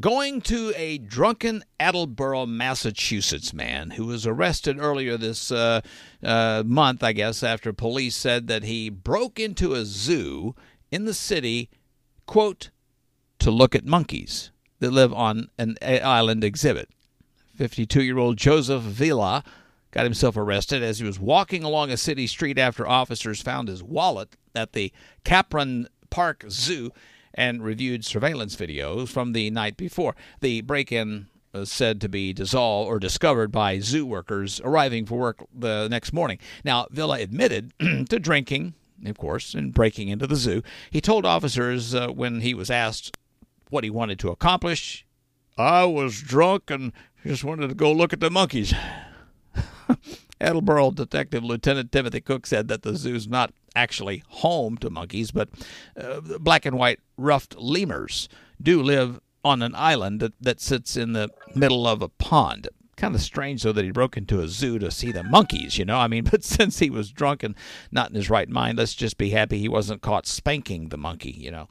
going 0.00 0.42
to 0.42 0.74
a 0.76 0.98
drunken 0.98 1.64
Attleboro, 1.80 2.44
Massachusetts 2.44 3.54
man 3.54 3.92
who 3.92 4.04
was 4.04 4.26
arrested 4.26 4.76
earlier 4.78 5.16
this 5.16 5.50
uh, 5.50 5.80
uh, 6.22 6.62
month, 6.66 7.02
I 7.02 7.14
guess, 7.14 7.42
after 7.42 7.72
police 7.72 8.14
said 8.14 8.48
that 8.48 8.64
he 8.64 8.90
broke 8.90 9.40
into 9.40 9.72
a 9.72 9.86
zoo 9.86 10.54
in 10.90 11.06
the 11.06 11.14
city, 11.14 11.70
quote, 12.26 12.68
to 13.38 13.50
look 13.50 13.74
at 13.74 13.86
monkeys. 13.86 14.50
that 14.80 14.90
live 14.90 15.14
on 15.14 15.48
an 15.56 15.78
island 15.82 16.44
exhibit. 16.44 16.90
52 17.54 18.02
year 18.02 18.18
old 18.18 18.36
Joseph 18.36 18.82
Villa 18.82 19.42
got 19.92 20.04
himself 20.04 20.36
arrested 20.36 20.82
as 20.82 20.98
he 20.98 21.06
was 21.06 21.20
walking 21.20 21.62
along 21.62 21.90
a 21.90 21.96
city 21.96 22.26
street 22.26 22.58
after 22.58 22.88
officers 22.88 23.40
found 23.40 23.68
his 23.68 23.82
wallet 23.82 24.36
at 24.54 24.72
the 24.72 24.92
Capron 25.24 25.86
Park 26.10 26.44
Zoo 26.48 26.90
and 27.34 27.62
reviewed 27.62 28.04
surveillance 28.04 28.56
videos 28.56 29.08
from 29.08 29.32
the 29.32 29.50
night 29.50 29.76
before. 29.76 30.16
The 30.40 30.62
break 30.62 30.90
in 30.90 31.28
was 31.52 31.70
said 31.70 32.00
to 32.00 32.08
be 32.08 32.32
dissolved 32.32 32.88
or 32.88 32.98
discovered 32.98 33.52
by 33.52 33.78
zoo 33.78 34.06
workers 34.06 34.60
arriving 34.64 35.04
for 35.06 35.18
work 35.18 35.44
the 35.54 35.88
next 35.90 36.12
morning. 36.12 36.38
Now, 36.64 36.86
Villa 36.90 37.20
admitted 37.20 37.72
to 37.80 38.18
drinking, 38.18 38.74
of 39.04 39.18
course, 39.18 39.54
and 39.54 39.74
breaking 39.74 40.08
into 40.08 40.26
the 40.26 40.36
zoo. 40.36 40.62
He 40.90 41.00
told 41.00 41.26
officers 41.26 41.94
uh, 41.94 42.08
when 42.08 42.40
he 42.40 42.54
was 42.54 42.70
asked 42.70 43.16
what 43.68 43.84
he 43.84 43.90
wanted 43.90 44.18
to 44.20 44.30
accomplish, 44.30 45.06
I 45.58 45.84
was 45.84 46.20
drunk 46.22 46.70
and 46.70 46.92
just 47.24 47.44
wanted 47.44 47.68
to 47.68 47.74
go 47.74 47.92
look 47.92 48.12
at 48.12 48.20
the 48.20 48.30
monkeys. 48.30 48.72
Attleboro 50.42 50.90
Detective 50.90 51.44
Lieutenant 51.44 51.92
Timothy 51.92 52.20
Cook 52.20 52.46
said 52.46 52.68
that 52.68 52.82
the 52.82 52.96
zoo's 52.96 53.28
not 53.28 53.52
actually 53.74 54.22
home 54.28 54.76
to 54.78 54.90
monkeys, 54.90 55.30
but 55.30 55.48
uh, 55.96 56.20
black 56.40 56.66
and 56.66 56.76
white 56.76 57.00
ruffed 57.16 57.56
lemurs 57.56 58.28
do 58.60 58.82
live 58.82 59.20
on 59.44 59.62
an 59.62 59.74
island 59.74 60.20
that, 60.20 60.34
that 60.40 60.60
sits 60.60 60.96
in 60.96 61.12
the 61.12 61.28
middle 61.54 61.86
of 61.86 62.02
a 62.02 62.08
pond. 62.08 62.68
Kind 62.96 63.14
of 63.14 63.22
strange, 63.22 63.62
though, 63.62 63.72
that 63.72 63.84
he 63.84 63.90
broke 63.90 64.16
into 64.16 64.40
a 64.40 64.48
zoo 64.48 64.78
to 64.78 64.90
see 64.90 65.10
the 65.10 65.22
monkeys, 65.22 65.78
you 65.78 65.84
know? 65.84 65.98
I 65.98 66.08
mean, 66.08 66.24
but 66.30 66.44
since 66.44 66.78
he 66.78 66.90
was 66.90 67.10
drunk 67.10 67.42
and 67.42 67.54
not 67.90 68.10
in 68.10 68.16
his 68.16 68.30
right 68.30 68.48
mind, 68.48 68.78
let's 68.78 68.94
just 68.94 69.18
be 69.18 69.30
happy 69.30 69.58
he 69.58 69.68
wasn't 69.68 70.02
caught 70.02 70.26
spanking 70.26 70.88
the 70.88 70.98
monkey, 70.98 71.32
you 71.32 71.50
know? 71.50 71.68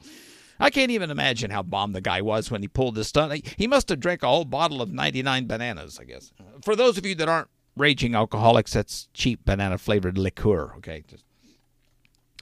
I 0.58 0.70
can't 0.70 0.90
even 0.90 1.10
imagine 1.10 1.50
how 1.50 1.62
bomb 1.62 1.92
the 1.92 2.00
guy 2.00 2.22
was 2.22 2.50
when 2.50 2.62
he 2.62 2.68
pulled 2.68 2.94
this 2.94 3.08
stunt. 3.08 3.46
He 3.56 3.66
must 3.66 3.88
have 3.88 3.98
drank 3.98 4.22
a 4.22 4.28
whole 4.28 4.44
bottle 4.44 4.80
of 4.80 4.92
99 4.92 5.46
bananas, 5.46 5.98
I 6.00 6.04
guess. 6.04 6.32
For 6.62 6.76
those 6.76 6.96
of 6.98 7.04
you 7.04 7.16
that 7.16 7.28
aren't 7.28 7.48
raging 7.76 8.14
alcoholics, 8.14 8.72
that's 8.72 9.08
cheap 9.14 9.44
banana 9.44 9.78
flavored 9.78 10.18
liqueur, 10.18 10.72
okay? 10.76 11.04
Just 11.06 11.24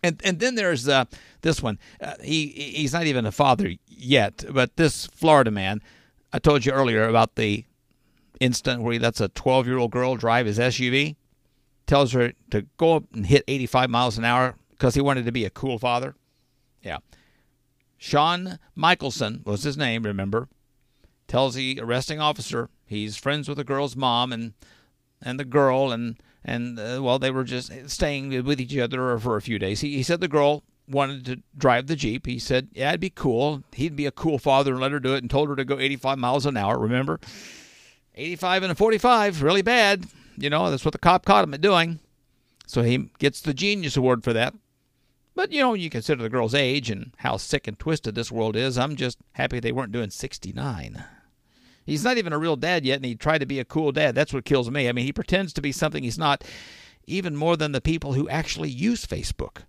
and 0.03 0.21
and 0.25 0.39
then 0.41 0.55
there's 0.55 0.89
uh, 0.89 1.05
this 1.43 1.63
one. 1.63 1.79
Uh, 2.01 2.15
he 2.23 2.49
he's 2.49 2.93
not 2.93 3.07
even 3.07 3.27
a 3.27 3.33
father 3.33 3.75
yet, 3.87 4.45
but 4.51 4.77
this 4.77 5.07
Florida 5.07 5.51
man. 5.51 5.81
I 6.33 6.39
told 6.39 6.65
you 6.65 6.73
earlier 6.73 7.09
about 7.09 7.35
the 7.35 7.65
instant 8.39 8.83
where 8.83 8.93
he 8.93 8.99
lets 8.99 9.21
a 9.21 9.29
12 9.29 9.67
year 9.67 9.79
old 9.79 9.91
girl 9.91 10.17
drive 10.17 10.47
his 10.47 10.59
SUV, 10.59 11.17
tells 11.87 12.13
her 12.13 12.33
to 12.51 12.67
go 12.77 12.97
up 12.97 13.05
and 13.13 13.27
hit 13.27 13.45
85 13.49 13.91
miles 13.91 14.17
an 14.17 14.25
hour 14.25 14.57
because 14.71 14.95
he 14.95 15.01
wanted 15.01 15.27
to 15.27 15.33
be 15.33 15.45
a 15.45 15.51
cool 15.51 15.79
father. 15.79 16.15
Yeah. 16.83 16.99
Sean 17.99 18.59
Michelson 18.75 19.43
was 19.45 19.65
his 19.65 19.77
name, 19.77 20.05
remember? 20.05 20.49
Tells 21.29 21.55
the 21.55 21.79
arresting 21.83 22.19
officer 22.19 22.71
he's 22.87 23.17
friends 23.17 23.49
with 23.49 23.59
the 23.59 23.65
girl's 23.65 23.95
mom 23.95 24.33
and 24.33 24.55
and 25.23 25.39
the 25.39 25.45
girl 25.45 25.93
and 25.93 26.17
and 26.45 26.79
uh, 26.79 27.01
well 27.03 27.19
they 27.19 27.31
were 27.31 27.45
just 27.45 27.73
staying 27.89 28.45
with 28.45 28.61
each 28.61 28.77
other 28.77 29.19
for 29.19 29.37
a 29.37 29.43
few 29.43 29.59
days. 29.59 29.81
He, 29.81 29.97
he 29.97 30.03
said 30.03 30.21
the 30.21 30.29
girl 30.29 30.63
wanted 30.91 31.25
to 31.27 31.43
drive 31.57 31.87
the 31.87 31.97
Jeep. 31.97 32.27
He 32.27 32.39
said, 32.39 32.69
yeah, 32.73 32.91
it'd 32.91 33.01
be 33.01 33.11
cool. 33.11 33.63
He'd 33.73 33.97
be 33.97 34.07
a 34.07 34.11
cool 34.11 34.39
father 34.39 34.73
and 34.73 34.81
let 34.81 34.93
her 34.93 35.01
do 35.01 35.15
it 35.15 35.23
and 35.23 35.31
told 35.31 35.49
her 35.49 35.57
to 35.57 35.65
go 35.65 35.79
85 35.79 36.19
miles 36.19 36.47
an 36.47 36.57
hour, 36.57 36.79
remember? 36.79 37.21
85 38.17 38.65
and 38.65 38.73
a 38.73 38.75
45, 38.75 39.43
really 39.43 39.63
bad. 39.63 40.07
You 40.37 40.51
know, 40.51 40.71
that's 40.71 40.85
what 40.85 40.93
the 40.93 40.99
cop 40.99 41.25
caught 41.25 41.45
him 41.45 41.55
at 41.55 41.61
doing. 41.61 42.01
So 42.67 42.83
he 42.83 43.11
gets 43.19 43.41
the 43.41 43.55
Genius 43.55 43.97
Award 43.97 44.25
for 44.25 44.33
that. 44.33 44.55
But, 45.35 45.53
you 45.53 45.61
know, 45.61 45.75
you 45.75 45.91
consider 45.91 46.23
the 46.23 46.29
girl's 46.29 46.55
age 46.55 46.91
and 46.91 47.15
how 47.19 47.37
sick 47.37 47.67
and 47.67 47.79
twisted 47.79 48.15
this 48.15 48.33
world 48.33 48.57
is. 48.57 48.77
I'm 48.77 48.97
just 48.97 49.19
happy 49.33 49.61
they 49.61 49.73
weren't 49.73 49.93
doing 49.93 50.11
69. 50.11 51.05
He's 51.87 52.05
not 52.05 52.19
even 52.19 52.33
a 52.33 52.39
real 52.39 52.57
dad 52.57 52.85
yet, 52.85 52.97
and 52.97 53.05
he 53.05 53.15
tried 53.15 53.39
to 53.39 53.47
be 53.47 53.59
a 53.59 53.65
cool 53.65 53.93
dad. 53.93 54.15
That's 54.15 54.33
what 54.33 54.45
kills 54.45 54.71
me. 54.71 54.89
I 54.89 54.93
mean, 54.93 55.05
he 55.05 55.13
pretends 55.13 55.53
to 55.55 55.63
be 55.63 55.73
something 55.73 56.05
he's 56.05 56.19
not, 56.19 56.45
even 57.07 57.37
more 57.37 57.57
than 57.57 57.73
the 57.73 57.81
people 57.81 58.13
who 58.13 58.29
actually 58.29 58.71
use 58.71 59.07
Facebook. 59.07 59.63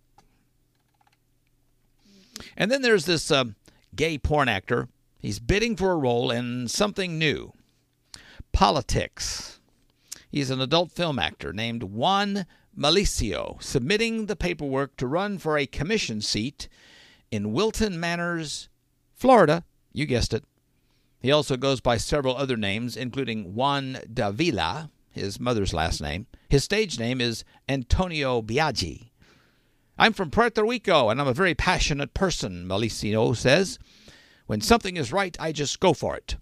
And 2.58 2.70
then 2.72 2.82
there's 2.82 3.06
this 3.06 3.32
um, 3.32 3.56
gay 3.96 4.18
porn 4.18 4.50
actor. 4.50 4.90
He's 5.20 5.40
bidding 5.40 5.76
for 5.76 5.92
a 5.92 5.98
role 5.98 6.32
in 6.32 6.68
something 6.68 7.18
new 7.18 7.54
politics. 8.52 9.60
He's 10.30 10.50
an 10.50 10.62
adult 10.62 10.92
film 10.92 11.20
actor 11.20 11.54
named 11.54 11.84
Juan 11.84 12.46
Malicio, 12.78 13.62
submitting 13.62 14.26
the 14.26 14.36
paperwork 14.36 14.96
to 14.98 15.08
run 15.08 15.38
for 15.38 15.58
a 15.58 15.66
commission 15.66 16.22
seat 16.22 16.68
in 17.32 17.54
Wilton 17.54 18.00
Manors, 18.00 18.70
Florida. 19.14 19.64
You 19.94 20.06
guessed 20.06 20.34
it. 20.34 20.44
He 21.22 21.32
also 21.32 21.56
goes 21.56 21.82
by 21.82 21.98
several 21.98 22.36
other 22.36 22.58
names, 22.58 22.98
including 22.98 23.54
Juan 23.54 24.00
Davila, 24.12 24.90
his 25.12 25.40
mother's 25.40 25.74
last 25.74 26.02
name. 26.02 26.26
His 26.50 26.64
stage 26.64 26.98
name 27.00 27.22
is 27.22 27.44
Antonio 27.70 28.42
Biaggi. 28.42 29.12
I'm 29.98 30.14
from 30.14 30.32
Puerto 30.32 30.64
Rico, 30.64 31.10
and 31.10 31.22
I'm 31.22 31.28
a 31.28 31.34
very 31.34 31.54
passionate 31.54 32.16
person, 32.16 32.66
Malicio 32.66 33.36
says. 33.36 33.78
When 34.48 34.62
something 34.62 34.98
is 34.98 35.14
right, 35.14 35.38
I 35.40 35.52
just 35.52 35.80
go 35.80 35.94
for 35.94 36.16
it. 36.16 36.38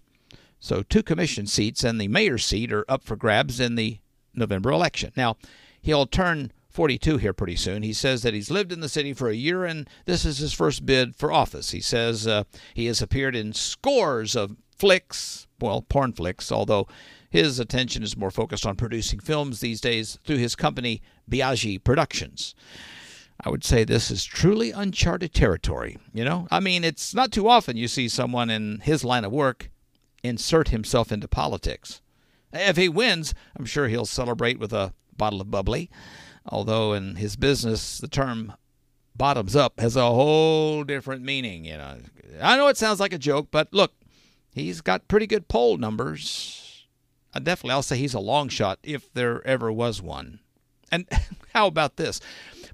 So, 0.58 0.82
two 0.82 1.02
commission 1.02 1.46
seats 1.46 1.84
and 1.84 2.00
the 2.00 2.08
mayor's 2.08 2.44
seat 2.44 2.72
are 2.72 2.84
up 2.88 3.02
for 3.02 3.16
grabs 3.16 3.60
in 3.60 3.74
the 3.74 3.98
November 4.34 4.70
election. 4.70 5.12
Now, 5.16 5.36
he'll 5.82 6.06
turn 6.06 6.52
42 6.70 7.18
here 7.18 7.32
pretty 7.32 7.56
soon. 7.56 7.82
He 7.82 7.92
says 7.92 8.22
that 8.22 8.34
he's 8.34 8.50
lived 8.50 8.72
in 8.72 8.80
the 8.80 8.88
city 8.88 9.12
for 9.12 9.28
a 9.28 9.34
year 9.34 9.64
and 9.64 9.88
this 10.04 10.24
is 10.24 10.38
his 10.38 10.52
first 10.52 10.86
bid 10.86 11.16
for 11.16 11.32
office. 11.32 11.70
He 11.70 11.80
says 11.80 12.26
uh, 12.26 12.44
he 12.74 12.86
has 12.86 13.02
appeared 13.02 13.34
in 13.34 13.52
scores 13.52 14.36
of 14.36 14.56
flicks, 14.80 15.46
well, 15.60 15.82
porn 15.82 16.12
flicks, 16.12 16.50
although 16.50 16.88
his 17.28 17.60
attention 17.60 18.02
is 18.02 18.16
more 18.16 18.30
focused 18.30 18.64
on 18.64 18.76
producing 18.76 19.20
films 19.20 19.60
these 19.60 19.80
days 19.80 20.18
through 20.24 20.38
his 20.38 20.56
company, 20.56 21.02
Biaggi 21.30 21.82
Productions. 21.82 22.54
I 23.42 23.50
would 23.50 23.62
say 23.62 23.84
this 23.84 24.10
is 24.10 24.24
truly 24.24 24.70
uncharted 24.70 25.34
territory. 25.34 25.98
You 26.12 26.24
know, 26.24 26.48
I 26.50 26.60
mean, 26.60 26.82
it's 26.82 27.14
not 27.14 27.30
too 27.30 27.48
often 27.48 27.76
you 27.76 27.88
see 27.88 28.08
someone 28.08 28.48
in 28.50 28.80
his 28.80 29.04
line 29.04 29.24
of 29.24 29.32
work 29.32 29.70
insert 30.22 30.68
himself 30.68 31.12
into 31.12 31.28
politics. 31.28 32.00
If 32.52 32.76
he 32.76 32.88
wins, 32.88 33.34
I'm 33.56 33.66
sure 33.66 33.88
he'll 33.88 34.06
celebrate 34.06 34.58
with 34.58 34.72
a 34.72 34.94
bottle 35.16 35.40
of 35.40 35.50
bubbly. 35.50 35.90
Although 36.46 36.94
in 36.94 37.16
his 37.16 37.36
business, 37.36 37.98
the 37.98 38.08
term 38.08 38.54
bottoms 39.14 39.54
up 39.54 39.78
has 39.78 39.94
a 39.96 40.06
whole 40.06 40.84
different 40.84 41.22
meaning. 41.22 41.66
You 41.66 41.76
know, 41.76 41.98
I 42.40 42.56
know 42.56 42.68
it 42.68 42.76
sounds 42.78 42.98
like 42.98 43.12
a 43.12 43.18
joke, 43.18 43.48
but 43.50 43.68
look, 43.72 43.92
he's 44.52 44.80
got 44.80 45.08
pretty 45.08 45.26
good 45.26 45.48
poll 45.48 45.76
numbers. 45.76 46.86
I 47.32 47.38
definitely, 47.38 47.72
I'll 47.72 47.82
say 47.82 47.96
he's 47.96 48.14
a 48.14 48.20
long 48.20 48.48
shot 48.48 48.78
if 48.82 49.12
there 49.12 49.46
ever 49.46 49.70
was 49.72 50.02
one. 50.02 50.40
And 50.90 51.06
how 51.54 51.66
about 51.66 51.96
this? 51.96 52.20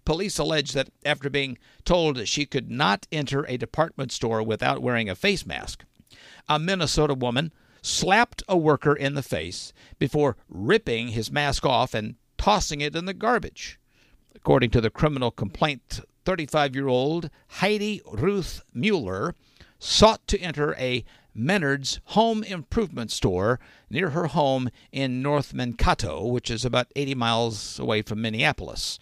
Police 0.04 0.38
allege 0.38 0.72
that 0.72 0.88
after 1.04 1.28
being 1.28 1.58
told 1.84 2.16
that 2.16 2.28
she 2.28 2.46
could 2.46 2.70
not 2.70 3.06
enter 3.10 3.44
a 3.46 3.56
department 3.56 4.12
store 4.12 4.42
without 4.42 4.80
wearing 4.80 5.08
a 5.08 5.14
face 5.14 5.44
mask, 5.44 5.84
a 6.48 6.58
Minnesota 6.58 7.14
woman 7.14 7.52
slapped 7.82 8.42
a 8.48 8.56
worker 8.56 8.94
in 8.94 9.14
the 9.14 9.22
face 9.22 9.72
before 9.98 10.36
ripping 10.48 11.08
his 11.08 11.30
mask 11.30 11.64
off 11.66 11.94
and 11.94 12.16
tossing 12.38 12.80
it 12.80 12.96
in 12.96 13.04
the 13.04 13.14
garbage. 13.14 13.78
According 14.34 14.70
to 14.70 14.80
the 14.80 14.90
criminal 14.90 15.30
complaint, 15.30 16.00
35 16.24 16.74
year 16.74 16.88
old 16.88 17.30
Heidi 17.48 18.02
Ruth 18.06 18.62
Mueller 18.72 19.34
sought 19.78 20.26
to 20.28 20.38
enter 20.38 20.74
a 20.76 21.04
Menard's 21.36 22.00
home 22.06 22.42
improvement 22.44 23.10
store 23.10 23.60
near 23.90 24.10
her 24.10 24.26
home 24.28 24.70
in 24.92 25.22
North 25.22 25.52
Mankato, 25.54 26.26
which 26.26 26.50
is 26.50 26.64
about 26.64 26.92
80 26.96 27.14
miles 27.14 27.78
away 27.78 28.02
from 28.02 28.22
Minneapolis. 28.22 28.98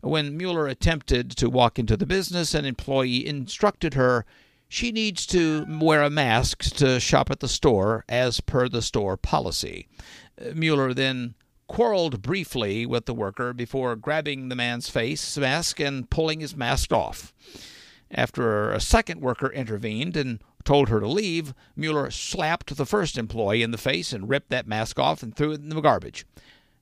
When 0.00 0.36
Mueller 0.36 0.68
attempted 0.68 1.30
to 1.32 1.50
walk 1.50 1.78
into 1.78 1.96
the 1.96 2.06
business, 2.06 2.54
an 2.54 2.64
employee 2.64 3.26
instructed 3.26 3.94
her 3.94 4.24
she 4.68 4.92
needs 4.92 5.26
to 5.26 5.64
wear 5.80 6.02
a 6.02 6.10
mask 6.10 6.62
to 6.76 7.00
shop 7.00 7.30
at 7.30 7.40
the 7.40 7.48
store 7.48 8.04
as 8.08 8.40
per 8.40 8.68
the 8.68 8.82
store 8.82 9.16
policy. 9.16 9.88
Mueller 10.54 10.92
then 10.92 11.34
quarreled 11.66 12.22
briefly 12.22 12.84
with 12.84 13.06
the 13.06 13.14
worker 13.14 13.52
before 13.52 13.96
grabbing 13.96 14.48
the 14.48 14.56
man's 14.56 14.88
face 14.88 15.36
mask 15.38 15.80
and 15.80 16.10
pulling 16.10 16.40
his 16.40 16.54
mask 16.54 16.92
off. 16.92 17.32
After 18.10 18.70
a 18.70 18.80
second 18.80 19.20
worker 19.20 19.50
intervened 19.50 20.16
and 20.16 20.40
told 20.68 20.90
her 20.90 21.00
to 21.00 21.08
leave, 21.08 21.54
Mueller 21.74 22.10
slapped 22.10 22.76
the 22.76 22.84
first 22.84 23.16
employee 23.16 23.62
in 23.62 23.70
the 23.70 23.78
face 23.78 24.12
and 24.12 24.28
ripped 24.28 24.50
that 24.50 24.66
mask 24.66 24.98
off 24.98 25.22
and 25.22 25.34
threw 25.34 25.52
it 25.52 25.62
in 25.62 25.70
the 25.70 25.80
garbage. 25.80 26.26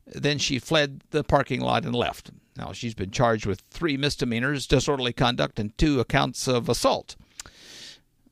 Then 0.06 0.38
she 0.38 0.58
fled 0.58 1.04
the 1.10 1.22
parking 1.22 1.60
lot 1.60 1.84
and 1.84 1.94
left. 1.94 2.32
Now, 2.56 2.72
she's 2.72 2.94
been 2.94 3.12
charged 3.12 3.46
with 3.46 3.62
three 3.70 3.96
misdemeanors, 3.96 4.66
disorderly 4.66 5.12
conduct, 5.12 5.60
and 5.60 5.76
two 5.78 6.00
accounts 6.00 6.48
of 6.48 6.68
assault 6.68 7.14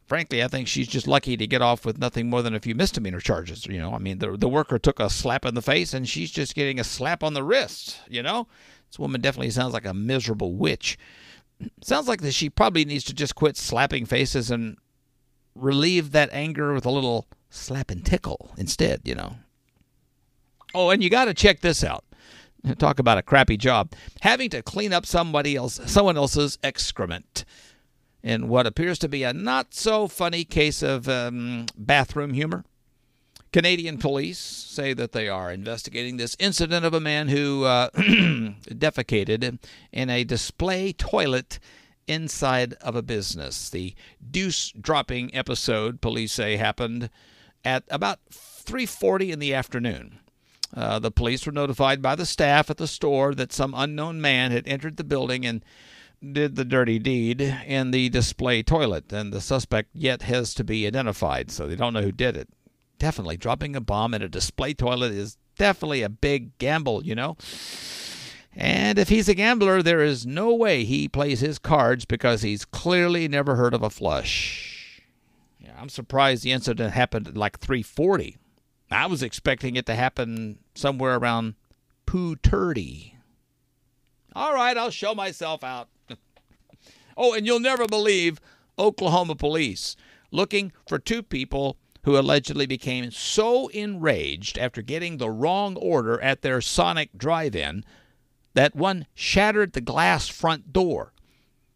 frankly, 0.07 0.43
I 0.43 0.49
think 0.49 0.69
she's 0.69 0.89
just 0.89 1.09
lucky 1.09 1.37
to 1.37 1.47
get 1.47 1.63
off 1.63 1.87
with 1.87 1.99
nothing 1.99 2.29
more 2.29 2.43
than 2.43 2.55
a 2.55 2.61
few 2.61 2.75
misdemeanor 2.75 3.21
charges. 3.21 3.65
You 3.67 3.79
know, 3.79 3.95
I 3.95 3.99
mean, 3.99 4.19
the 4.19 4.37
the 4.37 4.49
worker 4.49 4.79
took 4.79 5.01
a 5.01 5.09
slap 5.09 5.45
in 5.45 5.55
the 5.55 5.63
face, 5.63 5.95
and 5.95 6.09
she's 6.09 6.31
just 6.31 6.55
getting 6.55 6.79
a 6.79 6.85
slap 6.85 7.23
on 7.23 7.35
the 7.35 7.43
wrist. 7.43 8.01
You 8.09 8.23
know, 8.23 8.47
this 8.91 8.99
woman 8.99 9.21
definitely 9.21 9.51
sounds 9.51 9.73
like 9.73 9.87
a 9.87 9.95
miserable 9.95 10.55
witch. 10.55 10.99
Sounds 11.83 12.07
like 12.07 12.21
that 12.21 12.35
she 12.35 12.51
probably 12.51 12.85
needs 12.85 13.05
to 13.05 13.15
just 13.15 13.35
quit 13.35 13.57
slapping 13.57 14.05
faces 14.05 14.51
and 14.51 14.77
relieve 15.55 16.13
that 16.13 16.31
anger 16.33 16.73
with 16.73 16.87
a 16.87 16.91
little 16.91 17.27
slap 17.51 17.91
and 17.91 18.05
tickle 18.05 18.53
instead, 18.57 19.01
you 19.05 19.15
know. 19.15 19.37
Oh, 20.75 20.91
and 20.91 21.03
you 21.03 21.11
got 21.11 21.27
to 21.27 21.35
check 21.35 21.61
this 21.61 21.85
out. 21.85 22.05
Talk 22.79 22.99
about 22.99 23.19
a 23.19 23.23
crappy 23.23 23.57
job. 23.57 23.93
Having 24.23 24.51
to 24.51 24.63
clean 24.63 24.93
up 24.93 25.05
somebody 25.05 25.55
else 25.55 25.81
someone 25.87 26.17
else's 26.17 26.59
excrement 26.63 27.45
in 28.23 28.49
what 28.49 28.67
appears 28.67 28.99
to 29.01 29.09
be 29.09 29.23
a 29.23 29.33
not 29.35 29.75
so 29.75 30.09
funny 30.09 30.45
case 30.45 30.83
of 30.83 31.09
um, 31.09 31.67
bathroom 31.77 32.33
humor. 32.33 32.65
Canadian 33.53 33.99
police 33.99 34.39
say 34.39 34.95
that 34.95 35.13
they 35.13 35.29
are 35.29 35.53
investigating 35.53 36.17
this 36.17 36.35
incident 36.41 36.85
of 36.85 36.93
a 36.93 37.01
man 37.01 37.29
who 37.29 37.65
uh, 37.65 37.91
defecated 37.95 39.59
in 39.93 40.11
a 40.11 40.25
display 40.25 40.93
toilet 40.93 41.61
inside 42.07 42.75
of 42.75 42.97
a 42.97 43.03
business. 43.03 43.69
The 43.69 43.95
deuce 44.31 44.73
dropping 44.73 45.35
episode, 45.35 46.01
police 46.01 46.33
say, 46.33 46.57
happened 46.57 47.11
at 47.65 47.85
about 47.89 48.21
3:40 48.31 49.31
in 49.33 49.39
the 49.39 49.55
afternoon. 49.55 50.19
Uh, 50.75 50.99
the 50.99 51.11
police 51.11 51.47
were 51.47 51.53
notified 51.53 52.03
by 52.03 52.15
the 52.15 52.27
staff 52.27 52.69
at 52.69 52.79
the 52.79 52.89
store 52.89 53.35
that 53.35 53.53
some 53.53 53.75
unknown 53.77 54.21
man 54.21 54.51
had 54.51 54.67
entered 54.67 54.97
the 54.97 55.05
building 55.05 55.47
and 55.47 55.65
did 56.33 56.57
the 56.57 56.65
dirty 56.65 56.99
deed 56.99 57.41
in 57.41 57.91
the 57.91 58.09
display 58.09 58.63
toilet, 58.63 59.13
and 59.13 59.33
the 59.33 59.41
suspect 59.41 59.91
yet 59.93 60.23
has 60.23 60.55
to 60.55 60.65
be 60.65 60.87
identified, 60.87 61.51
so 61.51 61.67
they 61.67 61.77
don't 61.77 61.93
know 61.93 62.03
who 62.03 62.13
did 62.13 62.37
it. 62.37 62.49
Definitely 62.99 63.37
dropping 63.37 63.77
a 63.77 63.81
bomb 63.81 64.15
in 64.15 64.23
a 64.23 64.29
display 64.29 64.75
toilet 64.75 65.13
is 65.13 65.37
definitely 65.59 66.03
a 66.03 66.09
big 66.09 66.57
gamble, 66.59 67.05
you 67.05 67.15
know. 67.15 67.37
And 68.57 68.99
if 68.99 69.09
he's 69.09 69.29
a 69.29 69.35
gambler, 69.35 69.83
there 69.83 70.03
is 70.03 70.25
no 70.25 70.55
way 70.55 70.85
he 70.85 71.09
plays 71.09 71.41
his 71.41 71.59
cards 71.59 72.05
because 72.05 72.43
he's 72.43 72.65
clearly 72.65 73.27
never 73.27 73.57
heard 73.57 73.75
of 73.75 73.83
a 73.83 73.91
flush. 73.91 75.03
Yeah, 75.59 75.75
I'm 75.79 75.89
surprised 75.89 76.45
the 76.45 76.53
incident 76.53 76.93
happened 76.93 77.29
at 77.29 77.37
like 77.37 77.59
340. 77.59 78.37
I 78.91 79.07
was 79.07 79.23
expecting 79.23 79.75
it 79.75 79.87
to 79.87 79.95
happen 79.95 80.59
somewhere 80.75 81.17
around 81.17 81.55
230. 82.07 83.19
All 84.37 84.55
right, 84.55 84.77
I'll 84.77 84.91
show 84.91 85.15
myself 85.15 85.65
out. 85.65 85.89
oh, 87.17 87.35
and 87.35 87.47
you'll 87.47 87.61
never 87.61 87.87
believe 87.87 88.41
Oklahoma 88.79 89.35
police 89.35 89.97
looking 90.31 90.73
for 90.89 90.99
two 90.99 91.23
people 91.23 91.77
who 92.05 92.19
allegedly 92.19 92.67
became 92.67 93.11
so 93.11 93.69
enraged 93.69 94.59
after 94.59 94.83
getting 94.83 95.17
the 95.17 95.31
wrong 95.31 95.77
order 95.77 96.21
at 96.21 96.43
their 96.43 96.61
Sonic 96.61 97.11
drive 97.17 97.57
in 97.57 97.85
that 98.55 98.75
one 98.75 99.07
shattered 99.15 99.73
the 99.73 99.81
glass 99.81 100.29
front 100.29 100.73
door. 100.73 101.13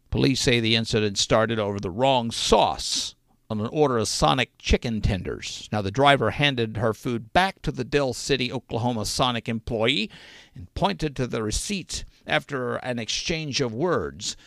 Police 0.09 0.41
say 0.41 0.59
the 0.59 0.75
incident 0.75 1.17
started 1.17 1.59
over 1.59 1.79
the 1.79 1.91
wrong 1.91 2.31
sauce 2.31 3.15
on 3.49 3.59
an 3.59 3.67
order 3.67 3.97
of 3.97 4.07
Sonic 4.07 4.57
chicken 4.59 5.01
tenders. 5.01 5.67
Now, 5.71 5.81
the 5.81 5.91
driver 5.91 6.31
handed 6.31 6.77
her 6.77 6.93
food 6.93 7.33
back 7.33 7.61
to 7.63 7.71
the 7.71 7.83
Del 7.83 8.13
City, 8.13 8.51
Oklahoma 8.51 9.05
Sonic 9.05 9.49
employee 9.49 10.09
and 10.55 10.73
pointed 10.75 11.15
to 11.15 11.27
the 11.27 11.41
receipt 11.41 12.05
after 12.27 12.75
an 12.77 12.99
exchange 12.99 13.59
of 13.59 13.73
words. 13.73 14.37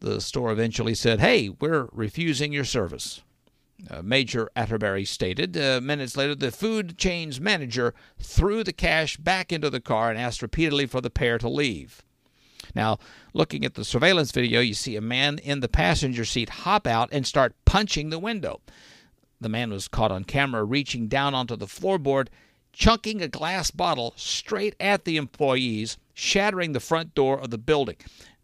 The 0.00 0.20
store 0.20 0.50
eventually 0.52 0.94
said, 0.94 1.20
Hey, 1.20 1.48
we're 1.48 1.88
refusing 1.92 2.52
your 2.52 2.64
service. 2.64 3.22
Uh, 3.88 4.02
Major 4.02 4.50
Atterbury 4.56 5.04
stated. 5.04 5.56
Uh, 5.56 5.80
minutes 5.80 6.16
later, 6.16 6.34
the 6.34 6.50
food 6.50 6.98
chain's 6.98 7.40
manager 7.40 7.94
threw 8.18 8.64
the 8.64 8.72
cash 8.72 9.16
back 9.16 9.52
into 9.52 9.70
the 9.70 9.80
car 9.80 10.10
and 10.10 10.18
asked 10.18 10.42
repeatedly 10.42 10.86
for 10.86 11.00
the 11.00 11.10
pair 11.10 11.38
to 11.38 11.48
leave. 11.48 12.02
Now, 12.74 12.98
looking 13.32 13.64
at 13.64 13.74
the 13.74 13.84
surveillance 13.84 14.32
video, 14.32 14.60
you 14.60 14.74
see 14.74 14.96
a 14.96 15.00
man 15.00 15.38
in 15.38 15.60
the 15.60 15.68
passenger 15.68 16.24
seat 16.24 16.48
hop 16.48 16.86
out 16.86 17.08
and 17.12 17.26
start 17.26 17.54
punching 17.64 18.10
the 18.10 18.18
window. 18.18 18.60
The 19.40 19.48
man 19.48 19.70
was 19.70 19.86
caught 19.86 20.10
on 20.10 20.24
camera 20.24 20.64
reaching 20.64 21.06
down 21.06 21.34
onto 21.34 21.54
the 21.54 21.66
floorboard, 21.66 22.28
chunking 22.72 23.22
a 23.22 23.28
glass 23.28 23.70
bottle 23.70 24.12
straight 24.16 24.74
at 24.80 25.04
the 25.04 25.16
employees, 25.16 25.96
shattering 26.14 26.72
the 26.72 26.80
front 26.80 27.14
door 27.14 27.38
of 27.38 27.50
the 27.50 27.58
building. 27.58 27.96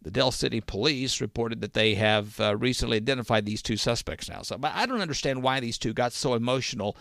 The 0.05 0.10
Del 0.10 0.31
City 0.31 0.60
police 0.60 1.22
reported 1.22 1.62
that 1.62 1.72
they 1.72 1.94
have 1.94 2.39
uh, 2.39 2.56
recently 2.56 2.98
identified 2.98 3.47
these 3.47 3.62
two 3.62 3.78
suspects 3.78 4.28
now. 4.28 4.43
So, 4.43 4.59
but 4.59 4.72
I 4.74 4.85
don't 4.85 5.01
understand 5.01 5.43
why 5.43 5.60
these 5.60 5.78
two 5.78 5.94
got 5.94 6.12
so 6.12 6.35
emotional 6.35 6.94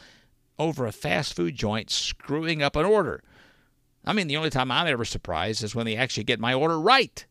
over 0.57 0.85
a 0.85 0.91
fast 0.93 1.35
food 1.35 1.55
joint 1.55 1.91
screwing 1.91 2.63
up 2.63 2.77
an 2.77 2.85
order. 2.85 3.21
I 4.05 4.13
mean, 4.13 4.27
the 4.27 4.38
only 4.38 4.49
time 4.49 4.71
I'm 4.71 4.88
ever 4.88 5.03
surprised 5.03 5.63
is 5.63 5.75
when 5.75 5.85
they 5.85 5.97
actually 5.97 6.23
get 6.23 6.39
my 6.39 6.53
order 6.53 6.80
right. 6.80 7.25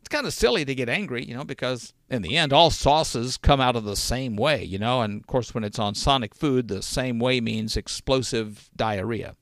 It's 0.00 0.08
kind 0.08 0.26
of 0.26 0.32
silly 0.32 0.64
to 0.64 0.74
get 0.74 0.88
angry, 0.88 1.24
you 1.24 1.34
know, 1.34 1.44
because 1.44 1.92
in 2.08 2.22
the 2.22 2.36
end, 2.36 2.52
all 2.52 2.70
sauces 2.70 3.36
come 3.36 3.60
out 3.60 3.74
of 3.74 3.84
the 3.84 3.96
same 3.96 4.36
way, 4.36 4.62
you 4.62 4.78
know, 4.78 5.02
and 5.02 5.20
of 5.20 5.26
course, 5.26 5.52
when 5.52 5.64
it's 5.64 5.78
on 5.80 5.96
Sonic 5.96 6.34
food, 6.34 6.68
the 6.68 6.82
same 6.82 7.18
way 7.18 7.40
means 7.40 7.76
explosive 7.76 8.70
diarrhea. 8.76 9.34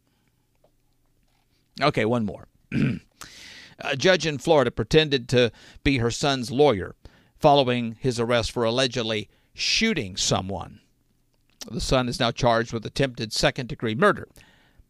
Okay, 1.82 2.06
one 2.06 2.24
more. 2.24 2.48
A 3.78 3.96
judge 3.96 4.26
in 4.26 4.38
Florida 4.38 4.70
pretended 4.70 5.28
to 5.30 5.50
be 5.84 5.98
her 5.98 6.10
son's 6.10 6.50
lawyer 6.50 6.94
following 7.38 7.96
his 7.98 8.20
arrest 8.20 8.52
for 8.52 8.64
allegedly 8.64 9.28
shooting 9.54 10.16
someone. 10.16 10.80
The 11.70 11.80
son 11.80 12.08
is 12.08 12.20
now 12.20 12.30
charged 12.30 12.72
with 12.72 12.86
attempted 12.86 13.32
second 13.32 13.68
degree 13.68 13.94
murder. 13.94 14.28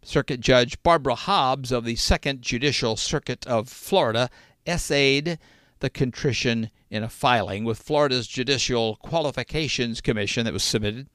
Circuit 0.02 0.40
Judge 0.40 0.82
Barbara 0.82 1.14
Hobbs 1.14 1.70
of 1.70 1.84
the 1.84 1.96
Second 1.96 2.42
Judicial 2.42 2.96
Circuit 2.96 3.46
of 3.46 3.68
Florida 3.68 4.28
essayed 4.66 5.38
the 5.80 5.90
contrition 5.90 6.70
in 6.90 7.02
a 7.02 7.08
filing 7.08 7.64
with 7.64 7.82
Florida's 7.82 8.26
Judicial 8.26 8.96
Qualifications 8.96 10.00
Commission 10.00 10.44
that 10.44 10.52
was 10.52 10.62
submitted. 10.62 11.08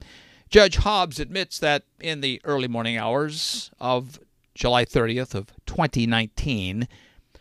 Judge 0.50 0.76
Hobbs 0.76 1.20
admits 1.20 1.58
that 1.58 1.84
in 2.00 2.20
the 2.20 2.40
early 2.44 2.68
morning 2.68 2.96
hours 2.96 3.70
of 3.78 4.18
July 4.54 4.84
30th 4.84 5.34
of 5.34 5.48
2019, 5.66 6.88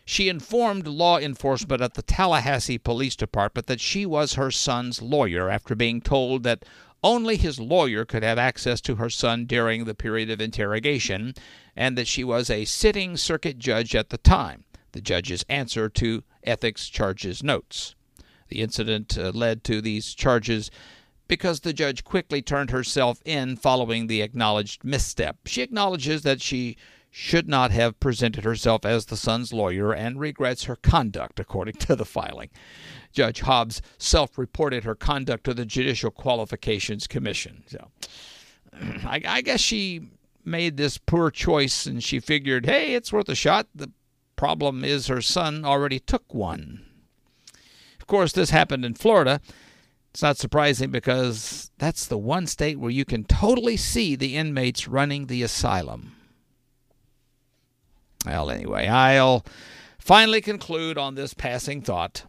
she 0.09 0.29
informed 0.29 0.88
law 0.88 1.19
enforcement 1.19 1.81
at 1.81 1.95
the 1.95 2.01
Tallahassee 2.01 2.77
Police 2.77 3.17
Department 3.17 3.67
that 3.67 3.81
she 3.81 4.05
was 4.05 4.35
her 4.35 4.49
son's 4.49 5.01
lawyer 5.01 5.49
after 5.49 5.75
being 5.75 5.99
told 5.99 6.43
that 6.43 6.63
only 7.03 7.35
his 7.35 7.59
lawyer 7.59 8.05
could 8.05 8.23
have 8.23 8.38
access 8.38 8.79
to 8.79 8.95
her 8.95 9.09
son 9.09 9.43
during 9.43 9.84
the 9.84 9.93
period 9.93 10.29
of 10.29 10.39
interrogation, 10.39 11.34
and 11.75 11.97
that 11.97 12.07
she 12.07 12.23
was 12.23 12.49
a 12.49 12.63
sitting 12.63 13.17
circuit 13.17 13.59
judge 13.59 13.93
at 13.97 14.09
the 14.09 14.17
time. 14.17 14.63
The 14.93 15.01
judge's 15.01 15.43
answer 15.49 15.89
to 15.89 16.23
ethics 16.41 16.88
charges 16.88 17.43
notes. 17.43 17.93
The 18.47 18.61
incident 18.61 19.17
uh, 19.17 19.31
led 19.31 19.65
to 19.65 19.81
these 19.81 20.13
charges 20.13 20.71
because 21.27 21.59
the 21.59 21.73
judge 21.73 22.05
quickly 22.05 22.41
turned 22.41 22.69
herself 22.69 23.21
in 23.25 23.57
following 23.57 24.07
the 24.07 24.21
acknowledged 24.21 24.85
misstep. 24.85 25.39
She 25.47 25.61
acknowledges 25.61 26.21
that 26.21 26.41
she 26.41 26.77
should 27.09 27.47
not 27.47 27.71
have 27.71 27.99
presented 27.99 28.43
herself 28.43 28.85
as 28.85 29.05
the 29.05 29.17
son's 29.17 29.51
lawyer 29.51 29.93
and 29.93 30.19
regrets 30.19 30.65
her 30.65 30.75
conduct, 30.75 31.39
according 31.39 31.75
to 31.75 31.95
the 31.95 32.05
filing. 32.05 32.49
Judge 33.11 33.41
Hobbs 33.41 33.81
self 33.97 34.38
reported 34.38 34.84
her 34.84 34.95
conduct 34.95 35.45
to 35.45 35.53
the 35.53 35.65
Judicial 35.65 36.11
Qualifications 36.11 37.07
Commission. 37.07 37.63
So 37.67 37.88
I, 39.05 39.21
I, 39.25 39.41
guess 39.41 39.59
she 39.59 40.09
made 40.45 40.77
this 40.77 40.97
poor 40.97 41.31
choice 41.31 41.85
and 41.85 42.03
she 42.03 42.19
figured, 42.19 42.65
hey, 42.65 42.93
it's 42.93 43.11
worth 43.11 43.29
a 43.29 43.35
shot. 43.35 43.67
The 43.73 43.91
problem 44.35 44.84
is 44.84 45.07
her 45.07 45.21
son 45.21 45.65
already 45.65 45.99
took 45.99 46.34
one. 46.34 46.85
Of 47.99 48.07
course, 48.07 48.31
this 48.31 48.51
happened 48.51 48.85
in 48.85 48.93
Florida. 48.93 49.41
It's 50.11 50.21
not 50.21 50.38
surprising 50.38 50.91
because 50.91 51.71
that's 51.77 52.05
the 52.05 52.17
one 52.17 52.47
state 52.47 52.79
where 52.79 52.91
you 52.91 53.05
can 53.05 53.23
totally 53.23 53.77
see 53.77 54.15
the 54.15 54.35
inmates 54.35 54.88
running 54.88 55.27
the 55.27 55.43
asylum. 55.43 56.16
Well, 58.26 58.49
anyway, 58.49 58.88
I'll 58.88 59.45
finally 59.99 60.41
conclude 60.41 60.98
on 60.98 61.15
this 61.15 61.34
passing 61.34 61.81
thought. 61.81 62.23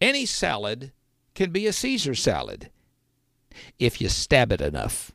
Any 0.00 0.26
salad 0.26 0.92
can 1.34 1.50
be 1.50 1.66
a 1.66 1.72
Caesar 1.72 2.14
salad 2.14 2.70
if 3.78 4.00
you 4.00 4.08
stab 4.08 4.52
it 4.52 4.60
enough. 4.60 5.12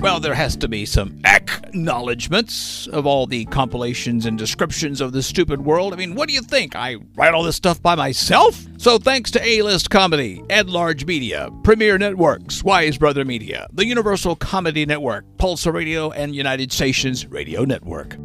Well, 0.00 0.20
there 0.20 0.34
has 0.34 0.56
to 0.58 0.68
be 0.68 0.86
some 0.86 1.20
acknowledgments 1.24 2.86
of 2.86 3.04
all 3.04 3.26
the 3.26 3.46
compilations 3.46 4.26
and 4.26 4.38
descriptions 4.38 5.00
of 5.00 5.10
the 5.10 5.24
stupid 5.24 5.64
world. 5.64 5.92
I 5.92 5.96
mean, 5.96 6.14
what 6.14 6.28
do 6.28 6.34
you 6.34 6.40
think? 6.40 6.76
I 6.76 6.98
write 7.16 7.34
all 7.34 7.42
this 7.42 7.56
stuff 7.56 7.82
by 7.82 7.96
myself? 7.96 8.64
So 8.76 8.98
thanks 8.98 9.32
to 9.32 9.44
A-List 9.44 9.90
Comedy, 9.90 10.40
Ed 10.48 10.70
Large 10.70 11.04
Media, 11.04 11.50
Premier 11.64 11.98
Networks, 11.98 12.62
Wise 12.62 12.96
Brother 12.96 13.24
Media, 13.24 13.66
the 13.72 13.86
Universal 13.86 14.36
Comedy 14.36 14.86
Network, 14.86 15.24
Pulsar 15.36 15.72
Radio, 15.72 16.12
and 16.12 16.32
United 16.32 16.70
Stations 16.70 17.26
Radio 17.26 17.64
Network. 17.64 18.16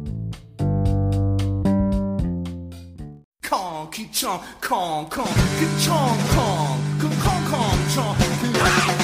Kong, 3.42 3.90
ki 3.90 4.08
chong, 4.12 4.44
kong, 4.60 5.10
kong, 5.10 5.26
ki 5.26 5.84
chong, 5.84 6.18
kong, 6.28 6.80
kong, 7.00 7.46
kong. 7.50 9.03